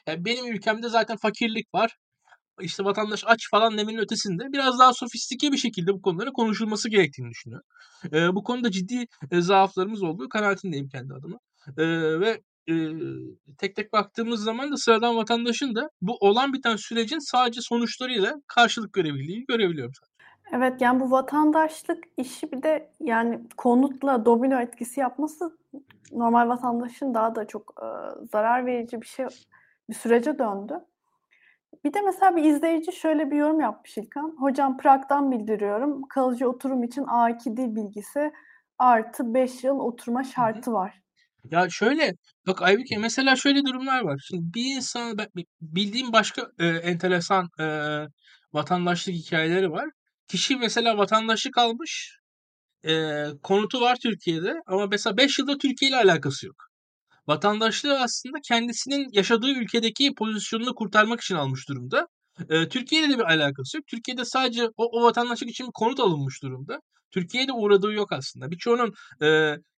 yani 0.06 0.24
benim 0.24 0.52
ülkemde 0.52 0.88
zaten 0.88 1.16
fakirlik 1.16 1.74
var 1.74 1.96
işte 2.60 2.84
vatandaş 2.84 3.24
aç 3.26 3.50
falan 3.50 3.78
demenin 3.78 3.98
ötesinde 3.98 4.52
biraz 4.52 4.78
daha 4.78 4.92
sofistike 4.92 5.52
bir 5.52 5.56
şekilde 5.56 5.92
bu 5.92 6.02
konulara 6.02 6.32
konuşulması 6.32 6.88
gerektiğini 6.90 7.30
düşünüyorum. 7.30 7.66
E, 8.12 8.34
bu 8.34 8.42
konuda 8.42 8.70
ciddi 8.70 9.06
e, 9.30 9.40
zaaflarımız 9.40 10.02
olduğu 10.02 10.28
kanaatindeyim 10.28 10.88
kendi 10.88 11.14
adıma. 11.14 11.38
E, 11.78 11.84
ve 12.20 12.40
e, 12.68 12.74
tek 13.58 13.76
tek 13.76 13.92
baktığımız 13.92 14.42
zaman 14.42 14.72
da 14.72 14.76
sıradan 14.76 15.16
vatandaşın 15.16 15.74
da 15.74 15.90
bu 16.02 16.16
olan 16.20 16.52
biten 16.52 16.76
sürecin 16.76 17.18
sadece 17.18 17.60
sonuçlarıyla 17.60 18.34
karşılık 18.46 18.92
görebildiğini 18.92 19.44
görebiliyorum. 19.46 19.92
Evet 20.52 20.80
yani 20.80 21.00
bu 21.00 21.10
vatandaşlık 21.10 22.04
işi 22.16 22.52
bir 22.52 22.62
de 22.62 22.90
yani 23.00 23.40
konutla 23.56 24.24
domino 24.24 24.60
etkisi 24.60 25.00
yapması 25.00 25.58
normal 26.12 26.48
vatandaşın 26.48 27.14
daha 27.14 27.34
da 27.34 27.46
çok 27.46 27.74
e, 27.82 27.86
zarar 28.32 28.66
verici 28.66 29.00
bir 29.00 29.06
şey 29.06 29.26
bir 29.90 29.94
sürece 29.94 30.38
döndü. 30.38 30.80
Bir 31.84 31.94
de 31.94 32.00
mesela 32.00 32.36
bir 32.36 32.44
izleyici 32.44 32.92
şöyle 32.92 33.30
bir 33.30 33.36
yorum 33.36 33.60
yapmış 33.60 33.98
İlkan. 33.98 34.36
Hocam 34.38 34.78
Prag'dan 34.78 35.30
bildiriyorum. 35.30 36.02
Kalıcı 36.02 36.48
oturum 36.48 36.82
için 36.82 37.02
A2 37.02 37.56
dil 37.56 37.76
bilgisi 37.76 38.32
artı 38.78 39.34
5 39.34 39.64
yıl 39.64 39.78
oturma 39.78 40.24
şartı 40.24 40.72
var. 40.72 41.02
Ya 41.44 41.70
şöyle 41.70 42.12
bak 42.46 42.62
Aybüke 42.62 42.98
mesela 42.98 43.36
şöyle 43.36 43.64
durumlar 43.64 44.00
var. 44.00 44.20
Şimdi 44.28 44.54
bir 44.54 44.76
insan 44.76 45.16
bildiğim 45.60 46.12
başka 46.12 46.42
e, 46.58 46.66
enteresan 46.66 47.48
e, 47.60 47.64
vatandaşlık 48.52 49.14
hikayeleri 49.14 49.70
var. 49.70 49.88
Kişi 50.28 50.56
mesela 50.56 50.98
vatandaşlık 50.98 51.58
almış. 51.58 52.18
E, 52.86 53.24
konutu 53.42 53.80
var 53.80 53.98
Türkiye'de 54.02 54.54
ama 54.66 54.86
mesela 54.86 55.16
5 55.16 55.38
yılda 55.38 55.58
Türkiye 55.58 55.90
ile 55.90 55.96
alakası 55.96 56.46
yok 56.46 56.56
vatandaşlığı 57.28 58.00
aslında 58.00 58.38
kendisinin 58.48 59.08
yaşadığı 59.12 59.50
ülkedeki 59.50 60.14
pozisyonunu 60.14 60.74
kurtarmak 60.74 61.20
için 61.20 61.34
almış 61.34 61.68
durumda. 61.68 62.08
E, 62.50 62.68
Türkiye'yle 62.68 63.12
de 63.12 63.18
bir 63.18 63.24
alakası 63.24 63.76
yok. 63.76 63.86
Türkiye'de 63.86 64.24
sadece 64.24 64.68
o, 64.76 65.00
o 65.00 65.02
vatandaşlık 65.04 65.50
için 65.50 65.66
bir 65.66 65.72
konut 65.72 66.00
alınmış 66.00 66.42
durumda. 66.42 66.80
Türkiye'de 67.10 67.52
uğradığı 67.52 67.92
yok 67.92 68.12
aslında. 68.12 68.50
Birçoğunun 68.50 68.94
e, 69.22 69.26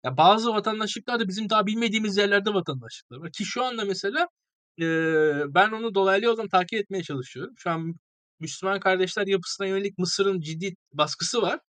ya 0.05 0.17
bazı 0.17 0.51
vatandaşlıklar 0.51 1.21
da 1.21 1.29
bizim 1.29 1.51
daha 1.51 1.67
bilmediğimiz 1.67 2.17
yerlerde 2.17 2.55
vatandaşlıklar 2.55 3.19
var. 3.19 3.33
Ki 3.33 3.45
şu 3.45 3.65
anda 3.65 3.85
mesela 3.85 4.29
e, 4.81 4.85
ben 5.55 5.71
onu 5.73 5.95
dolaylı 5.95 6.25
yoldan 6.25 6.49
takip 6.49 6.81
etmeye 6.81 7.03
çalışıyorum. 7.03 7.55
Şu 7.59 7.71
an 7.71 7.95
Müslüman 8.41 8.81
kardeşler 8.81 9.27
yapısına 9.27 9.67
yönelik 9.67 9.99
Mısır'ın 9.99 10.41
ciddi 10.41 10.75
baskısı 10.93 11.43
var. 11.43 11.61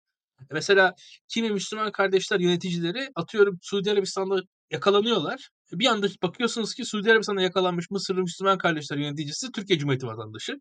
Mesela 0.51 0.93
kimi 1.27 1.51
Müslüman 1.51 1.91
kardeşler 1.91 2.39
yöneticileri 2.39 3.09
atıyorum 3.15 3.59
Suudi 3.61 3.91
Arabistan'da 3.91 4.41
yakalanıyorlar. 4.71 5.49
Bir 5.71 5.85
anda 5.85 6.07
bakıyorsunuz 6.23 6.75
ki 6.75 6.85
Suudi 6.85 7.11
Arabistan'da 7.11 7.41
yakalanmış 7.41 7.91
Mısırlı 7.91 8.21
Müslüman 8.21 8.57
kardeşler 8.57 8.97
yöneticisi 8.97 9.51
Türkiye 9.51 9.79
Cumhuriyeti 9.79 10.07
vatandaşı. 10.07 10.59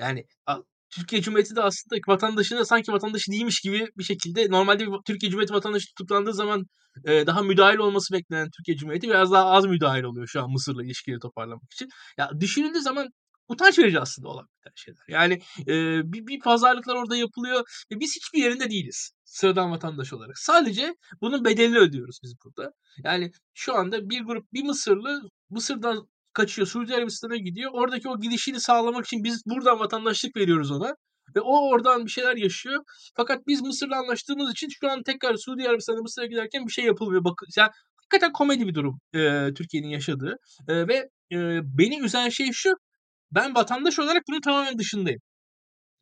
Yani 0.00 0.24
Türkiye 0.90 1.22
Cumhuriyeti 1.22 1.56
de 1.56 1.62
aslında 1.62 2.00
vatandaşını 2.08 2.66
sanki 2.66 2.92
vatandaşı 2.92 3.32
değilmiş 3.32 3.60
gibi 3.60 3.88
bir 3.98 4.04
şekilde 4.04 4.50
normalde 4.50 4.86
bir 4.86 4.92
Türkiye 5.06 5.30
Cumhuriyeti 5.30 5.54
vatandaşı 5.54 5.86
tutuklandığı 5.86 6.34
zaman 6.34 6.64
e, 7.04 7.26
daha 7.26 7.42
müdahil 7.42 7.78
olması 7.78 8.14
beklenen 8.14 8.48
Türkiye 8.56 8.76
Cumhuriyeti 8.76 9.08
biraz 9.08 9.32
daha 9.32 9.44
az 9.44 9.66
müdahil 9.66 10.02
oluyor 10.02 10.26
şu 10.26 10.42
an 10.42 10.50
Mısır'la 10.50 10.84
ilişkileri 10.84 11.18
toparlamak 11.20 11.72
için. 11.72 11.88
Ya 12.18 12.30
düşünüldüğü 12.40 12.80
zaman 12.80 13.08
utanç 13.48 13.78
verici 13.78 14.00
aslında 14.00 14.28
olan 14.28 14.46
bir 14.66 14.80
şeyler. 14.80 15.00
Yani 15.08 15.34
e, 15.68 16.02
bir, 16.12 16.26
bir 16.26 16.40
pazarlıklar 16.40 16.94
orada 16.96 17.16
yapılıyor 17.16 17.84
ve 17.92 18.00
biz 18.00 18.16
hiçbir 18.16 18.38
yerinde 18.38 18.70
değiliz 18.70 19.12
sıradan 19.24 19.70
vatandaş 19.70 20.12
olarak. 20.12 20.38
Sadece 20.38 20.94
bunun 21.20 21.44
bedelini 21.44 21.78
ödüyoruz 21.78 22.18
biz 22.22 22.34
burada. 22.44 22.72
Yani 23.04 23.30
şu 23.54 23.74
anda 23.74 24.10
bir 24.10 24.20
grup 24.20 24.52
bir 24.52 24.64
Mısırlı 24.64 25.22
Mısır'dan 25.50 26.08
kaçıyor 26.32 26.68
Suudi 26.68 26.94
Arabistan'a 26.94 27.36
gidiyor. 27.36 27.70
Oradaki 27.74 28.08
o 28.08 28.20
gidişini 28.20 28.60
sağlamak 28.60 29.06
için 29.06 29.24
biz 29.24 29.42
buradan 29.46 29.78
vatandaşlık 29.78 30.36
veriyoruz 30.36 30.70
ona. 30.70 30.94
Ve 31.36 31.40
o 31.40 31.68
oradan 31.68 32.06
bir 32.06 32.10
şeyler 32.10 32.36
yaşıyor. 32.36 32.84
Fakat 33.16 33.46
biz 33.46 33.62
Mısır'la 33.62 33.98
anlaştığımız 33.98 34.52
için 34.52 34.68
şu 34.80 34.90
an 34.90 35.02
tekrar 35.02 35.36
Suudi 35.36 35.68
Arabistan'a 35.68 36.02
Mısır'a 36.02 36.26
giderken 36.26 36.66
bir 36.66 36.72
şey 36.72 36.84
yapılmıyor. 36.84 37.24
Bak, 37.24 37.34
yani 37.56 37.70
hakikaten 37.96 38.32
komedi 38.32 38.66
bir 38.66 38.74
durum 38.74 39.00
e, 39.14 39.48
Türkiye'nin 39.56 39.88
yaşadığı. 39.88 40.36
E, 40.68 40.88
ve 40.88 40.94
e, 41.32 41.60
beni 41.78 42.00
üzen 42.00 42.28
şey 42.28 42.52
şu. 42.52 42.70
Ben 43.32 43.54
vatandaş 43.54 43.98
olarak 43.98 44.22
bunun 44.28 44.40
tamamen 44.40 44.78
dışındayım. 44.78 45.20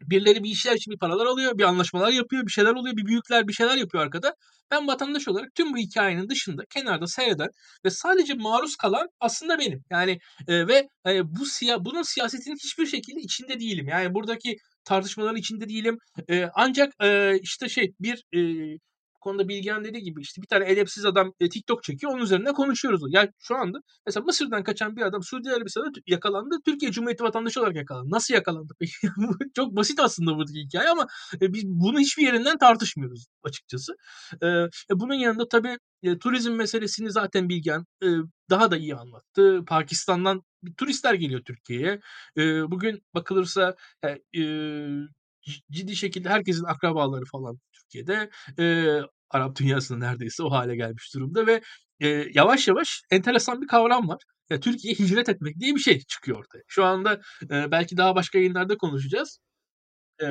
Birileri 0.02 0.42
bir 0.44 0.50
işler 0.50 0.76
için 0.76 0.92
bir 0.92 0.98
paralar 0.98 1.26
alıyor, 1.26 1.58
bir 1.58 1.64
anlaşmalar 1.64 2.12
yapıyor, 2.12 2.46
bir 2.46 2.52
şeyler 2.52 2.74
oluyor, 2.74 2.96
bir 2.96 3.06
büyükler 3.06 3.48
bir 3.48 3.52
şeyler 3.52 3.76
yapıyor 3.76 4.04
arkada. 4.04 4.34
Ben 4.70 4.86
vatandaş 4.88 5.28
olarak 5.28 5.54
tüm 5.54 5.72
bu 5.72 5.76
hikayenin 5.76 6.28
dışında 6.28 6.62
kenarda 6.70 7.06
seyreden 7.06 7.48
ve 7.84 7.90
sadece 7.90 8.34
maruz 8.34 8.76
kalan 8.76 9.08
aslında 9.20 9.58
benim. 9.58 9.84
Yani 9.90 10.18
e, 10.48 10.68
ve 10.68 10.88
e, 11.06 11.36
bu 11.36 11.46
siya 11.46 11.84
bunun 11.84 12.02
siyasetinin 12.02 12.56
hiçbir 12.56 12.86
şekilde 12.86 13.20
içinde 13.20 13.60
değilim. 13.60 13.88
Yani 13.88 14.14
buradaki 14.14 14.56
tartışmaların 14.84 15.36
içinde 15.36 15.68
değilim. 15.68 15.98
E, 16.30 16.48
ancak 16.54 16.92
e, 17.02 17.38
işte 17.42 17.68
şey 17.68 17.92
bir 18.00 18.24
e, 18.34 18.40
konuda 19.28 19.48
Bilgehan 19.48 19.84
dediği 19.84 20.02
gibi 20.02 20.20
işte 20.20 20.42
bir 20.42 20.46
tane 20.46 20.70
edepsiz 20.72 21.04
adam 21.04 21.32
e, 21.40 21.48
TikTok 21.48 21.82
çekiyor 21.82 22.12
onun 22.12 22.22
üzerine 22.22 22.52
konuşuyoruz. 22.52 23.02
Yani 23.08 23.30
şu 23.38 23.56
anda 23.56 23.78
mesela 24.06 24.24
Mısır'dan 24.24 24.64
kaçan 24.64 24.96
bir 24.96 25.02
adam 25.02 25.22
Suudi 25.22 25.50
Arabistan'da 25.50 25.90
yakalandı. 26.06 26.56
Türkiye 26.64 26.92
Cumhuriyeti 26.92 27.24
vatandaşı 27.24 27.60
olarak 27.60 27.76
yakalandı. 27.76 28.10
Nasıl 28.10 28.34
yakalandı? 28.34 28.74
Çok 29.56 29.76
basit 29.76 30.00
aslında 30.00 30.36
buradaki 30.36 30.58
hikaye 30.58 30.90
ama 30.90 31.06
e, 31.42 31.52
biz 31.52 31.64
bunu 31.66 32.00
hiçbir 32.00 32.22
yerinden 32.22 32.58
tartışmıyoruz 32.58 33.26
açıkçası. 33.42 33.92
E, 34.42 34.48
bunun 34.90 35.14
yanında 35.14 35.48
tabii 35.48 35.78
turizm 36.20 36.52
meselesini 36.52 37.10
zaten 37.10 37.48
Bilgehan 37.48 37.86
e, 38.02 38.06
daha 38.50 38.70
da 38.70 38.76
iyi 38.76 38.94
anlattı. 38.94 39.64
Pakistan'dan 39.66 40.42
turistler 40.76 41.14
geliyor 41.14 41.40
Türkiye'ye. 41.44 42.00
Bugün 42.70 43.02
bakılırsa 43.14 43.76
ciddi 45.70 45.96
şekilde 45.96 46.28
herkesin 46.28 46.64
akrabaları 46.64 47.24
falan 47.24 47.58
Türkiye'de. 47.72 48.30
Arap 49.30 49.56
dünyasında 49.56 49.98
neredeyse 49.98 50.42
o 50.42 50.50
hale 50.50 50.76
gelmiş 50.76 51.14
durumda 51.14 51.46
ve 51.46 51.60
e, 52.00 52.08
yavaş 52.34 52.68
yavaş 52.68 53.02
enteresan 53.10 53.62
bir 53.62 53.66
kavram 53.66 54.08
var. 54.08 54.22
Ya, 54.50 54.60
Türkiye'ye 54.60 54.98
hicret 54.98 55.28
etmek 55.28 55.60
diye 55.60 55.74
bir 55.74 55.80
şey 55.80 56.00
çıkıyor 56.00 56.38
ortaya. 56.38 56.62
Şu 56.68 56.84
anda 56.84 57.20
e, 57.50 57.70
belki 57.70 57.96
daha 57.96 58.14
başka 58.16 58.38
yayınlarda 58.38 58.76
konuşacağız. 58.78 59.38
E, 60.22 60.26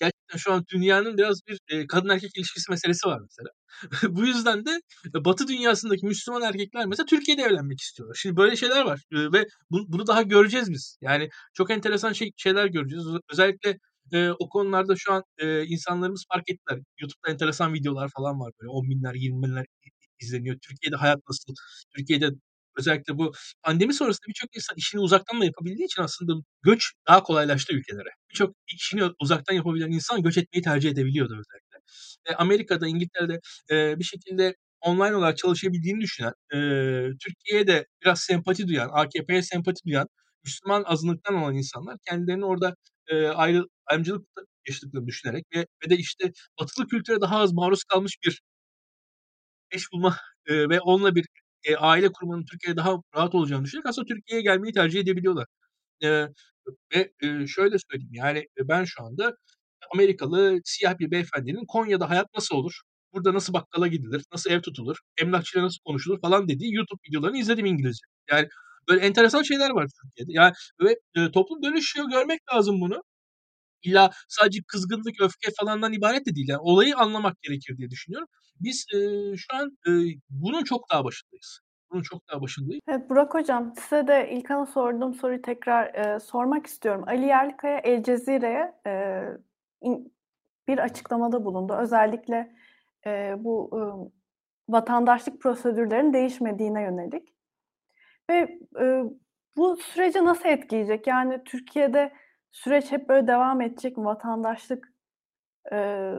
gerçekten 0.00 0.38
şu 0.38 0.52
an 0.52 0.64
dünyanın 0.72 1.16
biraz 1.18 1.40
bir 1.48 1.60
e, 1.68 1.86
kadın 1.86 2.08
erkek 2.08 2.30
ilişkisi 2.36 2.70
meselesi 2.70 3.08
var 3.08 3.20
mesela. 3.20 3.48
Bu 4.16 4.26
yüzden 4.26 4.66
de 4.66 4.80
Batı 5.24 5.48
dünyasındaki 5.48 6.06
Müslüman 6.06 6.42
erkekler 6.42 6.86
mesela 6.86 7.06
Türkiye'de 7.06 7.42
evlenmek 7.42 7.80
istiyorlar. 7.80 8.14
Şimdi 8.22 8.36
böyle 8.36 8.56
şeyler 8.56 8.82
var 8.84 9.00
e, 9.12 9.16
ve 9.32 9.46
bunu, 9.70 9.84
bunu 9.88 10.06
daha 10.06 10.22
göreceğiz 10.22 10.70
biz. 10.70 10.98
Yani 11.02 11.28
çok 11.54 11.70
enteresan 11.70 12.12
şey, 12.12 12.32
şeyler 12.36 12.66
göreceğiz. 12.66 13.04
Özellikle 13.32 13.78
e, 14.12 14.30
o 14.38 14.48
konularda 14.48 14.94
şu 14.96 15.12
an 15.12 15.22
e, 15.38 15.64
insanlarımız 15.66 16.24
fark 16.32 16.50
ettiler. 16.50 16.80
YouTube'da 17.00 17.32
enteresan 17.32 17.74
videolar 17.74 18.10
falan 18.16 18.40
var 18.40 18.52
böyle 18.60 18.70
10 18.70 18.90
binler 18.90 19.14
20 19.14 19.42
binler 19.42 19.66
izleniyor. 20.20 20.56
Türkiye'de 20.68 20.96
hayat 20.96 21.18
nasıl? 21.28 21.54
Türkiye'de 21.96 22.30
özellikle 22.78 23.18
bu 23.18 23.32
pandemi 23.62 23.94
sonrasında 23.94 24.28
birçok 24.28 24.56
insan 24.56 24.76
işini 24.76 25.00
uzaktan 25.00 25.40
da 25.40 25.44
yapabildiği 25.44 25.84
için 25.86 26.02
aslında 26.02 26.32
göç 26.62 26.92
daha 27.08 27.22
kolaylaştı 27.22 27.74
ülkelere. 27.74 28.08
Birçok 28.30 28.54
işini 28.74 29.02
uzaktan 29.20 29.54
yapabilen 29.54 29.90
insan 29.90 30.22
göç 30.22 30.38
etmeyi 30.38 30.62
tercih 30.62 30.90
edebiliyordu 30.90 31.32
özellikle. 31.32 31.78
E, 32.26 32.34
Amerika'da, 32.34 32.86
İngiltere'de 32.86 33.40
e, 33.70 33.98
bir 33.98 34.04
şekilde 34.04 34.54
online 34.80 35.16
olarak 35.16 35.38
çalışabildiğini 35.38 36.00
düşünen, 36.00 36.32
e, 36.52 36.58
Türkiye'ye 37.24 37.86
biraz 38.04 38.20
sempati 38.20 38.68
duyan, 38.68 38.90
AKP'ye 38.92 39.42
sempati 39.42 39.80
duyan, 39.86 40.08
Müslüman 40.44 40.84
azınlıktan 40.86 41.34
olan 41.34 41.54
insanlar 41.54 41.96
kendilerini 42.08 42.44
orada 42.44 42.74
e, 43.08 43.26
ayrı, 43.28 43.66
ayrımcılık 43.86 44.26
yaşadıklarını 44.68 45.06
düşünerek 45.08 45.44
ve, 45.56 45.66
ve 45.86 45.90
de 45.90 45.96
işte 45.96 46.32
batılı 46.60 46.86
kültüre 46.88 47.20
daha 47.20 47.38
az 47.38 47.52
maruz 47.52 47.84
kalmış 47.84 48.16
bir 48.26 48.40
eş 49.70 49.92
bulma 49.92 50.16
e, 50.46 50.68
ve 50.68 50.80
onunla 50.80 51.14
bir 51.14 51.26
e, 51.64 51.76
aile 51.76 52.12
kurmanın 52.12 52.44
Türkiye'de 52.44 52.76
daha 52.76 52.96
rahat 53.16 53.34
olacağını 53.34 53.64
düşünerek 53.64 53.86
aslında 53.86 54.06
Türkiye'ye 54.06 54.42
gelmeyi 54.42 54.72
tercih 54.74 55.00
edebiliyorlar. 55.00 55.46
E, 56.04 56.08
ve 56.96 57.12
e, 57.22 57.46
şöyle 57.46 57.76
söyleyeyim 57.90 58.14
yani 58.14 58.46
ben 58.68 58.84
şu 58.84 59.04
anda 59.04 59.36
Amerikalı 59.94 60.60
siyah 60.64 60.98
bir 60.98 61.10
beyefendinin 61.10 61.66
Konya'da 61.68 62.10
hayat 62.10 62.28
nasıl 62.36 62.56
olur? 62.56 62.80
Burada 63.14 63.34
nasıl 63.34 63.52
bakkala 63.54 63.88
gidilir? 63.88 64.24
Nasıl 64.34 64.50
ev 64.50 64.62
tutulur? 64.62 64.98
Emlakçıyla 65.22 65.66
nasıl 65.66 65.78
konuşulur 65.86 66.20
falan 66.20 66.48
dediği 66.48 66.74
YouTube 66.74 67.00
videolarını 67.10 67.38
izledim 67.38 67.66
İngilizce. 67.66 68.02
Yani 68.30 68.48
böyle 68.88 69.06
enteresan 69.06 69.42
şeyler 69.42 69.70
var 69.70 69.86
Türkiye'de. 70.02 70.32
Yani 70.32 70.52
ve 70.80 70.96
e, 71.16 71.30
toplum 71.32 71.62
dönüşüyor 71.62 72.10
görmek 72.10 72.40
lazım 72.54 72.80
bunu. 72.80 73.02
İlla 73.82 74.10
sadece 74.28 74.60
kızgınlık, 74.68 75.20
öfke 75.20 75.50
falandan 75.60 75.92
ibaret 75.92 76.26
de 76.26 76.34
değil. 76.34 76.48
Yani 76.48 76.60
olayı 76.60 76.96
anlamak 76.96 77.42
gerekir 77.42 77.76
diye 77.78 77.90
düşünüyorum. 77.90 78.28
Biz 78.60 78.86
e, 78.94 78.98
şu 79.36 79.56
an 79.56 79.78
e, 79.88 79.90
bunun 80.30 80.64
çok 80.64 80.90
daha 80.90 81.04
başındayız. 81.04 81.60
Bunun 81.90 82.02
çok 82.02 82.28
daha 82.28 82.42
başındayız. 82.42 82.80
Evet 82.88 83.10
Burak 83.10 83.34
Hocam 83.34 83.72
size 83.76 84.06
de 84.06 84.30
İlkan'a 84.32 84.66
sorduğum 84.66 85.14
soruyu 85.14 85.42
tekrar 85.42 85.94
e, 85.94 86.20
sormak 86.20 86.66
istiyorum. 86.66 87.04
Ali 87.06 87.26
Yerlikaya 87.26 87.78
El 87.78 88.02
Cezire'ye 88.02 88.74
e, 88.86 89.22
bir 90.68 90.78
açıklamada 90.78 91.44
bulundu. 91.44 91.74
Özellikle 91.80 92.56
e, 93.06 93.34
bu 93.38 93.70
e, 93.72 93.80
vatandaşlık 94.72 95.40
prosedürlerinin 95.40 96.12
değişmediğine 96.12 96.82
yönelik. 96.82 97.37
Ve 98.30 98.58
e, 98.80 99.02
bu 99.56 99.76
süreci 99.76 100.24
nasıl 100.24 100.48
etkileyecek? 100.48 101.06
Yani 101.06 101.40
Türkiye'de 101.44 102.12
süreç 102.52 102.92
hep 102.92 103.08
böyle 103.08 103.26
devam 103.26 103.60
edecek 103.60 103.96
mi? 103.96 104.04
Vatandaşlık 104.04 104.92
e, 105.72 106.12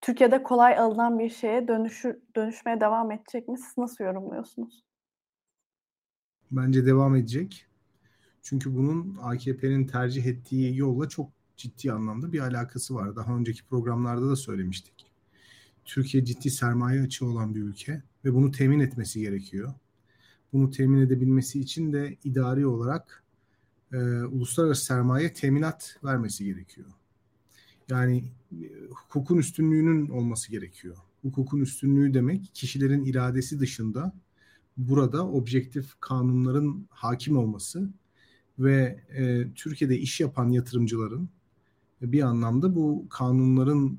Türkiye'de 0.00 0.42
kolay 0.42 0.78
alınan 0.78 1.18
bir 1.18 1.30
şeye 1.30 1.68
dönüşür, 1.68 2.16
dönüşmeye 2.36 2.80
devam 2.80 3.12
edecek 3.12 3.48
mi? 3.48 3.58
Siz 3.58 3.78
nasıl 3.78 4.04
yorumluyorsunuz? 4.04 4.84
Bence 6.50 6.86
devam 6.86 7.16
edecek. 7.16 7.66
Çünkü 8.42 8.76
bunun 8.76 9.16
AKP'nin 9.22 9.86
tercih 9.86 10.26
ettiği 10.26 10.76
yolla 10.76 11.08
çok 11.08 11.30
ciddi 11.56 11.92
anlamda 11.92 12.32
bir 12.32 12.40
alakası 12.40 12.94
var. 12.94 13.16
Daha 13.16 13.36
önceki 13.36 13.66
programlarda 13.66 14.30
da 14.30 14.36
söylemiştik. 14.36 15.06
Türkiye 15.84 16.24
ciddi 16.24 16.50
sermaye 16.50 17.02
açığı 17.02 17.26
olan 17.26 17.54
bir 17.54 17.60
ülke 17.60 18.02
ve 18.24 18.34
bunu 18.34 18.50
temin 18.50 18.80
etmesi 18.80 19.20
gerekiyor. 19.20 19.74
Bunu 20.52 20.70
temin 20.70 21.00
edebilmesi 21.00 21.60
için 21.60 21.92
de 21.92 22.16
idari 22.24 22.66
olarak 22.66 23.22
e, 23.92 23.96
uluslararası 24.22 24.84
sermaye 24.84 25.32
teminat 25.32 25.96
vermesi 26.04 26.44
gerekiyor. 26.44 26.88
Yani 27.88 28.24
e, 28.52 28.66
hukukun 28.90 29.36
üstünlüğünün 29.36 30.08
olması 30.08 30.50
gerekiyor. 30.50 30.96
Hukukun 31.22 31.60
üstünlüğü 31.60 32.14
demek 32.14 32.50
kişilerin 32.54 33.04
iradesi 33.04 33.60
dışında 33.60 34.12
burada 34.76 35.28
objektif 35.28 36.00
kanunların 36.00 36.86
hakim 36.90 37.36
olması 37.36 37.90
ve 38.58 39.04
e, 39.08 39.52
Türkiye'de 39.54 39.98
iş 39.98 40.20
yapan 40.20 40.48
yatırımcıların 40.48 41.28
bir 42.02 42.22
anlamda 42.22 42.74
bu 42.74 43.06
kanunların 43.10 43.98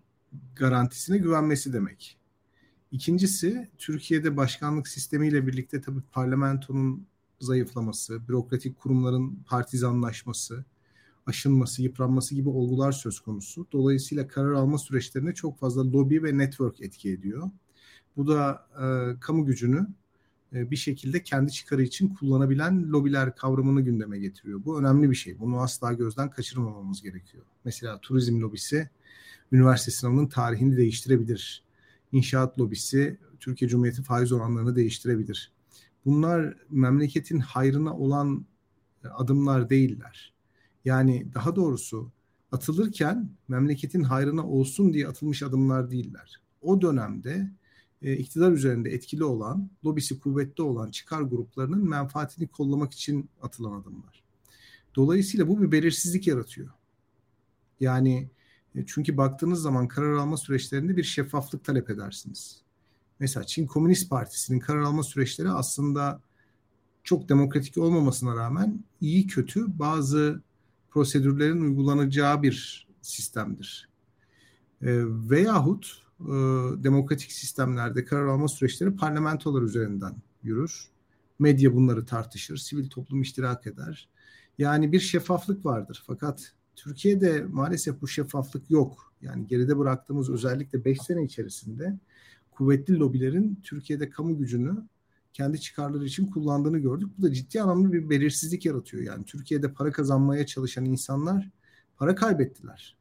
garantisine 0.56 1.18
güvenmesi 1.18 1.74
demek. 1.74 2.19
İkincisi 2.92 3.70
Türkiye'de 3.78 4.38
başkanlık 4.38 4.88
sistemiyle 4.88 5.48
birlikte 5.48 5.82
tabii 5.82 6.02
parlamentonun 6.12 7.08
zayıflaması, 7.40 8.28
bürokratik 8.28 8.80
kurumların 8.80 9.44
partizanlaşması, 9.48 10.66
aşınması, 11.26 11.84
yıpranması 11.84 12.36
gibi 12.36 12.50
olgular 12.50 12.92
söz 12.92 13.20
konusu. 13.20 13.68
Dolayısıyla 13.72 14.28
karar 14.28 14.52
alma 14.52 14.78
süreçlerine 14.78 15.34
çok 15.34 15.60
fazla 15.60 15.92
lobi 15.92 16.24
ve 16.24 16.38
network 16.38 16.82
etki 16.82 17.12
ediyor. 17.12 17.50
Bu 18.18 18.28
da 18.28 18.68
e, 18.82 19.20
kamu 19.20 19.46
gücünü 19.46 19.88
e, 20.54 20.72
bir 20.72 20.76
şekilde 20.76 21.24
kendi 21.24 21.52
çıkarı 21.52 21.84
için 21.84 22.10
kullanabilen 22.10 22.92
lobiler 22.92 23.36
kavramını 23.36 23.82
gündeme 23.82 24.20
getiriyor. 24.20 24.66
Bu 24.66 24.80
önemli 24.80 25.10
bir 25.10 25.16
şey. 25.16 25.40
Bunu 25.40 25.62
asla 25.62 25.94
gözden 25.94 26.30
kaçırmamamız 26.30 27.02
gerekiyor. 27.02 27.44
Mesela 27.66 28.00
turizm 28.02 28.42
lobisi 28.42 28.90
üniversite 29.52 29.92
sınavının 29.92 30.28
tarihini 30.28 30.78
değiştirebilir. 30.78 31.69
İnşaat 32.12 32.60
lobisi 32.60 33.18
Türkiye 33.40 33.70
Cumhuriyeti 33.70 34.04
faiz 34.04 34.32
oranlarını 34.32 34.76
değiştirebilir. 34.76 35.52
Bunlar 36.06 36.58
memleketin 36.70 37.40
hayrına 37.40 37.98
olan 37.98 38.46
e, 39.04 39.08
adımlar 39.08 39.70
değiller. 39.70 40.34
Yani 40.86 41.28
daha 41.34 41.56
doğrusu 41.56 42.12
atılırken 42.52 43.30
memleketin 43.48 44.04
hayrına 44.04 44.48
olsun 44.48 44.94
diye 44.94 45.08
atılmış 45.08 45.44
adımlar 45.44 45.92
değiller. 45.92 46.42
O 46.62 46.82
dönemde 46.82 47.52
e, 48.02 48.14
iktidar 48.18 48.52
üzerinde 48.52 48.90
etkili 48.90 49.24
olan, 49.24 49.70
lobisi 49.86 50.20
kuvvetli 50.20 50.64
olan 50.64 50.92
çıkar 50.92 51.22
gruplarının 51.22 51.90
menfaatini 51.90 52.48
kollamak 52.48 52.94
için 52.94 53.30
atılan 53.42 53.82
adımlar. 53.82 54.24
Dolayısıyla 54.96 55.48
bu 55.48 55.62
bir 55.62 55.72
belirsizlik 55.72 56.28
yaratıyor. 56.28 56.70
Yani 57.80 58.30
çünkü 58.88 59.18
baktığınız 59.18 59.62
zaman 59.62 59.88
karar 59.88 60.14
alma 60.14 60.38
süreçlerinde 60.38 60.98
bir 60.98 61.04
şeffaflık 61.04 61.64
talep 61.64 61.90
edersiniz. 61.90 62.62
Mesela 63.20 63.44
Çin 63.44 63.68
Komünist 63.68 64.10
Partisi'nin 64.10 64.60
karar 64.60 64.82
alma 64.82 65.04
süreçleri 65.04 65.50
aslında 65.50 66.22
çok 67.04 67.30
demokratik 67.30 67.78
olmamasına 67.78 68.36
rağmen 68.36 68.84
iyi 69.02 69.28
kötü 69.28 69.80
bazı 69.80 70.42
prosedürlerin 70.92 71.62
uygulanacağı 71.62 72.44
bir 72.44 72.88
sistemdir. 73.02 73.90
E, 74.82 74.88
veyahut 75.30 76.02
e, 76.20 76.34
demokratik 76.84 77.32
sistemlerde 77.32 78.06
karar 78.06 78.26
alma 78.28 78.48
süreçleri 78.48 78.96
parlamentolar 78.96 79.62
üzerinden 79.62 80.16
yürür. 80.44 80.90
Medya 81.40 81.76
bunları 81.76 82.06
tartışır, 82.06 82.58
sivil 82.58 82.90
toplum 82.90 83.22
iştirak 83.22 83.68
eder. 83.68 84.10
Yani 84.58 84.92
bir 84.92 85.00
şeffaflık 85.00 85.66
vardır. 85.66 86.04
Fakat 86.08 86.54
Türkiye'de 86.84 87.42
maalesef 87.42 88.02
bu 88.02 88.08
şeffaflık 88.08 88.72
yok. 88.72 89.14
Yani 89.22 89.48
geride 89.48 89.78
bıraktığımız 89.78 90.30
özellikle 90.30 90.86
5 90.86 91.02
sene 91.02 91.24
içerisinde 91.24 92.00
kuvvetli 92.52 93.00
lobilerin 93.00 93.60
Türkiye'de 93.64 94.10
kamu 94.10 94.38
gücünü 94.38 94.76
kendi 95.34 95.62
çıkarları 95.62 96.06
için 96.06 96.26
kullandığını 96.26 96.80
gördük. 96.80 97.10
Bu 97.18 97.22
da 97.22 97.34
ciddi 97.34 97.62
anlamda 97.62 97.94
bir 97.94 98.10
belirsizlik 98.10 98.66
yaratıyor. 98.66 99.04
Yani 99.04 99.26
Türkiye'de 99.26 99.74
para 99.74 99.92
kazanmaya 99.92 100.46
çalışan 100.46 100.86
insanlar 100.86 101.50
para 101.98 102.16
kaybettiler. 102.16 102.98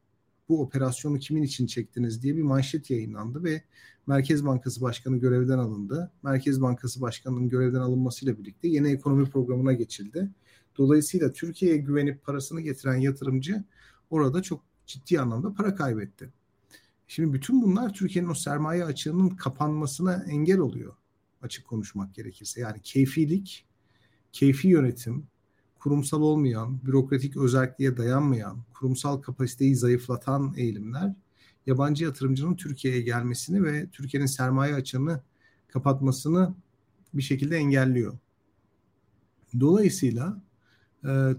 Bu 0.49 0.61
operasyonu 0.61 1.19
kimin 1.19 1.43
için 1.43 1.67
çektiniz 1.67 2.23
diye 2.23 2.37
bir 2.37 2.41
manşet 2.41 2.89
yayınlandı 2.89 3.43
ve 3.43 3.63
Merkez 4.07 4.45
Bankası 4.45 4.81
Başkanı 4.81 5.17
görevden 5.17 5.57
alındı. 5.57 6.11
Merkez 6.23 6.61
Bankası 6.61 7.01
Başkanı'nın 7.01 7.49
görevden 7.49 7.79
alınmasıyla 7.79 8.37
birlikte 8.37 8.67
yeni 8.67 8.91
ekonomi 8.91 9.29
programına 9.29 9.73
geçildi. 9.73 10.29
Dolayısıyla 10.77 11.33
Türkiye'ye 11.33 11.77
güvenip 11.77 12.23
parasını 12.23 12.61
getiren 12.61 12.95
yatırımcı 12.95 13.63
orada 14.09 14.41
çok 14.41 14.63
ciddi 14.85 15.19
anlamda 15.19 15.53
para 15.53 15.75
kaybetti. 15.75 16.33
Şimdi 17.07 17.33
bütün 17.33 17.61
bunlar 17.61 17.93
Türkiye'nin 17.93 18.29
o 18.29 18.33
sermaye 18.33 18.85
açığının 18.85 19.29
kapanmasına 19.29 20.23
engel 20.29 20.59
oluyor 20.59 20.95
açık 21.41 21.67
konuşmak 21.67 22.15
gerekirse. 22.15 22.61
Yani 22.61 22.81
keyfilik, 22.83 23.65
keyfi 24.31 24.67
yönetim, 24.67 25.27
kurumsal 25.79 26.21
olmayan, 26.21 26.85
bürokratik 26.85 27.37
özelliğe 27.37 27.97
dayanmayan, 27.97 28.63
kurumsal 28.73 29.21
kapasiteyi 29.21 29.75
zayıflatan 29.75 30.53
eğilimler 30.57 31.15
yabancı 31.65 32.03
yatırımcının 32.03 32.55
Türkiye'ye 32.55 33.01
gelmesini 33.01 33.63
ve 33.63 33.89
Türkiye'nin 33.89 34.27
sermaye 34.27 34.75
açığını 34.75 35.21
kapatmasını 35.67 36.55
bir 37.13 37.21
şekilde 37.21 37.57
engelliyor. 37.57 38.17
Dolayısıyla 39.59 40.41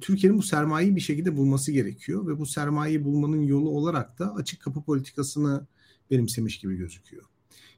Türkiye'nin 0.00 0.38
bu 0.38 0.42
sermayeyi 0.42 0.96
bir 0.96 1.00
şekilde 1.00 1.36
bulması 1.36 1.72
gerekiyor 1.72 2.26
ve 2.26 2.38
bu 2.38 2.46
sermayeyi 2.46 3.04
bulmanın 3.04 3.42
yolu 3.42 3.70
olarak 3.70 4.18
da 4.18 4.34
açık 4.34 4.62
kapı 4.62 4.82
politikasını 4.82 5.66
benimsemiş 6.11 6.58
gibi 6.58 6.76
gözüküyor. 6.76 7.24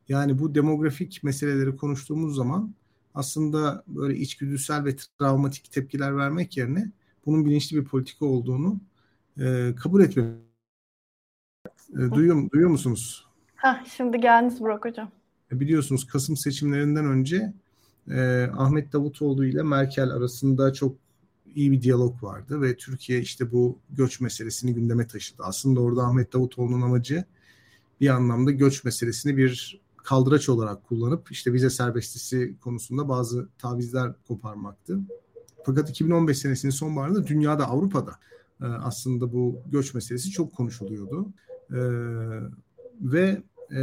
Yani 0.08 0.38
bu 0.38 0.54
demografik 0.54 1.22
meseleleri 1.22 1.76
konuştuğumuz 1.76 2.36
zaman 2.36 2.74
aslında 3.14 3.84
böyle 3.86 4.16
içgüdüsel 4.18 4.84
ve 4.84 4.96
travmatik 4.96 5.72
tepkiler 5.72 6.16
vermek 6.16 6.56
yerine 6.56 6.92
bunun 7.26 7.44
bilinçli 7.44 7.76
bir 7.76 7.84
politika 7.84 8.26
olduğunu 8.26 8.80
e, 9.40 9.74
kabul 9.82 10.02
etmemiz. 10.02 10.34
E, 11.92 12.14
duyuyor, 12.14 12.50
duyuyor 12.50 12.70
musunuz? 12.70 13.26
Ha, 13.54 13.84
şimdi 13.96 14.20
geldiniz 14.20 14.60
Burak 14.60 14.84
Hocam. 14.84 15.10
E, 15.52 15.60
biliyorsunuz 15.60 16.06
Kasım 16.06 16.36
seçimlerinden 16.36 17.06
önce 17.06 17.52
e, 18.10 18.48
Ahmet 18.56 18.92
Davutoğlu 18.92 19.46
ile 19.46 19.62
Merkel 19.62 20.10
arasında 20.10 20.72
çok 20.72 20.96
iyi 21.54 21.72
bir 21.72 21.82
diyalog 21.82 22.22
vardı 22.22 22.62
ve 22.62 22.76
Türkiye 22.76 23.20
işte 23.20 23.52
bu 23.52 23.78
göç 23.90 24.20
meselesini 24.20 24.74
gündeme 24.74 25.06
taşıdı. 25.06 25.42
Aslında 25.44 25.80
orada 25.80 26.02
Ahmet 26.02 26.32
Davutoğlu'nun 26.32 26.82
amacı 26.82 27.24
bir 28.00 28.08
anlamda 28.08 28.50
göç 28.50 28.84
meselesini 28.84 29.36
bir 29.36 29.80
kaldıraç 29.96 30.48
olarak 30.48 30.84
kullanıp 30.84 31.32
işte 31.32 31.52
vize 31.52 31.70
serbestisi 31.70 32.54
konusunda 32.60 33.08
bazı 33.08 33.48
tavizler 33.58 34.12
koparmaktı. 34.28 34.98
Fakat 35.66 35.90
2015 35.90 36.38
senesinin 36.38 36.72
sonbaharında 36.72 37.26
dünyada 37.26 37.68
Avrupa'da 37.68 38.12
e, 38.60 38.64
aslında 38.64 39.32
bu 39.32 39.60
göç 39.66 39.94
meselesi 39.94 40.30
çok 40.30 40.52
konuşuluyordu. 40.52 41.32
E, 41.70 41.80
ve 43.00 43.42
e, 43.76 43.82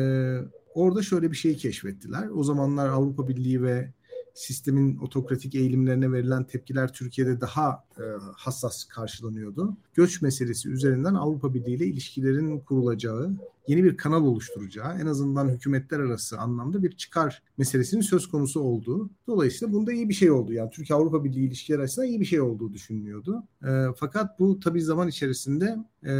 orada 0.74 1.01
şöyle 1.01 1.32
bir 1.32 1.38
şeyi 1.38 1.57
keşfettiler. 1.57 2.28
O 2.36 2.43
zamanlar 2.43 2.89
Avrupa 2.89 3.28
Birliği 3.28 3.63
ve 3.63 3.93
sistemin 4.34 4.98
otokratik 4.98 5.56
eğilimlerine 5.56 6.12
verilen 6.12 6.44
tepkiler 6.44 6.94
Türkiye'de 6.94 7.42
daha 7.42 7.84
e, 7.98 8.04
hassas 8.36 8.84
karşılanıyordu. 8.84 9.78
Göç 9.94 10.22
meselesi 10.22 10.70
üzerinden 10.70 11.14
Avrupa 11.14 11.54
Birliği 11.54 11.76
ile 11.76 11.86
ilişkilerin 11.86 12.60
kurulacağı, 12.60 13.32
yeni 13.70 13.84
bir 13.84 13.97
kanal 13.97 14.26
oluşturacağı, 14.26 14.99
en 15.01 15.05
azından 15.05 15.49
hükümetler 15.49 15.99
arası 15.99 16.39
anlamda 16.39 16.84
bir 16.84 16.91
çıkar 16.91 17.43
meselesinin 17.57 18.01
söz 18.01 18.28
konusu 18.28 18.59
olduğu. 18.59 19.09
Dolayısıyla 19.28 19.74
bunda 19.74 19.93
iyi 19.93 20.09
bir 20.09 20.13
şey 20.13 20.32
oldu. 20.32 20.53
Yani 20.53 20.70
Türkiye-Avrupa 20.70 21.24
Birliği 21.24 21.47
ilişkiler 21.47 21.80
arasında 21.80 22.05
iyi 22.05 22.20
bir 22.20 22.26
şey 22.26 22.41
olduğu 22.41 22.74
düşünülüyordu. 22.74 23.43
E, 23.63 23.70
fakat 23.97 24.39
bu 24.39 24.59
tabii 24.59 24.82
zaman 24.82 25.07
içerisinde 25.07 25.78
e, 26.05 26.13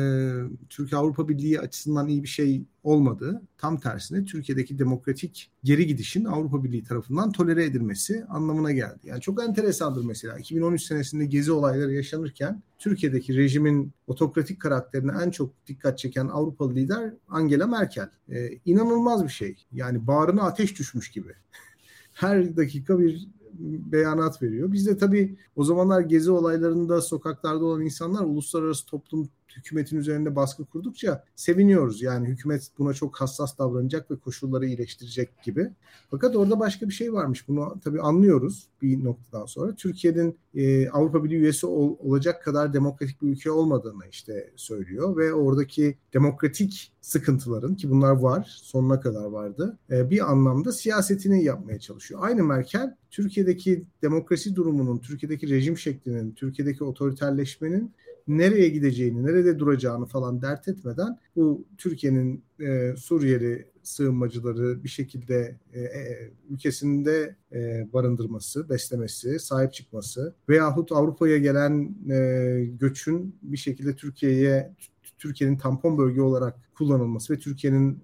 Türkiye-Avrupa 0.70 1.30
Birliği 1.30 1.60
açısından 1.60 2.08
iyi 2.08 2.24
bir 2.24 2.28
şey 2.28 2.66
olmadı. 2.84 3.42
Tam 3.58 3.80
tersine 3.80 4.26
Türkiye'deki 4.26 4.80
demokratik 4.80 5.52
geri 5.64 5.88
gidişin 5.88 6.26
Avrupa 6.26 6.64
Birliği 6.64 6.84
tarafından 6.84 7.32
tolere 7.32 7.66
edilmesi 7.66 8.26
anlamına 8.30 8.72
geldi. 8.72 9.00
Yani 9.04 9.22
çok 9.22 9.44
enteresandır 9.44 10.06
mesela. 10.06 10.38
2013 10.38 10.84
senesinde 10.84 11.26
gezi 11.26 11.52
olayları 11.52 11.94
yaşanırken 11.94 12.64
Türkiye'deki 12.80 13.38
rejimin 13.38 13.92
otokratik 14.08 14.62
karakterine 14.62 15.12
en 15.24 15.32
çok 15.32 15.68
dikkat 15.68 15.98
çeken 15.98 16.28
Avrupalı 16.28 16.76
lider 16.76 17.14
Angela 17.28 17.68
Merkel. 17.68 18.10
Ee, 18.30 18.50
inanılmaz 18.66 19.24
bir 19.24 19.30
şey. 19.30 19.56
Yani 19.72 20.08
bağrına 20.08 20.44
ateş 20.44 20.80
düşmüş 20.80 21.12
gibi. 21.12 21.34
Her 22.14 22.58
dakika 22.58 23.00
bir 23.00 23.28
beyanat 23.60 24.42
veriyor. 24.42 24.72
Biz 24.72 24.88
de 24.88 24.98
tabii 24.98 25.38
o 25.56 25.64
zamanlar 25.64 26.02
gezi 26.02 26.32
olaylarında 26.32 27.02
sokaklarda 27.02 27.66
olan 27.66 27.82
insanlar 27.82 28.24
uluslararası 28.24 28.86
toplum 28.86 29.30
hükümetin 29.58 29.98
üzerinde 29.98 30.36
baskı 30.36 30.66
kurdukça 30.66 31.24
seviniyoruz. 31.36 32.02
Yani 32.02 32.28
hükümet 32.28 32.72
buna 32.78 32.94
çok 32.94 33.22
hassas 33.22 33.58
davranacak 33.58 34.12
ve 34.12 34.16
koşulları 34.16 34.66
iyileştirecek 34.66 35.44
gibi. 35.44 35.70
Fakat 36.12 36.36
orada 36.36 36.60
başka 36.60 36.88
bir 36.88 36.94
şey 36.94 37.14
varmış. 37.14 37.48
Bunu 37.48 37.80
tabii 37.84 38.02
anlıyoruz 38.02 38.68
bir 38.82 39.04
noktadan 39.04 39.46
sonra. 39.46 39.76
Türkiye'nin 39.76 40.38
e, 40.56 40.90
Avrupa 40.90 41.24
Birliği 41.24 41.38
üyesi 41.38 41.66
ol, 41.66 41.96
olacak 42.00 42.44
kadar 42.44 42.74
demokratik 42.74 43.22
bir 43.22 43.28
ülke 43.28 43.52
olmadığını 43.52 44.08
işte 44.12 44.52
söylüyor 44.56 45.18
ve 45.18 45.34
oradaki 45.34 45.98
demokratik 46.14 46.94
sıkıntıların 47.02 47.76
ki 47.76 47.90
bunlar 47.90 48.12
var 48.12 48.60
sonuna 48.64 49.00
kadar 49.00 49.26
vardı 49.26 49.78
e, 49.92 50.10
bir 50.10 50.32
anlamda 50.32 50.72
siyasetini 50.72 51.44
yapmaya 51.44 51.80
çalışıyor. 51.80 52.20
Aynı 52.24 52.44
Merkel 52.44 52.96
Türkiye'deki 53.12 53.84
demokrasi 54.02 54.56
durumunun, 54.56 54.98
Türkiye'deki 54.98 55.50
rejim 55.50 55.78
şeklinin, 55.78 56.32
Türkiye'deki 56.32 56.84
otoriterleşmenin 56.84 57.94
nereye 58.30 58.70
gideceğini, 58.70 59.24
nerede 59.24 59.60
duracağını 59.60 60.06
falan 60.06 60.42
dert 60.42 60.68
etmeden 60.68 61.18
bu 61.36 61.66
Türkiye'nin 61.78 62.44
e, 62.60 62.96
Suriyeli 62.98 63.68
sığınmacıları 63.84 64.84
bir 64.84 64.90
şekilde 64.90 65.56
e, 65.74 65.82
e, 65.82 66.32
ülkesinde 66.50 67.36
e, 67.54 67.88
barındırması, 67.94 68.70
beslemesi, 68.70 69.40
sahip 69.40 69.74
çıkması 69.74 70.34
veyahut 70.50 70.92
Avrupa'ya 70.92 71.38
gelen 71.38 71.96
e, 72.12 72.66
göçün 72.80 73.36
bir 73.42 73.58
şekilde 73.58 73.96
Türkiye'ye 73.96 74.74
Türkiye'nin 75.18 75.58
tampon 75.58 75.98
bölge 75.98 76.22
olarak 76.22 76.56
kullanılması 76.74 77.34
ve 77.34 77.40
Türkiye'nin 77.40 78.04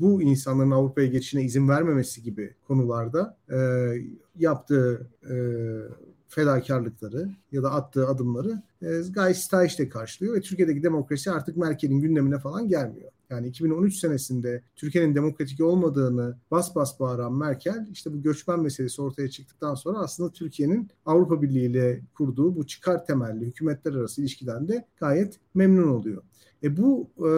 bu 0.00 0.22
insanların 0.22 0.70
Avrupa'ya 0.70 1.06
geçişine 1.06 1.44
izin 1.44 1.68
vermemesi 1.68 2.22
gibi 2.22 2.54
konularda 2.66 3.36
e, 3.50 3.58
yaptığı 4.38 5.10
e, 5.30 5.34
fedakarlıkları 6.34 7.30
ya 7.52 7.62
da 7.62 7.72
attığı 7.72 8.08
adımları 8.08 8.62
e, 8.82 9.00
gayet 9.10 9.36
stahişle 9.36 9.88
karşılıyor 9.88 10.34
ve 10.36 10.40
Türkiye'deki 10.40 10.82
demokrasi 10.82 11.30
artık 11.30 11.56
Merkel'in 11.56 12.00
gündemine 12.00 12.38
falan 12.38 12.68
gelmiyor. 12.68 13.10
Yani 13.30 13.46
2013 13.46 13.96
senesinde 13.96 14.62
Türkiye'nin 14.76 15.14
demokratik 15.14 15.60
olmadığını 15.60 16.36
bas 16.50 16.74
bas 16.74 17.00
bağıran 17.00 17.34
Merkel 17.34 17.88
işte 17.92 18.12
bu 18.12 18.22
göçmen 18.22 18.60
meselesi 18.60 19.02
ortaya 19.02 19.30
çıktıktan 19.30 19.74
sonra 19.74 19.98
aslında 19.98 20.32
Türkiye'nin 20.32 20.88
Avrupa 21.06 21.42
Birliği 21.42 21.66
ile 21.66 22.00
kurduğu 22.14 22.56
bu 22.56 22.66
çıkar 22.66 23.06
temelli 23.06 23.46
hükümetler 23.46 23.94
arası 23.94 24.20
ilişkiden 24.20 24.68
de 24.68 24.86
gayet 24.96 25.40
memnun 25.54 25.88
oluyor. 25.88 26.22
E 26.62 26.76
bu 26.76 27.10
e, 27.18 27.30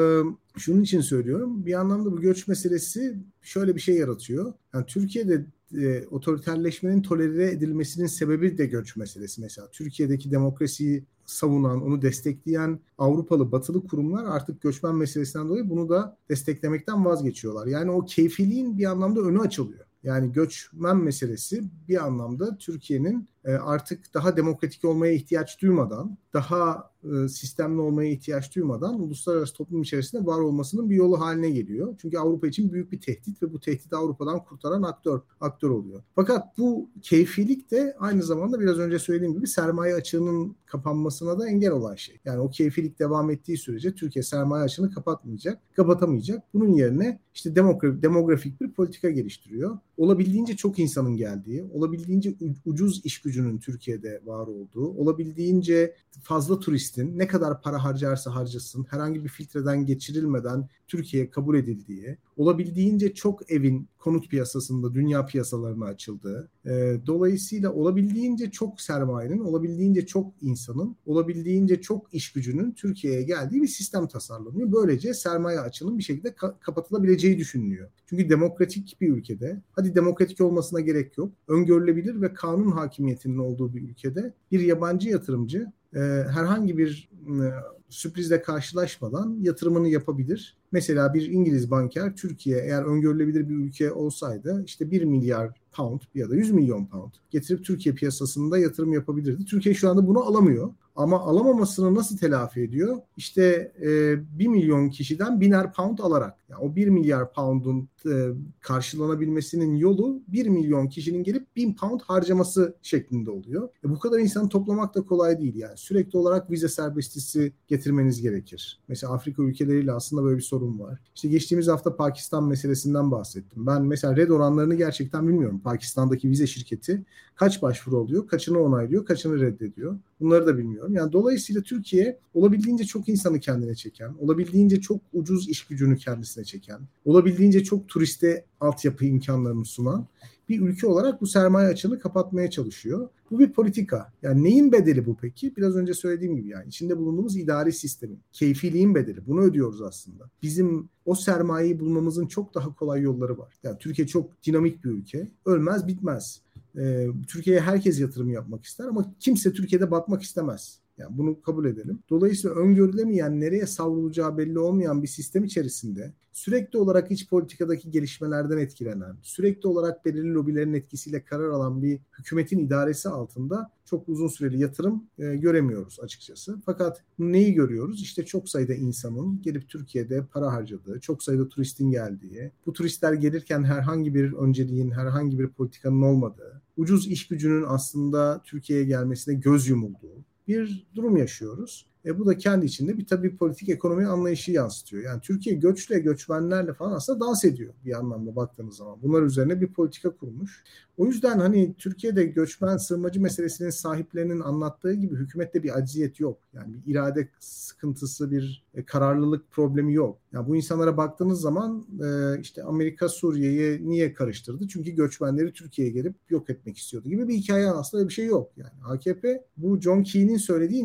şunun 0.59 0.83
için 0.83 1.01
söylüyorum. 1.01 1.67
Bir 1.67 1.75
anlamda 1.75 2.13
bu 2.13 2.21
göç 2.21 2.49
meselesi 2.49 3.17
şöyle 3.43 3.75
bir 3.75 3.81
şey 3.81 3.97
yaratıyor. 3.97 4.53
Yani 4.75 4.87
Türkiye'de 4.87 5.45
e, 5.73 6.07
otoriterleşmenin 6.07 7.03
tolere 7.03 7.51
edilmesinin 7.51 8.07
sebebi 8.07 8.59
de 8.59 8.67
göç 8.67 8.97
meselesi 8.97 9.41
mesela. 9.41 9.69
Türkiye'deki 9.71 10.31
demokrasiyi 10.31 11.05
savunan, 11.25 11.83
onu 11.83 12.03
destekleyen 12.03 12.81
Avrupalı, 12.99 13.53
batılı 13.53 13.87
kurumlar 13.87 14.25
artık 14.25 14.63
göçmen 14.63 14.95
meselesinden 14.95 15.49
dolayı 15.49 15.71
bunu 15.71 15.89
da 15.89 16.17
desteklemekten 16.29 17.05
vazgeçiyorlar. 17.05 17.67
Yani 17.67 17.91
o 17.91 18.05
keyfiliğin 18.05 18.79
bir 18.79 18.85
anlamda 18.85 19.21
önü 19.21 19.41
açılıyor. 19.41 19.85
Yani 20.03 20.33
göçmen 20.33 20.97
meselesi 20.97 21.65
bir 21.89 22.05
anlamda 22.05 22.59
Türkiye'nin 22.59 23.29
e, 23.45 23.53
artık 23.53 24.15
daha 24.15 24.37
demokratik 24.37 24.85
olmaya 24.85 25.13
ihtiyaç 25.13 25.63
duymadan, 25.63 26.19
daha 26.33 26.91
e, 27.05 27.29
sistemli 27.29 27.81
olmaya 27.81 28.11
ihtiyaç 28.11 28.57
duymadan 28.57 29.01
uluslararası 29.01 29.55
toplum 29.55 29.83
içerisinde 29.83 30.27
var 30.27 30.41
olmasının 30.41 30.91
bir 30.91 30.97
yolu 30.97 31.21
haline 31.21 31.51
geliyor. 31.51 31.95
Çünkü 32.03 32.19
Avrupa 32.19 32.47
için 32.47 32.73
büyük 32.73 32.93
bir 32.93 33.01
tehdit 33.01 33.43
ve 33.43 33.53
bu 33.53 33.61
tehdidi 33.61 33.97
Avrupa'dan 33.97 34.45
kurtaran 34.45 34.83
aktör 34.83 35.21
aktör 35.41 35.71
oluyor. 35.71 36.03
Fakat 36.15 36.59
bu 36.59 36.91
keyfilik 37.03 37.71
de 37.71 37.97
aynı 37.99 38.23
zamanda 38.23 38.61
biraz 38.61 38.79
önce 38.79 38.99
söylediğim 38.99 39.35
gibi 39.35 39.47
sermaye 39.47 39.95
açığının 39.95 40.57
kapanmasına 40.67 41.39
da 41.39 41.49
engel 41.49 41.71
olan 41.71 41.95
şey. 41.95 42.21
Yani 42.25 42.41
o 42.41 42.51
keyfilik 42.51 42.99
devam 42.99 43.31
ettiği 43.31 43.59
sürece 43.59 43.95
Türkiye 43.95 44.23
sermaye 44.23 44.65
açığını 44.65 44.91
kapatmayacak, 44.91 45.61
kapatamayacak. 45.77 46.43
Bunun 46.55 46.73
yerine 46.73 47.21
işte 47.35 47.57
demografik 48.03 48.61
bir 48.61 48.73
politika 48.73 49.11
geliştiriyor. 49.11 49.79
Olabildiğince 49.97 50.57
çok 50.57 50.79
insanın 50.79 51.17
geldiği, 51.17 51.65
olabildiğince 51.73 52.35
ucuz 52.67 53.01
iş 53.05 53.21
gücünün 53.21 53.59
Türkiye'de 53.59 54.21
var 54.25 54.47
olduğu, 54.47 54.89
olabildiğince 54.89 55.95
fazla 56.23 56.61
turistin 56.95 57.19
ne 57.19 57.27
kadar 57.27 57.63
para 57.63 57.85
harcarsa 57.85 58.35
harcasın 58.35 58.87
herhangi 58.91 59.25
bir 59.25 59.29
filtreden 59.29 59.87
geçirilmeden 59.87 60.69
Türkiye'ye 60.89 61.31
kabul 61.31 61.57
edildiği, 61.57 62.17
olabildiğince 62.37 63.15
çok 63.15 63.51
evin 63.51 63.89
konut 63.99 64.31
piyasasında 64.31 64.95
dünya 64.95 65.27
piyasalarına 65.27 65.85
açıldığı, 65.85 66.49
e, 66.67 66.97
dolayısıyla 67.07 67.73
olabildiğince 67.73 68.51
çok 68.51 68.81
sermayenin, 68.81 69.39
olabildiğince 69.39 70.07
çok 70.07 70.33
insanın, 70.41 70.97
olabildiğince 71.07 71.81
çok 71.81 72.15
iş 72.15 72.33
gücünün 72.33 72.73
Türkiye'ye 72.73 73.23
geldiği 73.23 73.63
bir 73.63 73.69
sistem 73.69 74.07
tasarlanıyor. 74.07 74.73
Böylece 74.73 75.15
sermaye 75.15 75.61
açının 75.61 75.99
bir 75.99 76.03
şekilde 76.03 76.29
ka- 76.29 76.59
kapatılabileceği 76.61 77.39
düşünülüyor. 77.39 77.89
Çünkü 78.07 78.29
demokratik 78.29 78.97
bir 79.01 79.09
ülkede, 79.09 79.63
hadi 79.73 79.95
demokratik 79.95 80.41
olmasına 80.41 80.81
gerek 80.81 81.19
yok, 81.19 81.33
öngörülebilir 81.49 82.21
ve 82.23 82.35
kanun 82.35 82.71
hakimiyetinin 82.71 83.39
olduğu 83.39 83.75
bir 83.75 83.83
ülkede 83.83 84.35
bir 84.53 84.61
yabancı 84.61 85.09
yatırımcı 85.09 85.73
e, 85.95 85.99
herhangi 86.31 86.79
bir 86.79 87.09
e, 87.27 87.47
sürprizle 87.89 88.43
karşılaşmadan 88.43 89.39
yatırımını 89.41 89.89
yapabilir. 89.89 90.57
Mesela 90.73 91.15
bir 91.15 91.31
İngiliz 91.31 91.71
banker 91.71 92.17
Türkiye 92.17 92.59
eğer 92.59 92.83
öngörülebilir 92.83 93.49
bir 93.49 93.55
ülke 93.55 93.93
olsaydı 93.93 94.63
işte 94.67 94.91
1 94.91 95.05
milyar 95.05 95.51
pound 95.73 96.01
ya 96.15 96.31
da 96.31 96.37
100 96.37 96.51
milyon 96.51 96.87
pound 96.87 97.13
getirip 97.31 97.65
Türkiye 97.65 97.95
piyasasında 97.95 98.59
yatırım 98.59 98.93
yapabilirdi. 98.93 99.45
Türkiye 99.45 99.75
şu 99.75 99.91
anda 99.91 100.07
bunu 100.07 100.25
alamıyor. 100.25 100.75
Ama 100.97 101.21
alamamasını 101.21 101.95
nasıl 101.95 102.19
telafi 102.19 102.61
ediyor? 102.61 102.97
İşte 103.17 103.73
e, 103.83 104.39
1 104.39 104.47
milyon 104.47 104.91
kişiden 104.91 105.41
biner 105.41 105.73
pound 105.73 105.99
alarak. 105.99 106.35
Yani 106.49 106.61
o 106.61 106.77
1 106.77 106.89
milyar 106.89 107.33
pound'un 107.33 107.89
e, 108.07 108.29
karşılanabilmesinin 108.61 109.77
yolu 109.77 110.23
1 110.29 110.47
milyon 110.47 110.89
kişinin 110.89 111.23
gelip 111.23 111.57
1000 111.57 111.75
pound 111.75 112.01
harcaması 112.01 112.77
şeklinde 112.83 113.31
oluyor. 113.31 113.69
E, 113.85 113.91
bu 113.91 113.99
kadar 113.99 114.19
insanı 114.19 114.49
toplamak 114.49 114.95
da 114.95 115.03
kolay 115.03 115.41
değil 115.41 115.55
yani. 115.55 115.77
Sürekli 115.77 116.19
olarak 116.19 116.51
vize 116.51 116.69
serbestisi 116.69 117.53
getirmeniz 117.69 118.23
gerekir. 118.23 118.81
Mesela 118.89 119.13
Afrika 119.13 119.43
ülkeleriyle 119.43 119.93
aslında 119.93 120.25
böyle 120.25 120.37
bir 120.37 120.43
sorun 120.43 120.79
var. 120.79 120.99
İşte 121.15 121.29
geçtiğimiz 121.29 121.69
hafta 121.69 121.97
Pakistan 121.97 122.45
meselesinden 122.45 123.11
bahsettim. 123.11 123.67
Ben 123.67 123.83
mesela 123.83 124.17
red 124.17 124.31
oranlarını 124.31 124.75
gerçekten 124.75 125.29
bilmiyorum. 125.29 125.61
Pakistan'daki 125.65 126.31
vize 126.31 126.47
şirketi 126.47 127.05
kaç 127.35 127.63
başvuru 127.63 127.97
oluyor, 127.97 128.29
kaçını 128.29 128.61
onaylıyor, 128.61 129.05
kaçını 129.05 129.41
reddediyor. 129.41 129.99
Bunları 130.21 130.47
da 130.47 130.59
bilmiyorum. 130.59 130.95
Yani 130.95 131.13
dolayısıyla 131.13 131.63
Türkiye 131.63 132.19
olabildiğince 132.35 132.85
çok 132.85 133.09
insanı 133.09 133.41
kendine 133.41 133.75
çeken, 133.75 134.15
olabildiğince 134.21 134.81
çok 134.81 135.01
ucuz 135.13 135.49
iş 135.49 135.67
gücünü 135.67 135.97
kendisine 135.97 136.45
çeken, 136.45 136.81
olabildiğince 137.05 137.65
çok 137.65 137.89
turiste 137.95 138.45
altyapı 138.61 139.05
imkanlarını 139.05 139.65
sunan 139.65 140.07
bir 140.49 140.61
ülke 140.61 140.87
olarak 140.87 141.21
bu 141.21 141.27
sermaye 141.27 141.69
açığını 141.69 141.99
kapatmaya 141.99 142.51
çalışıyor. 142.51 143.09
Bu 143.31 143.39
bir 143.39 143.53
politika. 143.53 144.13
Yani 144.23 144.45
neyin 144.45 144.73
bedeli 144.73 145.07
bu 145.07 145.17
peki? 145.17 145.57
Biraz 145.57 145.77
önce 145.77 145.95
söylediğim 145.95 146.37
gibi 146.37 146.49
yani 146.49 146.69
içinde 146.69 146.99
bulunduğumuz 146.99 147.37
idari 147.37 147.73
sistemin, 147.73 148.19
keyfiliğin 148.33 148.95
bedeli. 148.95 149.27
Bunu 149.27 149.41
ödüyoruz 149.41 149.83
aslında. 149.83 150.31
Bizim 150.43 150.89
o 151.05 151.15
sermayeyi 151.15 151.81
bulmamızın 151.81 152.27
çok 152.27 152.55
daha 152.55 152.75
kolay 152.75 153.01
yolları 153.01 153.39
var. 153.39 153.55
Yani 153.63 153.79
Türkiye 153.79 154.07
çok 154.07 154.43
dinamik 154.43 154.85
bir 154.85 154.91
ülke. 154.91 155.29
Ölmez 155.47 155.87
bitmez. 155.87 156.41
Ee, 156.79 157.09
Türkiye'ye 157.29 157.63
herkes 157.63 158.01
yatırım 158.01 158.31
yapmak 158.31 158.65
ister 158.65 158.85
ama 158.85 159.15
kimse 159.21 159.53
Türkiye'de 159.53 159.91
batmak 159.91 160.23
istemez. 160.23 160.79
Yani 160.99 161.19
bunu 161.19 161.43
kabul 161.43 161.65
edelim. 161.65 161.99
Dolayısıyla 162.11 162.57
öngörülemeyen, 162.57 163.41
nereye 163.41 163.67
savrulacağı 163.67 164.39
belli 164.39 164.59
olmayan 164.59 165.03
bir 165.03 165.09
sistem 165.09 165.45
içerisinde 165.45 166.13
sürekli 166.33 166.79
olarak 166.79 167.11
iç 167.11 167.29
politikadaki 167.29 167.91
gelişmelerden 167.91 168.59
etkilenen, 168.59 169.17
sürekli 169.23 169.69
olarak 169.69 170.05
belirli 170.05 170.35
lobilerin 170.35 170.75
etkisiyle 170.75 171.25
karar 171.25 171.49
alan 171.49 171.83
bir 171.83 172.01
hükümetin 172.19 172.59
idaresi 172.59 173.09
altında 173.09 173.71
çok 173.85 174.09
uzun 174.09 174.29
süreli 174.29 174.61
yatırım 174.61 175.05
e, 175.19 175.37
göremiyoruz 175.37 176.01
açıkçası. 176.01 176.61
Fakat 176.67 177.03
neyi 177.19 177.55
görüyoruz? 177.55 178.03
İşte 178.03 178.25
çok 178.25 178.49
sayıda 178.49 178.75
insanın 178.75 179.43
gelip 179.43 179.69
Türkiye'de 179.69 180.27
para 180.27 180.53
harcadığı, 180.53 181.01
çok 181.01 181.23
sayıda 181.23 181.49
turistin 181.49 181.91
geldiği, 181.91 182.53
bu 182.67 182.73
turistler 182.73 183.13
gelirken 183.13 183.65
herhangi 183.65 184.15
bir 184.15 184.33
önceliğin, 184.33 184.91
herhangi 184.91 185.39
bir 185.39 185.49
politikanın 185.49 186.03
olmadığı, 186.03 186.63
ucuz 186.77 187.09
iş 187.09 187.29
gücünün 187.29 187.65
aslında 187.69 188.43
Türkiye'ye 188.45 188.85
gelmesine 188.85 189.35
göz 189.35 189.69
yumulduğu, 189.69 190.25
bir 190.49 190.87
durum 190.95 191.17
yaşıyoruz. 191.17 191.87
E 192.07 192.19
bu 192.19 192.27
da 192.27 192.39
kendi 192.39 192.67
içinde 192.67 192.99
bir 192.99 193.07
tabii 193.07 193.37
politik 193.37 193.69
ekonomi 193.69 194.07
anlayışı 194.07 194.53
yansıtıyor. 194.53 195.03
Yani 195.03 195.21
Türkiye 195.21 195.57
göçle, 195.57 195.99
göçmenlerle 195.99 196.75
falan 196.75 196.93
aslında 196.93 197.21
dans 197.21 197.45
ediyor 197.45 197.75
bir 197.85 197.99
anlamda 197.99 198.37
baktığınız 198.37 198.77
zaman. 198.77 198.99
Bunlar 199.03 199.23
üzerine 199.23 199.61
bir 199.61 199.73
politika 199.73 200.11
kurmuş. 200.11 200.65
O 200.97 201.07
yüzden 201.07 201.39
hani 201.39 201.75
Türkiye'de 201.79 202.25
göçmen 202.25 202.77
sığınmacı 202.77 203.21
meselesinin 203.21 203.71
sahiplerinin 203.71 204.41
anlattığı 204.41 204.93
gibi 204.93 205.17
hükümette 205.17 205.63
bir 205.63 205.79
acziyet 205.79 206.21
yok. 206.21 206.39
Yani 206.53 206.75
bir 206.75 206.93
irade 206.93 207.29
sıkıntısı, 207.39 208.31
bir 208.31 208.65
e, 208.75 208.85
kararlılık 208.85 209.51
problemi 209.51 209.95
yok. 209.95 210.19
Yani 210.33 210.49
bu 210.49 210.57
insanlara 210.57 210.97
baktığınız 210.97 211.41
zaman 211.41 211.87
e, 212.05 212.41
işte 212.41 212.63
Amerika 212.63 213.09
Suriye'ye 213.09 213.81
niye 213.83 214.15
karıştırdı? 214.15 214.69
Çünkü 214.69 214.91
göçmenleri 214.91 215.53
Türkiye'ye 215.53 215.95
gelip 215.95 216.15
yok 216.31 216.51
etmek 216.51 216.79
istiyordu 216.79 217.09
gibi 217.09 217.29
bir 217.29 217.35
hikaye 217.35 217.71
aslında 217.71 218.09
bir 218.09 218.13
şey 218.13 218.27
yok. 218.27 218.51
Yani 218.57 218.73
AKP 218.85 219.45
bu 219.57 219.81
John 219.81 220.03
Key'nin 220.03 220.37
söylediği 220.37 220.85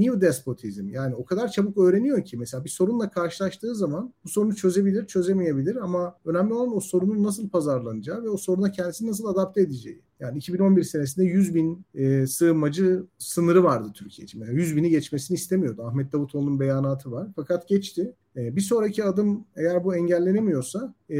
new 0.00 0.20
despotizm. 0.54 0.88
Yani 0.88 1.14
o 1.14 1.24
kadar 1.24 1.48
çabuk 1.48 1.78
öğreniyor 1.78 2.24
ki 2.24 2.36
mesela 2.36 2.64
bir 2.64 2.70
sorunla 2.70 3.10
karşılaştığı 3.10 3.74
zaman 3.74 4.12
bu 4.24 4.28
sorunu 4.28 4.56
çözebilir, 4.56 5.06
çözemeyebilir 5.06 5.76
ama 5.76 6.16
önemli 6.24 6.54
olan 6.54 6.76
o 6.76 6.80
sorunun 6.80 7.24
nasıl 7.24 7.48
pazarlanacağı 7.48 8.22
ve 8.22 8.28
o 8.28 8.36
soruna 8.36 8.72
kendisini 8.72 9.10
nasıl 9.10 9.26
adapte 9.26 9.60
edeceği. 9.60 10.02
Yani 10.20 10.38
2011 10.38 10.82
senesinde 10.82 11.26
100 11.26 11.54
bin 11.54 11.84
e, 11.94 12.26
sığınmacı 12.26 13.04
sınırı 13.18 13.64
vardı 13.64 13.90
Türkiye 13.94 14.24
için. 14.24 14.40
Yani 14.40 14.54
100 14.54 14.76
bini 14.76 14.90
geçmesini 14.90 15.34
istemiyordu. 15.34 15.82
Ahmet 15.82 16.12
Davutoğlu'nun 16.12 16.60
beyanatı 16.60 17.12
var. 17.12 17.28
Fakat 17.36 17.68
geçti. 17.68 18.14
E, 18.36 18.56
bir 18.56 18.60
sonraki 18.60 19.04
adım 19.04 19.44
eğer 19.56 19.84
bu 19.84 19.94
engellenemiyorsa 19.94 20.94
e, 21.10 21.16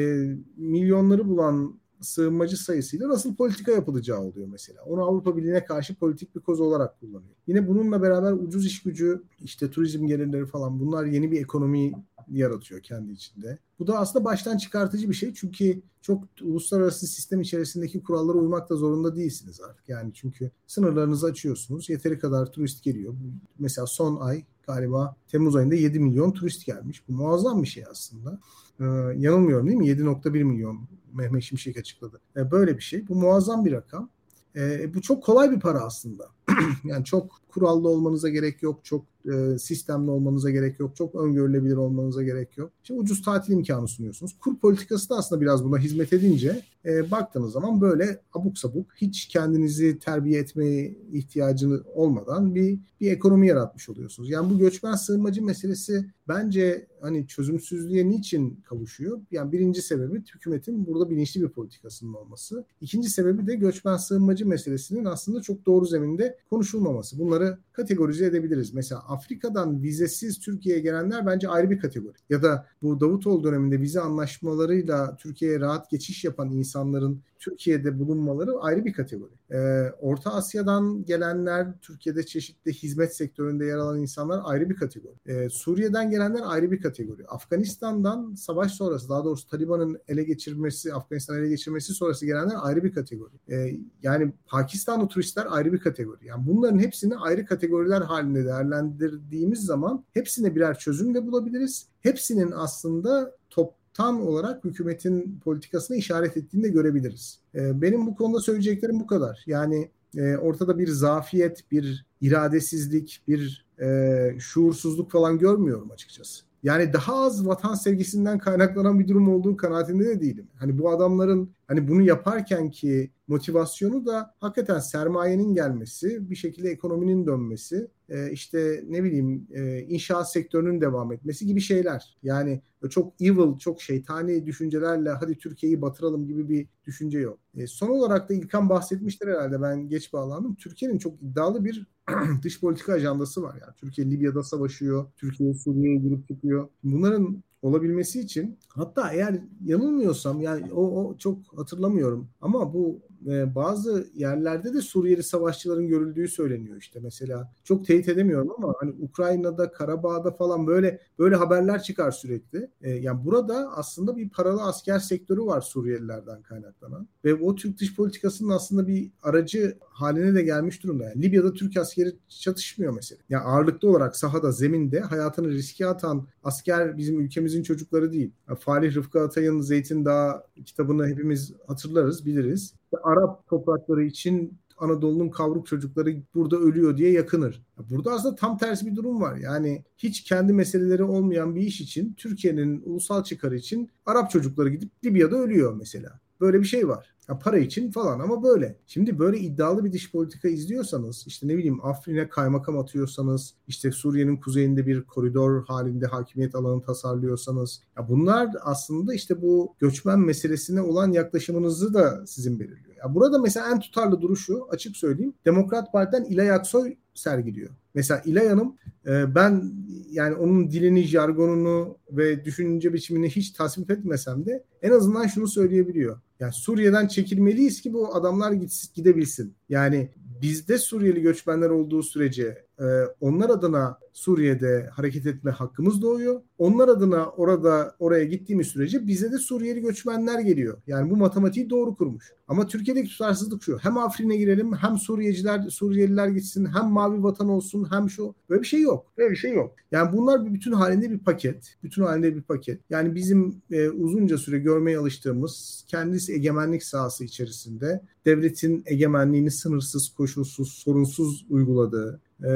milyonları 0.56 1.28
bulan 1.28 1.78
sığınmacı 2.04 2.56
sayısıyla 2.56 3.08
nasıl 3.08 3.34
politika 3.34 3.72
yapılacağı 3.72 4.20
oluyor 4.20 4.48
mesela. 4.50 4.82
Onu 4.84 5.02
Avrupa 5.02 5.36
Birliği'ne 5.36 5.64
karşı 5.64 5.94
politik 5.94 6.36
bir 6.36 6.40
koz 6.40 6.60
olarak 6.60 7.00
kullanıyor. 7.00 7.34
Yine 7.46 7.68
bununla 7.68 8.02
beraber 8.02 8.32
ucuz 8.32 8.66
iş 8.66 8.82
gücü, 8.82 9.22
işte 9.40 9.70
turizm 9.70 10.06
gelirleri 10.06 10.46
falan 10.46 10.80
bunlar 10.80 11.04
yeni 11.04 11.30
bir 11.32 11.40
ekonomi 11.40 11.92
yaratıyor 12.30 12.80
kendi 12.80 13.12
içinde. 13.12 13.58
Bu 13.78 13.86
da 13.86 13.98
aslında 13.98 14.24
baştan 14.24 14.56
çıkartıcı 14.56 15.08
bir 15.08 15.14
şey 15.14 15.34
çünkü 15.34 15.82
çok 16.02 16.24
uluslararası 16.42 17.06
sistem 17.06 17.40
içerisindeki 17.40 18.02
kurallara 18.02 18.38
uymakta 18.38 18.76
zorunda 18.76 19.16
değilsiniz 19.16 19.60
artık. 19.60 19.88
Yani 19.88 20.12
çünkü 20.14 20.50
sınırlarınızı 20.66 21.26
açıyorsunuz. 21.26 21.90
Yeteri 21.90 22.18
kadar 22.18 22.52
turist 22.52 22.82
geliyor. 22.82 23.14
Mesela 23.58 23.86
son 23.86 24.16
ay 24.16 24.44
galiba 24.66 25.16
Temmuz 25.28 25.56
ayında 25.56 25.74
7 25.74 26.00
milyon 26.00 26.32
turist 26.32 26.66
gelmiş. 26.66 27.08
Bu 27.08 27.12
muazzam 27.12 27.62
bir 27.62 27.68
şey 27.68 27.84
aslında. 27.90 28.40
Ee, 28.80 28.84
yanılmıyorum 29.16 29.66
değil 29.66 29.78
mi? 29.78 29.88
7.1 29.88 30.44
milyon 30.44 30.80
Mehmet 31.12 31.42
Şimşek 31.42 31.76
açıkladı. 31.76 32.20
Ee, 32.36 32.50
böyle 32.50 32.76
bir 32.76 32.82
şey. 32.82 33.08
Bu 33.08 33.14
muazzam 33.14 33.64
bir 33.64 33.72
rakam. 33.72 34.10
Ee, 34.56 34.94
bu 34.94 35.02
çok 35.02 35.24
kolay 35.24 35.50
bir 35.50 35.60
para 35.60 35.80
aslında. 35.80 36.28
yani 36.84 37.04
çok 37.04 37.40
kurallı 37.48 37.88
olmanıza 37.88 38.28
gerek 38.28 38.62
yok. 38.62 38.84
Çok 38.84 39.04
e, 39.32 39.58
sistemli 39.58 40.10
olmanıza 40.10 40.50
gerek 40.50 40.80
yok. 40.80 40.96
Çok 40.96 41.14
öngörülebilir 41.14 41.76
olmanıza 41.76 42.22
gerek 42.22 42.58
yok. 42.58 42.70
İşte 42.82 42.94
ucuz 42.94 43.22
tatil 43.22 43.52
imkanı 43.52 43.88
sunuyorsunuz. 43.88 44.36
Kur 44.40 44.58
politikası 44.58 45.10
da 45.10 45.16
aslında 45.16 45.40
biraz 45.40 45.64
buna 45.64 45.78
hizmet 45.78 46.12
edince 46.12 46.62
e, 46.84 47.10
baktığınız 47.10 47.52
zaman 47.52 47.80
böyle 47.80 48.20
abuk 48.32 48.58
sabuk 48.58 48.86
hiç 48.96 49.28
kendinizi 49.28 49.98
terbiye 49.98 50.40
etmeye 50.40 50.96
ihtiyacını 51.12 51.82
olmadan 51.94 52.54
bir 52.54 52.78
bir 53.00 53.12
ekonomi 53.12 53.48
yaratmış 53.48 53.88
oluyorsunuz. 53.88 54.30
Yani 54.30 54.50
bu 54.50 54.58
göçmen 54.58 54.94
sığınmacı 54.94 55.44
meselesi 55.44 56.06
bence 56.28 56.86
hani 57.00 57.26
çözümsüzlüğe 57.26 58.08
niçin 58.08 58.60
kavuşuyor? 58.64 59.20
Yani 59.30 59.52
birinci 59.52 59.82
sebebi 59.82 60.22
hükümetin 60.34 60.86
burada 60.86 61.10
bilinçli 61.10 61.42
bir 61.42 61.48
politikasının 61.48 62.14
olması. 62.14 62.64
İkinci 62.80 63.08
sebebi 63.08 63.46
de 63.46 63.54
göçmen 63.54 63.96
sığınmacı 63.96 64.46
meselesinin 64.46 65.04
aslında 65.04 65.42
çok 65.42 65.66
doğru 65.66 65.86
zeminde 65.86 66.38
konuşulmaması. 66.50 67.18
Bunları 67.18 67.58
kategorize 67.72 68.26
edebiliriz. 68.26 68.74
Mesela 68.74 69.00
Afrika'dan 69.00 69.82
vizesiz 69.82 70.40
Türkiye'ye 70.40 70.82
gelenler 70.82 71.26
bence 71.26 71.48
ayrı 71.48 71.70
bir 71.70 71.78
kategori. 71.78 72.16
Ya 72.30 72.42
da 72.42 72.66
bu 72.82 73.00
Davutoğlu 73.00 73.44
döneminde 73.44 73.80
vize 73.80 74.00
anlaşmalarıyla 74.00 75.16
Türkiye'ye 75.16 75.60
rahat 75.60 75.90
geçiş 75.90 76.24
yapan 76.24 76.50
insanların 76.50 77.22
Türkiye'de 77.38 77.98
bulunmaları 77.98 78.60
ayrı 78.60 78.84
bir 78.84 78.92
kategori. 78.92 79.32
Ee, 79.54 79.92
Orta 80.00 80.34
Asya'dan 80.34 81.04
gelenler, 81.04 81.66
Türkiye'de 81.80 82.26
çeşitli 82.26 82.72
hizmet 82.72 83.16
sektöründe 83.16 83.66
yer 83.66 83.76
alan 83.76 84.00
insanlar 84.00 84.40
ayrı 84.44 84.70
bir 84.70 84.76
kategori. 84.76 85.14
Ee, 85.26 85.48
Suriye'den 85.48 86.10
gelenler 86.10 86.40
ayrı 86.44 86.70
bir 86.70 86.80
kategori. 86.80 87.26
Afganistan'dan 87.26 88.34
savaş 88.34 88.72
sonrası, 88.72 89.08
daha 89.08 89.24
doğrusu 89.24 89.48
Taliban'ın 89.48 89.98
ele 90.08 90.24
geçirmesi, 90.24 90.94
Afganistan 90.94 91.38
ele 91.38 91.48
geçirmesi 91.48 91.92
sonrası 91.92 92.26
gelenler 92.26 92.56
ayrı 92.58 92.84
bir 92.84 92.92
kategori. 92.92 93.34
Ee, 93.50 93.76
yani 94.02 94.32
Pakistanlı 94.46 95.08
turistler 95.08 95.46
ayrı 95.48 95.72
bir 95.72 95.80
kategori. 95.80 96.26
Yani 96.26 96.46
bunların 96.46 96.78
hepsini 96.78 97.16
ayrı 97.16 97.46
kategoriler 97.46 98.02
halinde 98.02 98.44
değerlendirdiğimiz 98.44 99.64
zaman 99.64 100.04
hepsine 100.12 100.54
birer 100.54 100.78
çözüm 100.78 101.14
de 101.14 101.26
bulabiliriz. 101.26 101.86
Hepsinin 102.00 102.50
aslında 102.50 103.36
top 103.50 103.83
tam 103.94 104.26
olarak 104.26 104.64
hükümetin 104.64 105.40
politikasına 105.44 105.96
işaret 105.96 106.36
ettiğini 106.36 106.62
de 106.62 106.68
görebiliriz. 106.68 107.38
Ee, 107.54 107.82
benim 107.82 108.06
bu 108.06 108.14
konuda 108.14 108.40
söyleyeceklerim 108.40 109.00
bu 109.00 109.06
kadar. 109.06 109.44
Yani 109.46 109.90
e, 110.16 110.36
ortada 110.36 110.78
bir 110.78 110.88
zafiyet, 110.88 111.70
bir 111.70 112.06
iradesizlik, 112.20 113.22
bir 113.28 113.66
e, 113.80 114.36
şuursuzluk 114.38 115.10
falan 115.10 115.38
görmüyorum 115.38 115.90
açıkçası. 115.90 116.44
Yani 116.62 116.92
daha 116.92 117.14
az 117.24 117.46
vatan 117.46 117.74
sevgisinden 117.74 118.38
kaynaklanan 118.38 119.00
bir 119.00 119.08
durum 119.08 119.28
olduğu 119.28 119.56
kanaatinde 119.56 120.04
de 120.04 120.20
değilim. 120.20 120.46
Hani 120.56 120.78
bu 120.78 120.90
adamların 120.90 121.50
hani 121.66 121.88
bunu 121.88 122.02
yaparken 122.02 122.70
ki 122.70 123.10
motivasyonu 123.28 124.06
da 124.06 124.34
hakikaten 124.40 124.78
sermayenin 124.78 125.54
gelmesi, 125.54 126.30
bir 126.30 126.36
şekilde 126.36 126.70
ekonominin 126.70 127.26
dönmesi, 127.26 127.88
e, 128.08 128.30
işte 128.30 128.84
ne 128.88 129.04
bileyim 129.04 129.46
e, 129.50 129.80
inşaat 129.80 130.32
sektörünün 130.32 130.80
devam 130.80 131.12
etmesi 131.12 131.46
gibi 131.46 131.60
şeyler. 131.60 132.16
Yani 132.22 132.60
çok 132.90 133.20
evil, 133.20 133.58
çok 133.58 133.82
şeytani 133.82 134.46
düşüncelerle 134.46 135.10
hadi 135.10 135.38
Türkiye'yi 135.38 135.82
batıralım 135.82 136.26
gibi 136.26 136.48
bir 136.48 136.66
düşünce 136.86 137.18
yok. 137.18 137.38
E, 137.56 137.66
son 137.66 137.88
olarak 137.88 138.28
da 138.28 138.34
İlkan 138.34 138.68
bahsetmiştir 138.68 139.28
herhalde 139.28 139.62
ben 139.62 139.88
geç 139.88 140.12
bağlandım. 140.12 140.54
Türkiye'nin 140.54 140.98
çok 140.98 141.22
iddialı 141.22 141.64
bir 141.64 141.86
dış 142.42 142.60
politika 142.60 142.92
ajandası 142.92 143.42
var. 143.42 143.58
Yani 143.60 143.72
Türkiye 143.76 144.10
Libya'da 144.10 144.42
savaşıyor, 144.42 145.06
Türkiye 145.16 145.54
Suriye'ye 145.54 145.96
girip 145.96 146.28
çıkıyor. 146.28 146.68
Bunların 146.84 147.42
olabilmesi 147.64 148.20
için 148.20 148.58
hatta 148.68 149.12
eğer 149.12 149.40
yanılmıyorsam 149.64 150.40
yani 150.40 150.72
o, 150.72 151.04
o 151.04 151.16
çok 151.18 151.58
hatırlamıyorum 151.58 152.28
ama 152.40 152.74
bu 152.74 153.00
e, 153.26 153.54
bazı 153.54 154.06
yerlerde 154.14 154.74
de 154.74 154.80
Suriyeli 154.80 155.22
savaşçıların 155.22 155.88
görüldüğü 155.88 156.28
söyleniyor 156.28 156.76
işte 156.76 157.00
mesela 157.02 157.52
çok 157.64 157.86
teyit 157.86 158.08
edemiyorum 158.08 158.50
ama 158.56 158.74
hani 158.80 158.94
Ukrayna'da 159.00 159.72
Karabağ'da 159.72 160.30
falan 160.30 160.66
böyle 160.66 161.00
böyle 161.18 161.36
haberler 161.36 161.82
çıkar 161.82 162.10
sürekli. 162.10 162.70
E, 162.82 162.90
yani 162.90 163.24
burada 163.24 163.72
aslında 163.76 164.16
bir 164.16 164.30
paralı 164.30 164.62
asker 164.62 164.98
sektörü 164.98 165.42
var 165.42 165.60
Suriyelilerden 165.60 166.42
kaynaklanan 166.42 167.08
ve 167.24 167.34
o 167.34 167.54
Türk 167.54 167.80
dış 167.80 167.96
politikasının 167.96 168.50
aslında 168.50 168.86
bir 168.86 169.10
aracı 169.22 169.78
haline 169.80 170.34
de 170.34 170.42
gelmiş 170.42 170.82
durumda. 170.82 171.04
Yani 171.04 171.22
Libya'da 171.22 171.52
Türk 171.52 171.76
askeri 171.76 172.12
çatışmıyor 172.28 172.92
mesela. 172.92 173.20
Yani 173.28 173.44
ağırlıklı 173.44 173.90
olarak 173.90 174.16
sahada 174.16 174.52
zeminde 174.52 175.00
hayatını 175.00 175.50
riske 175.50 175.86
atan 175.86 176.26
asker 176.44 176.96
bizim 176.96 177.20
ülkemizin 177.20 177.62
çocukları 177.62 178.12
değil. 178.12 178.30
Yani 178.48 178.58
Falih 178.58 178.94
Rıfkı 178.94 179.20
Atay'ın 179.20 179.60
Zeytin 179.60 180.04
Dağı 180.04 180.42
kitabını 180.64 181.06
hepimiz 181.06 181.52
hatırlarız, 181.66 182.26
biliriz. 182.26 182.74
Arap 183.02 183.46
toprakları 183.46 184.04
için 184.04 184.58
Anadolu'nun 184.78 185.28
kavruk 185.28 185.66
çocukları 185.66 186.22
burada 186.34 186.56
ölüyor 186.56 186.96
diye 186.96 187.12
yakınır. 187.12 187.62
Burada 187.90 188.12
aslında 188.12 188.34
tam 188.34 188.58
tersi 188.58 188.86
bir 188.86 188.96
durum 188.96 189.20
var. 189.20 189.36
Yani 189.36 189.84
hiç 189.98 190.24
kendi 190.24 190.52
meseleleri 190.52 191.02
olmayan 191.04 191.54
bir 191.54 191.60
iş 191.60 191.80
için 191.80 192.14
Türkiye'nin 192.16 192.82
ulusal 192.84 193.24
çıkarı 193.24 193.56
için 193.56 193.90
Arap 194.06 194.30
çocukları 194.30 194.68
gidip 194.68 194.90
Libya'da 195.04 195.36
ölüyor 195.36 195.74
mesela. 195.74 196.20
Böyle 196.40 196.60
bir 196.60 196.64
şey 196.64 196.88
var. 196.88 197.13
Ya 197.28 197.38
para 197.38 197.58
için 197.58 197.90
falan 197.90 198.20
ama 198.20 198.42
böyle. 198.42 198.76
Şimdi 198.86 199.18
böyle 199.18 199.38
iddialı 199.38 199.84
bir 199.84 199.92
dış 199.92 200.12
politika 200.12 200.48
izliyorsanız 200.48 201.24
işte 201.26 201.48
ne 201.48 201.56
bileyim 201.56 201.84
Afrin'e 201.86 202.28
kaymakam 202.28 202.78
atıyorsanız 202.78 203.54
işte 203.68 203.92
Suriye'nin 203.92 204.36
kuzeyinde 204.36 204.86
bir 204.86 205.02
koridor 205.02 205.66
halinde 205.66 206.06
hakimiyet 206.06 206.54
alanı 206.54 206.82
tasarlıyorsanız 206.82 207.80
ya 207.96 208.08
bunlar 208.08 208.50
aslında 208.62 209.14
işte 209.14 209.42
bu 209.42 209.74
göçmen 209.78 210.20
meselesine 210.20 210.82
olan 210.82 211.12
yaklaşımınızı 211.12 211.94
da 211.94 212.26
sizin 212.26 212.60
belirliyor. 212.60 212.96
Ya 213.04 213.14
burada 213.14 213.38
mesela 213.38 213.70
en 213.70 213.80
tutarlı 213.80 214.20
duruşu 214.20 214.66
açık 214.70 214.96
söyleyeyim 214.96 215.34
Demokrat 215.44 215.92
Parti'den 215.92 216.24
İlay 216.24 216.50
Aksoy 216.50 216.96
sergiliyor. 217.14 217.70
Mesela 217.94 218.22
İlay 218.24 218.48
Hanım 218.48 218.76
e, 219.06 219.34
ben 219.34 219.72
yani 220.10 220.34
onun 220.34 220.70
dilini, 220.70 221.02
jargonunu 221.02 221.98
ve 222.10 222.44
düşünce 222.44 222.92
biçimini 222.92 223.30
hiç 223.30 223.50
tasvip 223.50 223.90
etmesem 223.90 224.46
de 224.46 224.64
en 224.82 224.90
azından 224.90 225.26
şunu 225.26 225.48
söyleyebiliyor. 225.48 226.20
Yani 226.40 226.52
Suriye'den 226.52 227.06
çekilmeliyiz 227.06 227.82
ki 227.82 227.92
bu 227.92 228.14
adamlar 228.14 228.52
gitsin, 228.52 228.90
gidebilsin. 228.94 229.54
Yani 229.68 230.10
bizde 230.42 230.78
Suriyeli 230.78 231.22
göçmenler 231.22 231.70
olduğu 231.70 232.02
sürece 232.02 232.63
e, 232.80 232.84
onlar 233.20 233.50
adına 233.50 233.98
Suriye'de 234.12 234.88
hareket 234.92 235.26
etme 235.26 235.50
hakkımız 235.50 236.02
doğuyor. 236.02 236.40
Onlar 236.58 236.88
adına 236.88 237.26
orada 237.26 237.96
oraya 237.98 238.24
gittiğimiz 238.24 238.66
sürece 238.66 239.06
bize 239.06 239.32
de 239.32 239.38
Suriyeli 239.38 239.80
göçmenler 239.80 240.40
geliyor. 240.40 240.78
Yani 240.86 241.10
bu 241.10 241.16
matematiği 241.16 241.70
doğru 241.70 241.96
kurmuş. 241.96 242.32
Ama 242.48 242.66
Türkiye'deki 242.66 243.08
tutarsızlık 243.08 243.62
şu. 243.62 243.78
Hem 243.78 243.96
Afrin'e 243.96 244.36
girelim 244.36 244.72
hem 244.72 244.98
Suriyeciler, 244.98 245.60
Suriyeliler 245.70 246.28
gitsin 246.28 246.68
hem 246.74 246.86
mavi 246.86 247.22
vatan 247.22 247.48
olsun 247.48 247.86
hem 247.90 248.10
şu. 248.10 248.34
Böyle 248.50 248.62
bir 248.62 248.66
şey 248.66 248.80
yok. 248.80 249.06
Böyle 249.18 249.30
bir 249.30 249.36
şey 249.36 249.52
yok. 249.52 249.74
Yani 249.92 250.12
bunlar 250.12 250.46
bir 250.46 250.54
bütün 250.54 250.72
halinde 250.72 251.10
bir 251.10 251.18
paket. 251.18 251.76
Bütün 251.82 252.02
halinde 252.02 252.36
bir 252.36 252.42
paket. 252.42 252.80
Yani 252.90 253.14
bizim 253.14 253.62
e, 253.70 253.88
uzunca 253.88 254.38
süre 254.38 254.58
görmeye 254.58 254.98
alıştığımız 254.98 255.84
kendisi 255.88 256.32
egemenlik 256.32 256.82
sahası 256.82 257.24
içerisinde 257.24 258.02
devletin 258.24 258.82
egemenliğini 258.86 259.50
sınırsız, 259.50 260.08
koşulsuz, 260.08 260.72
sorunsuz 260.72 261.46
uyguladığı, 261.50 262.20
e, 262.42 262.50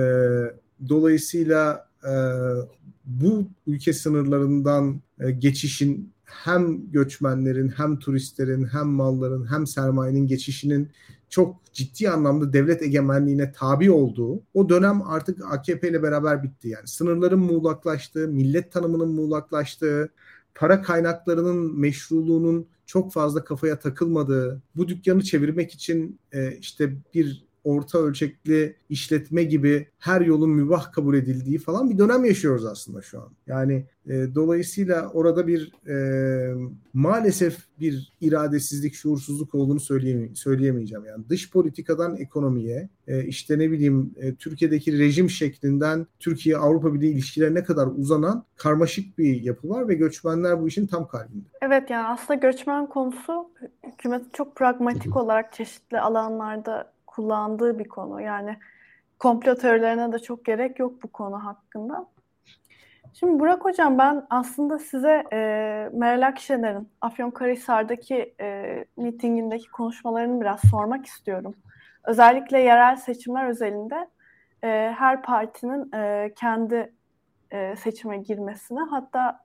dolayısıyla 0.88 1.88
e, 2.04 2.12
bu 3.04 3.48
ülke 3.66 3.92
sınırlarından 3.92 5.00
e, 5.20 5.30
geçişin 5.30 6.12
hem 6.24 6.90
göçmenlerin 6.90 7.68
hem 7.68 7.98
turistlerin 7.98 8.64
hem 8.64 8.86
malların 8.86 9.52
hem 9.52 9.66
sermayenin 9.66 10.26
geçişinin 10.26 10.88
çok 11.28 11.56
ciddi 11.72 12.10
anlamda 12.10 12.52
devlet 12.52 12.82
egemenliğine 12.82 13.52
tabi 13.52 13.90
olduğu 13.90 14.42
o 14.54 14.68
dönem 14.68 15.02
artık 15.02 15.44
AKP 15.44 15.88
ile 15.88 16.02
beraber 16.02 16.42
bitti. 16.42 16.68
Yani 16.68 16.88
sınırların 16.88 17.38
muğlaklaştığı, 17.38 18.28
millet 18.28 18.72
tanımının 18.72 19.08
muğlaklaştığı, 19.08 20.10
para 20.54 20.82
kaynaklarının 20.82 21.80
meşruluğunun 21.80 22.66
çok 22.86 23.12
fazla 23.12 23.44
kafaya 23.44 23.78
takılmadığı, 23.78 24.62
bu 24.76 24.88
dükkanı 24.88 25.22
çevirmek 25.22 25.74
için 25.74 26.18
e, 26.32 26.56
işte 26.56 26.96
bir 27.14 27.47
orta 27.64 27.98
ölçekli 27.98 28.76
işletme 28.88 29.44
gibi 29.44 29.86
her 29.98 30.20
yolun 30.20 30.50
mübah 30.50 30.92
kabul 30.92 31.14
edildiği 31.14 31.59
falan 31.59 31.90
bir 31.90 31.98
dönem 31.98 32.24
yaşıyoruz 32.24 32.64
aslında 32.64 33.02
şu 33.02 33.20
an. 33.20 33.28
Yani 33.46 33.86
e, 34.06 34.26
dolayısıyla 34.34 35.11
orada 35.11 35.46
bir 35.46 35.72
e, 35.88 36.54
maalesef 36.92 37.59
bir 37.80 38.12
iradesizlik, 38.20 38.94
şuursuzluk 38.94 39.54
olduğunu 39.54 39.80
söyleyeme 39.80 40.34
söyleyemeyeceğim. 40.34 41.04
Yani 41.04 41.28
dış 41.28 41.50
politikadan 41.50 42.16
ekonomiye, 42.16 42.88
e, 43.06 43.24
işte 43.24 43.59
ne 43.59 43.70
bileyim 43.70 44.14
e, 44.16 44.35
Türkiye'deki 44.35 44.98
rejim 44.98 45.30
şeklinden 45.30 46.06
Türkiye-Avrupa 46.20 46.94
Birliği 46.94 47.12
ilişkilerine 47.12 47.64
kadar 47.64 47.86
uzanan 47.86 48.44
karmaşık 48.56 49.18
bir 49.18 49.43
yapı 49.43 49.68
var 49.68 49.89
ve 49.89 49.94
göçmenler 49.94 50.62
bu 50.62 50.68
işin 50.68 50.86
tam 50.86 51.09
kalbinde. 51.09 51.44
Evet 51.62 51.90
yani 51.90 52.06
aslında 52.06 52.35
göçmen 52.35 52.86
konusu 52.86 53.51
hükümet 53.86 54.35
çok 54.35 54.56
pragmatik 54.56 55.16
olarak 55.16 55.52
çeşitli 55.52 56.01
alanlarda 56.01 56.93
kullandığı 57.19 57.78
bir 57.78 57.89
konu. 57.89 58.20
Yani 58.20 58.57
komplo 59.19 59.55
teorilerine 59.55 60.12
de 60.12 60.19
çok 60.19 60.45
gerek 60.45 60.78
yok 60.78 61.03
bu 61.03 61.09
konu 61.09 61.45
hakkında. 61.45 62.07
Şimdi 63.15 63.40
Burak 63.40 63.65
Hocam 63.65 63.99
ben 63.99 64.27
aslında 64.31 64.78
size 64.78 65.24
e, 65.32 65.39
Meral 65.93 66.27
Akşener'in 66.27 66.89
Afyonkarahisar'daki 67.01 68.35
e, 68.40 68.85
mitingindeki 68.97 69.70
konuşmalarını 69.70 70.40
biraz 70.40 70.61
sormak 70.70 71.07
istiyorum. 71.07 71.55
Özellikle 72.05 72.59
yerel 72.59 72.97
seçimler 72.97 73.49
özelinde 73.49 74.09
e, 74.62 74.95
her 74.99 75.23
partinin 75.23 75.93
e, 75.93 76.32
kendi 76.36 76.93
e, 77.51 77.77
seçime 77.77 78.19
girmesine 78.19 78.81
hatta 78.81 79.45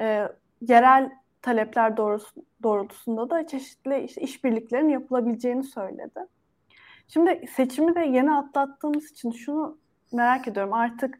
e, 0.00 0.28
yerel 0.60 1.10
talepler 1.42 1.96
doğrusu, 1.96 2.44
doğrultusunda 2.62 3.30
da 3.30 3.46
çeşitli 3.46 4.04
işte 4.04 4.20
işbirliklerin 4.20 4.88
yapılabileceğini 4.88 5.64
söyledi. 5.64 6.20
Şimdi 7.08 7.46
seçimi 7.56 7.94
de 7.94 8.00
yeni 8.00 8.32
atlattığımız 8.32 9.10
için 9.10 9.30
şunu 9.30 9.78
merak 10.12 10.48
ediyorum. 10.48 10.72
Artık 10.72 11.18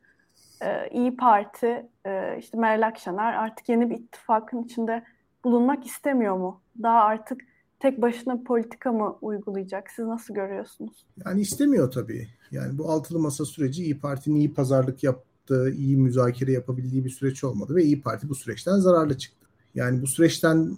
e, 0.63 0.89
İyi 0.91 1.17
Parti, 1.17 1.87
e, 2.07 2.39
işte 2.39 2.59
Meral 2.59 2.87
Akşener 2.87 3.35
artık 3.35 3.69
yeni 3.69 3.91
bir 3.91 3.97
ittifakın 3.97 4.63
içinde 4.63 5.05
bulunmak 5.45 5.87
istemiyor 5.87 6.37
mu? 6.37 6.61
Daha 6.83 7.01
artık 7.01 7.41
tek 7.81 8.03
başına 8.03 8.43
politika 8.43 8.93
mı 8.93 9.19
uygulayacak? 9.21 9.91
Siz 9.91 10.07
nasıl 10.07 10.35
görüyorsunuz? 10.35 11.07
Yani 11.27 11.41
istemiyor 11.41 11.91
tabii. 11.91 12.29
Yani 12.51 12.79
bu 12.79 12.91
altılı 12.91 13.19
masa 13.19 13.45
süreci 13.45 13.83
İyi 13.85 14.01
Parti'nin 14.01 14.37
iyi 14.37 14.55
pazarlık 14.55 15.05
yaptığı, 15.05 15.71
iyi 15.71 15.97
müzakere 15.97 16.53
yapabildiği 16.53 17.05
bir 17.05 17.11
süreç 17.11 17.45
olmadı 17.45 17.75
ve 17.75 17.85
İyi 17.85 18.01
Parti 18.01 18.29
bu 18.29 18.35
süreçten 18.35 18.79
zararlı 18.79 19.19
çıktı. 19.19 19.47
Yani 19.75 20.03
bu 20.03 20.07
süreçten 20.07 20.77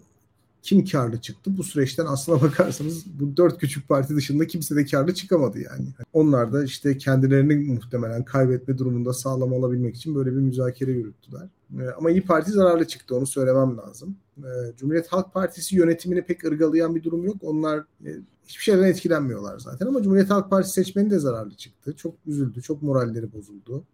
kim 0.63 0.85
karlı 0.85 1.21
çıktı? 1.21 1.59
Bu 1.59 1.65
süreçten 1.65 2.07
aslına 2.07 2.43
bakarsanız 2.43 3.21
bu 3.21 3.37
dört 3.37 3.59
küçük 3.59 3.89
parti 3.89 4.17
dışında 4.17 4.47
kimse 4.47 4.77
de 4.77 4.85
karlı 4.85 5.15
çıkamadı 5.15 5.59
yani. 5.59 5.87
Onlar 6.13 6.53
da 6.53 6.65
işte 6.65 6.99
kendilerini 6.99 7.55
muhtemelen 7.55 8.25
kaybetme 8.25 8.79
durumunda 8.79 9.13
sağlam 9.13 9.53
olabilmek 9.53 9.97
için 9.97 10.15
böyle 10.15 10.31
bir 10.31 10.41
müzakere 10.41 10.91
yürüttüler. 10.91 11.49
Ee, 11.79 11.91
ama 11.99 12.11
İyi 12.11 12.23
Parti 12.23 12.51
zararlı 12.51 12.87
çıktı 12.87 13.17
onu 13.17 13.27
söylemem 13.27 13.77
lazım. 13.77 14.17
Ee, 14.39 14.43
Cumhuriyet 14.77 15.09
Halk 15.09 15.33
Partisi 15.33 15.77
yönetimini 15.77 16.23
pek 16.23 16.45
ırgalayan 16.45 16.95
bir 16.95 17.03
durum 17.03 17.25
yok. 17.25 17.37
Onlar 17.43 17.79
e, 17.79 18.11
hiçbir 18.47 18.63
şeyden 18.63 18.85
etkilenmiyorlar 18.85 19.59
zaten 19.59 19.87
ama 19.87 20.03
Cumhuriyet 20.03 20.31
Halk 20.31 20.51
Partisi 20.51 20.75
seçmeni 20.75 21.11
de 21.11 21.19
zararlı 21.19 21.55
çıktı. 21.55 21.97
Çok 21.97 22.15
üzüldü, 22.27 22.63
çok 22.63 22.83
moralleri 22.83 23.33
bozuldu. 23.33 23.85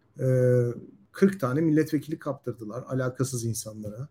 40 1.16 1.34
ee, 1.34 1.38
tane 1.38 1.60
milletvekili 1.60 2.18
kaptırdılar 2.18 2.84
alakasız 2.88 3.44
insanlara. 3.44 4.09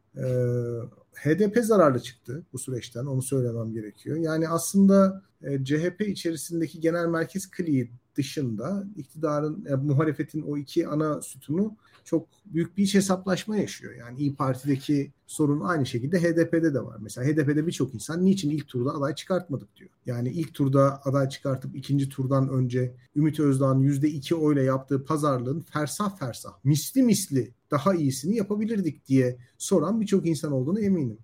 HDP 1.13 1.65
zararlı 1.65 1.99
çıktı 1.99 2.43
bu 2.53 2.59
süreçten 2.59 3.05
onu 3.05 3.21
söylemem 3.21 3.73
gerekiyor. 3.73 4.17
Yani 4.17 4.49
aslında 4.49 5.21
e, 5.41 5.63
CHP 5.63 6.01
içerisindeki 6.01 6.79
genel 6.79 7.05
merkez 7.05 7.51
kliği 7.51 7.91
dışında 8.15 8.83
iktidarın, 8.95 9.65
e, 9.65 9.75
muhalefetin 9.75 10.41
o 10.41 10.57
iki 10.57 10.87
ana 10.87 11.21
sütunu 11.21 11.75
çok 12.05 12.27
büyük 12.45 12.77
bir 12.77 12.83
iç 12.83 12.95
hesaplaşma 12.95 13.57
yaşıyor. 13.57 13.93
Yani 13.95 14.19
İyi 14.19 14.35
Parti'deki 14.35 15.11
sorun 15.27 15.61
aynı 15.61 15.85
şekilde 15.85 16.21
HDP'de 16.21 16.73
de 16.73 16.85
var. 16.85 16.97
Mesela 17.01 17.27
HDP'de 17.27 17.67
birçok 17.67 17.95
insan 17.95 18.25
niçin 18.25 18.49
ilk 18.49 18.67
turda 18.67 18.93
aday 18.95 19.15
çıkartmadık 19.15 19.75
diyor. 19.75 19.89
Yani 20.05 20.29
ilk 20.29 20.53
turda 20.53 21.01
aday 21.05 21.29
çıkartıp 21.29 21.75
ikinci 21.75 22.09
turdan 22.09 22.49
önce 22.49 22.95
Ümit 23.15 23.39
Özdağ'ın 23.39 23.81
%2 23.81 24.33
oyla 24.33 24.61
yaptığı 24.61 25.05
pazarlığın 25.05 25.61
fersah 25.61 26.17
fersah, 26.17 26.51
misli 26.63 27.03
misli 27.03 27.51
daha 27.71 27.95
iyisini 27.95 28.35
yapabilirdik 28.35 29.07
diye 29.07 29.37
soran 29.57 30.01
birçok 30.01 30.27
insan 30.27 30.51
olduğunu 30.51 30.79
eminim. 30.79 31.17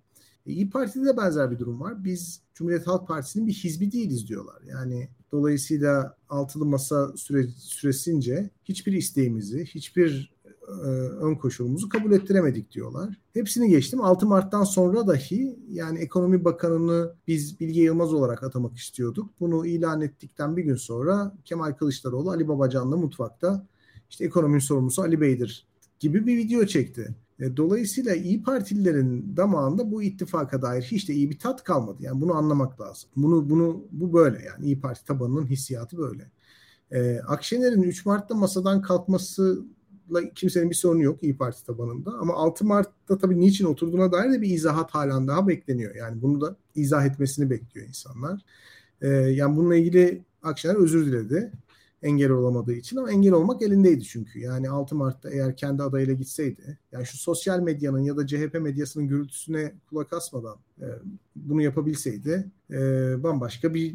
E, 0.46 0.52
İyi 0.52 0.70
Parti'de 0.70 1.04
de 1.04 1.16
benzer 1.16 1.50
bir 1.50 1.58
durum 1.58 1.80
var. 1.80 2.04
Biz 2.04 2.40
Cumhuriyet 2.54 2.86
Halk 2.86 3.08
Partisi'nin 3.08 3.46
bir 3.46 3.52
hizbi 3.52 3.92
değiliz 3.92 4.28
diyorlar. 4.28 4.62
Yani 4.66 5.08
dolayısıyla 5.32 6.16
altılı 6.28 6.66
masa 6.66 7.16
süre, 7.16 7.46
süresince 7.48 8.50
hiçbir 8.64 8.92
isteğimizi, 8.92 9.64
hiçbir 9.64 10.32
e, 10.84 10.88
ön 11.24 11.34
koşulumuzu 11.34 11.88
kabul 11.88 12.12
ettiremedik 12.12 12.70
diyorlar. 12.72 13.20
Hepsini 13.32 13.68
geçtim. 13.68 14.00
6 14.00 14.26
Mart'tan 14.26 14.64
sonra 14.64 15.06
dahi 15.06 15.58
yani 15.70 15.98
Ekonomi 15.98 16.44
Bakanı'nı 16.44 17.14
biz 17.26 17.60
Bilge 17.60 17.82
Yılmaz 17.82 18.12
olarak 18.14 18.42
atamak 18.42 18.76
istiyorduk. 18.76 19.30
Bunu 19.40 19.66
ilan 19.66 20.00
ettikten 20.00 20.56
bir 20.56 20.64
gün 20.64 20.76
sonra 20.76 21.34
Kemal 21.44 21.72
Kılıçdaroğlu 21.72 22.30
Ali 22.30 22.48
Babacan'la 22.48 22.96
mutfakta 22.96 23.66
işte 24.10 24.24
ekonominin 24.24 24.58
sorumlusu 24.58 25.02
Ali 25.02 25.20
Bey'dir 25.20 25.66
gibi 26.00 26.26
bir 26.26 26.36
video 26.36 26.66
çekti. 26.66 27.14
E, 27.40 27.56
dolayısıyla 27.56 28.14
İyi 28.14 28.42
Partililerin 28.42 29.36
damağında 29.36 29.90
bu 29.90 30.02
ittifaka 30.02 30.62
dair 30.62 30.82
hiç 30.82 31.08
de 31.08 31.14
iyi 31.14 31.30
bir 31.30 31.38
tat 31.38 31.64
kalmadı. 31.64 31.98
Yani 32.00 32.20
bunu 32.20 32.34
anlamak 32.34 32.80
lazım. 32.80 33.10
Bunu 33.16 33.50
bunu 33.50 33.84
bu 33.92 34.12
böyle 34.12 34.42
yani 34.44 34.64
İyi 34.66 34.80
Parti 34.80 35.04
tabanının 35.04 35.46
hissiyatı 35.46 35.98
böyle. 35.98 36.30
Ee, 36.92 37.20
Akşener'in 37.26 37.82
3 37.82 38.06
Mart'ta 38.06 38.34
masadan 38.34 38.82
kalkması 38.82 39.64
kimsenin 40.34 40.70
bir 40.70 40.74
sorunu 40.74 41.02
yok 41.02 41.22
İyi 41.22 41.36
Parti 41.36 41.66
tabanında. 41.66 42.10
Ama 42.10 42.34
6 42.34 42.64
Mart'ta 42.64 43.18
tabii 43.18 43.40
niçin 43.40 43.64
oturduğuna 43.64 44.12
dair 44.12 44.32
de 44.32 44.40
bir 44.40 44.50
izahat 44.50 44.90
halen 44.90 45.28
daha 45.28 45.48
bekleniyor. 45.48 45.94
Yani 45.94 46.22
bunu 46.22 46.40
da 46.40 46.56
izah 46.74 47.06
etmesini 47.06 47.50
bekliyor 47.50 47.86
insanlar. 47.88 48.40
Ee, 49.02 49.08
yani 49.08 49.56
bununla 49.56 49.76
ilgili 49.76 50.22
Akşener 50.42 50.74
özür 50.74 51.06
diledi 51.06 51.52
engel 52.02 52.30
olamadığı 52.30 52.72
için 52.72 52.96
ama 52.96 53.10
engel 53.10 53.32
olmak 53.32 53.62
elindeydi 53.62 54.04
çünkü. 54.04 54.40
Yani 54.40 54.70
6 54.70 54.94
Mart'ta 54.94 55.30
eğer 55.30 55.56
kendi 55.56 55.82
adayıyla 55.82 56.14
gitseydi 56.14 56.78
yani 56.92 57.06
şu 57.06 57.18
sosyal 57.18 57.60
medyanın 57.60 57.98
ya 57.98 58.16
da 58.16 58.26
CHP 58.26 58.60
medyasının 58.60 59.08
gürültüsüne 59.08 59.74
kulak 59.88 60.12
asmadan 60.12 60.56
e, 60.80 60.86
bunu 61.36 61.62
yapabilseydi 61.62 62.50
e, 62.70 62.76
bambaşka 63.22 63.74
bir 63.74 63.94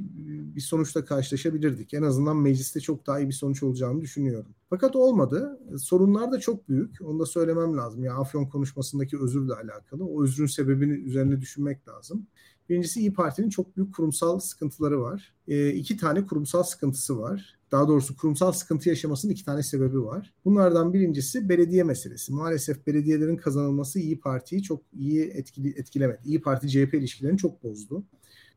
bir 0.56 0.62
sonuçla 0.62 1.06
karşılaşabilirdik. 1.06 1.94
En 1.94 2.04
azından 2.04 2.38
mecliste 2.38 2.80
çok 2.80 3.08
daha 3.08 3.20
iyi 3.20 3.28
bir 3.28 3.34
sonuç 3.34 3.64
olacağını 3.64 4.02
düşünüyorum. 4.02 4.52
Fakat 4.70 4.96
olmadı. 4.96 5.60
Sorunlar 5.78 6.32
da 6.32 6.40
çok 6.40 6.70
büyük. 6.70 7.02
Onu 7.02 7.20
da 7.20 7.26
söylemem 7.26 7.78
lazım. 7.78 8.04
Ya 8.04 8.12
yani 8.12 8.20
Afyon 8.20 8.46
konuşmasındaki 8.46 9.20
özürle 9.20 9.54
alakalı. 9.54 10.06
O 10.06 10.24
özrün 10.24 10.46
sebebini 10.46 10.94
üzerine 10.94 11.42
düşünmek 11.42 11.88
lazım. 11.88 12.28
Birincisi 12.70 13.00
İyi 13.00 13.14
Parti'nin 13.14 13.50
çok 13.50 13.78
büyük 13.78 13.96
kurumsal 13.96 14.40
sıkıntıları 14.40 15.02
var. 15.02 15.34
E, 15.48 15.70
iki 15.70 15.98
tane 15.98 16.26
kurumsal 16.26 16.64
sıkıntısı 16.64 17.20
var. 17.20 17.57
Daha 17.72 17.88
doğrusu 17.88 18.18
kurumsal 18.18 18.52
sıkıntı 18.52 18.90
yaşamasının 18.90 19.32
iki 19.32 19.46
tane 19.46 19.64
sebebi 19.64 20.04
var. 20.04 20.34
Bunlardan 20.46 20.94
birincisi 20.94 21.50
belediye 21.50 21.84
meselesi. 21.84 22.34
Maalesef 22.34 22.88
belediyelerin 22.88 23.38
kazanılması 23.38 24.00
İyi 24.00 24.20
Parti'yi 24.20 24.64
çok 24.64 24.82
iyi 24.94 25.24
etkili, 25.30 25.70
etkilemedi. 25.70 26.20
İyi 26.26 26.42
Parti 26.42 26.70
CHP 26.70 26.94
ilişkilerini 26.94 27.38
çok 27.38 27.64
bozdu. 27.64 28.04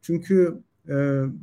Çünkü 0.02 0.62
e, 0.88 0.94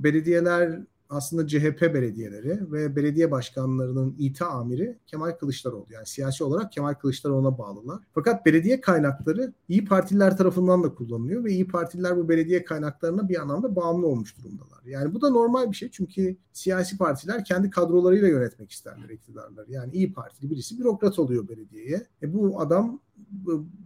belediyeler 0.04 0.80
aslında 1.10 1.48
CHP 1.48 1.82
belediyeleri 1.82 2.72
ve 2.72 2.96
belediye 2.96 3.32
başkanlarının 3.32 4.16
ita 4.20 4.48
amiri 4.48 4.98
Kemal 5.08 5.32
Kılıçdaroğlu. 5.32 5.86
Yani 5.90 6.06
siyasi 6.06 6.44
olarak 6.44 6.72
Kemal 6.72 6.94
Kılıçdaroğlu'na 6.94 7.58
bağlılar. 7.58 8.00
Fakat 8.14 8.46
belediye 8.46 8.82
kaynakları 8.82 9.54
İyi 9.70 9.86
Partililer 9.86 10.38
tarafından 10.38 10.84
da 10.84 10.96
kullanılıyor 10.96 11.44
ve 11.44 11.52
İyi 11.52 11.68
Partililer 11.68 12.18
bu 12.18 12.30
belediye 12.30 12.64
kaynaklarına 12.64 13.30
bir 13.30 13.42
anlamda 13.42 13.76
bağımlı 13.76 14.08
olmuş 14.08 14.38
durumdalar. 14.38 14.84
Yani 14.86 15.14
bu 15.14 15.22
da 15.22 15.30
normal 15.30 15.72
bir 15.72 15.76
şey 15.76 15.92
çünkü 15.92 16.38
siyasi 16.54 16.98
partiler 16.98 17.46
kendi 17.46 17.70
kadrolarıyla 17.70 18.28
yönetmek 18.28 18.72
isterler 18.72 19.10
iktidarları. 19.10 19.72
Yani 19.72 19.94
İyi 19.94 20.14
Partili 20.14 20.50
birisi 20.50 20.80
bürokrat 20.80 21.20
oluyor 21.20 21.48
belediyeye. 21.48 22.08
E 22.22 22.34
bu 22.34 22.62
adam 22.62 23.00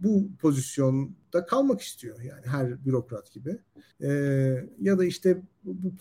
bu, 0.02 0.28
pozisyonda 0.40 1.46
kalmak 1.46 1.80
istiyor 1.80 2.20
yani 2.20 2.46
her 2.46 2.84
bürokrat 2.84 3.32
gibi. 3.32 3.58
Ee, 4.00 4.68
ya 4.80 4.98
da 4.98 5.04
işte 5.04 5.42
bu 5.64 5.92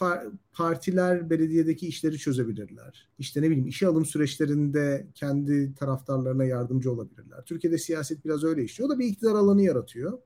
partiler 0.54 1.30
belediyedeki 1.30 1.88
işleri 1.88 2.18
çözebilirler. 2.18 3.10
İşte 3.20 3.42
ne 3.42 3.50
bileyim 3.50 3.68
işe 3.68 3.88
alım 3.88 4.06
süreçlerinde 4.06 5.08
kendi 5.16 5.76
taraftarlarına 5.76 6.46
yardımcı 6.46 6.92
olabilirler. 6.92 7.46
Türkiye'de 7.46 7.78
siyaset 7.78 8.26
biraz 8.26 8.44
öyle 8.44 8.64
işliyor. 8.64 8.90
O 8.90 8.94
da 8.94 9.00
bir 9.00 9.06
iktidar 9.06 9.36
alanı 9.36 9.62
yaratıyor. 9.62 10.20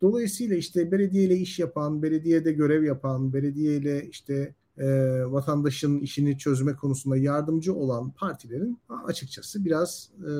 Dolayısıyla 0.00 0.56
işte 0.56 0.92
belediyeyle 0.92 1.36
iş 1.36 1.58
yapan, 1.58 2.02
belediyede 2.02 2.52
görev 2.52 2.84
yapan, 2.84 3.32
belediyeyle 3.32 4.08
işte 4.08 4.54
e, 4.78 4.86
vatandaşın 5.24 6.00
işini 6.00 6.38
çözme 6.38 6.76
konusunda 6.76 7.16
yardımcı 7.16 7.74
olan 7.74 8.10
partilerin 8.10 8.78
açıkçası 9.04 9.64
biraz 9.64 10.10
e, 10.18 10.30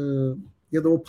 ya 0.73 0.85
da 0.85 0.89
o 0.89 1.03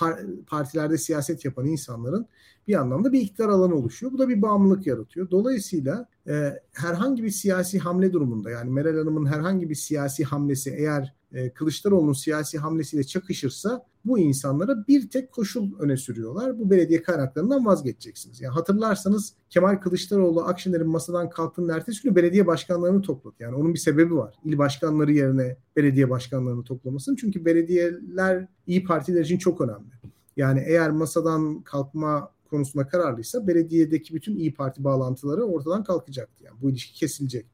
partilerde 0.47 0.97
siyaset 0.97 1.45
yapan 1.45 1.65
insanların 1.65 2.27
bir 2.67 2.75
anlamda 2.75 3.13
bir 3.13 3.21
iktidar 3.21 3.49
alanı 3.49 3.75
oluşuyor. 3.75 4.11
Bu 4.11 4.17
da 4.17 4.29
bir 4.29 4.41
bağımlılık 4.41 4.87
yaratıyor. 4.87 5.31
Dolayısıyla 5.31 6.09
e, 6.27 6.59
herhangi 6.71 7.23
bir 7.23 7.29
siyasi 7.29 7.79
hamle 7.79 8.13
durumunda 8.13 8.49
yani 8.49 8.69
Meral 8.69 8.97
Hanım'ın 8.97 9.25
herhangi 9.25 9.69
bir 9.69 9.75
siyasi 9.75 10.23
hamlesi 10.23 10.69
eğer 10.69 11.15
e, 11.33 11.49
Kılıçdaroğlu'nun 11.49 12.13
siyasi 12.13 12.57
hamlesiyle 12.57 13.03
çakışırsa 13.03 13.85
bu 14.05 14.19
insanlara 14.19 14.87
bir 14.87 15.09
tek 15.09 15.31
koşul 15.31 15.79
öne 15.79 15.97
sürüyorlar. 15.97 16.59
Bu 16.59 16.69
belediye 16.69 17.01
kaynaklarından 17.01 17.65
vazgeçeceksiniz. 17.65 18.41
Yani 18.41 18.53
hatırlarsanız 18.53 19.33
Kemal 19.49 19.75
Kılıçdaroğlu 19.75 20.41
Akşener'in 20.41 20.87
masadan 20.87 21.29
kalktığının 21.29 21.69
ertesi 21.69 22.03
günü 22.03 22.15
belediye 22.15 22.47
başkanlarını 22.47 23.01
topladı. 23.01 23.35
Yani 23.39 23.55
onun 23.55 23.73
bir 23.73 23.79
sebebi 23.79 24.15
var. 24.15 24.35
İl 24.45 24.57
başkanları 24.57 25.11
yerine 25.11 25.57
belediye 25.75 26.09
başkanlarını 26.09 26.63
toplamasının. 26.63 27.15
Çünkü 27.15 27.45
belediyeler 27.45 28.47
iyi 28.67 28.83
partiler 28.83 29.21
için 29.21 29.37
çok 29.37 29.61
önemli. 29.61 29.91
Yani 30.37 30.63
eğer 30.67 30.91
masadan 30.91 31.61
kalkma 31.61 32.31
konusunda 32.49 32.87
kararlıysa 32.87 33.47
belediyedeki 33.47 34.13
bütün 34.13 34.35
İyi 34.35 34.53
Parti 34.53 34.83
bağlantıları 34.83 35.43
ortadan 35.43 35.83
kalkacaktı. 35.83 36.43
Yani 36.43 36.57
bu 36.61 36.69
ilişki 36.69 36.99
kesilecek. 36.99 37.45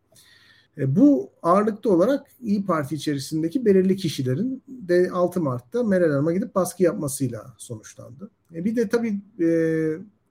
E, 0.77 0.95
bu 0.95 1.29
ağırlıklı 1.43 1.91
olarak 1.91 2.27
İyi 2.41 2.65
Parti 2.65 2.95
içerisindeki 2.95 3.65
belirli 3.65 3.95
kişilerin 3.95 4.63
de 4.67 5.09
6 5.13 5.41
Mart'ta 5.41 5.83
Meral 5.83 6.11
Hanım'a 6.11 6.33
gidip 6.33 6.55
baskı 6.55 6.83
yapmasıyla 6.83 7.53
sonuçlandı. 7.57 8.29
E, 8.53 8.65
bir 8.65 8.75
de 8.75 8.89
tabii 8.89 9.21
e, 9.43 9.49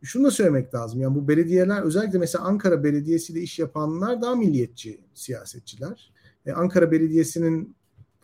şunu 0.03 0.25
da 0.25 0.31
söylemek 0.31 0.75
lazım. 0.75 1.01
Yani 1.01 1.15
bu 1.15 1.29
belediyeler 1.29 1.83
özellikle 1.83 2.19
mesela 2.19 2.45
Ankara 2.45 2.85
Belediyesi 2.85 3.33
ile 3.33 3.41
iş 3.41 3.59
yapanlar 3.59 4.23
daha 4.23 4.35
milliyetçi 4.35 5.01
siyasetçiler. 5.15 6.13
E, 6.47 6.53
Ankara 6.53 6.91
Belediyesi'nin 6.91 7.77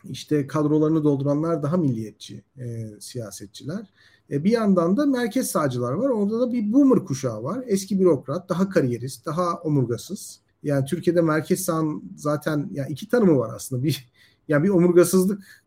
işte 0.03 0.47
kadrolarını 0.47 1.03
dolduranlar 1.03 1.63
daha 1.63 1.77
milliyetçi 1.77 2.43
e, 2.57 2.87
siyasetçiler. 2.99 3.89
E, 4.31 4.43
bir 4.43 4.51
yandan 4.51 4.97
da 4.97 5.05
merkez 5.05 5.51
sağcılar 5.51 5.93
var. 5.93 6.09
Orada 6.09 6.39
da 6.39 6.53
bir 6.53 6.73
boomer 6.73 7.05
kuşağı 7.05 7.43
var. 7.43 7.63
Eski 7.67 7.99
bürokrat, 7.99 8.49
daha 8.49 8.69
kariyerist, 8.69 9.25
daha 9.25 9.55
omurgasız. 9.55 10.42
Yani 10.63 10.85
Türkiye'de 10.85 11.21
merkez 11.21 11.65
sağın 11.65 12.03
zaten 12.15 12.69
yani 12.71 12.91
iki 12.91 13.09
tanımı 13.09 13.37
var 13.37 13.53
aslında. 13.55 13.83
Bir 13.83 14.11
yani 14.47 14.63
bir 14.63 14.69
omurgasızlık 14.69 15.63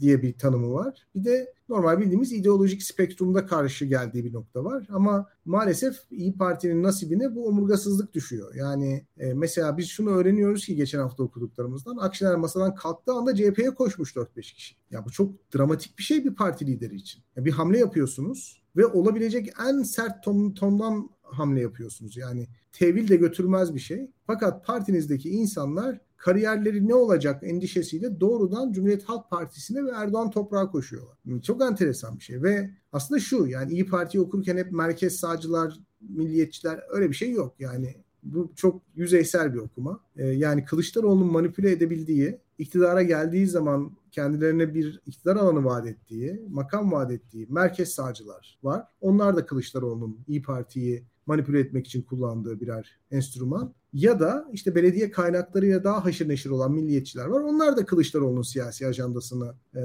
diye 0.00 0.22
bir 0.22 0.32
tanımı 0.32 0.72
var. 0.72 1.06
Bir 1.14 1.24
de 1.24 1.52
normal 1.68 1.98
bildiğimiz 1.98 2.32
ideolojik 2.32 2.82
spektrumda 2.82 3.46
karşı 3.46 3.84
geldiği 3.84 4.24
bir 4.24 4.32
nokta 4.32 4.64
var. 4.64 4.86
Ama 4.90 5.28
maalesef 5.44 5.96
İyi 6.10 6.36
Parti'nin 6.36 6.82
nasibine 6.82 7.34
bu 7.34 7.46
omurgasızlık 7.46 8.14
düşüyor. 8.14 8.54
Yani 8.54 9.06
e, 9.18 9.34
mesela 9.34 9.78
biz 9.78 9.88
şunu 9.88 10.10
öğreniyoruz 10.10 10.66
ki 10.66 10.76
geçen 10.76 10.98
hafta 10.98 11.22
okuduklarımızdan. 11.22 11.96
Akşener 11.96 12.36
masadan 12.36 12.74
kalktığı 12.74 13.12
anda 13.12 13.36
CHP'ye 13.36 13.74
koşmuş 13.74 14.16
4-5 14.16 14.54
kişi. 14.54 14.76
Ya 14.90 15.04
bu 15.04 15.10
çok 15.10 15.54
dramatik 15.54 15.98
bir 15.98 16.02
şey 16.02 16.24
bir 16.24 16.34
parti 16.34 16.66
lideri 16.66 16.94
için. 16.96 17.22
Ya 17.36 17.44
bir 17.44 17.52
hamle 17.52 17.78
yapıyorsunuz 17.78 18.62
ve 18.76 18.86
olabilecek 18.86 19.52
en 19.68 19.82
sert 19.82 20.24
ton, 20.24 20.50
tondan 20.50 21.10
hamle 21.32 21.60
yapıyorsunuz. 21.60 22.16
Yani 22.16 22.48
tevil 22.72 23.08
de 23.08 23.16
götürmez 23.16 23.74
bir 23.74 23.80
şey. 23.80 24.10
Fakat 24.26 24.66
partinizdeki 24.66 25.30
insanlar 25.30 25.98
kariyerleri 26.16 26.88
ne 26.88 26.94
olacak 26.94 27.42
endişesiyle 27.42 28.20
doğrudan 28.20 28.72
Cumhuriyet 28.72 29.04
Halk 29.04 29.30
Partisi'ne 29.30 29.84
ve 29.84 29.90
Erdoğan 29.90 30.30
toprağa 30.30 30.70
koşuyorlar. 30.70 31.16
Çok 31.42 31.62
enteresan 31.62 32.16
bir 32.18 32.22
şey 32.22 32.42
ve 32.42 32.70
aslında 32.92 33.20
şu 33.20 33.46
yani 33.46 33.72
İyi 33.72 33.86
Parti 33.86 34.20
okurken 34.20 34.56
hep 34.56 34.72
merkez 34.72 35.16
sağcılar, 35.16 35.80
milliyetçiler 36.00 36.80
öyle 36.90 37.08
bir 37.08 37.14
şey 37.14 37.30
yok. 37.30 37.54
Yani 37.58 37.94
bu 38.22 38.52
çok 38.56 38.82
yüzeysel 38.94 39.54
bir 39.54 39.58
okuma. 39.58 40.00
Ee, 40.16 40.26
yani 40.26 40.64
Kılıçdaroğlu'nun 40.64 41.32
manipüle 41.32 41.70
edebildiği, 41.70 42.38
iktidara 42.58 43.02
geldiği 43.02 43.46
zaman 43.46 43.92
kendilerine 44.10 44.74
bir 44.74 45.00
iktidar 45.06 45.36
alanı 45.36 45.64
vaat 45.64 45.86
ettiği, 45.86 46.42
makam 46.48 46.92
vaat 46.92 47.10
ettiği 47.10 47.46
merkez 47.50 47.88
sağcılar 47.88 48.58
var. 48.62 48.86
Onlar 49.00 49.36
da 49.36 49.46
Kılıçdaroğlu'nun 49.46 50.18
İyi 50.28 50.42
Parti'yi 50.42 51.04
manipüle 51.30 51.60
etmek 51.60 51.86
için 51.86 52.02
kullandığı 52.02 52.60
birer 52.60 52.98
enstrüman. 53.10 53.74
Ya 53.92 54.20
da 54.20 54.48
işte 54.52 54.74
belediye 54.74 55.10
kaynaklarıyla 55.10 55.84
daha 55.84 56.04
haşır 56.04 56.28
neşir 56.28 56.50
olan 56.50 56.72
milliyetçiler 56.72 57.26
var. 57.26 57.40
Onlar 57.40 57.76
da 57.76 57.86
Kılıçdaroğlu'nun 57.86 58.42
siyasi 58.42 58.86
ajandasını 58.86 59.54
e, 59.74 59.82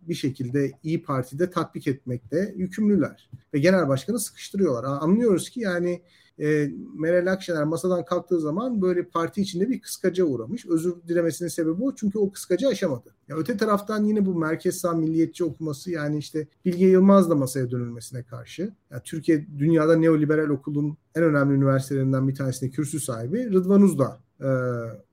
bir 0.00 0.14
şekilde 0.14 0.72
İyi 0.82 1.02
Parti'de 1.02 1.50
tatbik 1.50 1.86
etmekte 1.86 2.54
yükümlüler. 2.56 3.30
Ve 3.54 3.58
genel 3.58 3.88
başkanı 3.88 4.18
sıkıştırıyorlar. 4.18 4.84
Anlıyoruz 4.84 5.50
ki 5.50 5.60
yani 5.60 6.02
e, 6.40 6.70
Meral 6.98 7.32
Akşener 7.32 7.64
masadan 7.64 8.04
kalktığı 8.04 8.40
zaman 8.40 8.82
böyle 8.82 9.02
parti 9.02 9.42
içinde 9.42 9.70
bir 9.70 9.80
kıskaca 9.80 10.24
uğramış. 10.24 10.66
Özür 10.66 10.94
dilemesinin 11.08 11.48
sebebi 11.48 11.82
o 11.82 11.94
çünkü 11.94 12.18
o 12.18 12.32
kıskacı 12.32 12.68
aşamadı. 12.68 13.14
Ya 13.28 13.36
öte 13.36 13.56
taraftan 13.56 14.04
yine 14.04 14.26
bu 14.26 14.34
merkez 14.34 14.76
sağ 14.76 14.92
milliyetçi 14.92 15.44
okuması 15.44 15.90
yani 15.90 16.18
işte 16.18 16.46
Bilge 16.64 16.86
Yılmaz 16.86 17.30
da 17.30 17.34
masaya 17.34 17.70
dönülmesine 17.70 18.22
karşı. 18.22 18.72
Ya 18.90 19.00
Türkiye 19.00 19.46
dünyada 19.58 19.96
neoliberal 19.96 20.48
okulun 20.48 20.96
en 21.14 21.22
önemli 21.22 21.54
üniversitelerinden 21.54 22.28
bir 22.28 22.34
tanesinde 22.34 22.70
kürsü 22.70 23.00
sahibi 23.00 23.52
Rıdvan 23.52 23.82
Uzda 23.82 24.20
e, 24.40 24.50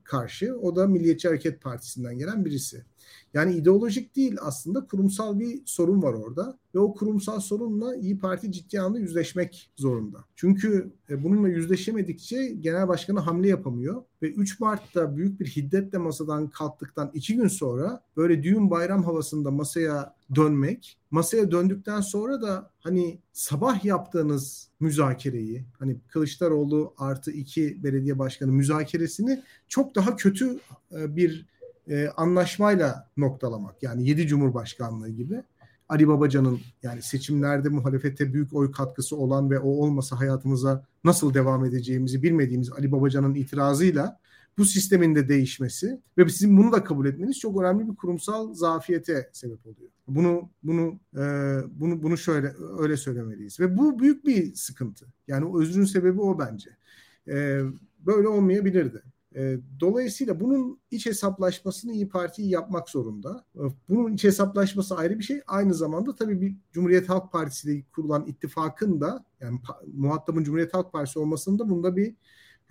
karşı. 0.04 0.56
O 0.62 0.76
da 0.76 0.88
Milliyetçi 0.88 1.28
Hareket 1.28 1.62
Partisi'nden 1.62 2.18
gelen 2.18 2.46
birisi. 2.46 2.84
Yani 3.38 3.56
ideolojik 3.56 4.16
değil 4.16 4.36
aslında 4.42 4.86
kurumsal 4.86 5.40
bir 5.40 5.62
sorun 5.66 6.04
var 6.04 6.14
orada 6.14 6.58
ve 6.76 6.80
o 6.80 6.94
kurumsal 6.94 7.40
sorunla 7.40 7.96
İyi 7.96 8.20
Parti 8.20 8.52
ciddi 8.52 8.80
anlamda 8.80 9.00
yüzleşmek 9.00 9.72
zorunda. 9.76 10.26
Çünkü 10.36 10.92
e, 11.10 11.24
bununla 11.24 11.50
yüzleşemedikçe 11.50 12.48
genel 12.48 12.88
başkanı 12.88 13.20
hamle 13.20 13.48
yapamıyor 13.48 14.04
ve 14.22 14.32
3 14.32 14.60
Mart'ta 14.60 15.18
büyük 15.18 15.40
bir 15.40 15.46
hiddetle 15.46 15.98
masadan 15.98 16.50
kalktıktan 16.50 17.12
2 17.14 17.36
gün 17.36 17.48
sonra 17.48 18.04
böyle 18.18 18.44
düğün 18.44 18.70
bayram 18.70 19.04
havasında 19.04 19.52
masaya 19.52 20.16
dönmek, 20.36 20.98
masaya 21.12 21.52
döndükten 21.52 22.02
sonra 22.02 22.42
da 22.42 22.72
hani 22.80 23.20
sabah 23.34 23.86
yaptığınız 23.86 24.70
müzakereyi, 24.80 25.66
hani 25.80 25.98
Kılıçdaroğlu 26.08 26.94
artı 26.98 27.32
2 27.32 27.84
belediye 27.84 28.20
başkanı 28.20 28.52
müzakeresini 28.52 29.44
çok 29.68 29.96
daha 29.96 30.16
kötü 30.16 30.60
e, 30.92 31.16
bir 31.16 31.46
e, 31.90 32.08
anlaşmayla 32.18 33.10
noktalamak. 33.18 33.84
Yani 33.84 34.08
7 34.08 34.28
Cumhurbaşkanlığı 34.28 35.10
gibi. 35.10 35.44
Ali 35.90 36.08
Babacan'ın 36.08 36.60
yani 36.84 37.02
seçimlerde 37.02 37.70
muhalefete 37.70 38.34
büyük 38.34 38.54
oy 38.54 38.72
katkısı 38.72 39.18
olan 39.18 39.50
ve 39.50 39.60
o 39.60 39.70
olmasa 39.70 40.20
hayatımıza 40.20 40.86
nasıl 41.04 41.34
devam 41.34 41.66
edeceğimizi 41.66 42.24
bilmediğimiz 42.24 42.72
Ali 42.72 42.92
Babacan'ın 42.92 43.36
itirazıyla 43.36 44.20
bu 44.58 44.66
sistemin 44.66 45.16
de 45.16 45.30
değişmesi 45.30 46.02
ve 46.18 46.30
sizin 46.30 46.58
bunu 46.58 46.72
da 46.72 46.84
kabul 46.84 47.06
etmeniz 47.06 47.40
çok 47.40 47.62
önemli 47.62 47.92
bir 47.92 47.96
kurumsal 47.96 48.54
zafiyete 48.54 49.30
sebep 49.34 49.66
oluyor. 49.66 49.90
Bunu 50.08 50.50
bunu 50.64 51.00
e, 51.16 51.24
bunu 51.72 52.04
bunu 52.04 52.18
şöyle 52.18 52.54
öyle 52.80 52.98
söylemeliyiz 52.98 53.60
ve 53.60 53.78
bu 53.78 54.00
büyük 54.00 54.26
bir 54.26 54.54
sıkıntı. 54.56 55.06
Yani 55.28 55.58
özrün 55.58 55.86
sebebi 55.86 56.22
o 56.22 56.40
bence. 56.40 56.70
E, 57.28 57.62
böyle 58.00 58.28
olmayabilirdi. 58.28 59.04
E, 59.38 59.58
dolayısıyla 59.80 60.40
bunun 60.40 60.80
iç 60.92 61.06
hesaplaşmasını 61.06 61.92
İyi 61.92 62.10
Parti 62.10 62.42
yapmak 62.42 62.90
zorunda. 62.90 63.46
E, 63.56 63.62
bunun 63.90 64.14
iç 64.14 64.24
hesaplaşması 64.24 64.96
ayrı 64.96 65.20
bir 65.20 65.24
şey. 65.24 65.42
Aynı 65.48 65.74
zamanda 65.74 66.16
tabii 66.16 66.42
bir 66.42 66.56
Cumhuriyet 66.72 67.10
Halk 67.10 67.32
Partisi 67.32 67.72
ile 67.72 67.84
kurulan 67.96 68.26
ittifakın 68.26 69.02
da 69.02 69.26
yani 69.40 69.60
muhatabın 69.94 70.44
Cumhuriyet 70.44 70.74
Halk 70.74 70.94
Partisi 70.94 71.20
olmasında 71.20 71.70
bunda 71.70 71.96
bir 71.96 72.16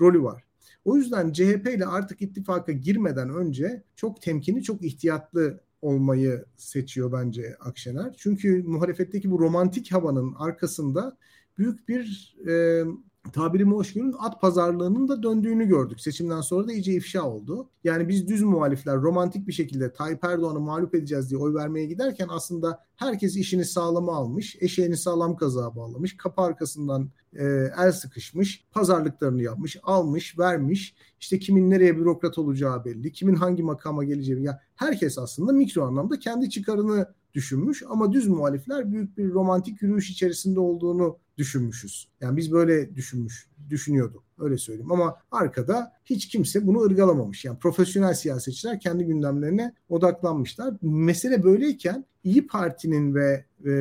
rolü 0.01 0.22
var. 0.22 0.44
O 0.84 0.97
yüzden 0.97 1.32
CHP 1.32 1.68
ile 1.76 1.86
artık 1.86 2.22
ittifaka 2.22 2.72
girmeden 2.72 3.30
önce 3.30 3.82
çok 3.97 4.22
temkinli, 4.22 4.62
çok 4.62 4.84
ihtiyatlı 4.84 5.60
olmayı 5.82 6.44
seçiyor 6.56 7.12
bence 7.12 7.56
Akşener. 7.60 8.14
Çünkü 8.18 8.62
muhalefetteki 8.62 9.30
bu 9.30 9.38
romantik 9.38 9.93
havanın 9.93 10.34
arkasında 10.34 11.16
büyük 11.59 11.88
bir 11.88 12.36
e, 12.48 12.84
tabirimi 13.32 13.74
hoş 13.74 13.93
görün 13.93 14.15
at 14.19 14.40
pazarlığının 14.40 15.09
da 15.09 15.23
döndüğünü 15.23 15.69
gördük. 15.69 16.01
Seçimden 16.01 16.40
sonra 16.40 16.69
da 16.69 16.73
iyice 16.73 16.93
ifşa 16.93 17.23
oldu. 17.23 17.70
Yani 17.85 18.09
biz 18.09 18.28
düz 18.28 18.43
muhalifler 18.43 18.97
romantik 18.97 19.48
bir 19.48 19.53
şekilde 19.53 19.93
Tayyip 19.93 20.24
Erdoğan'ı 20.24 20.61
mağlup 20.61 20.94
edeceğiz 20.94 21.31
diye 21.31 21.40
oy 21.40 21.55
vermeye 21.55 21.86
giderken 21.86 22.28
aslında 22.31 22.85
herkes 22.97 23.36
işini 23.36 23.65
sağlama 23.65 24.16
almış, 24.16 24.57
eşeğini 24.61 24.97
sağlam 24.97 25.36
kazağa 25.36 25.77
bağlamış, 25.77 26.16
kapı 26.16 26.43
arkasından 26.43 27.11
e, 27.32 27.44
el 27.78 27.93
sıkışmış, 27.93 28.65
pazarlıklarını 28.73 29.43
yapmış, 29.43 29.77
almış, 29.82 30.39
vermiş. 30.39 30.94
İşte 31.20 31.39
kimin 31.39 31.70
nereye 31.70 31.97
bürokrat 31.97 32.39
olacağı 32.39 32.85
belli, 32.85 33.12
kimin 33.12 33.35
hangi 33.35 33.62
makama 33.62 34.05
geleceği. 34.05 34.43
Ya 34.43 34.61
herkes 34.77 35.19
aslında 35.19 35.53
mikro 35.53 35.86
anlamda 35.86 36.19
kendi 36.19 36.51
çıkarını 36.51 37.09
düşünmüş 37.35 37.82
ama 37.89 38.12
düz 38.12 38.28
muhalifler 38.28 38.93
büyük 38.93 39.19
bir 39.19 39.31
romantik 39.31 39.82
yürüyüş 39.82 40.11
içerisinde 40.11 40.61
olduğunu 40.61 41.19
düşünmüşüz. 41.38 42.08
Yani 42.20 42.36
biz 42.36 42.52
böyle 42.52 42.94
düşünmüş, 42.94 43.48
düşünüyorduk. 43.70 44.24
Öyle 44.38 44.58
söyleyeyim 44.58 44.92
ama 44.92 45.16
arkada 45.30 45.92
hiç 46.04 46.28
kimse 46.28 46.66
bunu 46.66 46.80
ırgalamamış. 46.80 47.44
Yani 47.44 47.58
profesyonel 47.58 48.14
siyasetçiler 48.14 48.80
kendi 48.80 49.04
gündemlerine 49.04 49.74
odaklanmışlar. 49.88 50.74
Mesele 50.82 51.42
böyleyken 51.42 52.04
İyi 52.24 52.46
Parti'nin 52.46 53.14
ve 53.14 53.44
e, 53.66 53.72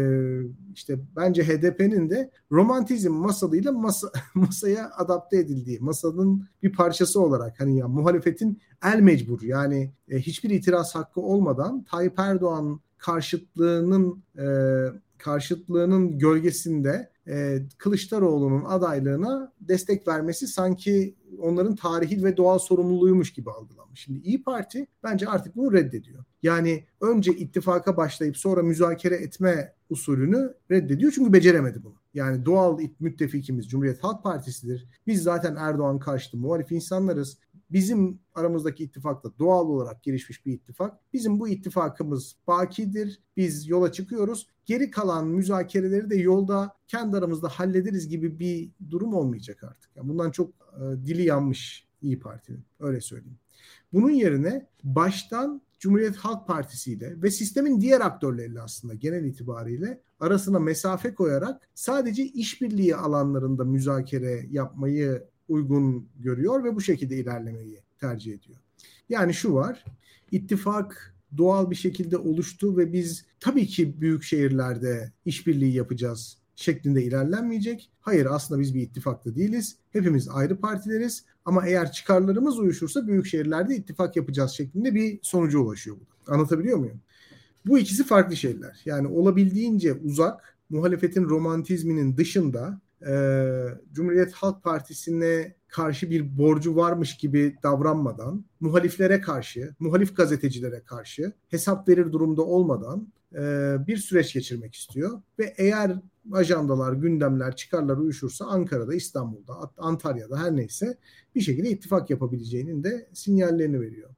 işte 0.73 0.99
bence 1.15 1.43
HDP'nin 1.43 2.09
de 2.09 2.31
romantizm 2.51 3.11
masalıyla 3.11 3.71
masa, 3.71 4.11
masaya 4.35 4.91
adapte 4.97 5.37
edildiği, 5.37 5.79
masanın 5.79 6.47
bir 6.63 6.73
parçası 6.73 7.21
olarak 7.21 7.59
hani 7.59 7.77
ya 7.77 7.87
muhalefetin 7.87 8.61
el 8.83 8.99
mecbur 8.99 9.41
yani 9.41 9.91
e, 10.09 10.19
hiçbir 10.19 10.49
itiraz 10.49 10.95
hakkı 10.95 11.21
olmadan 11.21 11.83
Tayyip 11.83 12.19
Erdoğan 12.19 12.79
karşıtlığının 12.97 14.23
e, 14.37 14.45
karşıtlığının 15.17 16.19
gölgesinde 16.19 17.09
e, 17.27 17.61
Kılıçdaroğlu'nun 17.77 18.63
adaylığına 18.65 19.53
destek 19.61 20.07
vermesi 20.07 20.47
sanki 20.47 21.15
onların 21.39 21.75
tarihi 21.75 22.23
ve 22.23 22.37
doğal 22.37 22.59
sorumluluğuymuş 22.59 23.33
gibi 23.33 23.51
algılanmış. 23.51 23.99
Şimdi 23.99 24.19
İyi 24.19 24.43
Parti 24.43 24.87
bence 25.03 25.27
artık 25.27 25.55
bunu 25.55 25.73
reddediyor. 25.73 26.23
Yani 26.43 26.83
önce 27.01 27.31
ittifaka 27.31 27.97
başlayıp 27.97 28.37
sonra 28.37 28.63
müzakere 28.63 29.15
etme 29.15 29.73
usulünü 29.89 30.53
reddediyor 30.71 31.11
çünkü 31.15 31.33
beceremedi 31.33 31.83
bunu. 31.83 31.95
Yani 32.13 32.45
doğal 32.45 32.79
müttefikimiz 32.99 33.69
Cumhuriyet 33.69 34.03
Halk 34.03 34.23
Partisi'dir. 34.23 34.87
Biz 35.07 35.23
zaten 35.23 35.55
Erdoğan 35.55 35.99
karşıtı 35.99 36.37
muhalif 36.37 36.71
insanlarız 36.71 37.37
bizim 37.75 38.19
aramızdaki 38.35 38.83
ittifak 38.83 39.23
da 39.23 39.39
doğal 39.39 39.65
olarak 39.65 40.03
gelişmiş 40.03 40.45
bir 40.45 40.53
ittifak. 40.53 41.13
Bizim 41.13 41.39
bu 41.39 41.49
ittifakımız 41.49 42.35
bakidir. 42.47 43.19
Biz 43.37 43.67
yola 43.67 43.91
çıkıyoruz. 43.91 44.47
Geri 44.65 44.91
kalan 44.91 45.27
müzakereleri 45.27 46.09
de 46.09 46.15
yolda 46.15 46.75
kendi 46.87 47.17
aramızda 47.17 47.49
hallederiz 47.49 48.07
gibi 48.07 48.39
bir 48.39 48.71
durum 48.89 49.13
olmayacak 49.13 49.63
artık. 49.63 49.95
Yani 49.95 50.09
bundan 50.09 50.31
çok 50.31 50.49
e, 50.49 51.05
dili 51.05 51.21
yanmış 51.23 51.87
İyi 52.01 52.19
Parti'nin. 52.19 52.65
Öyle 52.79 53.01
söyleyeyim. 53.01 53.39
Bunun 53.93 54.09
yerine 54.09 54.67
baştan 54.83 55.61
Cumhuriyet 55.79 56.15
Halk 56.15 56.47
Partisi 56.47 56.93
ile 56.93 57.21
ve 57.21 57.31
sistemin 57.31 57.81
diğer 57.81 58.01
aktörleriyle 58.01 58.61
aslında 58.61 58.93
genel 58.93 59.23
itibariyle 59.23 60.01
arasına 60.19 60.59
mesafe 60.59 61.13
koyarak 61.13 61.69
sadece 61.73 62.23
işbirliği 62.23 62.95
alanlarında 62.95 63.63
müzakere 63.63 64.45
yapmayı 64.49 65.23
uygun 65.47 66.07
görüyor 66.19 66.63
ve 66.63 66.75
bu 66.75 66.81
şekilde 66.81 67.17
ilerlemeyi 67.17 67.79
tercih 67.99 68.33
ediyor. 68.33 68.59
Yani 69.09 69.33
şu 69.33 69.53
var, 69.53 69.85
ittifak 70.31 71.15
doğal 71.37 71.71
bir 71.71 71.75
şekilde 71.75 72.17
oluştu 72.17 72.77
ve 72.77 72.93
biz 72.93 73.25
tabii 73.39 73.67
ki 73.67 74.01
büyük 74.01 74.23
şehirlerde 74.23 75.11
işbirliği 75.25 75.73
yapacağız 75.73 76.37
şeklinde 76.55 77.03
ilerlenmeyecek. 77.03 77.91
Hayır 78.01 78.27
aslında 78.29 78.61
biz 78.61 78.75
bir 78.75 78.81
ittifakta 78.81 79.35
değiliz. 79.35 79.77
Hepimiz 79.89 80.29
ayrı 80.29 80.59
partileriz 80.59 81.25
ama 81.45 81.67
eğer 81.67 81.91
çıkarlarımız 81.91 82.59
uyuşursa 82.59 83.07
büyük 83.07 83.25
şehirlerde 83.25 83.75
ittifak 83.75 84.15
yapacağız 84.15 84.51
şeklinde 84.51 84.95
bir 84.95 85.19
sonuca 85.21 85.59
ulaşıyor 85.59 85.97
bu. 85.97 86.33
Anlatabiliyor 86.33 86.77
muyum? 86.77 87.01
Bu 87.65 87.79
ikisi 87.79 88.03
farklı 88.03 88.35
şeyler. 88.35 88.81
Yani 88.85 89.07
olabildiğince 89.07 89.93
uzak, 89.93 90.57
muhalefetin 90.69 91.23
romantizminin 91.23 92.17
dışında 92.17 92.81
e, 93.07 93.13
Cumhuriyet 93.91 94.33
Halk 94.33 94.63
Partisi'ne 94.63 95.55
karşı 95.67 96.09
bir 96.09 96.37
borcu 96.37 96.75
varmış 96.75 97.17
gibi 97.17 97.55
davranmadan, 97.63 98.45
muhaliflere 98.59 99.21
karşı, 99.21 99.75
muhalif 99.79 100.17
gazetecilere 100.17 100.83
karşı 100.83 101.33
hesap 101.49 101.89
verir 101.89 102.11
durumda 102.11 102.41
olmadan 102.41 103.07
e, 103.33 103.75
bir 103.87 103.97
süreç 103.97 104.33
geçirmek 104.33 104.75
istiyor. 104.75 105.21
Ve 105.39 105.53
eğer 105.57 105.99
ajandalar, 106.31 106.93
gündemler, 106.93 107.55
çıkarlar 107.55 107.97
uyuşursa 107.97 108.45
Ankara'da, 108.45 108.95
İstanbul'da, 108.95 109.53
Antalya'da 109.77 110.39
her 110.39 110.55
neyse 110.55 110.97
bir 111.35 111.41
şekilde 111.41 111.69
ittifak 111.69 112.09
yapabileceğinin 112.09 112.83
de 112.83 113.09
sinyallerini 113.13 113.81
veriyor. 113.81 114.09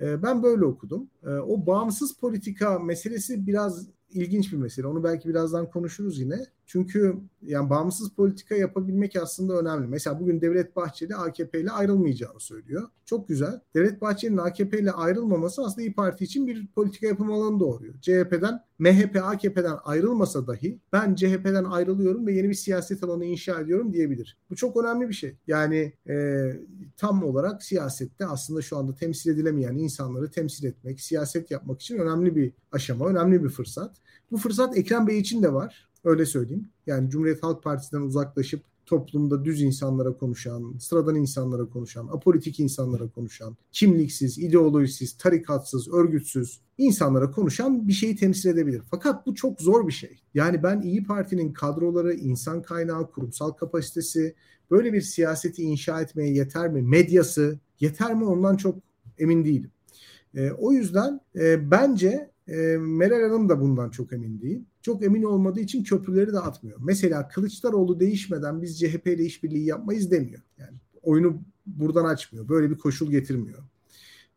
E, 0.00 0.22
ben 0.22 0.42
böyle 0.42 0.64
okudum. 0.64 1.10
E, 1.22 1.28
o 1.28 1.66
bağımsız 1.66 2.16
politika 2.16 2.78
meselesi 2.78 3.46
biraz 3.46 3.88
ilginç 4.10 4.52
bir 4.52 4.56
mesele. 4.56 4.86
Onu 4.86 5.04
belki 5.04 5.28
birazdan 5.28 5.70
konuşuruz 5.70 6.20
yine. 6.20 6.46
Çünkü 6.66 7.16
yani 7.42 7.70
bağımsız 7.70 8.10
politika 8.10 8.54
yapabilmek 8.54 9.16
aslında 9.16 9.58
önemli. 9.58 9.86
Mesela 9.86 10.20
bugün 10.20 10.40
Devlet 10.40 10.76
Bahçeli 10.76 11.14
AKP 11.14 11.60
ile 11.60 11.70
ayrılmayacağını 11.70 12.40
söylüyor. 12.40 12.88
Çok 13.04 13.28
güzel. 13.28 13.60
Devlet 13.74 14.00
Bahçeli'nin 14.00 14.38
AKP 14.38 14.78
ile 14.78 14.90
ayrılmaması 14.90 15.62
aslında 15.62 15.82
İyi 15.82 15.94
Parti 15.94 16.24
için 16.24 16.46
bir 16.46 16.66
politika 16.66 17.06
yapım 17.06 17.32
alanı 17.32 17.60
doğuruyor. 17.60 17.94
CHP'den, 18.00 18.60
MHP 18.78 19.16
AKP'den 19.22 19.76
ayrılmasa 19.84 20.46
dahi 20.46 20.80
ben 20.92 21.14
CHP'den 21.14 21.64
ayrılıyorum 21.64 22.26
ve 22.26 22.32
yeni 22.32 22.48
bir 22.48 22.54
siyaset 22.54 23.04
alanı 23.04 23.24
inşa 23.24 23.60
ediyorum 23.60 23.92
diyebilir. 23.92 24.38
Bu 24.50 24.56
çok 24.56 24.76
önemli 24.76 25.08
bir 25.08 25.14
şey. 25.14 25.36
Yani 25.46 25.92
e, 26.08 26.46
tam 26.96 27.24
olarak 27.24 27.62
siyasette 27.62 28.26
aslında 28.26 28.62
şu 28.62 28.76
anda 28.78 28.94
temsil 28.94 29.30
edilemeyen 29.30 29.74
insanları 29.74 30.30
temsil 30.30 30.64
etmek, 30.64 31.00
siyaset 31.00 31.50
yapmak 31.50 31.80
için 31.80 31.98
önemli 31.98 32.36
bir 32.36 32.52
aşama, 32.72 33.08
önemli 33.08 33.44
bir 33.44 33.48
fırsat. 33.48 33.96
Bu 34.30 34.36
fırsat 34.36 34.78
Ekrem 34.78 35.06
Bey 35.06 35.18
için 35.18 35.42
de 35.42 35.52
var. 35.52 35.88
Öyle 36.04 36.26
söyleyeyim. 36.26 36.68
Yani 36.86 37.10
Cumhuriyet 37.10 37.42
Halk 37.42 37.62
Partisi'nden 37.62 38.02
uzaklaşıp 38.02 38.62
toplumda 38.86 39.44
düz 39.44 39.62
insanlara 39.62 40.12
konuşan, 40.12 40.76
sıradan 40.80 41.14
insanlara 41.14 41.66
konuşan, 41.68 42.06
apolitik 42.06 42.60
insanlara 42.60 43.08
konuşan, 43.08 43.56
kimliksiz, 43.72 44.38
ideolojisiz, 44.38 45.16
tarikatsız, 45.16 45.92
örgütsüz 45.92 46.60
insanlara 46.78 47.30
konuşan 47.30 47.88
bir 47.88 47.92
şeyi 47.92 48.16
temsil 48.16 48.48
edebilir. 48.48 48.82
Fakat 48.90 49.26
bu 49.26 49.34
çok 49.34 49.60
zor 49.60 49.86
bir 49.86 49.92
şey. 49.92 50.20
Yani 50.34 50.62
ben 50.62 50.80
İyi 50.80 51.04
Parti'nin 51.04 51.52
kadroları, 51.52 52.14
insan 52.14 52.62
kaynağı, 52.62 53.10
kurumsal 53.10 53.50
kapasitesi 53.50 54.34
böyle 54.70 54.92
bir 54.92 55.00
siyaseti 55.00 55.62
inşa 55.62 56.00
etmeye 56.00 56.32
yeter 56.32 56.68
mi? 56.68 56.82
Medyası 56.82 57.58
yeter 57.80 58.14
mi? 58.14 58.24
Ondan 58.24 58.56
çok 58.56 58.76
emin 59.18 59.44
değilim. 59.44 59.70
E, 60.34 60.50
o 60.50 60.72
yüzden 60.72 61.20
e, 61.36 61.70
bence 61.70 62.30
e, 62.48 62.56
Meral 62.76 63.28
Hanım 63.28 63.48
da 63.48 63.60
bundan 63.60 63.90
çok 63.90 64.12
emin 64.12 64.40
değil. 64.40 64.64
Çok 64.82 65.04
emin 65.04 65.22
olmadığı 65.22 65.60
için 65.60 65.82
köprüleri 65.82 66.32
de 66.32 66.38
atmıyor. 66.38 66.78
Mesela 66.82 67.28
Kılıçdaroğlu 67.28 68.00
değişmeden 68.00 68.62
biz 68.62 68.80
CHP 68.80 69.06
ile 69.06 69.24
işbirliği 69.24 69.66
yapmayız 69.66 70.10
demiyor. 70.10 70.42
Yani 70.58 70.76
oyunu 71.02 71.42
buradan 71.66 72.04
açmıyor. 72.04 72.48
Böyle 72.48 72.70
bir 72.70 72.78
koşul 72.78 73.10
getirmiyor. 73.10 73.58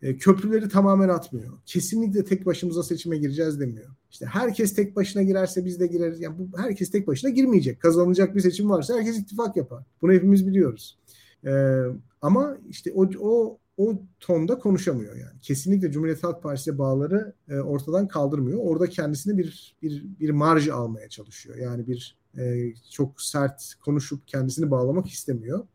E, 0.01 0.17
köprüleri 0.17 0.69
tamamen 0.69 1.09
atmıyor. 1.09 1.53
Kesinlikle 1.65 2.25
tek 2.25 2.45
başımıza 2.45 2.84
seçime 2.84 3.17
gireceğiz 3.17 3.59
demiyor. 3.59 3.89
İşte 4.11 4.25
herkes 4.25 4.75
tek 4.75 4.95
başına 4.95 5.23
girerse 5.23 5.65
biz 5.65 5.79
de 5.79 5.88
gireriz. 5.88 6.21
Yani 6.21 6.35
bu 6.39 6.57
herkes 6.57 6.91
tek 6.91 7.07
başına 7.07 7.29
girmeyecek. 7.29 7.81
Kazanılacak 7.81 8.35
bir 8.35 8.41
seçim 8.41 8.69
varsa 8.69 8.97
herkes 8.97 9.19
ittifak 9.19 9.57
yapar. 9.57 9.84
Bunu 10.01 10.13
hepimiz 10.13 10.47
biliyoruz. 10.47 10.97
E, 11.45 11.81
ama 12.21 12.57
işte 12.69 12.91
o, 12.95 13.09
o 13.19 13.59
o 13.77 14.01
tonda 14.19 14.59
konuşamıyor 14.59 15.15
yani. 15.15 15.39
Kesinlikle 15.41 15.91
Cumhuriyet 15.91 16.23
Halk 16.23 16.43
Partisi 16.43 16.77
bağları 16.77 17.33
e, 17.49 17.55
ortadan 17.55 18.07
kaldırmıyor. 18.07 18.59
Orada 18.63 18.87
kendisine 18.87 19.37
bir 19.37 19.75
bir 19.81 20.05
bir 20.19 20.29
marj 20.29 20.69
almaya 20.69 21.09
çalışıyor. 21.09 21.57
Yani 21.57 21.87
bir 21.87 22.17
e, 22.37 22.73
çok 22.91 23.21
sert 23.21 23.73
konuşup 23.85 24.27
kendisini 24.27 24.71
bağlamak 24.71 25.07
istemiyor. 25.07 25.67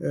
E, 0.00 0.08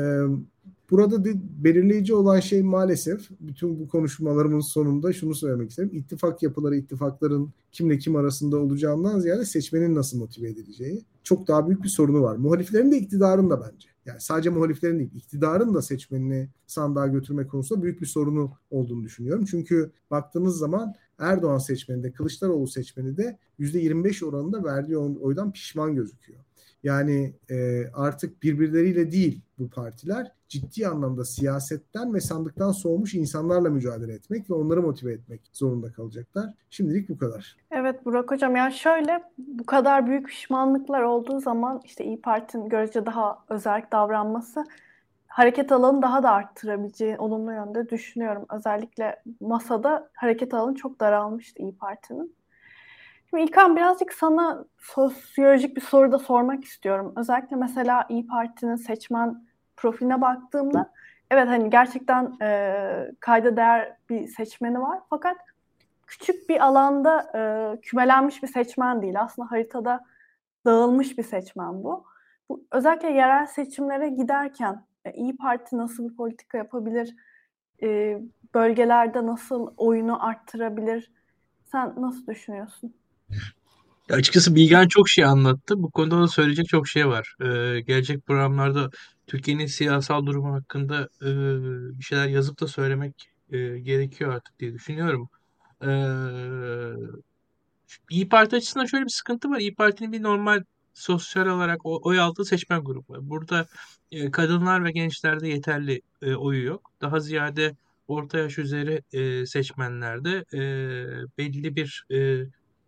burada 0.92 1.26
de, 1.26 1.34
belirleyici 1.64 2.16
olan 2.16 2.40
şey 2.40 2.64
maalesef 2.64 3.30
bütün 3.40 3.80
bu 3.80 3.88
konuşmalarımın 3.88 4.60
sonunda 4.60 5.14
şunu 5.14 5.36
söylemek 5.36 5.70
isterim. 5.70 5.90
İttifak 5.94 6.44
yapıları, 6.44 6.76
ittifakların 6.76 7.54
kimle 7.72 7.98
kim 7.98 8.16
arasında 8.16 8.58
olacağından 8.58 9.20
ziyade 9.20 9.46
seçmenin 9.46 9.96
nasıl 9.96 10.18
motive 10.18 10.50
edileceği 10.50 11.04
çok 11.24 11.48
daha 11.48 11.68
büyük 11.68 11.84
bir 11.84 11.90
sorunu 11.90 12.22
var. 12.22 12.36
Muhaliflerin 12.36 12.92
de 12.92 12.98
iktidarın 12.98 13.50
da 13.50 13.62
bence. 13.62 13.93
Yani 14.06 14.22
sadece 14.22 14.50
muhaliflerin 14.50 15.00
değil, 15.00 15.12
iktidarın 15.16 15.74
da 15.74 15.82
seçmenini 15.82 16.50
sandığa 16.68 17.08
götürme 17.08 17.48
konusunda 17.48 17.84
büyük 17.84 18.02
bir 18.02 18.06
sorunu 18.06 18.52
olduğunu 18.72 19.04
düşünüyorum. 19.04 19.46
Çünkü 19.46 19.92
baktığınız 20.12 20.58
zaman 20.58 20.94
Erdoğan 21.20 21.58
seçmeni 21.58 22.04
de 22.04 22.12
Kılıçdaroğlu 22.12 22.68
seçmeni 22.68 23.18
de 23.18 23.38
%25 23.60 24.26
oranında 24.26 24.64
verdiği 24.64 24.98
oydan 24.98 25.52
pişman 25.52 25.96
gözüküyor. 25.96 26.40
Yani 26.84 27.34
e, 27.50 27.88
artık 27.94 28.44
birbirleriyle 28.44 29.12
değil 29.12 29.42
bu 29.60 29.70
partiler 29.70 30.32
ciddi 30.54 30.88
anlamda 30.88 31.26
siyasetten 31.26 32.14
ve 32.14 32.22
sandıktan 32.22 32.72
soğumuş 32.72 33.14
insanlarla 33.14 33.70
mücadele 33.70 34.14
etmek 34.14 34.50
ve 34.50 34.54
onları 34.54 34.82
motive 34.82 35.14
etmek 35.14 35.42
zorunda 35.54 35.92
kalacaklar. 35.92 36.46
Şimdilik 36.70 37.10
bu 37.10 37.18
kadar. 37.18 37.58
Evet 37.72 38.06
Burak 38.06 38.32
Hocam 38.32 38.56
yani 38.56 38.74
şöyle 38.74 39.24
bu 39.38 39.66
kadar 39.66 40.08
büyük 40.08 40.28
pişmanlıklar 40.28 41.02
olduğu 41.02 41.40
zaman 41.40 41.82
işte 41.86 42.06
İyi 42.06 42.22
Parti'nin 42.22 42.70
görece 42.70 43.06
daha 43.06 43.44
özel 43.50 43.84
davranması 43.92 44.66
hareket 45.28 45.72
alanı 45.72 46.02
daha 46.02 46.24
da 46.24 46.32
arttırabileceği 46.32 47.18
olumlu 47.18 47.52
yönde 47.52 47.90
düşünüyorum. 47.90 48.46
Özellikle 48.52 49.24
masada 49.40 50.10
hareket 50.14 50.54
alanı 50.54 50.76
çok 50.76 51.00
daralmıştı 51.00 51.62
İyi 51.62 51.76
Parti'nin. 51.76 52.36
İlkan 53.40 53.76
birazcık 53.76 54.14
sana 54.14 54.66
sosyolojik 54.80 55.76
bir 55.76 55.82
soru 55.82 56.12
da 56.12 56.20
sormak 56.20 56.64
istiyorum. 56.64 57.14
Özellikle 57.16 57.56
mesela 57.56 58.06
İyi 58.10 58.28
Parti'nin 58.28 58.76
seçmen 58.76 59.48
profiline 59.78 60.22
baktığımda 60.22 60.92
evet 61.32 61.48
hani 61.48 61.70
gerçekten 61.70 62.34
e, 62.42 63.12
kayda 63.20 63.58
değer 63.58 63.98
bir 64.10 64.28
seçmeni 64.28 64.82
var. 64.82 65.00
Fakat 65.10 65.38
küçük 66.08 66.50
bir 66.50 66.66
alanda 66.66 67.32
e, 67.36 67.42
kümelenmiş 67.82 68.44
bir 68.44 68.48
seçmen 68.48 69.02
değil. 69.02 69.22
Aslında 69.22 69.52
haritada 69.52 70.06
dağılmış 70.66 71.18
bir 71.18 71.24
seçmen 71.24 71.84
bu. 71.84 72.06
bu 72.50 72.66
özellikle 72.72 73.12
yerel 73.12 73.46
seçimlere 73.46 74.10
giderken 74.10 74.86
e, 75.06 75.14
İyi 75.14 75.38
Parti 75.38 75.78
nasıl 75.78 76.10
bir 76.10 76.16
politika 76.16 76.58
yapabilir? 76.58 77.16
E, 77.84 78.20
bölgelerde 78.54 79.26
nasıl 79.26 79.74
oyunu 79.78 80.26
arttırabilir? 80.26 81.12
Sen 81.66 81.94
nasıl 81.98 82.28
düşünüyorsun? 82.28 82.94
Açıkçası 84.10 84.56
Bilgen 84.56 84.88
çok 84.88 85.10
şey 85.10 85.26
anlattı. 85.26 85.84
Bu 85.84 85.92
konuda 85.92 86.22
da 86.22 86.28
söyleyecek 86.28 86.68
çok 86.68 86.88
şey 86.88 87.08
var. 87.08 87.36
Ee, 87.42 87.80
gelecek 87.82 88.26
programlarda 88.26 88.90
Türkiye'nin 89.28 89.66
siyasal 89.66 90.26
durumu 90.26 90.54
hakkında 90.54 91.10
e, 91.22 91.28
bir 92.00 92.04
şeyler 92.04 92.28
yazıp 92.28 92.62
da 92.62 92.68
söylemek 92.68 93.30
e, 93.52 93.80
gerekiyor 93.80 94.34
artık 94.34 94.60
diye 94.60 94.74
düşünüyorum. 94.74 95.30
Ee, 95.84 95.88
İyi 98.10 98.30
Parti 98.30 98.56
açısından 98.56 98.86
şöyle 98.86 99.06
bir 99.06 99.10
sıkıntı 99.10 99.50
var. 99.50 99.60
İyi 99.60 99.76
Parti'nin 99.76 100.12
bir 100.12 100.24
normal 100.24 100.64
sosyal 100.94 101.48
olarak 101.48 101.80
oy 101.86 102.20
aldığı 102.20 102.46
seçmen 102.46 102.84
grubu 102.84 103.14
var. 103.14 103.30
Burada 103.30 103.68
e, 104.12 104.32
kadınlar 104.32 104.86
ve 104.86 104.92
gençlerde 104.92 105.48
yeterli 105.48 106.02
e, 106.22 106.36
oyu 106.36 106.66
yok. 106.66 106.92
Daha 107.02 107.20
ziyade 107.20 107.76
orta 108.08 108.38
yaş 108.38 108.58
üzeri 108.58 109.02
e, 109.14 109.46
seçmenlerde 109.46 110.46
e, 110.54 110.60
belli 111.38 111.76
bir 111.76 112.06
e, 112.12 112.48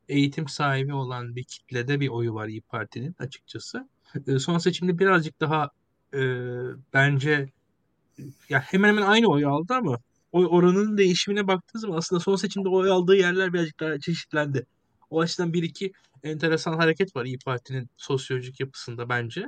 eğitim 0.09 0.47
sahibi 0.47 0.93
olan 0.93 1.35
bir 1.35 1.43
kitlede 1.43 1.99
bir 1.99 2.09
oyu 2.09 2.33
var 2.33 2.47
İyi 2.47 2.61
Parti'nin 2.61 3.15
açıkçası. 3.19 3.89
E, 4.27 4.39
son 4.39 4.57
seçimde 4.57 4.99
birazcık 4.99 5.41
daha 5.41 5.69
e, 6.13 6.19
bence 6.93 7.49
ya 8.49 8.59
hemen 8.59 8.87
hemen 8.89 9.01
aynı 9.01 9.27
oy 9.27 9.45
aldı 9.45 9.73
ama 9.73 9.99
oy 10.31 10.47
oranının 10.49 10.97
değişimine 10.97 11.47
baktığınız 11.47 11.81
zaman 11.81 11.97
aslında 11.97 12.19
son 12.19 12.35
seçimde 12.35 12.69
oy 12.69 12.91
aldığı 12.91 13.15
yerler 13.15 13.53
birazcık 13.53 13.79
daha 13.79 13.99
çeşitlendi. 13.99 14.65
O 15.09 15.21
açıdan 15.21 15.53
bir 15.53 15.63
iki 15.63 15.91
enteresan 16.23 16.73
hareket 16.73 17.15
var 17.15 17.25
İyi 17.25 17.37
Parti'nin 17.45 17.89
sosyolojik 17.97 18.59
yapısında 18.59 19.09
bence. 19.09 19.45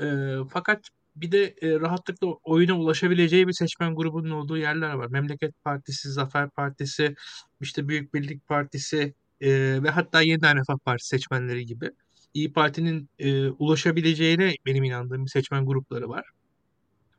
E, 0.00 0.36
fakat 0.50 0.88
bir 1.16 1.32
de 1.32 1.54
e, 1.62 1.80
rahatlıkla 1.80 2.26
oyuna 2.26 2.78
ulaşabileceği 2.78 3.48
bir 3.48 3.52
seçmen 3.52 3.94
grubunun 3.94 4.30
olduğu 4.30 4.56
yerler 4.56 4.92
var. 4.92 5.06
Memleket 5.06 5.64
Partisi, 5.64 6.12
Zafer 6.12 6.50
Partisi, 6.50 7.14
işte 7.60 7.88
Büyük 7.88 8.14
Birlik 8.14 8.48
Partisi, 8.48 9.14
e, 9.40 9.82
ve 9.82 9.90
hatta 9.90 10.22
Yeniden 10.22 10.56
Refah 10.56 10.78
Partisi 10.84 11.08
seçmenleri 11.08 11.66
gibi 11.66 11.90
İyi 12.34 12.52
Parti'nin 12.52 13.08
e, 13.18 13.48
ulaşabileceğine 13.48 14.54
benim 14.66 14.84
inandığım 14.84 15.24
bir 15.24 15.30
seçmen 15.30 15.66
grupları 15.66 16.08
var 16.08 16.24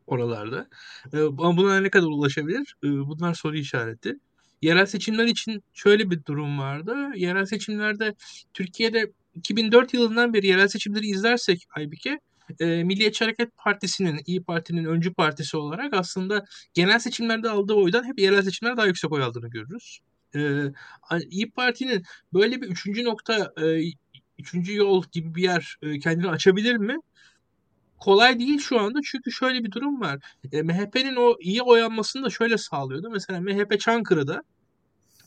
oralarda. 0.07 0.67
E, 1.13 1.17
ama 1.21 1.57
buna 1.57 1.79
ne 1.81 1.89
kadar 1.89 2.07
ulaşabilir? 2.07 2.75
E, 2.83 2.87
bunlar 2.87 3.33
soru 3.33 3.57
işareti. 3.57 4.15
Yerel 4.61 4.85
seçimler 4.85 5.25
için 5.25 5.63
şöyle 5.73 6.09
bir 6.11 6.25
durum 6.25 6.59
vardı. 6.59 6.95
Yerel 7.15 7.45
seçimlerde 7.45 8.15
Türkiye'de 8.53 9.11
2004 9.35 9.93
yılından 9.93 10.33
beri 10.33 10.47
yerel 10.47 10.67
seçimleri 10.67 11.07
izlersek 11.07 11.65
Aybike, 11.75 12.19
e, 12.59 12.83
Milliyetçi 12.83 13.23
Hareket 13.23 13.57
Partisi'nin, 13.57 14.19
İyi 14.25 14.43
Parti'nin 14.43 14.85
öncü 14.85 15.13
partisi 15.13 15.57
olarak 15.57 15.93
aslında 15.93 16.45
genel 16.73 16.99
seçimlerde 16.99 17.49
aldığı 17.49 17.73
oydan 17.73 18.03
hep 18.03 18.19
yerel 18.19 18.41
seçimlerde 18.41 18.77
daha 18.77 18.87
yüksek 18.87 19.11
oy 19.11 19.23
aldığını 19.23 19.49
görürüz. 19.49 19.99
E, 20.35 20.71
İyi 21.29 21.51
Parti'nin 21.51 22.03
böyle 22.33 22.61
bir 22.61 22.67
üçüncü 22.67 23.03
nokta, 23.03 23.53
e, 23.61 23.91
üçüncü 24.39 24.75
yol 24.75 25.03
gibi 25.11 25.35
bir 25.35 25.43
yer 25.43 25.77
e, 25.81 25.99
kendini 25.99 26.29
açabilir 26.29 26.77
mi? 26.77 26.97
Kolay 27.99 28.39
değil 28.39 28.59
şu 28.59 28.79
anda 28.79 28.99
çünkü 29.03 29.31
şöyle 29.31 29.63
bir 29.63 29.71
durum 29.71 30.01
var. 30.01 30.19
E, 30.51 30.61
MHP'nin 30.61 31.15
o 31.15 31.35
iyi 31.39 31.61
oyanmasını 31.61 32.23
da 32.23 32.29
şöyle 32.29 32.57
sağlıyordu. 32.57 33.09
Mesela 33.09 33.41
MHP 33.41 33.79
Çankırı'da 33.79 34.43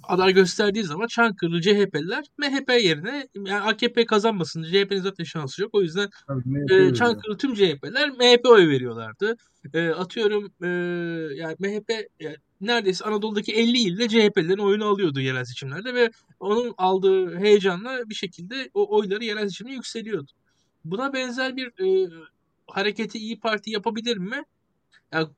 aday 0.02 0.32
gösterdiği 0.32 0.84
zaman 0.84 1.06
Çankırılı 1.06 1.60
CHP'liler 1.60 2.24
MHP 2.38 2.70
yerine 2.82 3.28
yani 3.34 3.60
AKP 3.60 4.06
kazanmasın. 4.06 4.62
CHP'nin 4.62 5.00
zaten 5.00 5.24
şansı 5.24 5.62
yok. 5.62 5.74
O 5.74 5.82
yüzden 5.82 6.08
e, 6.70 6.94
Çankırılı 6.94 7.36
tüm 7.38 7.54
CHP'ler 7.54 8.10
MHP 8.10 8.46
oy 8.46 8.68
veriyorlardı. 8.68 9.36
E, 9.74 9.88
atıyorum 9.88 10.52
e, 10.62 10.68
yani 11.34 11.56
MHP 11.58 11.90
yani 12.20 12.36
neredeyse 12.60 13.04
Anadolu'daki 13.04 13.52
50 13.52 13.78
ilde 13.78 14.08
CHP'lerin 14.08 14.58
oyunu 14.58 14.84
alıyordu 14.84 15.20
yerel 15.20 15.44
seçimlerde 15.44 15.94
ve 15.94 16.10
onun 16.40 16.74
aldığı 16.78 17.38
heyecanla 17.38 18.08
bir 18.08 18.14
şekilde 18.14 18.70
o 18.74 18.96
oyları 18.96 19.24
yerel 19.24 19.48
seçimde 19.48 19.72
yükseliyordu. 19.72 20.32
Buna 20.84 21.12
benzer 21.12 21.56
bir 21.56 21.66
e, 21.66 22.10
hareketi 22.66 23.18
İyi 23.18 23.40
Parti 23.40 23.70
yapabilir 23.70 24.16
mi? 24.16 24.42
Yani 25.12 25.28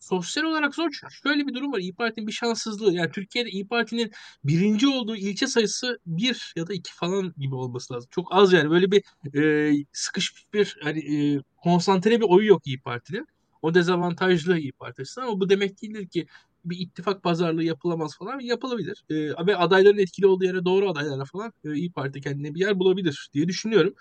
sosyal 0.00 0.44
olarak 0.44 0.74
zor. 0.74 0.90
Şöyle 1.22 1.46
bir 1.46 1.54
durum 1.54 1.72
var. 1.72 1.78
İyi 1.78 1.94
Parti'nin 1.94 2.26
bir 2.26 2.32
şanssızlığı. 2.32 2.92
Yani 2.92 3.10
Türkiye'de 3.12 3.50
İyi 3.50 3.68
Parti'nin 3.68 4.12
birinci 4.44 4.88
olduğu 4.88 5.16
ilçe 5.16 5.46
sayısı 5.46 5.98
bir 6.06 6.52
ya 6.56 6.66
da 6.66 6.74
iki 6.74 6.94
falan 6.94 7.34
gibi 7.38 7.54
olması 7.54 7.94
lazım. 7.94 8.08
Çok 8.12 8.28
az 8.34 8.52
yani. 8.52 8.70
Böyle 8.70 8.90
bir 8.90 9.04
e, 9.38 9.72
sıkışmış 9.92 10.52
bir 10.54 10.76
hani 10.82 10.98
e, 11.16 11.40
konsantre 11.56 12.20
bir 12.20 12.26
oyu 12.28 12.46
yok 12.48 12.66
İyi 12.66 12.80
Parti'nin. 12.80 13.26
O 13.62 13.74
dezavantajlı 13.74 14.58
İyi 14.58 14.72
Parti 14.72 15.02
ama 15.16 15.40
bu 15.40 15.48
demek 15.48 15.82
değildir 15.82 16.08
ki 16.08 16.26
bir 16.64 16.78
ittifak 16.78 17.22
pazarlığı 17.22 17.64
yapılamaz 17.64 18.16
falan 18.18 18.40
yapılabilir. 18.40 19.04
E, 19.10 19.46
ve 19.46 19.56
adayların 19.56 19.98
etkili 19.98 20.26
olduğu 20.26 20.44
yere 20.44 20.64
doğru 20.64 20.90
adaylarla 20.90 21.24
falan 21.24 21.52
e, 21.64 21.74
İyi 21.74 21.92
Parti 21.92 22.20
kendine 22.20 22.54
bir 22.54 22.60
yer 22.60 22.78
bulabilir 22.78 23.30
diye 23.34 23.48
düşünüyorum. 23.48 23.94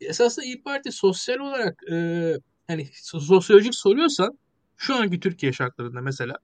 Esasında 0.00 0.46
İyi 0.46 0.62
Parti 0.62 0.92
sosyal 0.92 1.38
olarak 1.38 1.82
e, 1.92 2.34
hani 2.66 2.88
sosyolojik 2.94 3.74
soruyorsan 3.74 4.38
şu 4.76 4.96
anki 4.96 5.20
Türkiye 5.20 5.52
şartlarında 5.52 6.00
mesela 6.00 6.34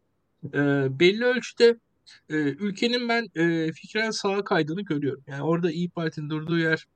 e, 0.55 0.59
belli 1.01 1.25
ölçüde 1.25 1.79
e, 2.31 2.35
ülkenin 2.37 3.09
ben 3.09 3.27
e, 3.35 3.73
fikren 3.73 4.11
sağa 4.11 4.45
kaydığını 4.45 4.83
görüyorum. 4.83 5.25
Yani 5.27 5.43
orada 5.43 5.71
İyi 5.71 5.91
Parti'nin 5.91 6.31
durduğu 6.31 6.59
yer 6.59 6.87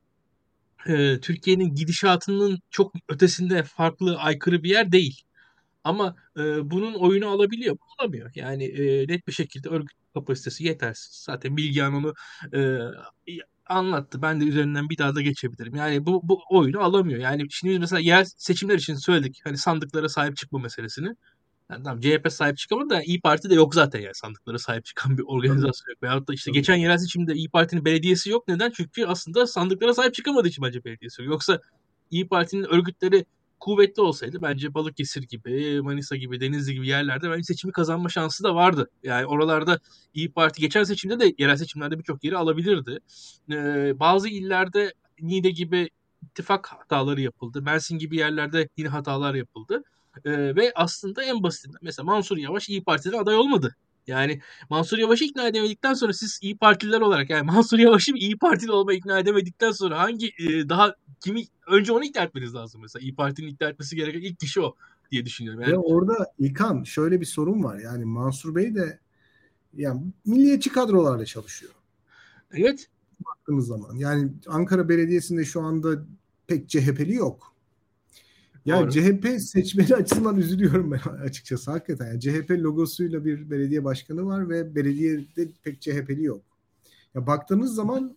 e, 0.87 1.21
Türkiye'nin 1.21 1.75
gidişatının 1.75 2.59
çok 2.71 2.95
ötesinde 3.09 3.63
farklı, 3.63 4.17
aykırı 4.17 4.63
bir 4.63 4.71
yer 4.71 4.93
değil. 4.93 5.23
Ama 5.85 6.16
e, 6.36 6.70
bunun 6.70 6.94
oyunu 6.94 7.28
alabiliyor 7.28 7.73
mu? 7.73 7.81
Alamıyor. 7.98 8.31
Yani 8.35 8.65
e, 8.65 9.09
net 9.09 9.27
bir 9.28 9.32
şekilde 9.32 9.69
örgüt 9.69 9.97
kapasitesi 10.15 10.65
yetersiz. 10.65 11.23
Zaten 11.24 11.57
Bilgehan 11.57 11.94
onu 11.94 12.15
e, 12.55 12.78
anlattı. 13.66 14.23
Ben 14.23 14.40
de 14.40 14.44
üzerinden 14.44 14.90
bir 14.90 14.98
daha 14.98 15.15
da 15.15 15.23
geçebilirim. 15.23 15.74
Yani 15.74 16.07
bu, 16.07 16.20
bu 16.28 16.40
oyunu 16.51 16.81
alamıyor. 16.81 17.20
Yani 17.20 17.47
şimdi 17.51 17.78
mesela 17.78 18.01
yer 18.01 18.24
seçimler 18.24 18.74
için 18.74 18.94
söyledik. 18.94 19.40
Hani 19.44 19.59
sandıklara 19.59 20.09
sahip 20.09 20.36
çıkma 20.36 20.59
meselesini. 20.59 21.09
Yani 21.70 21.82
tamam 21.85 22.01
CHP 22.01 22.32
sahip 22.32 22.57
çıkamadı 22.57 22.90
da 22.90 23.02
İyi 23.02 23.20
Parti 23.20 23.51
de 23.51 23.55
yok 23.55 23.74
zaten 23.74 24.01
yani 24.01 24.15
sandıklara 24.15 24.59
sahip 24.59 24.85
çıkan 24.85 25.19
bir 25.19 25.23
organizasyon 25.27 25.90
yok. 25.90 26.02
Veyahut 26.02 26.28
da 26.28 26.35
işte 26.35 26.51
geçen 26.51 26.77
yerel 26.77 26.98
seçimde 26.98 27.35
İyi 27.35 27.48
Parti'nin 27.48 27.85
belediyesi 27.85 28.31
yok. 28.31 28.48
Neden? 28.48 28.70
Çünkü 28.70 29.07
aslında 29.07 29.47
sandıklara 29.47 29.94
sahip 29.94 30.15
çıkamadığı 30.15 30.48
için 30.48 30.65
bence 30.65 30.85
belediyesi 30.85 31.23
yok. 31.23 31.31
Yoksa 31.31 31.61
İyi 32.11 32.28
Parti'nin 32.28 32.65
örgütleri 32.65 33.24
kuvvetli 33.61 34.03
olsaydı 34.03 34.39
bence 34.43 34.74
Balıkesir 34.74 35.23
gibi, 35.23 35.81
Manisa 35.82 36.16
gibi, 36.16 36.41
Denizli 36.41 36.74
gibi 36.74 36.89
yerlerde 36.89 37.31
bence 37.31 37.43
seçimi 37.43 37.73
kazanma 37.73 38.09
şansı 38.09 38.45
da 38.45 38.55
vardı. 38.55 38.91
Yani 39.03 39.27
oralarda 39.27 39.81
İyi 40.15 40.32
Parti 40.32 40.61
geçen 40.61 40.85
seçimde 40.85 41.20
de 41.20 41.35
yerel 41.39 41.57
seçimlerde 41.57 41.99
birçok 41.99 42.24
yeri 42.24 42.37
alabilirdi. 42.37 42.99
Ee, 43.51 44.01
bazı 44.01 44.28
illerde 44.28 44.95
Niğde 45.20 45.51
gibi 45.51 45.91
ittifak 46.23 46.66
hataları 46.66 47.20
yapıldı. 47.20 47.62
Mersin 47.62 47.99
gibi 47.99 48.16
yerlerde 48.16 48.69
yine 48.77 48.89
hatalar 48.89 49.35
yapıldı. 49.35 49.82
Ee, 50.24 50.57
ve 50.57 50.73
aslında 50.74 51.23
en 51.24 51.43
basitinden 51.43 51.78
mesela 51.82 52.07
Mansur 52.07 52.37
Yavaş 52.37 52.69
İyi 52.69 52.85
Parti'den 52.85 53.19
aday 53.19 53.37
olmadı. 53.37 53.77
Yani 54.06 54.40
Mansur 54.70 54.98
Yavaş'ı 54.98 55.24
ikna 55.24 55.48
edemedikten 55.48 55.94
sonra 55.94 56.12
siz 56.12 56.39
İyi 56.43 56.56
Partililer 56.56 57.01
olarak 57.01 57.31
yani 57.31 57.43
Mansur 57.52 57.78
Yavaş'ı 57.78 58.12
İyi 58.12 58.39
Partili 58.39 58.72
olma 58.72 58.93
ikna 58.93 59.18
edemedikten 59.18 59.70
sonra 59.70 59.98
hangi 59.98 60.27
e, 60.27 60.68
daha 60.68 60.94
kimi 61.20 61.44
önce 61.66 61.93
onu 61.93 62.05
ikna 62.05 62.22
etmeniz 62.22 62.55
lazım 62.55 62.81
mesela. 62.81 63.02
İyi 63.02 63.14
Parti'nin 63.14 63.48
ikna 63.48 63.68
etmesi 63.68 63.97
gereken 63.97 64.20
ilk 64.20 64.40
kişi 64.40 64.60
o 64.60 64.74
diye 65.10 65.27
düşünüyorum. 65.27 65.60
Yani... 65.60 65.72
Ve 65.72 65.78
orada 65.78 66.32
İlkan 66.39 66.82
şöyle 66.82 67.20
bir 67.20 67.27
sorun 67.27 67.64
var. 67.64 67.78
Yani 67.78 68.05
Mansur 68.05 68.55
Bey 68.55 68.74
de 68.74 68.98
yani 69.77 70.02
milliyetçi 70.24 70.72
kadrolarla 70.72 71.24
çalışıyor. 71.24 71.72
Evet. 72.52 72.89
Baktığımız 73.27 73.66
zaman. 73.66 73.97
Yani 73.97 74.32
Ankara 74.47 74.89
Belediyesi'nde 74.89 75.44
şu 75.44 75.60
anda 75.60 75.89
pek 76.47 76.68
CHP'li 76.68 77.14
yok. 77.14 77.55
Ya 78.71 78.81
Doğru. 78.81 78.91
CHP 78.91 79.41
seçmeni 79.41 79.95
açısından 79.95 80.37
üzülüyorum 80.37 80.93
ben 80.93 80.99
açıkçası 81.25 81.71
hakikaten. 81.71 82.07
Yani 82.07 82.21
CHP 82.21 82.51
logosuyla 82.51 83.25
bir 83.25 83.51
belediye 83.51 83.85
başkanı 83.85 84.27
var 84.27 84.49
ve 84.49 84.75
belediyede 84.75 85.49
pek 85.63 85.81
CHP'li 85.81 86.25
yok. 86.25 86.43
Ya 87.15 87.27
baktığınız 87.27 87.75
zaman 87.75 88.17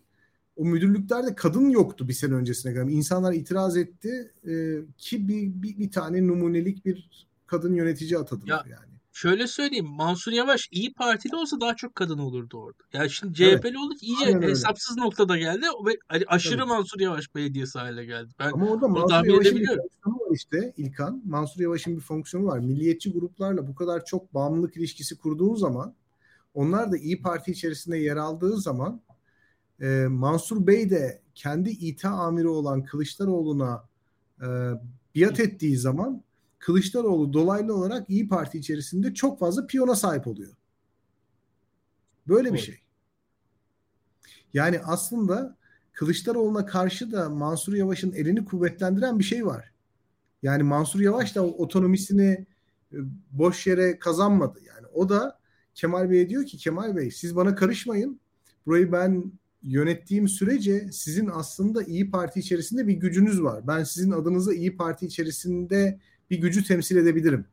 o 0.55 0.65
müdürlüklerde 0.65 1.35
kadın 1.35 1.69
yoktu 1.69 2.07
bir 2.07 2.13
sene 2.13 2.33
öncesine 2.33 2.73
kadar. 2.73 2.87
İnsanlar 2.87 3.33
itiraz 3.33 3.77
etti 3.77 4.31
e, 4.47 4.79
ki 4.97 5.27
bir, 5.27 5.63
bir, 5.63 5.79
bir 5.79 5.91
tane 5.91 6.27
numunelik 6.27 6.85
bir 6.85 7.27
kadın 7.47 7.73
yönetici 7.73 8.17
atadılar 8.17 8.65
ya, 8.65 8.71
yani. 8.71 8.92
Şöyle 9.15 9.47
söyleyeyim 9.47 9.85
Mansur 9.85 10.31
Yavaş 10.31 10.69
iyi 10.71 10.93
Partili 10.93 11.35
olsa 11.35 11.61
daha 11.61 11.75
çok 11.75 11.95
kadın 11.95 12.17
olurdu 12.17 12.57
orada. 12.57 12.83
Yani 12.93 13.09
şimdi 13.09 13.33
CHP'li 13.33 13.47
evet. 13.47 13.77
olduk 13.77 14.03
iyice 14.03 14.25
Aynen 14.25 14.41
hesapsız 14.41 14.97
öyle. 14.97 15.05
noktada 15.05 15.37
geldi 15.37 15.65
ve 15.85 15.91
aşırı 16.27 16.57
Tabii. 16.57 16.67
Mansur 16.67 16.99
Yavaş 16.99 17.35
belediyesi 17.35 17.79
hale 17.79 18.05
geldi. 18.05 18.33
Ben 18.39 18.51
Ama 18.51 18.69
orada 18.69 18.87
Mansur 18.87 19.25
Yavaş'ın 19.25 19.55
bir 19.59 19.67
fonksiyonu 19.67 20.15
var 20.15 20.35
işte 20.35 20.73
İlkan. 20.77 21.21
Mansur 21.25 21.61
Yavaş'ın 21.61 21.95
bir 21.95 22.01
fonksiyonu 22.01 22.45
var. 22.45 22.59
Milliyetçi 22.59 23.11
gruplarla 23.11 23.67
bu 23.67 23.75
kadar 23.75 24.05
çok 24.05 24.33
bağımlılık 24.33 24.77
ilişkisi 24.77 25.17
kurduğu 25.17 25.55
zaman 25.55 25.95
onlar 26.53 26.91
da 26.91 26.97
İyi 26.97 27.21
Parti 27.21 27.51
içerisinde 27.51 27.97
yer 27.97 28.17
aldığı 28.17 28.57
zaman 28.57 29.01
e, 29.81 30.05
Mansur 30.09 30.67
Bey 30.67 30.89
de 30.89 31.21
kendi 31.35 31.69
İTA 31.69 32.09
amiri 32.09 32.47
olan 32.47 32.83
Kılıçdaroğlu'na 32.83 33.83
e, 34.41 34.47
biat 35.15 35.39
ettiği 35.39 35.77
zaman 35.77 36.23
Kılıçdaroğlu 36.63 37.33
dolaylı 37.33 37.75
olarak 37.75 38.09
İyi 38.09 38.27
Parti 38.27 38.57
içerisinde 38.57 39.13
çok 39.13 39.39
fazla 39.39 39.67
piyona 39.67 39.95
sahip 39.95 40.27
oluyor. 40.27 40.53
Böyle 42.27 42.53
bir 42.53 42.57
şey. 42.57 42.79
Yani 44.53 44.79
aslında 44.79 45.57
Kılıçdaroğlu'na 45.93 46.65
karşı 46.65 47.11
da 47.11 47.29
Mansur 47.29 47.73
Yavaş'ın 47.73 48.11
elini 48.11 48.45
kuvvetlendiren 48.45 49.19
bir 49.19 49.23
şey 49.23 49.45
var. 49.45 49.71
Yani 50.43 50.63
Mansur 50.63 50.99
Yavaş 50.99 51.35
da 51.35 51.45
otonomisini 51.45 52.45
e, 52.93 52.97
boş 53.31 53.67
yere 53.67 53.99
kazanmadı. 53.99 54.59
Yani 54.67 54.87
o 54.93 55.09
da 55.09 55.39
Kemal 55.75 56.09
Bey'e 56.09 56.29
diyor 56.29 56.45
ki 56.45 56.57
Kemal 56.57 56.95
Bey 56.95 57.11
siz 57.11 57.35
bana 57.35 57.55
karışmayın. 57.55 58.19
Burayı 58.65 58.91
ben 58.91 59.31
yönettiğim 59.63 60.27
sürece 60.27 60.91
sizin 60.91 61.29
aslında 61.33 61.83
İyi 61.83 62.11
Parti 62.11 62.39
içerisinde 62.39 62.87
bir 62.87 62.93
gücünüz 62.93 63.43
var. 63.43 63.67
Ben 63.67 63.83
sizin 63.83 64.11
adınıza 64.11 64.53
İyi 64.53 64.77
Parti 64.77 65.05
içerisinde 65.05 65.99
bir 66.33 66.41
gücü 66.41 66.63
temsil 66.63 66.97
edebilirim. 66.97 67.45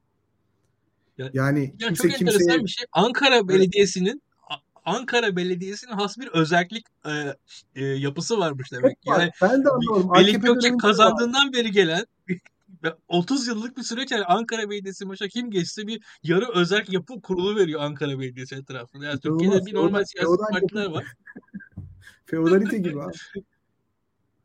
Ya, 1.18 1.30
yani 1.32 1.74
ya 1.80 1.88
kimse 1.88 2.08
çok 2.08 2.18
kimseye... 2.18 2.36
enteresan 2.36 2.64
bir 2.64 2.70
şey. 2.70 2.86
Ankara 2.92 3.48
Belediyesi'nin 3.48 4.22
Ankara 4.84 5.36
Belediyesi'nin 5.36 5.92
has 5.92 6.18
bir 6.18 6.28
özellik 6.28 6.86
e, 7.06 7.34
e, 7.74 7.84
yapısı 7.84 8.38
varmış 8.38 8.72
demek. 8.72 8.98
Yani 9.06 9.30
ben 9.42 9.64
de 9.64 9.68
anlıyorum. 9.68 10.10
Melik 10.12 10.42
Gökçek 10.42 10.80
kazandığından 10.80 11.46
var. 11.46 11.52
beri 11.52 11.70
gelen 11.70 12.06
30 13.08 13.46
yıllık 13.46 13.76
bir 13.76 13.82
süreç 13.82 14.10
yani 14.10 14.24
Ankara 14.24 14.70
Belediyesi 14.70 15.08
başa 15.08 15.28
kim 15.28 15.50
geçse 15.50 15.86
bir 15.86 16.02
yarı 16.22 16.48
özel 16.54 16.84
yapı 16.88 17.20
kurulu 17.20 17.56
veriyor 17.56 17.80
Ankara 17.80 18.18
Belediyesi 18.18 18.54
etrafında. 18.54 19.04
Yani 19.04 19.20
Türkiye'de 19.20 19.66
bir 19.66 19.74
normal 19.74 20.04
siyasi 20.04 20.36
partiler 20.52 20.86
var. 20.86 21.04
Feodalite 22.26 22.78
gibi 22.78 23.02
abi. 23.02 23.12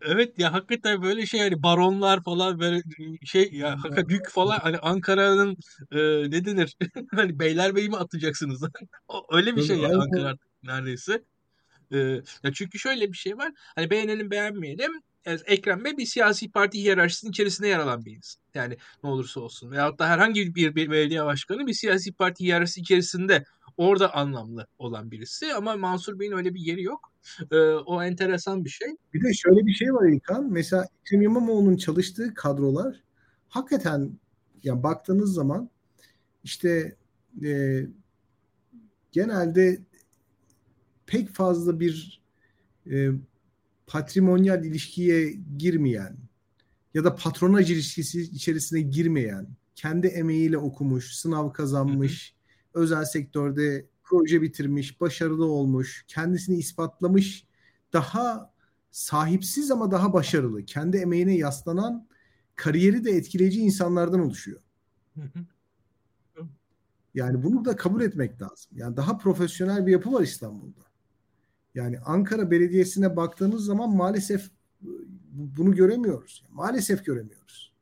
Evet 0.06 0.40
ya 0.40 0.53
hakikaten 0.53 1.02
böyle 1.02 1.26
şey 1.26 1.40
hani 1.40 1.64
baronlar 1.64 2.23
falan 2.23 2.60
böyle 2.60 2.82
şey 3.26 3.53
ya 3.53 3.77
büyük 4.07 4.30
falan 4.30 4.60
hani 4.60 4.77
Ankara'nın 4.77 5.57
e, 5.91 5.98
ne 6.32 6.45
denir 6.45 6.77
hani 7.15 7.40
Beylerbeyi 7.40 7.90
mi 7.90 7.98
atacaksınız 7.98 8.61
öyle 9.32 9.56
bir 9.56 9.61
şey 9.61 9.77
ya 9.77 9.90
Ankara 9.99 10.38
neredeyse. 10.64 11.23
E, 11.91 11.98
ya 12.44 12.53
çünkü 12.53 12.80
şöyle 12.80 13.11
bir 13.11 13.18
şey 13.18 13.38
var 13.38 13.52
hani 13.76 13.90
beğenelim 13.90 14.32
beğenmeyelim 14.32 14.91
yani 15.26 15.40
Ekrem 15.45 15.86
Bey 15.86 15.98
bir 15.98 16.06
siyasi 16.06 16.52
parti 16.52 16.80
hiyerarşisinin 16.80 17.32
içerisinde 17.32 17.68
yer 17.68 17.80
alan 17.80 18.06
bir 18.06 18.15
insan. 18.15 18.41
Yani 18.53 18.77
ne 19.03 19.10
olursa 19.10 19.40
olsun. 19.40 19.72
Veyahut 19.72 19.99
da 19.99 20.07
herhangi 20.07 20.56
bir, 20.56 20.76
bir 20.76 20.91
belediye 20.91 21.26
başkanı 21.26 21.68
bir 21.68 21.73
siyasi 21.73 22.14
parti 22.14 22.44
hiyerarşisi 22.44 22.82
içerisinde 22.82 23.44
orada 23.77 24.14
anlamlı 24.14 24.68
olan 24.77 25.11
birisi. 25.11 25.53
Ama 25.53 25.77
Mansur 25.77 26.19
Bey'in 26.19 26.32
öyle 26.32 26.53
bir 26.53 26.60
yeri 26.60 26.84
yok. 26.84 27.14
Ee, 27.52 27.57
o 27.85 28.03
enteresan 28.03 28.65
bir 28.65 28.69
şey. 28.69 28.88
Bir 29.14 29.23
de 29.23 29.34
şöyle 29.34 29.65
bir 29.65 29.73
şey 29.73 29.93
var 29.93 30.07
İlkan. 30.07 30.52
Mesela 30.52 30.88
Ekrem 31.02 31.22
İmamoğlu'nun 31.22 31.77
çalıştığı 31.77 32.34
kadrolar 32.34 33.03
hakikaten 33.49 34.19
yani 34.64 34.84
baktığınız 34.84 35.34
zaman 35.34 35.69
işte 36.43 36.95
e, 37.43 37.81
genelde 39.11 39.80
pek 41.06 41.30
fazla 41.30 41.80
bir 41.80 42.22
e, 42.91 43.10
patrimonyal 43.88 44.65
ilişkiye 44.65 45.34
girmeyen 45.57 46.18
ya 46.93 47.03
da 47.03 47.15
patronaj 47.15 47.72
ilişkisi 47.72 48.22
içerisine 48.22 48.81
girmeyen, 48.81 49.47
kendi 49.76 50.07
emeğiyle 50.07 50.57
okumuş, 50.57 51.15
sınav 51.15 51.53
kazanmış, 51.53 52.35
hı 52.73 52.80
hı. 52.80 52.84
özel 52.84 53.06
sektörde 53.06 53.85
proje 54.06 54.41
bitirmiş, 54.41 55.02
başarılı 55.02 55.45
olmuş, 55.45 56.06
kendisini 56.07 56.57
ispatlamış, 56.57 57.48
daha 57.94 58.53
sahipsiz 58.91 59.72
ama 59.72 59.91
daha 59.91 60.14
başarılı, 60.14 60.65
kendi 60.65 60.98
emeğine 60.98 61.38
yaslanan, 61.38 62.07
kariyeri 62.56 63.03
de 63.03 63.11
etkileyici 63.11 63.60
insanlardan 63.60 64.19
oluşuyor. 64.19 64.61
Yani 67.14 67.44
bunu 67.44 67.65
da 67.65 67.76
kabul 67.76 68.02
etmek 68.02 68.41
lazım. 68.41 68.72
Yani 68.76 68.98
daha 68.98 69.18
profesyonel 69.18 69.86
bir 69.86 69.91
yapı 69.91 70.14
var 70.14 70.22
İstanbul'da. 70.22 70.82
Yani 71.76 71.99
Ankara 71.99 72.52
Belediyesi'ne 72.52 73.15
baktığınız 73.15 73.65
zaman 73.65 73.95
maalesef 73.95 74.52
bunu 75.32 75.76
göremiyoruz. 75.76 76.44
Maalesef 76.52 77.06
göremiyoruz. 77.06 77.73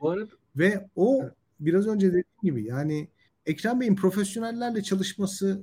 Bu 0.00 0.10
arada... 0.10 0.30
Ve 0.56 0.88
o 0.96 1.30
biraz 1.60 1.86
önce 1.86 2.08
dediğim 2.08 2.24
gibi 2.42 2.64
yani 2.64 3.08
Ekrem 3.46 3.80
Bey'in 3.80 3.96
profesyonellerle 3.96 4.82
çalışması 4.82 5.62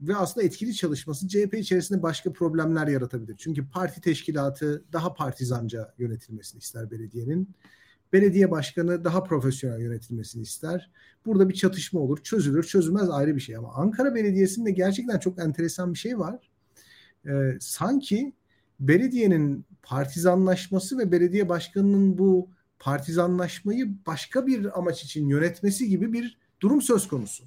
ve 0.00 0.16
aslında 0.16 0.46
etkili 0.46 0.74
çalışması 0.74 1.28
CHP 1.28 1.54
içerisinde 1.54 2.02
başka 2.02 2.32
problemler 2.32 2.86
yaratabilir. 2.86 3.36
Çünkü 3.38 3.68
parti 3.68 4.00
teşkilatı 4.00 4.84
daha 4.92 5.14
partizanca 5.14 5.94
yönetilmesini 5.98 6.58
ister 6.58 6.90
belediyenin. 6.90 7.54
Belediye 8.12 8.50
başkanı 8.50 9.04
daha 9.04 9.22
profesyonel 9.22 9.80
yönetilmesini 9.80 10.42
ister. 10.42 10.90
Burada 11.26 11.48
bir 11.48 11.54
çatışma 11.54 12.00
olur. 12.00 12.18
Çözülür, 12.22 12.64
çözülmez 12.64 13.10
ayrı 13.10 13.36
bir 13.36 13.40
şey. 13.40 13.56
Ama 13.56 13.74
Ankara 13.74 14.14
Belediyesi'nde 14.14 14.70
gerçekten 14.70 15.18
çok 15.18 15.38
enteresan 15.38 15.94
bir 15.94 15.98
şey 15.98 16.18
var. 16.18 16.50
Ee, 17.26 17.58
sanki 17.60 18.32
belediyenin 18.80 19.64
partizanlaşması 19.82 20.98
ve 20.98 21.12
belediye 21.12 21.48
başkanının 21.48 22.18
bu 22.18 22.50
partizanlaşmayı 22.78 23.88
başka 24.06 24.46
bir 24.46 24.78
amaç 24.78 25.04
için 25.04 25.28
yönetmesi 25.28 25.88
gibi 25.88 26.12
bir 26.12 26.38
durum 26.60 26.82
söz 26.82 27.08
konusu. 27.08 27.44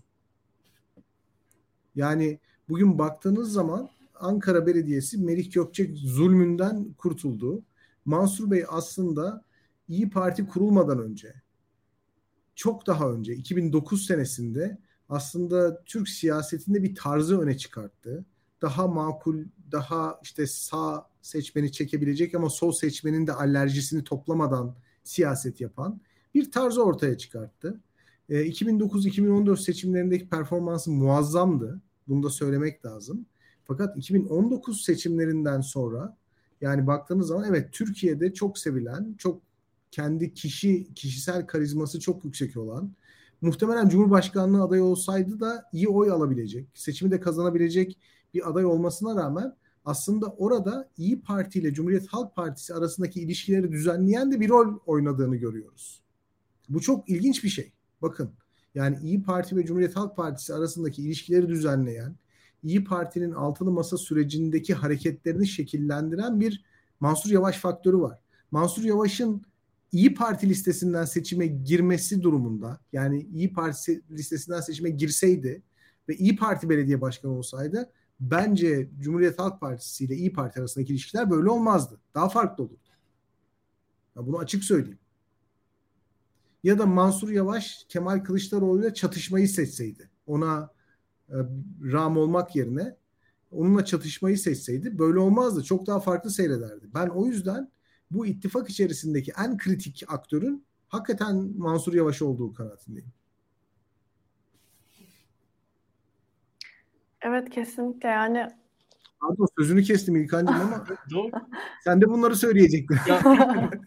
Yani 1.95 2.39
bugün 2.69 2.99
baktığınız 2.99 3.53
zaman 3.53 3.89
Ankara 4.15 4.68
Belediyesi 4.68 5.18
Melih 5.18 5.51
Gökçek 5.51 5.97
zulmünden 5.97 6.93
kurtuldu. 6.93 7.63
Mansur 8.05 8.51
Bey 8.51 8.65
aslında 8.69 9.43
İyi 9.88 10.09
Parti 10.09 10.47
kurulmadan 10.47 10.99
önce 10.99 11.34
çok 12.55 12.88
daha 12.88 13.11
önce 13.11 13.34
2009 13.34 14.05
senesinde 14.05 14.77
aslında 15.09 15.84
Türk 15.84 16.09
siyasetinde 16.09 16.84
bir 16.84 16.95
tarzı 16.95 17.41
öne 17.41 17.57
çıkarttı. 17.57 18.26
Daha 18.61 18.88
makul, 18.88 19.45
daha 19.72 20.19
işte 20.23 20.47
sağ 20.47 21.09
seçmeni 21.22 21.72
çekebilecek 21.72 22.35
ama 22.35 22.49
sol 22.49 22.72
seçmenin 22.72 23.27
de 23.27 23.34
alerjisini 23.34 24.03
toplamadan 24.03 24.76
siyaset 25.03 25.61
yapan 25.61 26.01
bir 26.34 26.51
tarzı 26.51 26.84
ortaya 26.84 27.18
çıkarttı. 27.18 27.80
E, 28.30 28.45
2009-2014 28.45 29.57
seçimlerindeki 29.57 30.30
performansı 30.30 30.91
muazzamdı. 30.91 31.81
Bunu 32.07 32.23
da 32.23 32.30
söylemek 32.30 32.85
lazım. 32.85 33.26
Fakat 33.65 33.98
2019 33.98 34.84
seçimlerinden 34.84 35.61
sonra 35.61 36.18
yani 36.61 36.88
baktığınız 36.88 37.27
zaman 37.27 37.45
evet 37.49 37.69
Türkiye'de 37.72 38.34
çok 38.34 38.57
sevilen, 38.57 39.15
çok 39.18 39.41
kendi 39.91 40.34
kişi 40.34 40.93
kişisel 40.93 41.48
karizması 41.48 41.99
çok 41.99 42.26
yüksek 42.26 42.57
olan 42.57 42.93
muhtemelen 43.41 43.89
Cumhurbaşkanlığı 43.89 44.64
adayı 44.64 44.84
olsaydı 44.84 45.39
da 45.39 45.69
iyi 45.73 45.88
oy 45.88 46.11
alabilecek, 46.11 46.68
seçimi 46.73 47.11
de 47.11 47.19
kazanabilecek 47.19 47.98
bir 48.34 48.49
aday 48.49 48.65
olmasına 48.65 49.15
rağmen 49.15 49.56
aslında 49.85 50.27
orada 50.27 50.89
İyi 50.98 51.22
Parti 51.22 51.60
ile 51.60 51.73
Cumhuriyet 51.73 52.07
Halk 52.07 52.35
Partisi 52.35 52.73
arasındaki 52.73 53.22
ilişkileri 53.22 53.72
düzenleyen 53.72 54.31
de 54.31 54.39
bir 54.39 54.49
rol 54.49 54.80
oynadığını 54.85 55.35
görüyoruz. 55.35 56.02
Bu 56.69 56.81
çok 56.81 57.10
ilginç 57.10 57.43
bir 57.43 57.49
şey. 57.49 57.72
Bakın 58.02 58.32
yani 58.76 58.98
İyi 59.03 59.23
Parti 59.23 59.56
ve 59.56 59.65
Cumhuriyet 59.65 59.95
Halk 59.95 60.15
Partisi 60.15 60.53
arasındaki 60.53 61.02
ilişkileri 61.02 61.49
düzenleyen, 61.49 62.15
İyi 62.64 62.84
Parti'nin 62.84 63.32
altılı 63.32 63.72
masa 63.72 63.98
sürecindeki 63.98 64.73
hareketlerini 64.73 65.48
şekillendiren 65.48 66.40
bir 66.40 66.64
Mansur 66.99 67.32
Yavaş 67.32 67.57
faktörü 67.57 67.98
var. 67.98 68.19
Mansur 68.52 68.84
Yavaş'ın 68.84 69.41
İyi 69.91 70.14
Parti 70.14 70.49
listesinden 70.49 71.06
seçime 71.06 71.48
girmesi 71.48 72.23
durumunda 72.23 72.80
yani 72.94 73.28
İyi 73.34 73.53
Parti 73.53 74.02
listesinden 74.11 74.61
seçime 74.61 74.90
girseydi 74.90 75.64
ve 76.10 76.15
İyi 76.15 76.36
Parti 76.36 76.69
belediye 76.69 77.02
başkanı 77.02 77.32
olsaydı 77.32 77.91
bence 78.19 78.90
Cumhuriyet 78.99 79.40
Halk 79.40 79.61
Partisi 79.61 80.06
ile 80.06 80.15
İyi 80.15 80.34
Parti 80.34 80.60
arasındaki 80.60 80.94
ilişkiler 80.94 81.30
böyle 81.30 81.49
olmazdı. 81.49 81.99
Daha 82.15 82.30
farklı 82.30 82.64
olurdu. 82.64 82.78
Ya 84.15 84.28
bunu 84.28 84.38
açık 84.38 84.64
söyleyeyim. 84.64 84.99
Ya 86.64 86.80
da 86.80 86.86
Mansur 86.86 87.30
Yavaş 87.30 87.86
Kemal 87.90 88.20
Kılıçdaroğlu 88.20 88.82
ile 88.82 88.94
çatışmayı 88.94 89.50
seçseydi. 89.50 90.10
Ona 90.28 90.70
e, 91.30 91.38
ram 91.92 92.18
olmak 92.18 92.56
yerine 92.56 92.96
onunla 93.52 93.86
çatışmayı 93.86 94.38
seçseydi 94.38 95.00
böyle 95.00 95.20
olmazdı. 95.20 95.64
Çok 95.64 95.88
daha 95.88 96.00
farklı 96.00 96.30
seyrederdi. 96.30 96.90
Ben 96.94 97.08
o 97.08 97.26
yüzden 97.26 97.72
bu 98.12 98.26
ittifak 98.26 98.70
içerisindeki 98.70 99.32
en 99.46 99.58
kritik 99.58 100.04
aktörün 100.08 100.66
hakikaten 100.88 101.36
Mansur 101.58 101.94
Yavaş 101.94 102.22
olduğu 102.22 102.54
kanaatindeyim. 102.54 103.12
Evet 107.22 107.50
kesinlikle 107.50 108.10
yani 108.10 108.48
Pardon 109.22 109.48
sözünü 109.58 109.84
kestim 109.84 110.16
İlkan'cığım 110.16 110.56
ama 110.56 110.86
sen 111.84 112.02
de 112.02 112.10
bunları 112.10 112.36
söyleyecektin. 112.36 112.98
Ya, 113.08 113.22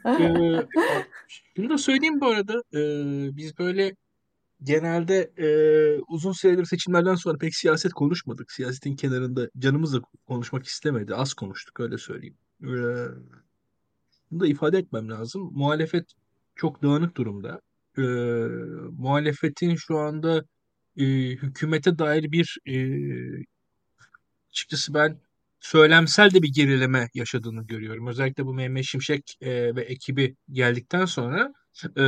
e, 0.21 0.67
şunu 1.57 1.71
da 1.71 1.79
söyleyeyim 1.79 2.21
bu 2.21 2.27
arada. 2.27 2.63
E, 2.75 2.81
biz 3.37 3.59
böyle 3.59 3.97
genelde 4.63 5.33
e, 5.39 5.49
uzun 6.09 6.33
süredir 6.33 6.65
seçimlerden 6.65 7.15
sonra 7.15 7.39
pek 7.39 7.55
siyaset 7.55 7.93
konuşmadık. 7.93 8.53
Siyasetin 8.53 8.97
kenarında 8.97 9.51
canımız 9.59 9.95
da 9.95 10.01
konuşmak 10.27 10.67
istemedi. 10.67 11.15
Az 11.15 11.35
konuştuk 11.35 11.81
öyle 11.81 11.99
söyleyeyim. 11.99 12.37
E, 12.63 12.73
bunu 14.31 14.41
da 14.41 14.47
ifade 14.47 14.79
etmem 14.79 15.11
lazım. 15.11 15.51
Muhalefet 15.53 16.05
çok 16.55 16.83
dağınık 16.83 17.17
durumda. 17.17 17.61
E, 17.99 18.03
muhalefetin 18.99 19.75
şu 19.77 19.99
anda 19.99 20.45
e, 20.97 21.05
hükümete 21.31 21.99
dair 21.99 22.33
bir 22.33 22.59
e, 22.67 22.77
açıkçası 24.51 24.95
ben 24.95 25.21
söylemsel 25.65 26.31
de 26.31 26.43
bir 26.43 26.53
gerileme 26.55 27.09
yaşadığını 27.15 27.67
görüyorum. 27.67 28.07
Özellikle 28.07 28.47
bu 28.47 28.55
Mehmet 28.55 28.85
Şimşek 28.85 29.37
e, 29.41 29.77
ve 29.77 29.83
ekibi 29.83 30.37
geldikten 30.53 31.05
sonra 31.05 31.53
e, 31.99 32.05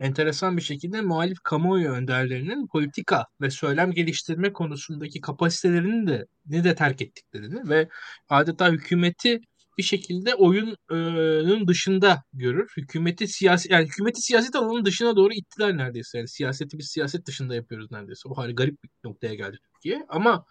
enteresan 0.00 0.56
bir 0.56 0.62
şekilde 0.62 1.00
muhalif 1.00 1.38
kamuoyu 1.44 1.88
önderlerinin 1.88 2.66
politika 2.66 3.24
ve 3.40 3.50
söylem 3.50 3.92
geliştirme 3.92 4.52
konusundaki 4.52 5.20
kapasitelerini 5.20 6.06
de 6.06 6.26
ne 6.46 6.64
de 6.64 6.74
terk 6.74 7.02
ettiklerini 7.02 7.68
ve 7.68 7.88
adeta 8.28 8.70
hükümeti 8.70 9.40
bir 9.78 9.82
şekilde 9.82 10.34
oyunun 10.34 11.68
dışında 11.68 12.22
görür. 12.32 12.68
Hükümeti 12.76 13.28
siyasi 13.28 13.72
yani 13.72 13.86
hükümeti 13.86 14.20
siyaset 14.22 14.56
alanının 14.56 14.84
dışına 14.84 15.16
doğru 15.16 15.32
ittiler 15.32 15.76
neredeyse. 15.76 16.18
Yani 16.18 16.28
siyaseti 16.28 16.78
biz 16.78 16.88
siyaset 16.88 17.26
dışında 17.26 17.54
yapıyoruz 17.54 17.90
neredeyse. 17.90 18.28
O 18.28 18.36
hali 18.36 18.54
garip 18.54 18.82
bir 18.84 18.90
noktaya 19.04 19.34
geldi 19.34 19.58
Türkiye. 19.74 20.06
Ama 20.08 20.44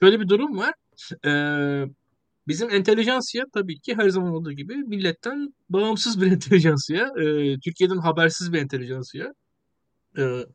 şöyle 0.00 0.20
bir 0.20 0.28
durum 0.28 0.58
var. 0.58 0.74
Ee, 1.26 1.84
bizim 2.48 2.70
entelijansiya 2.70 3.44
tabii 3.54 3.80
ki 3.80 3.96
her 3.96 4.08
zaman 4.08 4.32
olduğu 4.32 4.52
gibi 4.52 4.76
milletten 4.76 5.54
bağımsız 5.68 6.20
bir 6.20 6.26
entelijansiya. 6.32 7.06
Ee, 7.18 7.58
Türkiye'den 7.64 7.98
habersiz 7.98 8.52
bir 8.52 8.58
entelijansiya. 8.58 9.32
Ee, 10.18 10.46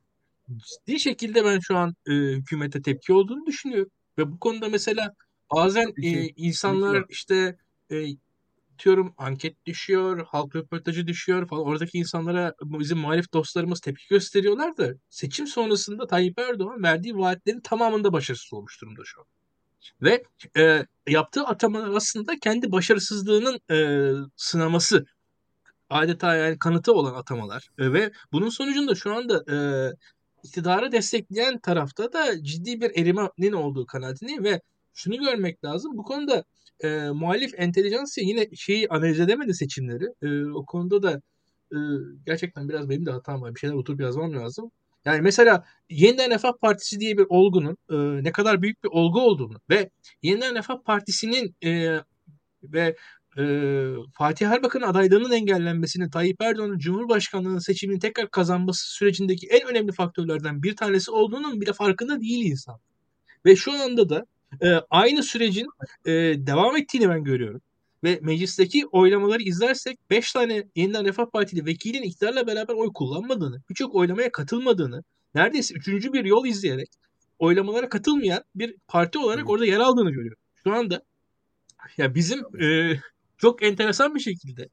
ciddi 0.57 0.99
şekilde 0.99 1.45
ben 1.45 1.59
şu 1.59 1.77
an 1.77 1.95
e, 2.07 2.11
hükümete 2.11 2.81
tepki 2.81 3.13
olduğunu 3.13 3.45
düşünüyorum. 3.45 3.91
Ve 4.17 4.31
bu 4.31 4.39
konuda 4.39 4.69
mesela 4.69 5.13
bazen 5.55 5.93
e, 6.03 6.27
insanlar 6.27 7.05
işte 7.09 7.57
e, 7.91 8.05
diyorum 8.83 9.13
anket 9.17 9.65
düşüyor, 9.65 10.25
halk 10.27 10.55
röportajı 10.55 11.07
düşüyor 11.07 11.47
falan. 11.47 11.63
Oradaki 11.65 11.97
insanlara 11.97 12.53
bizim 12.61 12.97
muhalif 12.97 13.33
dostlarımız 13.33 13.79
tepki 13.79 14.07
gösteriyorlar 14.09 14.77
da 14.77 14.93
seçim 15.09 15.47
sonrasında 15.47 16.07
Tayyip 16.07 16.39
Erdoğan 16.39 16.83
verdiği 16.83 17.17
vaatlerin 17.17 17.61
tamamında 17.61 18.13
başarısız 18.13 18.53
olmuş 18.53 18.81
durumda 18.81 19.01
şu 19.05 19.21
an. 19.21 19.27
Ve 20.01 20.23
e, 20.57 20.85
yaptığı 21.07 21.43
atamalar 21.43 21.95
aslında 21.95 22.39
kendi 22.39 22.71
başarısızlığının 22.71 23.59
e, 23.71 24.09
sınaması. 24.35 25.05
Adeta 25.89 26.35
yani 26.35 26.59
kanıtı 26.59 26.93
olan 26.93 27.13
atamalar. 27.13 27.69
E, 27.77 27.93
ve 27.93 28.11
bunun 28.31 28.49
sonucunda 28.49 28.95
şu 28.95 29.15
anda 29.15 29.43
e, 29.53 29.57
iktidarı 30.43 30.91
destekleyen 30.91 31.59
tarafta 31.59 32.13
da 32.13 32.43
ciddi 32.43 32.81
bir 32.81 32.91
erimenin 33.01 33.53
olduğu 33.53 33.85
kanaatindeyim. 33.85 34.43
Ve 34.43 34.61
şunu 34.93 35.17
görmek 35.17 35.65
lazım. 35.65 35.97
Bu 35.97 36.03
konuda 36.03 36.43
e, 36.79 37.09
muhalif 37.09 37.53
entelijansiya 37.57 38.27
yine 38.27 38.55
şeyi 38.55 38.87
analiz 38.89 39.19
edemedi 39.19 39.53
seçimleri. 39.53 40.05
E, 40.21 40.51
o 40.51 40.65
konuda 40.65 41.03
da 41.03 41.21
e, 41.71 41.77
gerçekten 42.25 42.69
biraz 42.69 42.89
benim 42.89 43.05
de 43.05 43.11
hatam 43.11 43.41
var. 43.41 43.55
Bir 43.55 43.59
şeyler 43.59 43.75
oturup 43.75 44.01
yazmam 44.01 44.33
lazım 44.33 44.71
Yani 45.05 45.21
mesela 45.21 45.65
Yeniden 45.89 46.31
Refah 46.31 46.51
Partisi 46.61 46.99
diye 46.99 47.17
bir 47.17 47.25
olgunun 47.29 47.77
e, 47.89 48.23
ne 48.23 48.31
kadar 48.31 48.61
büyük 48.61 48.83
bir 48.83 48.89
olgu 48.89 49.21
olduğunu 49.21 49.61
ve 49.69 49.89
Yeniden 50.23 50.55
Refah 50.55 50.77
Partisi'nin 50.85 51.55
e, 51.63 51.99
ve 52.63 52.95
e, 53.37 53.43
Fatih 54.13 54.47
Erbakan'ın 54.47 54.87
adaylığının 54.87 55.31
engellenmesinin 55.31 56.09
Tayyip 56.09 56.41
Erdoğan'ın 56.41 56.77
Cumhurbaşkanlığının 56.77 57.59
seçimini 57.59 57.99
tekrar 57.99 58.31
kazanması 58.31 58.95
sürecindeki 58.95 59.47
en 59.47 59.67
önemli 59.67 59.91
faktörlerden 59.91 60.63
bir 60.63 60.75
tanesi 60.75 61.11
olduğunun 61.11 61.61
bile 61.61 61.73
farkında 61.73 62.21
değil 62.21 62.45
insan. 62.51 62.79
Ve 63.45 63.55
şu 63.55 63.71
anda 63.71 64.09
da 64.09 64.25
e, 64.61 64.67
aynı 64.89 65.23
sürecin 65.23 65.67
e, 66.05 66.11
devam 66.47 66.77
ettiğini 66.77 67.09
ben 67.09 67.23
görüyorum. 67.23 67.61
Ve 68.05 68.19
meclisteki 68.21 68.87
oylamaları 68.87 69.43
izlersek 69.43 70.09
5 70.09 70.33
tane 70.33 70.63
yeniden 70.75 71.05
Refah 71.05 71.25
Partili 71.25 71.65
vekilin 71.65 72.03
iktidarla 72.03 72.47
beraber 72.47 72.73
oy 72.73 72.93
kullanmadığını, 72.93 73.61
birçok 73.69 73.95
oylamaya 73.95 74.31
katılmadığını, 74.31 75.03
neredeyse 75.35 75.75
üçüncü 75.75 76.13
bir 76.13 76.25
yol 76.25 76.45
izleyerek 76.45 76.89
oylamalara 77.39 77.89
katılmayan 77.89 78.43
bir 78.55 78.75
parti 78.87 79.19
olarak 79.19 79.49
orada 79.49 79.65
yer 79.65 79.79
aldığını 79.79 80.11
görüyorum. 80.11 80.37
Şu 80.63 80.73
anda 80.73 81.01
ya 81.97 82.15
bizim 82.15 82.61
e, 82.61 82.99
çok 83.37 83.63
enteresan 83.63 84.15
bir 84.15 84.19
şekilde 84.19 84.69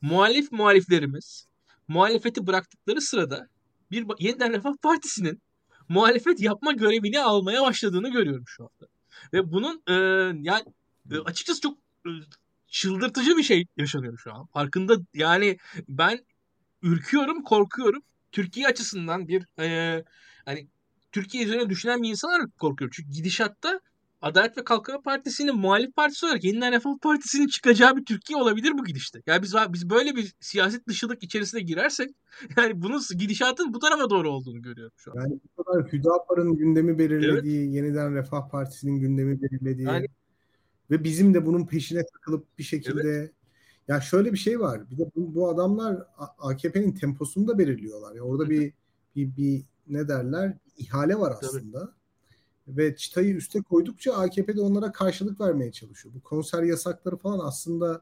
muhalif 0.00 0.52
muhaliflerimiz 0.52 1.46
muhalefeti 1.88 2.46
bıraktıkları 2.46 3.00
sırada 3.00 3.48
bir 3.90 4.06
yeniden 4.18 4.52
Refah 4.52 4.72
Partisi'nin 4.82 5.42
muhalefet 5.88 6.40
yapma 6.40 6.72
görevini 6.72 7.20
almaya 7.20 7.62
başladığını 7.62 8.08
görüyorum 8.08 8.44
şu 8.46 8.62
anda. 8.62 8.92
Ve 9.32 9.52
bunun 9.52 9.82
e, 9.88 9.92
yani 10.42 10.64
e, 11.10 11.18
açıkçası 11.18 11.60
çok 11.60 11.78
e, 12.06 12.10
çıldırtıcı 12.68 13.36
bir 13.36 13.42
şey 13.42 13.66
yaşanıyor 13.76 14.18
şu 14.18 14.34
an. 14.34 14.46
Farkında 14.46 14.96
yani 15.14 15.56
ben 15.88 16.18
ürküyorum, 16.82 17.42
korkuyorum. 17.42 18.02
Türkiye 18.32 18.66
açısından 18.66 19.28
bir 19.28 19.46
e, 19.60 20.04
hani 20.44 20.68
Türkiye 21.12 21.44
üzerine 21.44 21.70
düşünen 21.70 22.02
bir 22.02 22.08
insan 22.08 22.30
olarak 22.30 22.58
korkuyorum. 22.58 22.92
Çünkü 22.96 23.10
gidişatta 23.10 23.80
Adalet 24.22 24.58
ve 24.58 24.64
Kalkınma 24.64 25.00
Partisi'nin 25.00 25.56
muhalif 25.56 25.96
partisi 25.96 26.26
olarak 26.26 26.44
Yeniden 26.44 26.72
Refah 26.72 26.98
Partisi'nin 27.02 27.46
çıkacağı 27.46 27.96
bir 27.96 28.04
Türkiye 28.04 28.38
olabilir 28.38 28.72
bu 28.78 28.84
gidişte. 28.84 29.22
Yani 29.26 29.42
biz 29.42 29.54
biz 29.68 29.90
böyle 29.90 30.16
bir 30.16 30.34
siyaset 30.40 30.88
dışılık 30.88 31.22
içerisine 31.22 31.60
girersek 31.60 32.10
yani 32.56 32.82
bunun 32.82 33.02
gidişatın 33.18 33.74
bu 33.74 33.78
tarafa 33.78 34.10
doğru 34.10 34.30
olduğunu 34.30 34.62
görüyorum 34.62 34.92
şu 34.96 35.10
an. 35.10 35.20
Yani 35.20 35.40
bu 35.58 35.64
kadar 35.64 35.92
Hüdapar'ın 35.92 36.56
gündemi 36.56 36.98
belirlediği, 36.98 37.60
evet. 37.60 37.74
Yeniden 37.74 38.14
Refah 38.14 38.50
Partisi'nin 38.50 39.00
gündemi 39.00 39.42
belirlediği 39.42 39.86
yani, 39.86 40.06
ve 40.90 41.04
bizim 41.04 41.34
de 41.34 41.46
bunun 41.46 41.66
peşine 41.66 42.06
takılıp 42.06 42.58
bir 42.58 42.64
şekilde 42.64 43.10
evet. 43.10 43.32
ya 43.88 44.00
şöyle 44.00 44.32
bir 44.32 44.38
şey 44.38 44.60
var. 44.60 44.90
Bir 44.90 44.98
de 44.98 45.10
bu, 45.16 45.34
bu 45.34 45.48
adamlar 45.48 46.06
AKP'nin 46.38 46.92
temposunu 46.92 47.48
da 47.48 47.58
belirliyorlar. 47.58 48.14
Yani 48.14 48.22
orada 48.22 48.50
bir, 48.50 48.72
bir 49.16 49.36
bir 49.36 49.64
ne 49.88 50.08
derler? 50.08 50.58
ihale 50.78 51.18
var 51.18 51.34
aslında. 51.42 51.80
Tabii 51.80 51.96
ve 52.68 52.96
çıtayı 52.96 53.34
üste 53.34 53.62
koydukça 53.62 54.14
AKP 54.14 54.56
de 54.56 54.60
onlara 54.60 54.92
karşılık 54.92 55.40
vermeye 55.40 55.72
çalışıyor. 55.72 56.14
Bu 56.14 56.20
konser 56.20 56.62
yasakları 56.62 57.16
falan 57.16 57.46
aslında 57.46 58.00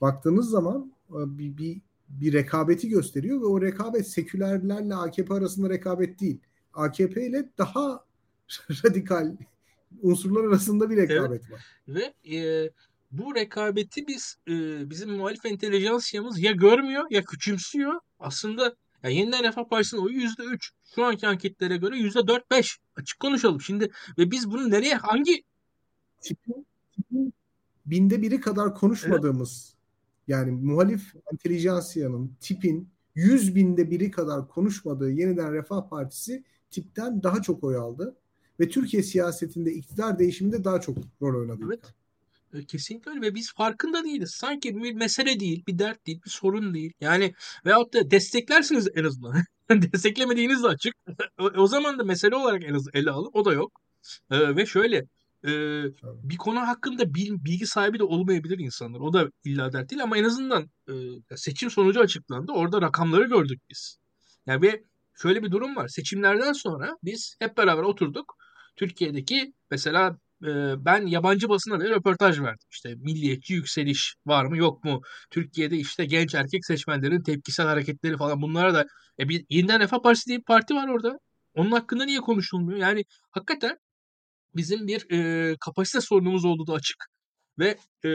baktığınız 0.00 0.50
zaman 0.50 0.92
e, 1.10 1.38
bir, 1.38 1.56
bir, 1.56 1.80
bir 2.08 2.32
rekabeti 2.32 2.88
gösteriyor 2.88 3.40
ve 3.40 3.44
o 3.44 3.62
rekabet 3.62 4.08
sekülerlerle 4.08 4.94
AKP 4.94 5.34
arasında 5.34 5.68
rekabet 5.68 6.20
değil. 6.20 6.40
AKP 6.74 7.26
ile 7.26 7.50
daha 7.58 8.04
radikal 8.84 9.36
unsurlar 10.02 10.44
arasında 10.44 10.90
bir 10.90 10.96
rekabet 10.96 11.30
evet. 11.30 11.50
var. 11.50 11.64
Ve 11.88 12.14
e, 12.36 12.70
bu 13.10 13.34
rekabeti 13.34 14.06
biz 14.06 14.36
e, 14.48 14.52
bizim 14.90 15.10
muhalif 15.10 15.46
entelijansiyamız 15.46 16.38
ya 16.38 16.52
görmüyor 16.52 17.04
ya 17.10 17.24
küçümsüyor. 17.24 18.00
Aslında 18.18 18.76
yani 19.02 19.16
yeniden 19.16 19.44
Refah 19.44 19.64
Partisi'nin 19.64 20.00
oyu 20.00 20.20
yüzde 20.20 20.42
üç. 20.42 20.72
Şu 20.94 21.04
anki 21.04 21.26
anketlere 21.26 21.76
göre 21.76 21.98
yüzde 21.98 22.26
dört 22.26 22.50
beş. 22.50 22.78
Açık 22.96 23.20
konuşalım 23.20 23.60
şimdi. 23.60 23.90
Ve 24.18 24.30
biz 24.30 24.50
bunu 24.50 24.70
nereye 24.70 24.94
hangi 24.94 25.42
tipin, 26.20 26.66
tipin 26.92 27.32
binde 27.86 28.22
biri 28.22 28.40
kadar 28.40 28.74
konuşmadığımız 28.74 29.74
evet. 29.74 30.28
yani 30.28 30.50
muhalif 30.52 31.14
entelijansiyanın 31.32 32.36
tipin 32.40 32.88
yüz 33.14 33.54
binde 33.54 33.90
biri 33.90 34.10
kadar 34.10 34.48
konuşmadığı 34.48 35.10
yeniden 35.10 35.52
Refah 35.52 35.88
Partisi 35.88 36.44
tipten 36.70 37.22
daha 37.22 37.42
çok 37.42 37.64
oy 37.64 37.76
aldı. 37.76 38.16
Ve 38.60 38.68
Türkiye 38.68 39.02
siyasetinde 39.02 39.72
iktidar 39.72 40.18
değişiminde 40.18 40.64
daha 40.64 40.80
çok 40.80 40.96
rol 41.22 41.40
oynadı. 41.40 41.62
Evet. 41.66 41.94
E, 42.54 42.64
kesinlikle 42.66 43.10
öyle 43.10 43.20
ve 43.20 43.34
biz 43.34 43.52
farkında 43.54 44.04
değiliz. 44.04 44.30
Sanki 44.30 44.76
bir 44.76 44.92
mesele 44.92 45.40
değil, 45.40 45.64
bir 45.66 45.78
dert 45.78 46.06
değil, 46.06 46.20
bir 46.24 46.30
sorun 46.30 46.74
değil. 46.74 46.92
Yani 47.00 47.34
veyahut 47.66 47.94
da 47.94 48.10
desteklersiniz 48.10 48.88
en 48.94 49.04
azından. 49.04 49.34
Desteklemediğiniz 49.92 50.62
de 50.62 50.66
açık. 50.66 50.94
o 51.56 51.66
zaman 51.66 51.98
da 51.98 52.04
mesele 52.04 52.36
olarak 52.36 52.64
en 52.64 52.74
azından 52.74 53.00
ele 53.00 53.10
alın. 53.10 53.30
O 53.32 53.44
da 53.44 53.52
yok. 53.52 53.80
Ee, 54.30 54.56
ve 54.56 54.66
şöyle 54.66 54.96
e, 55.44 55.50
bir 56.04 56.36
konu 56.36 56.60
hakkında 56.60 57.14
bilgi 57.14 57.66
sahibi 57.66 57.98
de 57.98 58.04
olmayabilir 58.04 58.58
insanlar. 58.58 59.00
O 59.00 59.12
da 59.12 59.30
illa 59.44 59.72
dert 59.72 59.90
değil 59.90 60.02
ama 60.02 60.18
en 60.18 60.24
azından 60.24 60.70
e, 60.88 60.92
seçim 61.36 61.70
sonucu 61.70 62.00
açıklandı. 62.00 62.52
Orada 62.52 62.82
rakamları 62.82 63.24
gördük 63.24 63.60
biz. 63.70 63.98
Yani 64.46 64.62
ve 64.62 64.82
şöyle 65.22 65.42
bir 65.42 65.50
durum 65.50 65.76
var. 65.76 65.88
Seçimlerden 65.88 66.52
sonra 66.52 66.96
biz 67.04 67.36
hep 67.38 67.56
beraber 67.56 67.82
oturduk. 67.82 68.36
Türkiye'deki 68.76 69.52
mesela 69.70 70.18
ben 70.76 71.06
yabancı 71.06 71.48
basına 71.48 71.80
bir 71.80 71.90
röportaj 71.90 72.40
verdim. 72.40 72.68
İşte 72.70 72.94
milliyetçi 72.94 73.54
yükseliş 73.54 74.14
var 74.26 74.44
mı 74.44 74.56
yok 74.56 74.84
mu? 74.84 75.00
Türkiye'de 75.30 75.76
işte 75.76 76.04
genç 76.04 76.34
erkek 76.34 76.66
seçmenlerin 76.66 77.22
tepkisel 77.22 77.66
hareketleri 77.66 78.16
falan 78.16 78.42
bunlara 78.42 78.74
da 78.74 78.86
e 79.20 79.28
bir 79.28 79.44
yeniden 79.50 79.80
Refah 79.80 80.02
Partisi 80.02 80.26
diye 80.26 80.38
bir 80.38 80.44
parti 80.44 80.74
var 80.74 80.88
orada. 80.88 81.18
Onun 81.54 81.72
hakkında 81.72 82.04
niye 82.04 82.20
konuşulmuyor? 82.20 82.78
Yani 82.78 83.04
hakikaten 83.30 83.78
bizim 84.56 84.86
bir 84.86 85.10
e, 85.12 85.56
kapasite 85.60 86.00
sorunumuz 86.00 86.44
olduğu 86.44 86.66
da 86.66 86.72
açık. 86.72 87.04
Ve 87.58 87.78
e, 88.04 88.08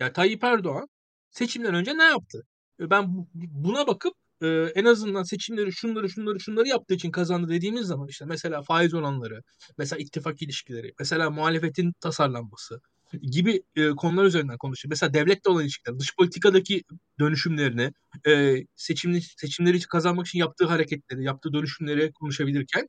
ya 0.00 0.12
Tayyip 0.12 0.44
Erdoğan 0.44 0.88
seçimden 1.30 1.74
önce 1.74 1.98
ne 1.98 2.04
yaptı? 2.04 2.42
E, 2.80 2.90
ben 2.90 3.26
buna 3.34 3.86
bakıp 3.86 4.14
e, 4.42 4.72
en 4.74 4.84
azından 4.84 5.22
seçimleri 5.22 5.72
şunları 5.72 6.10
şunları 6.10 6.40
şunları 6.40 6.68
yaptığı 6.68 6.94
için 6.94 7.10
kazandı 7.10 7.48
dediğimiz 7.48 7.86
zaman 7.86 8.08
işte 8.08 8.24
mesela 8.24 8.62
faiz 8.62 8.94
oranları, 8.94 9.42
mesela 9.78 10.00
ittifak 10.00 10.42
ilişkileri, 10.42 10.92
mesela 10.98 11.30
muhalefetin 11.30 11.92
tasarlanması 12.00 12.80
gibi 13.22 13.62
e, 13.76 13.90
konular 13.90 14.24
üzerinden 14.24 14.58
konuşuyor. 14.58 14.90
Mesela 14.90 15.14
devletle 15.14 15.50
olan 15.50 15.62
ilişkiler, 15.62 15.98
dış 15.98 16.16
politikadaki 16.16 16.82
dönüşümlerini, 17.20 17.92
e, 18.26 18.56
seçimli, 18.76 19.22
seçimleri 19.22 19.80
kazanmak 19.80 20.26
için 20.26 20.38
yaptığı 20.38 20.66
hareketleri, 20.66 21.24
yaptığı 21.24 21.52
dönüşümleri 21.52 22.12
konuşabilirken 22.12 22.88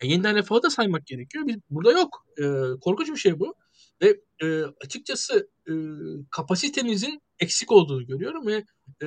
e, 0.00 0.06
yeniden 0.06 0.36
refahı 0.36 0.62
da 0.62 0.70
saymak 0.70 1.06
gerekiyor. 1.06 1.46
Biz, 1.46 1.56
burada 1.70 1.92
yok. 1.92 2.26
E, 2.38 2.44
korkunç 2.80 3.08
bir 3.08 3.16
şey 3.16 3.38
bu. 3.38 3.54
Ve 4.02 4.20
e, 4.42 4.62
açıkçası 4.84 5.48
e, 5.68 5.72
kapasitemizin 6.30 7.20
eksik 7.40 7.72
olduğunu 7.72 8.06
görüyorum 8.06 8.46
ve 8.46 8.64
e, 9.02 9.06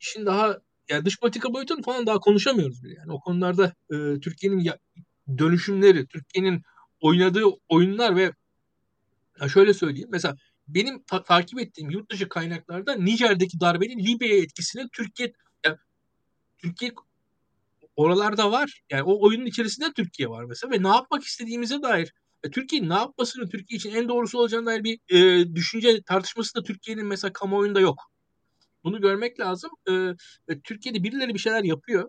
işin 0.00 0.26
daha 0.26 0.58
yani 0.88 1.04
dış 1.04 1.20
politika 1.20 1.54
boyutunu 1.54 1.82
falan 1.82 2.06
daha 2.06 2.18
konuşamıyoruz 2.20 2.84
bile. 2.84 2.94
Yani 2.98 3.12
o 3.12 3.20
konularda 3.20 3.74
e, 3.90 4.20
Türkiye'nin 4.20 4.70
dönüşümleri, 5.38 6.06
Türkiye'nin 6.06 6.62
oynadığı 7.00 7.44
oyunlar 7.68 8.16
ve 8.16 8.32
ya 9.40 9.48
şöyle 9.48 9.74
söyleyeyim. 9.74 10.08
Mesela 10.12 10.36
benim 10.68 11.02
ta- 11.02 11.22
takip 11.22 11.60
ettiğim 11.60 11.90
yurt 11.90 12.10
dışı 12.10 12.28
kaynaklarda 12.28 12.94
Nijer'deki 12.94 13.60
darbenin 13.60 13.98
Libya'ya 13.98 14.42
etkisinin 14.42 14.88
Türkiye 14.92 15.32
yani 15.66 15.76
Türkiye 16.58 16.92
oralarda 17.96 18.52
var. 18.52 18.82
Yani 18.90 19.02
o 19.02 19.26
oyunun 19.26 19.46
içerisinde 19.46 19.92
Türkiye 19.92 20.28
var 20.28 20.44
mesela 20.44 20.70
ve 20.70 20.82
ne 20.82 20.88
yapmak 20.88 21.24
istediğimize 21.24 21.82
dair 21.82 22.12
e, 22.44 22.50
Türkiye'nin 22.50 22.88
ne 22.88 22.94
yapmasının 22.94 23.48
Türkiye 23.48 23.76
için 23.76 23.90
en 23.94 24.08
doğrusu 24.08 24.38
olacağına 24.38 24.66
dair 24.66 24.84
bir 24.84 24.98
e, 25.08 25.54
düşünce 25.54 26.02
tartışması 26.02 26.54
da 26.54 26.62
Türkiye'nin 26.62 27.06
mesela 27.06 27.32
kamuoyunda 27.32 27.80
yok. 27.80 28.10
Bunu 28.84 29.00
görmek 29.00 29.40
lazım. 29.40 29.70
E, 29.90 30.14
Türkiye'de 30.64 31.02
birileri 31.02 31.34
bir 31.34 31.38
şeyler 31.38 31.64
yapıyor. 31.64 32.08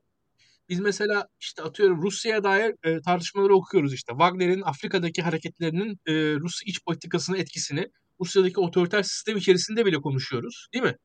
Biz 0.69 0.79
mesela 0.79 1.27
işte 1.39 1.63
atıyorum 1.63 2.01
Rusya'ya 2.01 2.43
dair 2.43 2.75
e, 2.83 3.01
tartışmaları 3.01 3.55
okuyoruz 3.55 3.93
işte. 3.93 4.11
Wagner'in 4.11 4.61
Afrika'daki 4.61 5.21
hareketlerinin 5.21 5.99
e, 6.05 6.13
Rus 6.13 6.61
iç 6.65 6.83
politikasının 6.85 7.37
etkisini 7.37 7.87
Rusya'daki 8.21 8.59
otoriter 8.59 9.03
sistem 9.03 9.37
içerisinde 9.37 9.85
bile 9.85 9.97
konuşuyoruz. 9.97 10.67
Değil 10.73 10.83
mi? 10.83 10.95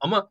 Ama 0.00 0.30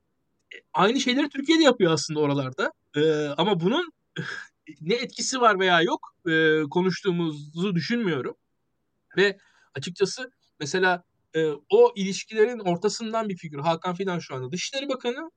e, 0.55 0.57
aynı 0.73 0.99
şeyleri 0.99 1.30
Türkiye'de 1.30 1.64
yapıyor 1.64 1.93
aslında 1.93 2.19
oralarda. 2.19 2.72
E, 2.95 3.27
ama 3.27 3.60
bunun 3.60 3.91
ne 4.81 4.93
etkisi 4.95 5.41
var 5.41 5.60
veya 5.60 5.81
yok 5.81 6.15
e, 6.27 6.61
konuştuğumuzu 6.69 7.76
düşünmüyorum. 7.76 8.35
Ve 9.18 9.38
açıkçası 9.76 10.31
mesela 10.60 11.03
e, 11.35 11.47
o 11.69 11.93
ilişkilerin 11.95 12.60
ortasından 12.60 13.30
bir 13.30 13.38
figür. 13.38 13.60
Hakan 13.60 13.95
Fidan 13.95 14.19
şu 14.19 14.35
anda 14.35 14.51
Dışişleri 14.51 14.89
Bakanı. 14.89 15.31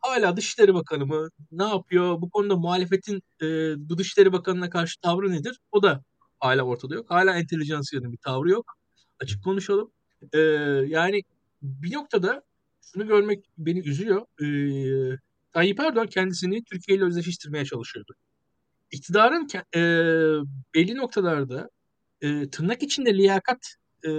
Hala 0.00 0.36
Dışişleri 0.36 0.74
Bakanı 0.74 1.06
mı? 1.06 1.28
Ne 1.52 1.64
yapıyor? 1.64 2.20
Bu 2.20 2.30
konuda 2.30 2.56
muhalefetin 2.56 3.22
e, 3.42 3.46
bu 3.90 3.98
Dışişleri 3.98 4.32
Bakanı'na 4.32 4.70
karşı 4.70 5.00
tavrı 5.00 5.32
nedir? 5.32 5.60
O 5.72 5.82
da 5.82 6.02
hala 6.40 6.62
ortada 6.62 6.94
yok. 6.94 7.10
Hala 7.10 7.36
entelijansiyanın 7.38 8.12
bir 8.12 8.18
tavrı 8.18 8.50
yok. 8.50 8.74
Açık 9.20 9.44
konuşalım. 9.44 9.92
E, 10.32 10.38
yani 10.88 11.22
bir 11.62 11.94
noktada 11.94 12.42
şunu 12.82 13.06
görmek 13.06 13.44
beni 13.58 13.80
üzüyor. 13.88 14.26
E, 14.42 14.46
Tayyip 15.52 15.80
Erdoğan 15.80 16.06
kendisini 16.06 16.64
Türkiye 16.64 16.98
ile 16.98 17.04
özdeşleştirmeye 17.04 17.64
çalışıyordu. 17.64 18.12
iktidarın 18.90 19.48
e, 19.76 19.80
belli 20.74 20.96
noktalarda 20.96 21.70
e, 22.22 22.50
tırnak 22.50 22.82
içinde 22.82 23.14
liyakat 23.14 23.58
e, 24.06 24.10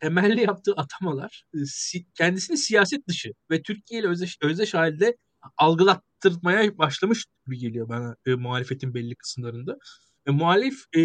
temelli 0.00 0.40
yaptığı 0.40 0.72
atamalar 0.72 1.44
e, 1.54 1.58
si, 1.66 2.06
kendisini 2.14 2.56
siyaset 2.58 3.08
dışı 3.08 3.32
ve 3.50 3.62
Türkiye 3.62 4.00
ile 4.00 4.08
özdeş, 4.08 4.38
özdeş 4.42 4.74
halde 4.74 5.16
algılattırmaya 5.56 6.78
başlamış 6.78 7.24
gibi 7.46 7.58
geliyor 7.58 7.88
bana 7.88 8.16
e, 8.26 8.34
muhalefetin 8.34 8.94
belli 8.94 9.14
kısımlarında. 9.14 9.78
E, 10.26 10.30
muhalif 10.30 10.84
e, 10.92 11.00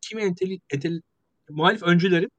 kimi 0.00 0.22
entel, 0.22 0.58
entel, 0.70 1.00
muhalif 1.50 1.82
öncülerin 1.82 2.30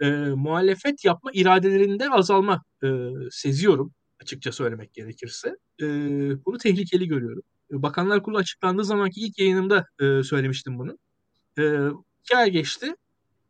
e, 0.00 0.06
muhalefet 0.16 1.04
yapma 1.04 1.30
iradelerinde 1.34 2.10
azalma 2.10 2.62
e, 2.84 2.88
seziyorum 3.30 3.94
açıkça 4.22 4.52
söylemek 4.52 4.94
gerekirse. 4.94 5.56
E, 5.82 5.86
bunu 6.46 6.58
tehlikeli 6.58 7.08
görüyorum. 7.08 7.42
Bakanlar 7.70 8.22
Kurulu 8.22 8.38
açıklandığı 8.38 8.84
zamanki 8.84 9.20
ilk 9.20 9.38
yayınımda 9.38 9.86
e, 10.00 10.22
söylemiştim 10.22 10.78
bunu. 10.78 10.98
E, 11.58 11.62
iki 12.22 12.36
ay 12.36 12.50
geçti 12.50 12.94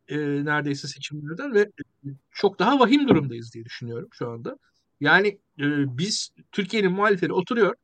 e, 0.07 0.17
neredeyse 0.45 0.87
seçimlerden 0.87 1.53
ve 1.53 1.71
çok 2.31 2.59
daha 2.59 2.79
vahim 2.79 3.07
durumdayız 3.07 3.53
diye 3.53 3.65
düşünüyorum 3.65 4.09
şu 4.11 4.29
anda. 4.29 4.57
Yani 4.99 5.27
e, 5.59 5.97
biz 5.97 6.29
Türkiye'nin 6.51 6.91
muhalifleri 6.91 7.33
oturuyor. 7.33 7.75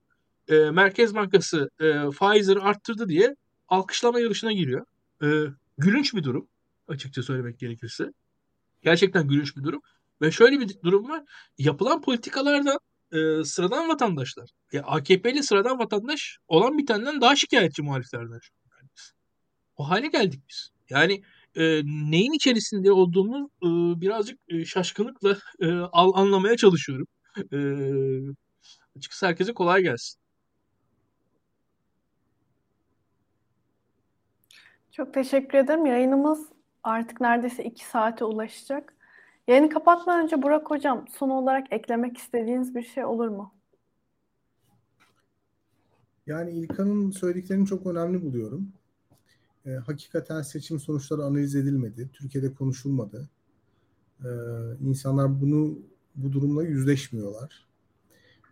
E, 0.47 0.71
Merkez 0.71 1.15
Bankası 1.15 1.69
e, 1.79 2.11
faizleri 2.11 2.59
arttırdı 2.59 3.09
diye 3.09 3.35
alkışlama 3.67 4.19
yarışına 4.19 4.51
giriyor. 4.51 4.85
E, 5.23 5.27
gülünç 5.77 6.13
bir 6.13 6.23
durum 6.23 6.47
açıkça 6.87 7.23
söylemek 7.23 7.59
gerekirse. 7.59 8.13
Gerçekten 8.81 9.27
gülünç 9.27 9.57
bir 9.57 9.63
durum. 9.63 9.81
Ve 10.21 10.31
şöyle 10.31 10.59
bir 10.59 10.81
durum 10.83 11.09
var. 11.09 11.23
Yapılan 11.57 12.01
politikalardan 12.01 12.79
e, 13.11 13.43
sıradan 13.43 13.89
vatandaşlar, 13.89 14.49
ya 14.71 14.83
AKP'li 14.83 15.43
sıradan 15.43 15.79
vatandaş 15.79 16.37
olan 16.47 16.77
bir 16.77 16.85
taneden 16.85 17.21
daha 17.21 17.35
şikayetçi 17.35 17.81
muhaliflerden. 17.81 18.39
O 19.77 19.89
hale 19.89 20.07
geldik 20.07 20.41
biz. 20.49 20.71
Yani 20.89 21.23
e, 21.55 21.81
neyin 21.85 22.31
içerisinde 22.31 22.91
olduğumu 22.91 23.49
e, 23.63 23.67
birazcık 24.01 24.39
e, 24.47 24.65
şaşkınlıkla 24.65 25.37
e, 25.61 25.71
al, 25.71 26.11
anlamaya 26.15 26.57
çalışıyorum. 26.57 27.07
E, 27.37 27.57
açıkçası 28.97 29.25
herkese 29.25 29.53
kolay 29.53 29.81
gelsin. 29.81 30.19
Çok 34.91 35.13
teşekkür 35.13 35.57
ederim. 35.57 35.85
Yayınımız 35.85 36.49
artık 36.83 37.21
neredeyse 37.21 37.63
iki 37.63 37.85
saate 37.85 38.25
ulaşacak. 38.25 38.93
Yayını 39.47 39.69
kapatmadan 39.69 40.23
önce 40.23 40.41
Burak 40.41 40.71
Hocam 40.71 41.05
son 41.11 41.29
olarak 41.29 41.67
eklemek 41.73 42.17
istediğiniz 42.17 42.75
bir 42.75 42.83
şey 42.83 43.05
olur 43.05 43.27
mu? 43.27 43.53
Yani 46.27 46.51
İlkan'ın 46.51 47.11
söylediklerini 47.11 47.67
çok 47.67 47.85
önemli 47.85 48.21
buluyorum. 48.21 48.73
E, 49.65 49.71
hakikaten 49.71 50.41
seçim 50.41 50.79
sonuçları 50.79 51.23
analiz 51.23 51.55
edilmedi. 51.55 52.09
Türkiye'de 52.13 52.53
konuşulmadı. 52.53 53.29
E, 54.19 54.29
insanlar 54.81 55.41
bunu 55.41 55.79
bu 56.15 56.31
durumla 56.31 56.63
yüzleşmiyorlar. 56.63 57.67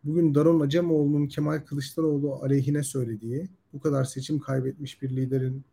Bugün 0.03 0.35
Daron 0.35 0.59
Acemoğlu'nun 0.59 1.27
Kemal 1.27 1.59
Kılıçdaroğlu 1.59 2.35
aleyhine 2.35 2.83
söylediği 2.83 3.49
bu 3.73 3.79
kadar 3.79 4.03
seçim 4.03 4.39
kaybetmiş 4.39 5.01
bir 5.01 5.09
liderin 5.09 5.63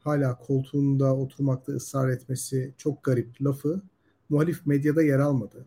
hala 0.00 0.38
koltuğunda 0.38 1.16
oturmakta 1.16 1.72
ısrar 1.72 2.08
etmesi 2.08 2.74
çok 2.76 3.04
garip 3.04 3.42
lafı 3.42 3.82
muhalif 4.28 4.66
medyada 4.66 5.02
yer 5.02 5.18
almadı. 5.18 5.66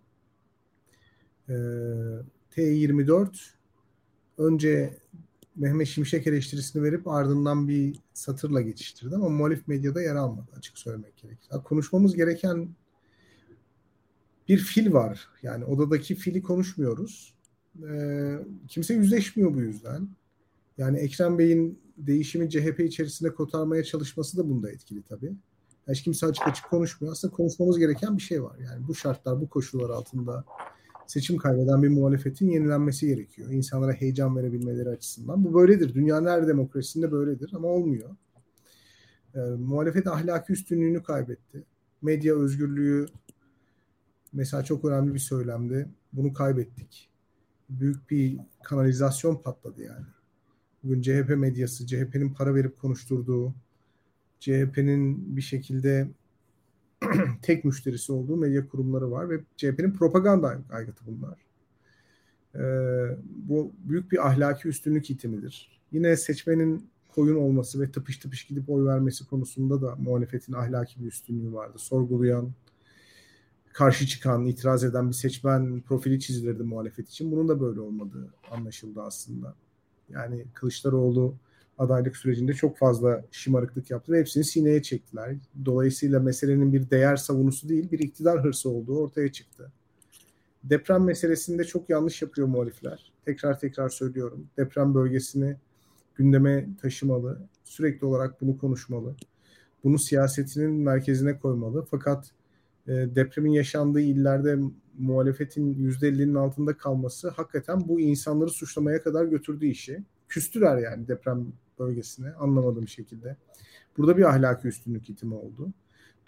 Ee, 1.50 1.54
T24 2.52 3.30
önce 4.38 4.98
Mehmet 5.60 5.88
Şimşek 5.88 6.28
eleştirisini 6.28 6.84
verip 6.84 7.08
ardından 7.08 7.68
bir 7.68 8.00
satırla 8.14 8.62
geçiştirdi 8.62 9.16
ama 9.16 9.30
muhalif 9.30 9.68
medyada 9.68 10.02
yer 10.02 10.16
almadı 10.16 10.52
açık 10.58 10.78
söylemek 10.78 11.18
gerekir. 11.18 11.50
Konuşmamız 11.64 12.16
gereken 12.16 12.70
bir 14.48 14.58
fil 14.58 14.94
var. 14.94 15.28
Yani 15.44 15.66
odadaki 15.66 16.16
fili 16.16 16.42
konuşmuyoruz. 16.42 17.34
Ee, 17.90 18.40
kimse 18.68 18.94
yüzleşmiyor 18.94 19.54
bu 19.54 19.62
yüzden. 19.62 20.10
Yani 20.78 20.98
Ekrem 20.98 21.40
Bey'in 21.40 21.80
değişimi 21.98 22.50
CHP 22.50 22.80
içerisinde 22.80 23.34
kotarmaya 23.34 23.84
çalışması 23.84 24.38
da 24.38 24.50
bunda 24.50 24.72
etkili 24.72 25.02
tabii. 25.02 25.34
Hiç 25.90 26.04
kimse 26.04 26.26
açık 26.26 26.48
açık 26.48 26.70
konuşmuyor. 26.70 27.14
Aslında 27.14 27.34
konuşmamız 27.34 27.80
gereken 27.80 28.18
bir 28.18 28.22
şey 28.22 28.44
var. 28.44 28.58
Yani 28.60 28.88
bu 28.88 28.96
şartlar, 28.96 29.42
bu 29.42 29.50
koşullar 29.50 29.90
altında 29.90 30.46
seçim 31.10 31.38
kaybeden 31.38 31.84
bir 31.84 31.90
muhalefetin 31.90 32.50
yenilenmesi 32.50 33.08
gerekiyor. 33.08 33.52
İnsanlara 33.52 33.94
heyecan 33.94 34.38
verebilmeleri 34.38 34.90
açısından. 34.90 35.44
Bu 35.44 35.54
böyledir. 35.54 35.94
Dünyanın 35.94 36.28
her 36.28 36.48
demokrasisinde 36.48 37.12
böyledir 37.12 37.52
ama 37.56 37.68
olmuyor. 37.68 38.16
E, 39.36 39.40
muhalefet 39.40 40.08
ahlaki 40.08 40.54
üstünlüğünü 40.54 41.04
kaybetti. 41.04 41.64
Medya 42.02 42.36
özgürlüğü 42.36 43.06
mesela 44.34 44.64
çok 44.64 44.86
önemli 44.86 45.14
bir 45.14 45.20
söylemdi. 45.20 45.90
Bunu 46.14 46.34
kaybettik. 46.34 47.10
Büyük 47.70 48.10
bir 48.10 48.38
kanalizasyon 48.64 49.36
patladı 49.36 49.82
yani. 49.82 50.06
Bugün 50.84 51.02
CHP 51.02 51.30
medyası, 51.38 51.88
CHP'nin 51.88 52.34
para 52.34 52.56
verip 52.56 52.80
konuşturduğu, 52.80 53.54
CHP'nin 54.40 55.38
bir 55.38 55.42
şekilde 55.42 56.10
tek 57.42 57.66
müşterisi 57.66 58.12
olduğu 58.12 58.38
medya 58.38 58.68
kurumları 58.68 59.12
var 59.12 59.30
ve 59.30 59.40
CHP'nin 59.58 59.92
propaganda 59.92 60.58
aygıtı 60.72 61.04
bunlar. 61.08 61.40
Ee, 62.56 63.18
bu 63.28 63.72
büyük 63.84 64.12
bir 64.12 64.28
ahlaki 64.28 64.68
üstünlük 64.68 65.10
itimidir. 65.10 65.80
Yine 65.92 66.18
seçmenin 66.18 66.90
koyun 67.16 67.36
olması 67.36 67.82
ve 67.82 67.92
tıpış 67.92 68.18
tıpış 68.18 68.44
gidip 68.44 68.70
oy 68.70 68.86
vermesi 68.86 69.28
konusunda 69.28 69.82
da 69.82 69.96
muhalefetin 69.96 70.54
ahlaki 70.54 71.02
bir 71.02 71.08
üstünlüğü 71.08 71.54
vardı. 71.54 71.78
Sorgulayan, 71.78 72.52
karşı 73.74 74.08
çıkan, 74.08 74.46
itiraz 74.46 74.84
eden 74.84 75.10
bir 75.10 75.14
seçmen 75.14 75.82
profili 75.82 76.20
çizilirdi 76.20 76.64
muhalefet 76.64 77.10
için. 77.10 77.32
Bunun 77.32 77.48
da 77.48 77.62
böyle 77.62 77.80
olmadığı 77.80 78.34
anlaşıldı 78.52 79.02
aslında. 79.02 79.56
Yani 80.10 80.46
Kılıçdaroğlu 80.54 81.36
adaylık 81.80 82.18
sürecinde 82.18 82.54
çok 82.54 82.78
fazla 82.78 83.26
şımarıklık 83.32 83.92
yaptı 83.92 84.12
ve 84.12 84.20
hepsini 84.20 84.44
sineye 84.44 84.82
çektiler. 84.82 85.36
Dolayısıyla 85.66 86.20
meselenin 86.20 86.74
bir 86.74 86.90
değer 86.90 87.16
savunusu 87.16 87.70
değil, 87.70 87.92
bir 87.92 88.00
iktidar 88.00 88.44
hırsı 88.44 88.70
olduğu 88.70 89.00
ortaya 89.00 89.32
çıktı. 89.32 89.72
Deprem 90.64 91.04
meselesinde 91.04 91.64
çok 91.64 91.90
yanlış 91.90 92.22
yapıyor 92.22 92.48
muhalifler. 92.48 93.12
Tekrar 93.26 93.60
tekrar 93.60 93.90
söylüyorum. 93.90 94.48
Deprem 94.58 94.96
bölgesini 94.96 95.56
gündeme 96.16 96.68
taşımalı. 96.82 97.42
Sürekli 97.64 98.06
olarak 98.06 98.42
bunu 98.42 98.58
konuşmalı. 98.58 99.16
Bunu 99.84 100.00
siyasetinin 100.00 100.72
merkezine 100.72 101.40
koymalı. 101.40 101.86
Fakat 101.92 102.32
e, 102.88 102.92
depremin 102.92 103.52
yaşandığı 103.52 104.02
illerde 104.02 104.60
muhalefetin 104.98 105.74
%50'nin 105.74 106.36
altında 106.36 106.78
kalması 106.78 107.30
hakikaten 107.30 107.88
bu 107.88 108.00
insanları 108.00 108.50
suçlamaya 108.50 109.04
kadar 109.04 109.26
götürdüğü 109.26 109.68
işi. 109.68 110.04
Küstüler 110.28 110.78
yani 110.78 111.08
deprem 111.08 111.54
bölgesine 111.80 112.32
anlamadığım 112.32 112.88
şekilde. 112.88 113.38
Burada 113.98 114.18
bir 114.18 114.24
ahlaki 114.24 114.68
üstünlük 114.68 115.10
itimi 115.10 115.36
oldu. 115.36 115.74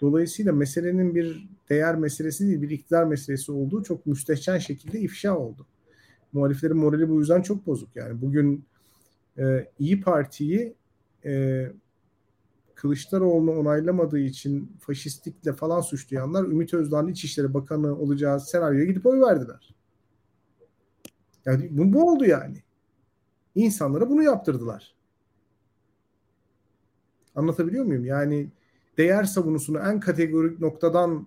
Dolayısıyla 0.00 0.52
meselenin 0.52 1.14
bir 1.14 1.48
değer 1.68 1.96
meselesi 1.96 2.46
değil, 2.46 2.62
bir 2.62 2.70
iktidar 2.70 3.04
meselesi 3.04 3.52
olduğu 3.52 3.82
çok 3.82 4.06
müstehcen 4.06 4.58
şekilde 4.58 5.00
ifşa 5.00 5.38
oldu. 5.38 5.66
Muhaliflerin 6.32 6.76
morali 6.76 7.08
bu 7.08 7.20
yüzden 7.20 7.42
çok 7.42 7.66
bozuk. 7.66 7.96
Yani 7.96 8.22
bugün 8.22 8.64
e, 9.38 9.68
İyi 9.78 10.00
Parti'yi 10.00 10.74
e, 11.24 11.66
Kılıçdaroğlu'nu 12.74 13.58
onaylamadığı 13.58 14.18
için 14.18 14.72
faşistlikle 14.80 15.52
falan 15.52 15.80
suçlayanlar 15.80 16.44
Ümit 16.44 16.74
Özdağ'ın 16.74 17.08
İçişleri 17.08 17.54
Bakanı 17.54 17.98
olacağı 17.98 18.40
senaryoya 18.40 18.84
gidip 18.84 19.06
oy 19.06 19.20
verdiler. 19.20 19.74
Yani 21.44 21.68
bu, 21.70 21.92
bu 21.92 22.12
oldu 22.12 22.24
yani. 22.24 22.62
İnsanlara 23.54 24.10
bunu 24.10 24.22
yaptırdılar. 24.22 24.94
Anlatabiliyor 27.34 27.84
muyum? 27.84 28.04
Yani 28.04 28.48
değer 28.98 29.24
savunusunu 29.24 29.78
en 29.78 30.00
kategorik 30.00 30.60
noktadan 30.60 31.26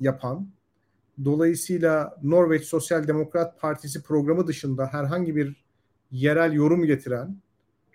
yapan, 0.00 0.48
dolayısıyla 1.24 2.18
Norveç 2.22 2.64
Sosyal 2.64 3.08
Demokrat 3.08 3.60
Partisi 3.60 4.02
programı 4.02 4.46
dışında 4.46 4.86
herhangi 4.86 5.36
bir 5.36 5.64
yerel 6.10 6.52
yorum 6.52 6.84
getiren, 6.84 7.36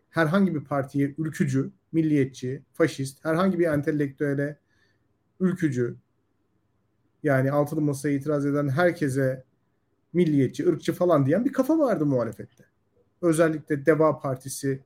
herhangi 0.10 0.56
bir 0.56 0.64
partiye 0.64 1.16
ülkücü, 1.18 1.72
milliyetçi, 1.92 2.64
faşist, 2.74 3.26
herhangi 3.26 3.60
bir 3.60 3.66
entelektüele 3.66 4.58
ülkücü, 5.40 5.96
yani 7.24 7.52
altılı 7.52 7.82
masaya 7.82 8.16
itiraz 8.16 8.46
eden 8.46 8.70
herkese 8.70 9.44
milliyetçi, 10.14 10.68
ırkçı 10.68 10.94
falan 10.94 11.26
diyen 11.26 11.46
bir 11.46 11.54
kafa 11.54 11.80
vardı 11.80 12.06
muhalefette. 12.06 12.66
Özellikle 13.22 13.86
Deva 13.86 14.20
Partisi 14.20 14.80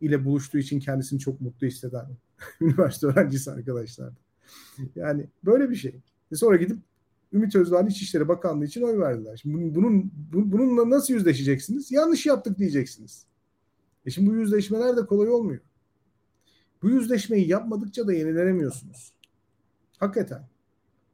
ile 0.00 0.24
buluştuğu 0.24 0.58
için 0.58 0.80
kendisini 0.80 1.18
çok 1.18 1.40
mutlu 1.40 1.66
hisseden 1.66 2.06
üniversite 2.60 3.06
öğrencisi 3.06 3.50
arkadaşlardı. 3.50 4.16
Yani 4.96 5.26
böyle 5.44 5.70
bir 5.70 5.76
şey. 5.76 6.00
E 6.32 6.36
sonra 6.36 6.56
gidip 6.56 6.78
Ümit 7.32 7.56
Özdağ'ın 7.56 7.86
İçişleri 7.86 8.28
Bakanlığı 8.28 8.64
için 8.64 8.82
oy 8.82 8.98
verdiler. 8.98 9.36
Şimdi 9.36 9.74
bunun, 9.74 10.12
bunun, 10.32 10.52
bununla 10.52 10.90
nasıl 10.90 11.14
yüzleşeceksiniz? 11.14 11.92
Yanlış 11.92 12.26
yaptık 12.26 12.58
diyeceksiniz. 12.58 13.26
E 14.06 14.10
şimdi 14.10 14.30
bu 14.30 14.34
yüzleşmeler 14.34 14.96
de 14.96 15.06
kolay 15.06 15.28
olmuyor. 15.28 15.60
Bu 16.82 16.90
yüzleşmeyi 16.90 17.48
yapmadıkça 17.48 18.06
da 18.06 18.12
yenilenemiyorsunuz. 18.12 19.12
Hakikaten. 19.98 20.48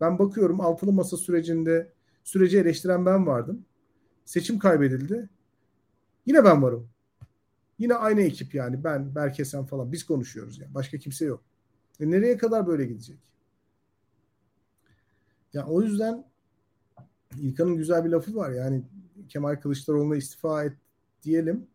Ben 0.01 0.19
bakıyorum 0.19 0.61
altılı 0.61 0.93
masa 0.93 1.17
sürecinde 1.17 1.93
süreci 2.25 2.59
eleştiren 2.59 3.07
ben 3.07 3.27
vardım. 3.27 3.65
Seçim 4.25 4.59
kaybedildi. 4.59 5.29
Yine 6.27 6.45
ben 6.45 6.63
varım. 6.63 6.89
Yine 7.79 7.95
aynı 7.95 8.21
ekip 8.21 8.55
yani 8.55 8.85
ben, 8.85 9.15
Berkesen 9.15 9.65
falan 9.67 9.93
biz 9.93 10.05
konuşuyoruz 10.05 10.59
yani. 10.59 10.75
Başka 10.75 10.99
kimse 10.99 11.25
yok. 11.25 11.43
E 12.01 12.11
nereye 12.11 12.37
kadar 12.37 12.67
böyle 12.67 12.85
gidecek? 12.85 13.19
Ya 15.53 15.61
yani 15.61 15.71
o 15.71 15.83
yüzden 15.83 16.25
İlkan'ın 17.41 17.77
güzel 17.77 18.05
bir 18.05 18.11
lafı 18.11 18.37
var. 18.37 18.51
Yani 18.51 18.83
Kemal 19.29 19.57
Kılıçdaroğlu'na 19.57 20.17
istifa 20.17 20.65
et 20.65 20.73
diyelim. 21.23 21.67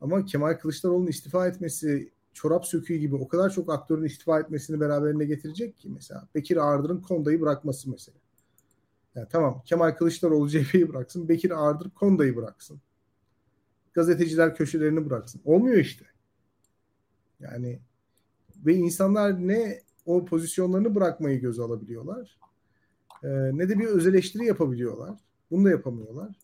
Ama 0.00 0.24
Kemal 0.24 0.54
Kılıçdaroğlu'nun 0.54 1.06
istifa 1.06 1.46
etmesi 1.46 2.12
çorap 2.32 2.66
söküğü 2.66 2.96
gibi 2.96 3.14
o 3.14 3.28
kadar 3.28 3.50
çok 3.50 3.72
aktörün 3.72 4.04
istifa 4.04 4.40
etmesini 4.40 4.80
beraberinde 4.80 5.24
getirecek 5.24 5.78
ki 5.78 5.88
mesela 5.88 6.28
Bekir 6.34 6.56
Ağırdır'ın 6.56 7.00
Konda'yı 7.00 7.40
bırakması 7.40 7.90
mesela. 7.90 8.18
Yani 9.14 9.26
tamam 9.32 9.62
Kemal 9.66 9.90
Kılıçdaroğlu 9.90 10.48
CHP'yi 10.50 10.88
bıraksın, 10.88 11.28
Bekir 11.28 11.50
Ağırdır 11.50 11.90
Konda'yı 11.90 12.36
bıraksın. 12.36 12.80
Gazeteciler 13.94 14.56
köşelerini 14.56 15.10
bıraksın. 15.10 15.40
Olmuyor 15.44 15.76
işte. 15.76 16.04
Yani 17.40 17.78
ve 18.66 18.74
insanlar 18.74 19.48
ne 19.48 19.80
o 20.06 20.24
pozisyonlarını 20.24 20.94
bırakmayı 20.94 21.40
göze 21.40 21.62
alabiliyorlar 21.62 22.38
e, 23.22 23.28
ne 23.28 23.68
de 23.68 23.78
bir 23.78 23.86
öz 23.86 24.06
eleştiri 24.06 24.46
yapabiliyorlar. 24.46 25.18
Bunu 25.50 25.64
da 25.64 25.70
yapamıyorlar. 25.70 26.36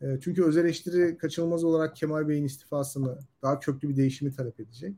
E, 0.00 0.18
çünkü 0.20 0.44
öz 0.44 0.56
eleştiri 0.56 1.18
kaçınılmaz 1.18 1.64
olarak 1.64 1.96
Kemal 1.96 2.28
Bey'in 2.28 2.44
istifasını 2.44 3.18
daha 3.42 3.60
köklü 3.60 3.88
bir 3.88 3.96
değişimi 3.96 4.34
talep 4.34 4.60
edecek. 4.60 4.96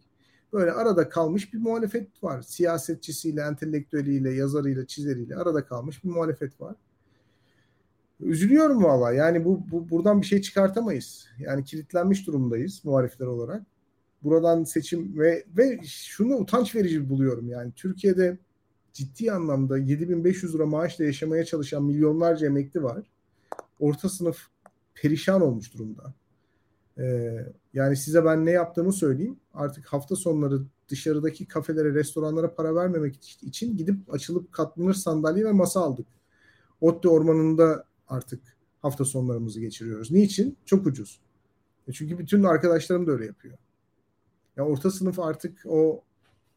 Böyle 0.53 0.73
arada 0.73 1.09
kalmış 1.09 1.55
bir 1.55 1.59
muhalefet 1.59 2.25
var. 2.25 2.43
Siyasetçisiyle, 2.43 3.41
entelektüeliyle, 3.41 4.35
yazarıyla, 4.35 4.87
çizeriyle 4.87 5.37
arada 5.37 5.65
kalmış 5.65 6.05
bir 6.05 6.09
muhalefet 6.09 6.61
var. 6.61 6.77
Üzülüyorum 8.21 8.85
valla. 8.85 9.13
Yani 9.13 9.45
bu, 9.45 9.71
bu 9.71 9.91
buradan 9.91 10.21
bir 10.21 10.27
şey 10.27 10.41
çıkartamayız. 10.41 11.27
Yani 11.39 11.65
kilitlenmiş 11.65 12.27
durumdayız 12.27 12.85
muhalifler 12.85 13.27
olarak. 13.27 13.63
Buradan 14.23 14.65
seçim 14.65 15.19
ve 15.19 15.45
ve 15.57 15.81
şunu 15.85 16.37
utanç 16.37 16.75
verici 16.75 17.09
buluyorum. 17.09 17.49
Yani 17.49 17.73
Türkiye'de 17.77 18.39
ciddi 18.93 19.33
anlamda 19.33 19.79
7500 19.79 20.55
lira 20.55 20.67
maaşla 20.67 21.05
yaşamaya 21.05 21.45
çalışan 21.45 21.83
milyonlarca 21.85 22.47
emekli 22.47 22.83
var. 22.83 23.07
Orta 23.81 24.09
sınıf 24.09 24.39
perişan 24.95 25.41
olmuş 25.41 25.75
durumda. 25.75 26.15
Ee, 26.99 27.37
yani 27.75 27.97
size 27.97 28.25
ben 28.25 28.47
ne 28.47 28.51
yaptığımı 28.51 28.93
söyleyeyim. 28.93 29.37
Artık 29.55 29.87
hafta 29.87 30.17
sonları 30.17 30.61
dışarıdaki 30.89 31.47
kafelere, 31.47 31.95
restoranlara 31.95 32.55
para 32.55 32.75
vermemek 32.75 33.39
için 33.43 33.77
gidip 33.77 34.15
açılıp 34.15 34.53
katlanır 34.53 34.95
sandalye 34.95 35.45
ve 35.45 35.53
masa 35.53 35.81
aldık. 35.81 36.07
Otte 36.81 37.09
Ormanı'nda 37.09 37.85
artık 38.09 38.41
hafta 38.83 39.05
sonlarımızı 39.05 39.61
geçiriyoruz. 39.61 40.11
Niçin? 40.11 40.57
Çok 40.65 40.87
ucuz. 40.87 41.21
E 41.89 41.93
çünkü 41.93 42.19
bütün 42.19 42.43
arkadaşlarım 42.43 43.07
da 43.07 43.13
öyle 43.13 43.27
yapıyor. 43.27 43.59
Ya 44.57 44.65
orta 44.65 44.91
sınıf 44.91 45.19
artık 45.19 45.63
o 45.67 46.05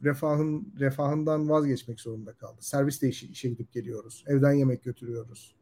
refahın 0.03 0.73
refahından 0.79 1.49
vazgeçmek 1.49 1.99
zorunda 1.99 2.33
kaldı. 2.33 2.57
Servisle 2.59 3.07
işe, 3.07 3.27
işe 3.27 3.49
gidip 3.49 3.71
geliyoruz. 3.71 4.23
Evden 4.27 4.53
yemek 4.53 4.83
götürüyoruz. 4.83 5.55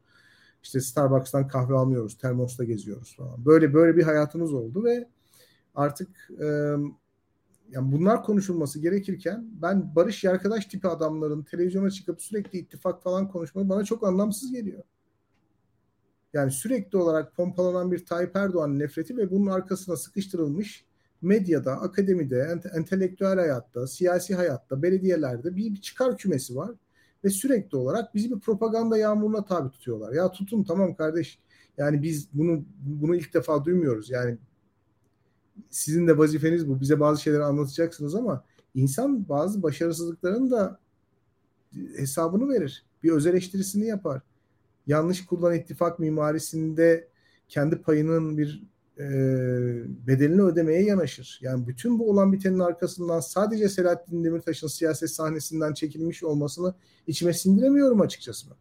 İşte 0.63 0.81
Starbucks'tan 0.81 1.47
kahve 1.47 1.73
almıyoruz. 1.73 2.17
Termos'ta 2.17 2.63
geziyoruz 2.63 3.15
falan. 3.17 3.45
Böyle 3.45 3.73
böyle 3.73 3.97
bir 3.97 4.03
hayatımız 4.03 4.53
oldu 4.53 4.83
ve 4.83 5.07
artık 5.75 6.29
e, 6.41 6.45
yani 7.71 7.91
bunlar 7.91 8.23
konuşulması 8.23 8.79
gerekirken 8.79 9.49
ben 9.61 9.95
barış 9.95 10.25
arkadaş 10.25 10.65
tipi 10.65 10.87
adamların 10.87 11.43
televizyona 11.43 11.89
çıkıp 11.91 12.21
sürekli 12.21 12.59
ittifak 12.59 13.03
falan 13.03 13.27
konuşması 13.27 13.69
bana 13.69 13.83
çok 13.83 14.07
anlamsız 14.07 14.51
geliyor. 14.51 14.83
Yani 16.33 16.51
sürekli 16.51 16.97
olarak 16.97 17.35
pompalanan 17.35 17.91
bir 17.91 18.05
Tayyip 18.05 18.35
Erdoğan 18.35 18.79
nefreti 18.79 19.17
ve 19.17 19.31
bunun 19.31 19.47
arkasına 19.47 19.97
sıkıştırılmış 19.97 20.85
medyada, 21.21 21.71
akademide, 21.71 22.59
entelektüel 22.75 23.35
hayatta, 23.35 23.87
siyasi 23.87 24.35
hayatta, 24.35 24.81
belediyelerde 24.81 25.55
bir, 25.55 25.73
bir 25.73 25.81
çıkar 25.81 26.17
kümesi 26.17 26.55
var. 26.55 26.71
Ve 27.23 27.29
sürekli 27.29 27.77
olarak 27.77 28.15
bizi 28.15 28.31
bir 28.31 28.39
propaganda 28.39 28.97
yağmuruna 28.97 29.45
tabi 29.45 29.69
tutuyorlar. 29.69 30.13
Ya 30.13 30.31
tutun 30.31 30.63
tamam 30.63 30.95
kardeş. 30.95 31.39
Yani 31.77 32.03
biz 32.03 32.27
bunu 32.33 32.65
bunu 32.79 33.15
ilk 33.15 33.33
defa 33.33 33.65
duymuyoruz. 33.65 34.09
Yani 34.09 34.37
sizin 35.69 36.07
de 36.07 36.17
vazifeniz 36.17 36.69
bu. 36.69 36.81
Bize 36.81 36.99
bazı 36.99 37.21
şeyleri 37.21 37.43
anlatacaksınız 37.43 38.15
ama 38.15 38.43
insan 38.75 39.29
bazı 39.29 39.63
başarısızlıkların 39.63 40.51
da 40.51 40.79
hesabını 41.95 42.49
verir. 42.49 42.85
Bir 43.03 43.11
öz 43.11 43.25
eleştirisini 43.25 43.85
yapar. 43.87 44.21
Yanlış 44.89 45.25
kullanan 45.25 45.55
ittifak 45.55 45.99
mimarisinde 45.99 47.07
kendi 47.47 47.81
payının 47.81 48.37
bir 48.37 48.63
e, 48.97 49.07
bedelini 50.07 50.41
ödemeye 50.41 50.83
yanaşır. 50.83 51.39
Yani 51.41 51.67
bütün 51.67 51.99
bu 51.99 52.09
olan 52.09 52.33
bitenin 52.33 52.59
arkasından 52.59 53.19
sadece 53.19 53.69
Selahattin 53.69 54.23
Demirtaş'ın 54.23 54.67
siyaset 54.67 55.09
sahnesinden 55.11 55.73
çekilmiş 55.73 56.23
olmasını 56.23 56.73
içime 57.07 57.33
sindiremiyorum 57.33 58.01
açıkçası 58.01 58.49
ben. 58.49 58.55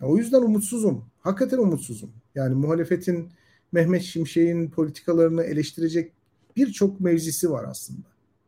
Yani 0.00 0.12
o 0.12 0.16
yüzden 0.16 0.42
umutsuzum. 0.42 1.04
Hakikaten 1.20 1.58
umutsuzum. 1.58 2.12
Yani 2.34 2.54
muhalefetin 2.54 3.32
Mehmet 3.72 4.02
Şimşek'in 4.02 4.70
politikalarını 4.70 5.42
eleştirecek 5.42 6.12
birçok 6.56 7.00
mevzisi 7.00 7.50
var 7.50 7.64
aslında. 7.64 8.06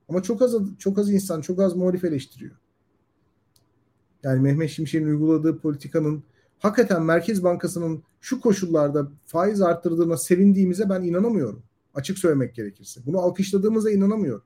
Ama 0.09 0.23
çok 0.23 0.43
az 0.43 0.55
çok 0.79 0.99
az 0.99 1.11
insan, 1.11 1.41
çok 1.41 1.61
az 1.61 1.77
muhalif 1.77 2.05
eleştiriyor. 2.05 2.57
Yani 4.23 4.41
Mehmet 4.41 4.71
Şimşek'in 4.71 5.07
uyguladığı 5.07 5.59
politikanın 5.59 6.23
hakikaten 6.59 7.03
Merkez 7.03 7.45
Bankası'nın 7.45 8.03
şu 8.21 8.41
koşullarda 8.41 9.09
faiz 9.25 9.61
arttırdığına 9.61 10.17
sevindiğimize 10.17 10.89
ben 10.89 11.03
inanamıyorum. 11.03 11.63
Açık 11.95 12.19
söylemek 12.19 12.55
gerekirse. 12.55 13.01
Bunu 13.07 13.19
alkışladığımıza 13.19 13.91
inanamıyorum. 13.91 14.45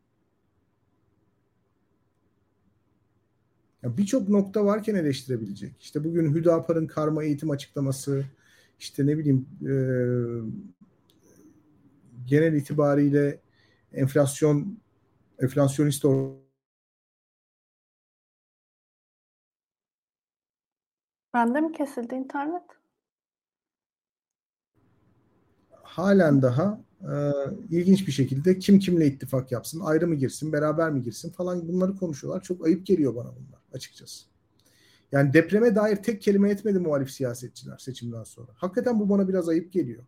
Birçok 3.84 4.28
nokta 4.28 4.64
varken 4.64 4.94
eleştirebilecek. 4.94 5.72
İşte 5.80 6.04
bugün 6.04 6.34
Hüdapar'ın 6.34 6.86
karma 6.86 7.24
eğitim 7.24 7.50
açıklaması, 7.50 8.24
işte 8.78 9.06
ne 9.06 9.18
bileyim 9.18 9.46
e, 9.62 9.72
genel 12.26 12.52
itibariyle 12.52 13.40
enflasyon 13.92 14.78
enflasyonist 15.38 16.04
Bende 21.34 21.60
mi 21.60 21.72
kesildi 21.72 22.14
internet? 22.14 22.62
Halen 25.82 26.42
daha 26.42 26.80
e, 27.02 27.12
ilginç 27.70 28.06
bir 28.06 28.12
şekilde 28.12 28.58
kim 28.58 28.78
kimle 28.78 29.06
ittifak 29.06 29.52
yapsın, 29.52 29.80
ayrı 29.80 30.08
mı 30.08 30.14
girsin, 30.14 30.52
beraber 30.52 30.90
mi 30.90 31.02
girsin 31.02 31.30
falan 31.30 31.68
bunları 31.68 31.96
konuşuyorlar. 31.96 32.42
Çok 32.42 32.66
ayıp 32.66 32.86
geliyor 32.86 33.14
bana 33.16 33.28
bunlar 33.28 33.60
açıkçası. 33.72 34.26
Yani 35.12 35.32
depreme 35.32 35.74
dair 35.74 35.96
tek 35.96 36.22
kelime 36.22 36.50
etmedi 36.50 36.78
muhalif 36.78 37.10
siyasetçiler 37.10 37.78
seçimden 37.78 38.24
sonra. 38.24 38.52
Hakikaten 38.54 39.00
bu 39.00 39.08
bana 39.08 39.28
biraz 39.28 39.48
ayıp 39.48 39.72
geliyor. 39.72 40.04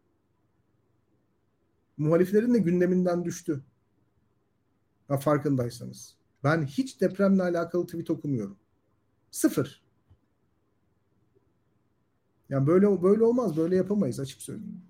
Muhaliflerin 1.97 2.55
de 2.55 2.59
gündeminden 2.59 3.25
düştü. 3.25 3.63
Ha, 5.09 5.17
farkındaysanız. 5.19 6.15
Ben 6.45 6.67
hiç 6.67 7.01
depremle 7.01 7.43
alakalı 7.43 7.87
tweet 7.87 8.11
okumuyorum. 8.11 8.57
Sıfır. 9.31 9.82
Yani 12.53 12.67
böyle 12.67 13.03
böyle 13.03 13.25
olmaz, 13.25 13.57
böyle 13.57 13.77
yapamayız 13.77 14.21
açık 14.21 14.43
söyleyeyim. 14.43 14.83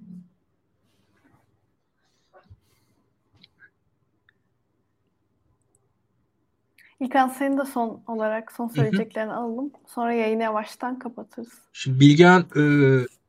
İlkan 7.00 7.28
senin 7.28 7.58
de 7.58 7.64
son 7.64 8.02
olarak 8.06 8.52
son 8.52 8.68
söyleyeceklerini 8.68 9.32
alalım. 9.32 9.70
Sonra 9.86 10.12
yayını 10.12 10.42
yavaştan 10.42 10.98
kapatırız. 10.98 11.52
Şimdi 11.72 12.00
Bilgehan 12.00 12.42
e, 12.42 12.62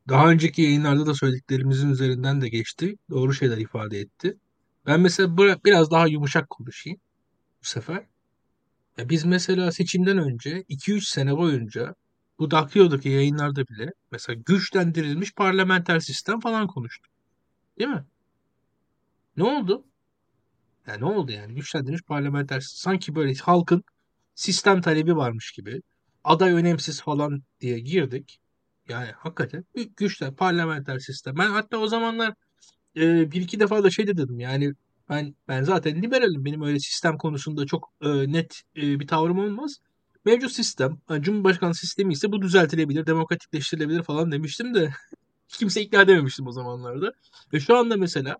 daha 0.10 0.30
önceki 0.30 0.62
yayınlarda 0.62 1.06
da 1.06 1.14
söylediklerimizin 1.14 1.90
üzerinden 1.90 2.42
de 2.42 2.50
geçti. 2.50 2.96
Doğru 3.10 3.34
şeyler 3.34 3.58
ifade 3.58 4.00
etti. 4.00 4.38
Ben 4.86 5.00
mesela 5.00 5.38
biraz 5.38 5.92
daha 5.92 6.08
yumuşak 6.08 6.50
konuşayım 6.50 7.00
bu 7.64 7.68
sefer. 7.68 8.06
Ya 8.98 9.10
biz 9.10 9.26
mesela 9.26 9.72
seçimden 9.72 10.18
önce 10.18 10.64
2-3 10.70 11.10
sene 11.10 11.38
boyunca 11.38 11.96
bu 12.44 12.52
Dakio'daki 12.52 13.10
yayınlarda 13.10 13.68
bile 13.68 13.92
mesela 14.12 14.42
güçlendirilmiş 14.46 15.34
parlamenter 15.34 16.00
sistem 16.00 16.40
falan 16.40 16.68
konuştuk. 16.68 17.12
Değil 17.80 17.90
mi? 17.90 18.06
Ne 19.38 19.44
oldu? 19.44 19.86
Yani 20.88 21.02
ne 21.02 21.06
oldu 21.06 21.32
yani? 21.32 21.56
Güçlendirilmiş 21.56 22.04
parlamenter 22.04 22.60
sistem. 22.60 22.92
Sanki 22.92 23.16
böyle 23.16 23.34
halkın 23.34 23.84
sistem 24.36 24.82
talebi 24.82 25.16
varmış 25.16 25.52
gibi. 25.52 25.82
Aday 26.24 26.52
önemsiz 26.52 27.02
falan 27.02 27.44
diye 27.62 27.80
girdik. 27.80 28.40
Yani 28.90 29.12
hakikaten 29.12 29.66
güçler 29.98 30.36
parlamenter 30.36 31.00
sistem. 31.00 31.38
Ben 31.38 31.50
hatta 31.50 31.78
o 31.78 31.88
zamanlar 31.88 32.34
e, 32.98 33.32
bir 33.32 33.42
iki 33.42 33.60
defa 33.60 33.84
da 33.84 33.92
şey 33.92 34.08
de 34.08 34.18
dedim 34.18 34.40
yani 34.40 34.74
ben 35.10 35.36
ben 35.48 35.64
zaten 35.64 36.02
liberalim. 36.02 36.46
Benim 36.46 36.62
öyle 36.62 36.80
sistem 36.80 37.18
konusunda 37.18 37.66
çok 37.66 37.94
e, 38.02 38.32
net 38.32 38.62
e, 38.78 39.00
bir 39.00 39.08
tavrım 39.08 39.40
olmaz. 39.40 39.78
Mevcut 40.26 40.52
sistem, 40.52 40.98
yani 41.10 41.24
Cumhurbaşkanı 41.24 41.76
sistemi 41.76 42.14
ise 42.14 42.32
bu 42.32 42.42
düzeltilebilir, 42.42 43.06
demokratikleştirilebilir 43.06 44.04
falan 44.04 44.32
demiştim 44.32 44.74
de 44.74 44.94
kimse 45.48 45.82
ikna 45.82 46.02
edememiştim 46.02 46.48
o 46.48 46.52
zamanlarda. 46.52 47.14
Ve 47.54 47.60
şu 47.60 47.78
anda 47.78 47.98
mesela 47.98 48.38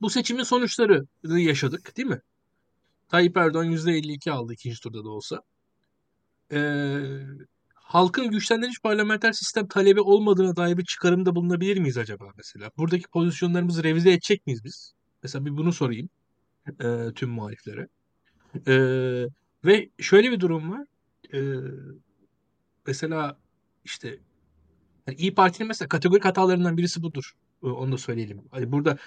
bu 0.00 0.10
seçimin 0.10 0.42
sonuçlarını 0.42 1.40
yaşadık 1.40 1.96
değil 1.96 2.08
mi? 2.08 2.20
Tayyip 3.08 3.36
Erdoğan 3.36 3.66
%52 3.66 4.30
aldı 4.30 4.52
ikinci 4.52 4.80
turda 4.80 5.04
da 5.04 5.08
olsa. 5.08 5.40
Ee, 6.52 6.98
halkın 7.74 8.30
güçlendirici 8.30 8.80
parlamenter 8.82 9.32
sistem 9.32 9.68
talebi 9.68 10.00
olmadığına 10.00 10.56
dair 10.56 10.76
bir 10.78 10.84
çıkarımda 10.84 11.34
bulunabilir 11.34 11.78
miyiz 11.78 11.98
acaba 11.98 12.24
mesela? 12.36 12.70
Buradaki 12.76 13.08
pozisyonlarımızı 13.08 13.84
revize 13.84 14.12
edecek 14.12 14.46
miyiz 14.46 14.64
biz? 14.64 14.92
Mesela 15.22 15.44
bir 15.44 15.56
bunu 15.56 15.72
sorayım 15.72 16.08
e, 16.80 17.12
tüm 17.14 17.30
muhaliflere. 17.30 17.88
E, 18.66 18.74
ve 19.64 19.90
şöyle 19.98 20.30
bir 20.30 20.40
durum 20.40 20.70
var. 20.72 20.86
E, 21.34 21.38
mesela 22.86 23.38
işte 23.84 24.18
yani 25.06 25.18
İyi 25.18 25.34
Parti'nin 25.34 25.68
mesela 25.68 25.88
kategorik 25.88 26.24
hatalarından 26.24 26.76
birisi 26.76 27.02
budur. 27.02 27.32
E, 27.62 27.66
onu 27.66 27.92
da 27.92 27.98
söyleyelim. 27.98 28.42
Hani 28.50 28.72
burada 28.72 28.98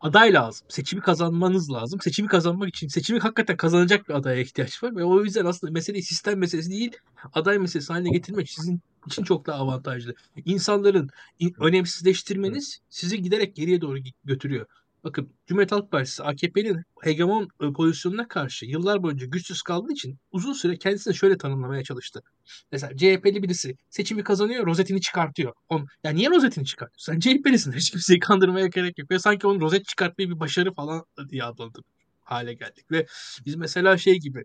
aday 0.00 0.32
lazım. 0.32 0.66
Seçimi 0.70 1.02
kazanmanız 1.02 1.70
lazım. 1.70 2.00
Seçimi 2.00 2.28
kazanmak 2.28 2.68
için 2.68 2.88
seçimi 2.88 3.20
hakikaten 3.20 3.56
kazanacak 3.56 4.08
bir 4.08 4.14
adaya 4.14 4.40
ihtiyaç 4.40 4.82
var. 4.82 4.96
Ve 4.96 5.04
o 5.04 5.24
yüzden 5.24 5.44
aslında 5.44 5.72
mesele 5.72 6.02
sistem 6.02 6.38
meselesi 6.38 6.70
değil, 6.70 6.92
aday 7.32 7.58
meselesi 7.58 7.92
haline 7.92 8.10
getirmek 8.10 8.50
sizin 8.50 8.80
için 9.06 9.22
çok 9.24 9.46
daha 9.46 9.58
avantajlı. 9.58 10.14
İnsanların 10.44 11.10
önemsizleştirmeniz 11.60 12.80
sizi 12.90 13.22
giderek 13.22 13.56
geriye 13.56 13.80
doğru 13.80 13.98
götürüyor. 14.24 14.66
Bakın 15.04 15.32
Cumhuriyet 15.46 15.72
Halk 15.72 15.90
Partisi 15.90 16.22
AKP'nin 16.22 16.82
hegemon 17.02 17.48
e, 17.60 17.72
pozisyonuna 17.72 18.28
karşı 18.28 18.66
yıllar 18.66 19.02
boyunca 19.02 19.26
güçsüz 19.26 19.62
kaldığı 19.62 19.92
için 19.92 20.18
uzun 20.32 20.52
süre 20.52 20.78
kendisini 20.78 21.14
şöyle 21.14 21.38
tanımlamaya 21.38 21.82
çalıştı. 21.84 22.22
Mesela 22.72 22.96
CHP'li 22.96 23.42
birisi 23.42 23.76
seçimi 23.90 24.24
kazanıyor, 24.24 24.66
rozetini 24.66 25.00
çıkartıyor. 25.00 25.52
On, 25.68 25.86
ya 26.04 26.10
niye 26.10 26.30
rozetini 26.30 26.66
çıkartıyor? 26.66 26.98
Sen 26.98 27.20
CHP'lisin. 27.20 27.72
Hiç 27.76 27.90
kimseyi 27.90 28.18
kandırmaya 28.18 28.66
gerek 28.66 28.98
yok. 28.98 29.10
Ve 29.10 29.18
sanki 29.18 29.46
onun 29.46 29.60
rozet 29.60 29.84
çıkartmayı 29.84 30.30
bir 30.30 30.40
başarı 30.40 30.74
falan 30.74 31.04
diye 31.30 31.44
adlandırır 31.44 31.84
hale 32.24 32.54
geldik. 32.54 32.90
Ve 32.90 33.06
biz 33.46 33.54
mesela 33.56 33.98
şey 33.98 34.18
gibi 34.18 34.44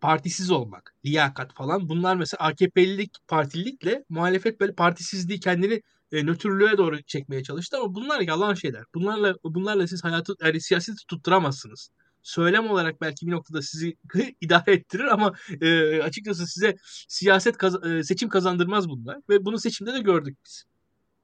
partisiz 0.00 0.50
olmak, 0.50 0.94
liyakat 1.06 1.54
falan 1.54 1.88
bunlar 1.88 2.16
mesela 2.16 2.44
AKP'lilik, 2.44 3.10
partililikle 3.28 4.04
muhalefet 4.08 4.60
böyle 4.60 4.74
partisizliği 4.74 5.40
kendini 5.40 5.82
e, 6.12 6.26
nötrlüğe 6.26 6.78
doğru 6.78 7.02
çekmeye 7.02 7.42
çalıştı 7.42 7.76
ama 7.76 7.94
bunlar 7.94 8.20
yalan 8.20 8.54
şeyler. 8.54 8.84
Bunlarla 8.94 9.34
bunlarla 9.44 9.86
siz 9.88 10.04
hayatı 10.04 10.34
yani 10.42 10.60
siyaseti 10.60 11.06
tutturamazsınız. 11.06 11.90
Söylem 12.22 12.70
olarak 12.70 13.00
belki 13.00 13.26
bir 13.26 13.32
noktada 13.32 13.62
sizi 13.62 13.96
idare 14.40 14.72
ettirir 14.72 15.04
ama 15.04 15.32
e, 15.60 16.02
açıkçası 16.02 16.46
size 16.46 16.76
siyaset 17.08 17.56
kaz- 17.56 17.84
e, 17.86 18.04
seçim 18.04 18.28
kazandırmaz 18.28 18.88
bunlar 18.88 19.18
ve 19.28 19.44
bunu 19.44 19.58
seçimde 19.58 19.92
de 19.94 20.00
gördük 20.00 20.38
biz. 20.46 20.64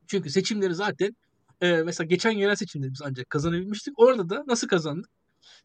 Çünkü 0.06 0.30
seçimleri 0.30 0.74
zaten 0.74 1.16
e, 1.60 1.82
mesela 1.82 2.06
geçen 2.06 2.30
yerel 2.30 2.56
seçimde 2.56 2.92
biz 2.92 3.02
ancak 3.02 3.30
kazanabilmiştik. 3.30 3.98
Orada 3.98 4.28
da 4.30 4.44
nasıl 4.46 4.68
kazandık? 4.68 5.10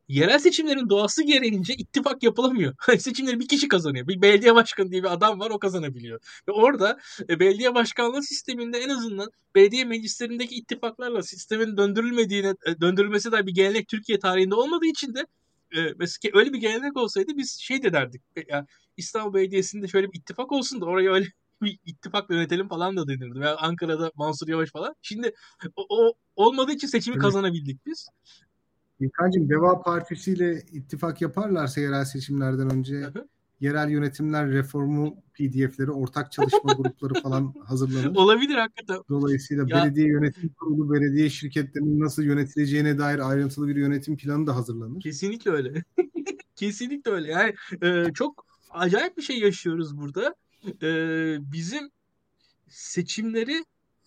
Yerel 0.07 0.39
seçimlerin 0.39 0.89
doğası 0.89 1.23
gereğince 1.23 1.73
ittifak 1.73 2.23
yapılamıyor. 2.23 2.76
Seçimleri 2.99 3.39
bir 3.39 3.47
kişi 3.47 3.68
kazanıyor. 3.68 4.07
Bir 4.07 4.22
belediye 4.22 4.56
başkanı 4.56 4.91
diye 4.91 5.03
bir 5.03 5.14
adam 5.14 5.39
var 5.39 5.49
o 5.51 5.60
kazanabiliyor. 5.60 6.19
Ve 6.47 6.51
orada 6.51 6.99
e, 7.30 7.39
belediye 7.39 7.76
başkanlığı 7.76 8.23
sisteminde 8.23 8.77
en 8.80 8.89
azından 8.89 9.31
belediye 9.56 9.85
meclislerindeki 9.85 10.56
ittifaklarla 10.56 11.23
sistemin 11.23 11.77
döndürülmediğine 11.77 12.53
e, 12.65 12.81
döndürülmesi 12.81 13.31
de 13.31 13.47
bir 13.47 13.53
gelenek 13.53 13.88
Türkiye 13.88 14.19
tarihinde 14.19 14.56
olmadığı 14.56 14.85
için 14.85 15.14
de 15.14 15.26
e, 15.76 15.93
mesela 15.97 16.39
öyle 16.39 16.53
bir 16.53 16.57
gelenek 16.57 16.97
olsaydı 16.97 17.38
biz 17.38 17.60
şey 17.60 17.84
de 17.84 17.93
derdik. 17.93 18.22
E, 18.35 18.43
ya 18.47 18.65
İstanbul 18.97 19.34
Belediyesi'nde 19.34 19.88
şöyle 19.88 20.11
bir 20.11 20.19
ittifak 20.19 20.51
olsun 20.51 20.81
da 20.81 20.85
oraya 20.85 21.11
öyle 21.14 21.26
bir 21.61 21.80
ittifak 21.85 22.30
yönetelim 22.30 22.68
falan 22.68 22.97
da 22.97 23.07
denirdi. 23.07 23.39
Veya 23.39 23.57
Ankara'da 23.57 24.11
Mansur 24.15 24.47
Yavaş 24.47 24.69
falan. 24.72 24.95
Şimdi 25.01 25.34
o, 25.76 25.85
o 25.89 26.14
olmadığı 26.35 26.72
için 26.72 26.88
seçimi 26.88 27.14
evet. 27.14 27.23
kazanabildik 27.23 27.85
biz. 27.85 28.07
İlkan'cığım 28.99 29.49
Deva 29.49 29.81
Partisi 29.81 30.34
ile 30.34 30.61
ittifak 30.71 31.21
yaparlarsa 31.21 31.81
yerel 31.81 32.05
seçimlerden 32.05 32.73
önce 32.73 33.05
yerel 33.59 33.89
yönetimler 33.89 34.49
reformu 34.51 35.15
PDF'leri, 35.34 35.91
ortak 35.91 36.31
çalışma 36.31 36.73
grupları 36.77 37.13
falan 37.13 37.53
hazırlanır. 37.65 38.15
Olabilir 38.15 38.55
hakikaten. 38.55 38.97
Dolayısıyla 39.09 39.65
ya. 39.67 39.84
belediye 39.84 40.07
yönetim 40.07 40.49
kurulu, 40.49 40.93
belediye 40.93 41.30
şirketlerinin 41.30 41.99
nasıl 41.99 42.23
yönetileceğine 42.23 42.97
dair 42.97 43.30
ayrıntılı 43.30 43.67
bir 43.67 43.76
yönetim 43.76 44.17
planı 44.17 44.47
da 44.47 44.55
hazırlanır. 44.55 45.01
Kesinlikle 45.01 45.51
öyle. 45.51 45.84
Kesinlikle 46.55 47.11
öyle. 47.11 47.31
Yani 47.31 47.53
e, 47.84 48.13
çok 48.13 48.45
acayip 48.69 49.17
bir 49.17 49.21
şey 49.21 49.39
yaşıyoruz 49.39 49.97
burada. 49.97 50.35
E, 50.81 50.91
bizim 51.51 51.89
seçimleri 52.67 53.65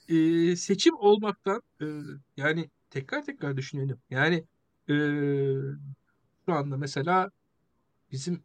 e, 0.08 0.56
seçim 0.56 0.94
olmaktan 0.94 1.62
e, 1.80 1.86
yani 2.36 2.70
tekrar 2.90 3.24
tekrar 3.24 3.56
düşünelim. 3.56 3.96
Yani 4.10 4.44
e, 4.88 4.94
şu 6.46 6.52
anda 6.54 6.76
mesela 6.76 7.30
bizim 8.12 8.42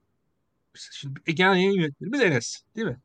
şimdi 0.92 1.36
genel 1.36 1.56
yayın 1.56 1.72
yönetmenimiz 1.72 2.22
Enes 2.22 2.62
değil 2.76 2.88
mi? 2.88 3.00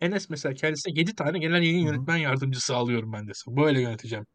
Enes 0.00 0.30
mesela 0.30 0.54
kendisine 0.54 0.92
7 1.00 1.14
tane 1.14 1.38
genel 1.38 1.62
yayın 1.62 1.86
yönetmen 1.86 2.16
yardımcısı 2.16 2.76
alıyorum 2.76 3.12
ben 3.12 3.28
dese. 3.28 3.56
Böyle 3.56 3.80
yöneteceğim 3.80 4.26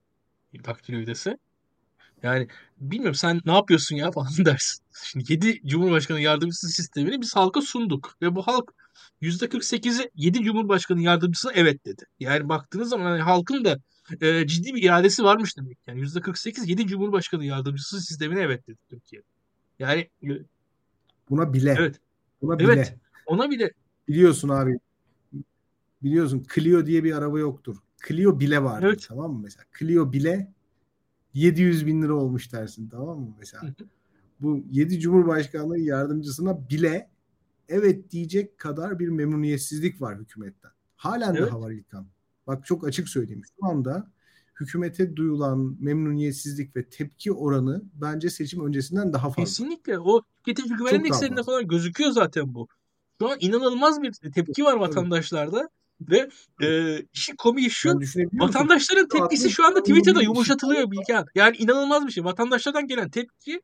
Daktilo 0.65 1.05
dese. 1.05 1.37
Yani 2.23 2.47
bilmiyorum 2.77 3.15
sen 3.15 3.41
ne 3.45 3.53
yapıyorsun 3.53 3.95
ya 3.95 4.11
falan 4.11 4.31
dersin. 4.45 4.85
Şimdi 5.03 5.33
7 5.33 5.61
Cumhurbaşkanı 5.67 6.21
yardımcısı 6.21 6.67
sistemini 6.67 7.21
biz 7.21 7.35
halka 7.35 7.61
sunduk. 7.61 8.15
Ve 8.21 8.35
bu 8.35 8.47
halk 8.47 8.73
%48'i 9.21 10.09
7 10.15 10.43
Cumhurbaşkanı 10.43 11.01
yardımcısına 11.01 11.51
evet 11.55 11.85
dedi. 11.85 12.03
Yani 12.19 12.49
baktığınız 12.49 12.89
zaman 12.89 13.05
hani 13.05 13.21
halkın 13.21 13.65
da 13.65 13.77
e, 14.21 14.47
ciddi 14.47 14.75
bir 14.75 14.83
iradesi 14.83 15.23
varmış 15.23 15.57
demek. 15.57 15.77
Yani 15.87 16.01
%48 16.01 16.69
7 16.69 16.87
Cumhurbaşkanı 16.87 17.45
yardımcısı 17.45 18.01
sistemine 18.01 18.41
evet 18.41 18.67
dedi 18.67 18.77
Türkiye. 18.89 19.21
Yani 19.79 20.09
buna 21.29 21.53
bile. 21.53 21.75
Evet. 21.79 21.99
Buna 22.41 22.59
bile. 22.59 22.71
Evet. 22.73 22.95
Ona 23.25 23.49
bile. 23.49 23.71
Biliyorsun 24.07 24.49
abi. 24.49 24.79
Biliyorsun 26.03 26.45
Clio 26.55 26.85
diye 26.85 27.03
bir 27.03 27.13
araba 27.17 27.39
yoktur. 27.39 27.77
Clio 28.07 28.39
bile 28.39 28.63
vardır 28.63 28.87
evet. 28.87 29.05
tamam 29.07 29.33
mı 29.33 29.39
mesela? 29.43 29.65
Clio 29.79 30.13
bile 30.13 30.51
700 31.33 31.87
bin 31.87 32.01
lira 32.01 32.13
olmuş 32.13 32.53
dersin 32.53 32.89
tamam 32.89 33.19
mı 33.19 33.35
mesela? 33.39 33.73
Bu 34.39 34.63
7 34.71 34.99
Cumhurbaşkanlığı 34.99 35.79
yardımcısına 35.79 36.69
bile 36.69 37.09
evet 37.69 38.11
diyecek 38.11 38.57
kadar 38.57 38.99
bir 38.99 39.07
memnuniyetsizlik 39.07 40.01
var 40.01 40.17
hükümetten. 40.17 40.71
Halen 40.95 41.35
evet. 41.35 41.51
daha 41.51 41.61
var 41.61 41.71
İlkan. 41.71 42.07
Bak 42.51 42.65
çok 42.65 42.87
açık 42.87 43.09
söyleyeyim. 43.09 43.41
Şu 43.59 43.67
anda 43.67 44.11
hükümete 44.59 45.15
duyulan 45.15 45.77
memnuniyetsizlik 45.79 46.75
ve 46.75 46.89
tepki 46.89 47.31
oranı 47.31 47.81
bence 47.93 48.29
seçim 48.29 48.65
öncesinden 48.65 49.13
daha 49.13 49.27
fazla. 49.27 49.43
Kesinlikle. 49.43 49.99
O 49.99 50.21
tüketici 50.37 50.77
güven 50.77 50.93
endekslerinde 50.93 51.43
falan 51.43 51.67
gözüküyor 51.67 52.11
zaten 52.11 52.53
bu. 52.53 52.67
Şu 53.21 53.29
an 53.29 53.37
inanılmaz 53.39 54.01
bir 54.01 54.13
tepki 54.13 54.63
var 54.63 54.73
vatandaşlarda. 54.73 55.69
Ve 56.01 56.29
e, 56.61 56.99
işin 57.13 57.35
komiği 57.35 57.69
şu 57.69 57.99
vatandaşların 58.33 59.07
tepkisi 59.07 59.49
şu 59.49 59.65
anda 59.65 59.83
Twitter'da 59.83 60.21
yumuşatılıyor 60.21 60.91
Bilgehan. 60.91 61.25
Yani 61.35 61.57
inanılmaz 61.57 62.07
bir 62.07 62.11
şey. 62.11 62.23
Vatandaşlardan 62.23 62.87
gelen 62.87 63.09
tepki 63.09 63.61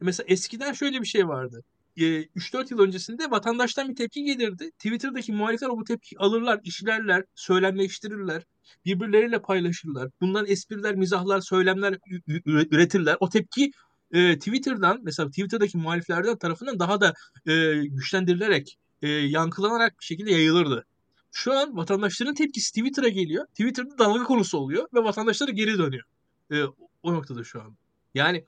mesela 0.00 0.24
eskiden 0.28 0.72
şöyle 0.72 1.00
bir 1.00 1.06
şey 1.06 1.28
vardı. 1.28 1.64
3-4 1.96 2.70
yıl 2.70 2.78
öncesinde 2.78 3.30
vatandaştan 3.30 3.88
bir 3.88 3.96
tepki 3.96 4.24
gelirdi. 4.24 4.70
Twitter'daki 4.70 5.32
muhalifler 5.32 5.70
bu 5.70 5.84
tepki 5.84 6.18
alırlar, 6.18 6.60
işlerler, 6.64 7.24
söylemleştirirler, 7.34 8.42
birbirleriyle 8.84 9.42
paylaşırlar. 9.42 10.10
Bundan 10.20 10.46
espriler, 10.46 10.94
mizahlar, 10.94 11.40
söylemler 11.40 11.98
üretirler. 12.46 13.16
O 13.20 13.28
tepki 13.28 13.72
e, 14.12 14.38
Twitter'dan 14.38 15.00
mesela 15.02 15.28
Twitter'daki 15.28 15.78
muhaliflerden 15.78 16.38
tarafından 16.38 16.78
daha 16.78 17.00
da 17.00 17.14
e, 17.46 17.74
güçlendirilerek, 17.74 18.78
e, 19.02 19.08
yankılanarak 19.08 19.98
bir 20.00 20.04
şekilde 20.04 20.30
yayılırdı. 20.30 20.86
Şu 21.32 21.52
an 21.52 21.76
vatandaşların 21.76 22.34
tepkisi 22.34 22.72
Twitter'a 22.72 23.08
geliyor. 23.08 23.46
Twitter'da 23.46 23.98
dalga 23.98 24.24
konusu 24.24 24.58
oluyor 24.58 24.88
ve 24.94 25.04
vatandaşları 25.04 25.50
geri 25.50 25.78
dönüyor. 25.78 26.04
E, 26.52 26.64
o 27.02 27.14
noktada 27.14 27.44
şu 27.44 27.62
an. 27.62 27.76
Yani 28.14 28.44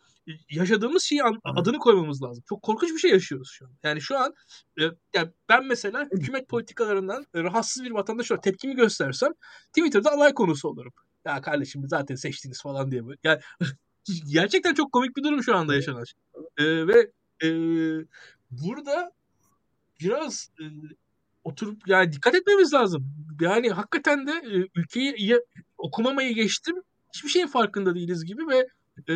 yaşadığımız 0.51 1.03
şeyi 1.03 1.23
adını 1.45 1.79
koymamız 1.79 2.23
lazım. 2.23 2.45
Çok 2.49 2.63
korkunç 2.63 2.91
bir 2.91 2.99
şey 2.99 3.11
yaşıyoruz 3.11 3.51
şu 3.53 3.67
an. 3.67 3.73
Yani 3.83 4.01
şu 4.01 4.19
an 4.19 4.35
e, 4.81 4.83
yani 5.15 5.31
ben 5.49 5.67
mesela 5.67 6.09
hükümet 6.13 6.49
politikalarından 6.49 7.27
rahatsız 7.35 7.85
bir 7.85 7.91
vatandaş 7.91 8.31
olarak 8.31 8.43
tepkimi 8.45 8.77
göstersem 8.77 9.33
Twitter'da 9.67 10.13
alay 10.13 10.35
konusu 10.35 10.69
olurum. 10.69 10.93
Ya 11.25 11.41
kardeşim 11.41 11.83
zaten 11.89 12.15
seçtiniz 12.15 12.63
falan 12.63 12.91
diye 12.91 13.07
böyle. 13.07 13.19
Yani 13.25 13.41
gerçekten 14.33 14.75
çok 14.75 14.93
komik 14.93 15.17
bir 15.17 15.23
durum 15.23 15.43
şu 15.43 15.57
anda 15.57 15.75
yaşanan. 15.75 16.05
E, 16.57 16.87
ve 16.87 17.11
e, 17.43 17.49
burada 18.51 19.13
biraz 20.01 20.51
e, 20.61 20.65
oturup 21.45 21.89
yani 21.89 22.13
dikkat 22.13 22.35
etmemiz 22.35 22.75
lazım. 22.75 23.05
Yani 23.41 23.71
hakikaten 23.71 24.27
de 24.27 24.33
e, 24.33 24.69
ülkeyi 24.75 25.41
okumamayı 25.79 26.35
geçtim 26.35 26.77
hiçbir 27.15 27.29
şeyin 27.29 27.47
farkında 27.47 27.95
değiliz 27.95 28.25
gibi 28.25 28.43
ve 28.49 28.69
e, 29.09 29.15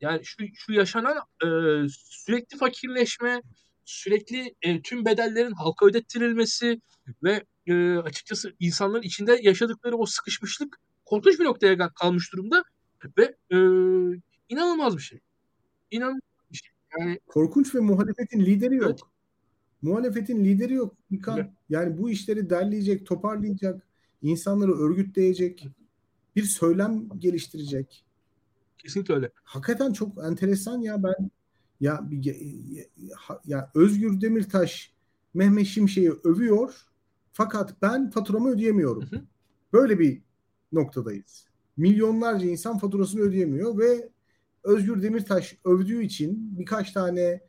yani 0.00 0.24
şu, 0.24 0.44
şu 0.54 0.72
yaşanan 0.72 1.16
e, 1.16 1.48
sürekli 1.88 2.58
fakirleşme, 2.58 3.42
sürekli 3.84 4.54
e, 4.62 4.82
tüm 4.82 5.04
bedellerin 5.04 5.52
halka 5.52 5.86
ödettirilmesi 5.86 6.80
ve 7.22 7.44
e, 7.66 7.96
açıkçası 7.96 8.52
insanların 8.60 9.02
içinde 9.02 9.38
yaşadıkları 9.42 9.96
o 9.96 10.06
sıkışmışlık 10.06 10.80
korkunç 11.04 11.40
bir 11.40 11.44
noktaya 11.44 11.88
kalmış 11.88 12.32
durumda 12.32 12.64
ve 13.18 13.36
e, 13.50 13.56
inanılmaz 14.48 14.96
bir 14.96 15.02
şey. 15.02 15.20
İnanılmaz 15.90 16.20
bir 16.52 16.56
şey. 16.56 16.70
Yani 16.98 17.20
korkunç 17.26 17.74
ve 17.74 17.80
muhalefetin 17.80 18.40
lideri 18.40 18.76
yok. 18.76 18.86
Evet. 18.88 19.00
Muhalefetin 19.82 20.44
lideri 20.44 20.74
yok. 20.74 20.94
İlkan. 21.10 21.52
Yani 21.68 21.98
bu 21.98 22.10
işleri 22.10 22.50
derleyecek, 22.50 23.06
toparlayacak, 23.06 23.86
insanları 24.22 24.72
örgütleyecek, 24.72 25.68
bir 26.36 26.42
söylem 26.42 27.08
geliştirecek. 27.18 28.05
Kesinlikle 28.86 29.14
öyle. 29.14 29.30
Hakikaten 29.44 29.92
çok 29.92 30.24
enteresan 30.24 30.80
ya 30.80 31.02
ben 31.02 31.30
ya 31.80 32.08
ya, 32.10 32.84
ya 33.44 33.70
Özgür 33.74 34.20
Demirtaş 34.20 34.92
Mehmet 35.34 35.66
Şimşek'i 35.66 36.12
övüyor 36.24 36.86
fakat 37.32 37.82
ben 37.82 38.10
faturamı 38.10 38.50
ödeyemiyorum. 38.50 39.02
Hı 39.10 39.16
hı. 39.16 39.20
Böyle 39.72 39.98
bir 39.98 40.22
noktadayız. 40.72 41.46
Milyonlarca 41.76 42.46
insan 42.46 42.78
faturasını 42.78 43.20
ödeyemiyor 43.20 43.78
ve 43.78 44.08
Özgür 44.64 45.02
Demirtaş 45.02 45.56
övdüğü 45.64 46.02
için 46.04 46.58
birkaç 46.58 46.92
tane 46.92 47.40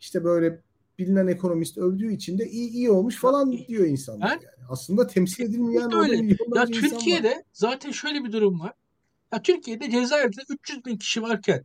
işte 0.00 0.24
böyle 0.24 0.62
bilinen 0.98 1.26
ekonomist 1.26 1.78
övdüğü 1.78 2.12
için 2.12 2.38
de 2.38 2.50
iyi 2.50 2.70
iyi 2.70 2.90
olmuş 2.90 3.16
falan 3.16 3.52
diyor 3.52 3.86
insanlar 3.86 4.30
yani. 4.30 4.66
Aslında 4.68 5.06
temsil 5.06 5.44
edilmeyen 5.44 5.94
öyle. 5.94 6.36
Ya 6.54 6.66
Türkiye'de 6.66 7.44
zaten 7.52 7.90
şöyle 7.90 8.24
bir 8.24 8.32
durum 8.32 8.60
var. 8.60 8.72
Ya 9.32 9.42
Türkiye'de 9.42 9.90
cezaevinde 9.90 10.42
300 10.48 10.84
bin 10.84 10.96
kişi 10.96 11.22
varken 11.22 11.64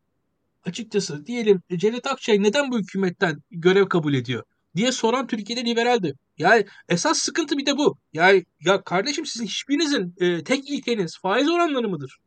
açıkçası 0.65 1.25
diyelim 1.25 1.61
Cevdet 1.77 2.07
Akçay 2.07 2.43
neden 2.43 2.71
bu 2.71 2.79
hükümetten 2.79 3.41
görev 3.51 3.89
kabul 3.89 4.13
ediyor 4.13 4.43
diye 4.75 4.91
soran 4.91 5.27
Türkiye'de 5.27 5.65
liberaldi. 5.65 6.13
Yani 6.38 6.65
esas 6.89 7.17
sıkıntı 7.17 7.57
bir 7.57 7.65
de 7.65 7.77
bu. 7.77 7.97
Yani 8.13 8.45
ya 8.65 8.83
kardeşim 8.83 9.25
sizin 9.25 9.45
hiçbirinizin 9.45 10.15
e, 10.19 10.43
tek 10.43 10.69
ilkeniz 10.69 11.17
faiz 11.19 11.49
oranları 11.49 11.89
mıdır? 11.89 12.17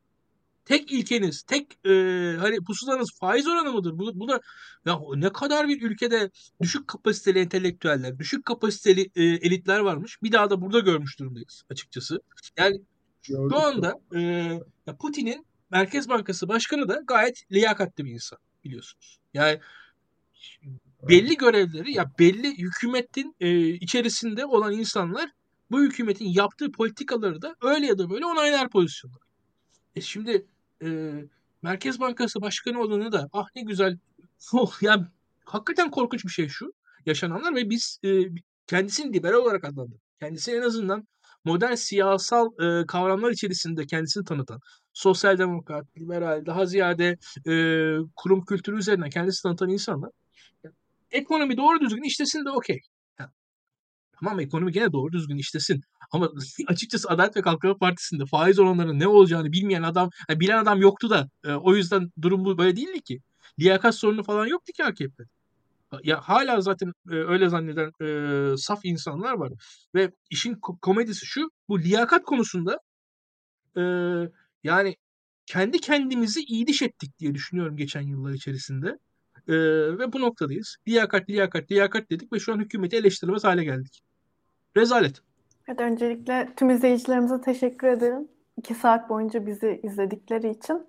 tek 0.65 0.93
ilkeniz, 0.93 1.43
tek 1.43 1.86
e, 1.86 1.90
hani 2.39 2.65
pusulanız 2.66 3.11
faiz 3.20 3.48
oranı 3.48 3.73
mıdır? 3.73 3.98
Bu, 3.98 4.20
bu 4.20 4.28
da 4.28 4.40
ya 4.86 5.01
ne 5.15 5.32
kadar 5.32 5.69
bir 5.69 5.82
ülkede 5.82 6.31
düşük 6.62 6.89
kapasiteli 6.89 7.39
entelektüeller, 7.39 8.19
düşük 8.19 8.44
kapasiteli 8.44 9.11
e, 9.16 9.24
elitler 9.24 9.81
varmış. 9.81 10.23
Bir 10.23 10.32
daha 10.32 10.51
da 10.51 10.61
burada 10.61 10.78
görmüş 10.78 11.19
durumdayız 11.19 11.62
açıkçası. 11.70 12.20
Yani 12.59 12.81
Gördük 13.29 13.57
şu 13.57 13.63
anda 13.63 14.01
e, 14.15 14.21
ya 14.87 14.97
Putin'in 15.01 15.47
Merkez 15.71 16.09
Bankası 16.09 16.49
Başkanı 16.49 16.89
da 16.89 17.03
gayet 17.07 17.53
liyakatli 17.53 18.05
bir 18.05 18.11
insan 18.11 18.39
biliyorsunuz. 18.65 19.19
Yani 19.35 19.61
belli 21.09 21.37
görevleri 21.37 21.93
ya 21.93 22.13
belli 22.19 22.59
hükümetin 22.59 23.37
e, 23.41 23.69
içerisinde 23.69 24.47
olan 24.47 24.73
insanlar 24.73 25.31
bu 25.71 25.83
hükümetin 25.83 26.29
yaptığı 26.29 26.73
politikaları 26.73 27.43
da 27.43 27.57
öyle 27.63 27.87
ya 27.87 27.99
da 27.99 28.11
böyle 28.11 28.27
onaylar 28.27 28.71
pozisyonda. 28.71 29.19
E 29.97 30.01
şimdi 30.01 30.47
e, 30.83 31.13
Merkez 31.63 32.01
Bankası 32.01 32.41
Başkanı 32.41 32.81
olanı 32.81 33.13
da 33.13 33.29
ah 33.33 33.47
ne 33.57 33.63
güzel 33.63 33.99
oh, 34.53 34.83
yani 34.83 35.07
hakikaten 35.45 35.91
korkunç 35.91 36.25
bir 36.25 36.31
şey 36.31 36.49
şu 36.49 36.73
yaşananlar 37.07 37.55
ve 37.55 37.71
biz 37.71 37.99
e, 38.05 38.21
kendisini 38.67 39.13
liberal 39.13 39.39
olarak 39.39 39.65
adlandırdık. 39.65 40.01
Kendisi 40.21 40.53
en 40.53 40.63
azından 40.63 41.07
modern 41.45 41.75
siyasal 41.75 42.47
e, 42.83 42.87
kavramlar 42.87 43.31
içerisinde 43.31 43.87
kendisini 43.87 44.25
tanıtan, 44.25 44.61
sosyal 44.93 45.39
demokrat, 45.39 45.87
liberal, 45.99 46.47
daha 46.47 46.66
ziyade 46.66 47.19
e, 47.49 47.55
kurum 48.16 48.45
kültürü 48.45 48.79
üzerinden 48.79 49.11
kendisini 49.11 49.43
tanıtan 49.43 49.69
insanlar 49.69 50.11
ekonomi 51.15 51.57
doğru 51.57 51.81
düzgün 51.81 52.03
işlesin 52.03 52.45
de 52.45 52.51
okey. 52.51 52.81
Tamam 54.21 54.41
ekonomi 54.41 54.73
gene 54.73 54.93
doğru 54.93 55.12
düzgün 55.12 55.37
işlesin. 55.37 55.81
Ama 56.12 56.31
açıkçası 56.69 57.09
Adalet 57.09 57.37
ve 57.37 57.43
Kalkınma 57.43 57.77
Partisi'nde 57.79 58.27
faiz 58.27 58.59
oranlarının 58.59 58.99
ne 58.99 59.09
olacağını 59.09 59.53
bilmeyen 59.53 59.83
adam, 59.83 60.11
yani 60.29 60.41
bilen 60.41 60.59
adam 60.59 60.81
yoktu 60.81 61.11
da 61.11 61.29
e, 61.45 61.53
o 61.53 61.75
yüzden 61.75 62.11
durum 62.23 62.45
bu 62.45 62.59
böyle 62.59 62.77
değildi 62.77 63.01
ki. 63.03 63.21
Liyakat 63.61 63.95
sorunu 63.95 64.23
falan 64.23 64.47
yoktu 64.47 64.73
ki 64.73 64.85
AKP'de. 64.85 65.23
Ya 66.02 66.20
hala 66.20 66.61
zaten 66.61 66.93
e, 67.11 67.15
öyle 67.15 67.48
zanneden 67.48 67.93
e, 68.02 68.56
saf 68.56 68.85
insanlar 68.85 69.32
var. 69.32 69.52
Ve 69.94 70.11
işin 70.31 70.55
komedisi 70.82 71.27
şu, 71.27 71.51
bu 71.69 71.81
liyakat 71.81 72.23
konusunda 72.24 72.78
e, 73.77 73.82
yani 74.65 74.97
kendi 75.47 75.81
kendimizi 75.81 76.40
iyi 76.40 76.66
diş 76.66 76.82
ettik 76.82 77.19
diye 77.19 77.35
düşünüyorum 77.35 77.77
geçen 77.77 78.01
yıllar 78.01 78.32
içerisinde. 78.32 78.98
E, 79.48 79.55
ve 79.98 80.12
bu 80.12 80.20
noktadayız. 80.20 80.77
Liyakat, 80.89 81.31
liyakat, 81.31 81.70
liyakat 81.70 82.11
dedik 82.11 82.32
ve 82.32 82.39
şu 82.39 82.52
an 82.52 82.59
hükümeti 82.59 82.97
eleştirmez 82.97 83.44
hale 83.44 83.65
geldik. 83.65 84.01
Rezalet. 84.77 85.20
Evet, 85.69 85.81
öncelikle 85.81 86.52
tüm 86.56 86.70
izleyicilerimize 86.70 87.40
teşekkür 87.40 87.86
ederim. 87.86 88.28
İki 88.59 88.74
saat 88.74 89.09
boyunca 89.09 89.47
bizi 89.47 89.81
izledikleri 89.82 90.51
için. 90.51 90.86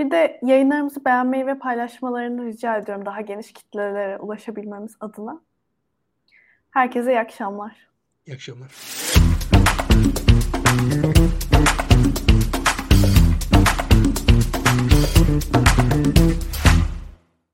Bir 0.00 0.10
de 0.10 0.40
yayınlarımızı 0.42 1.04
beğenmeyi 1.04 1.46
ve 1.46 1.58
paylaşmalarını 1.58 2.44
rica 2.44 2.76
ediyorum 2.76 3.06
daha 3.06 3.20
geniş 3.20 3.52
kitlelere 3.52 4.18
ulaşabilmemiz 4.18 4.96
adına. 5.00 5.40
Herkese 6.70 7.12
iyi 7.12 7.20
akşamlar. 7.20 7.88
İyi 8.26 8.34
akşamlar. 8.34 8.70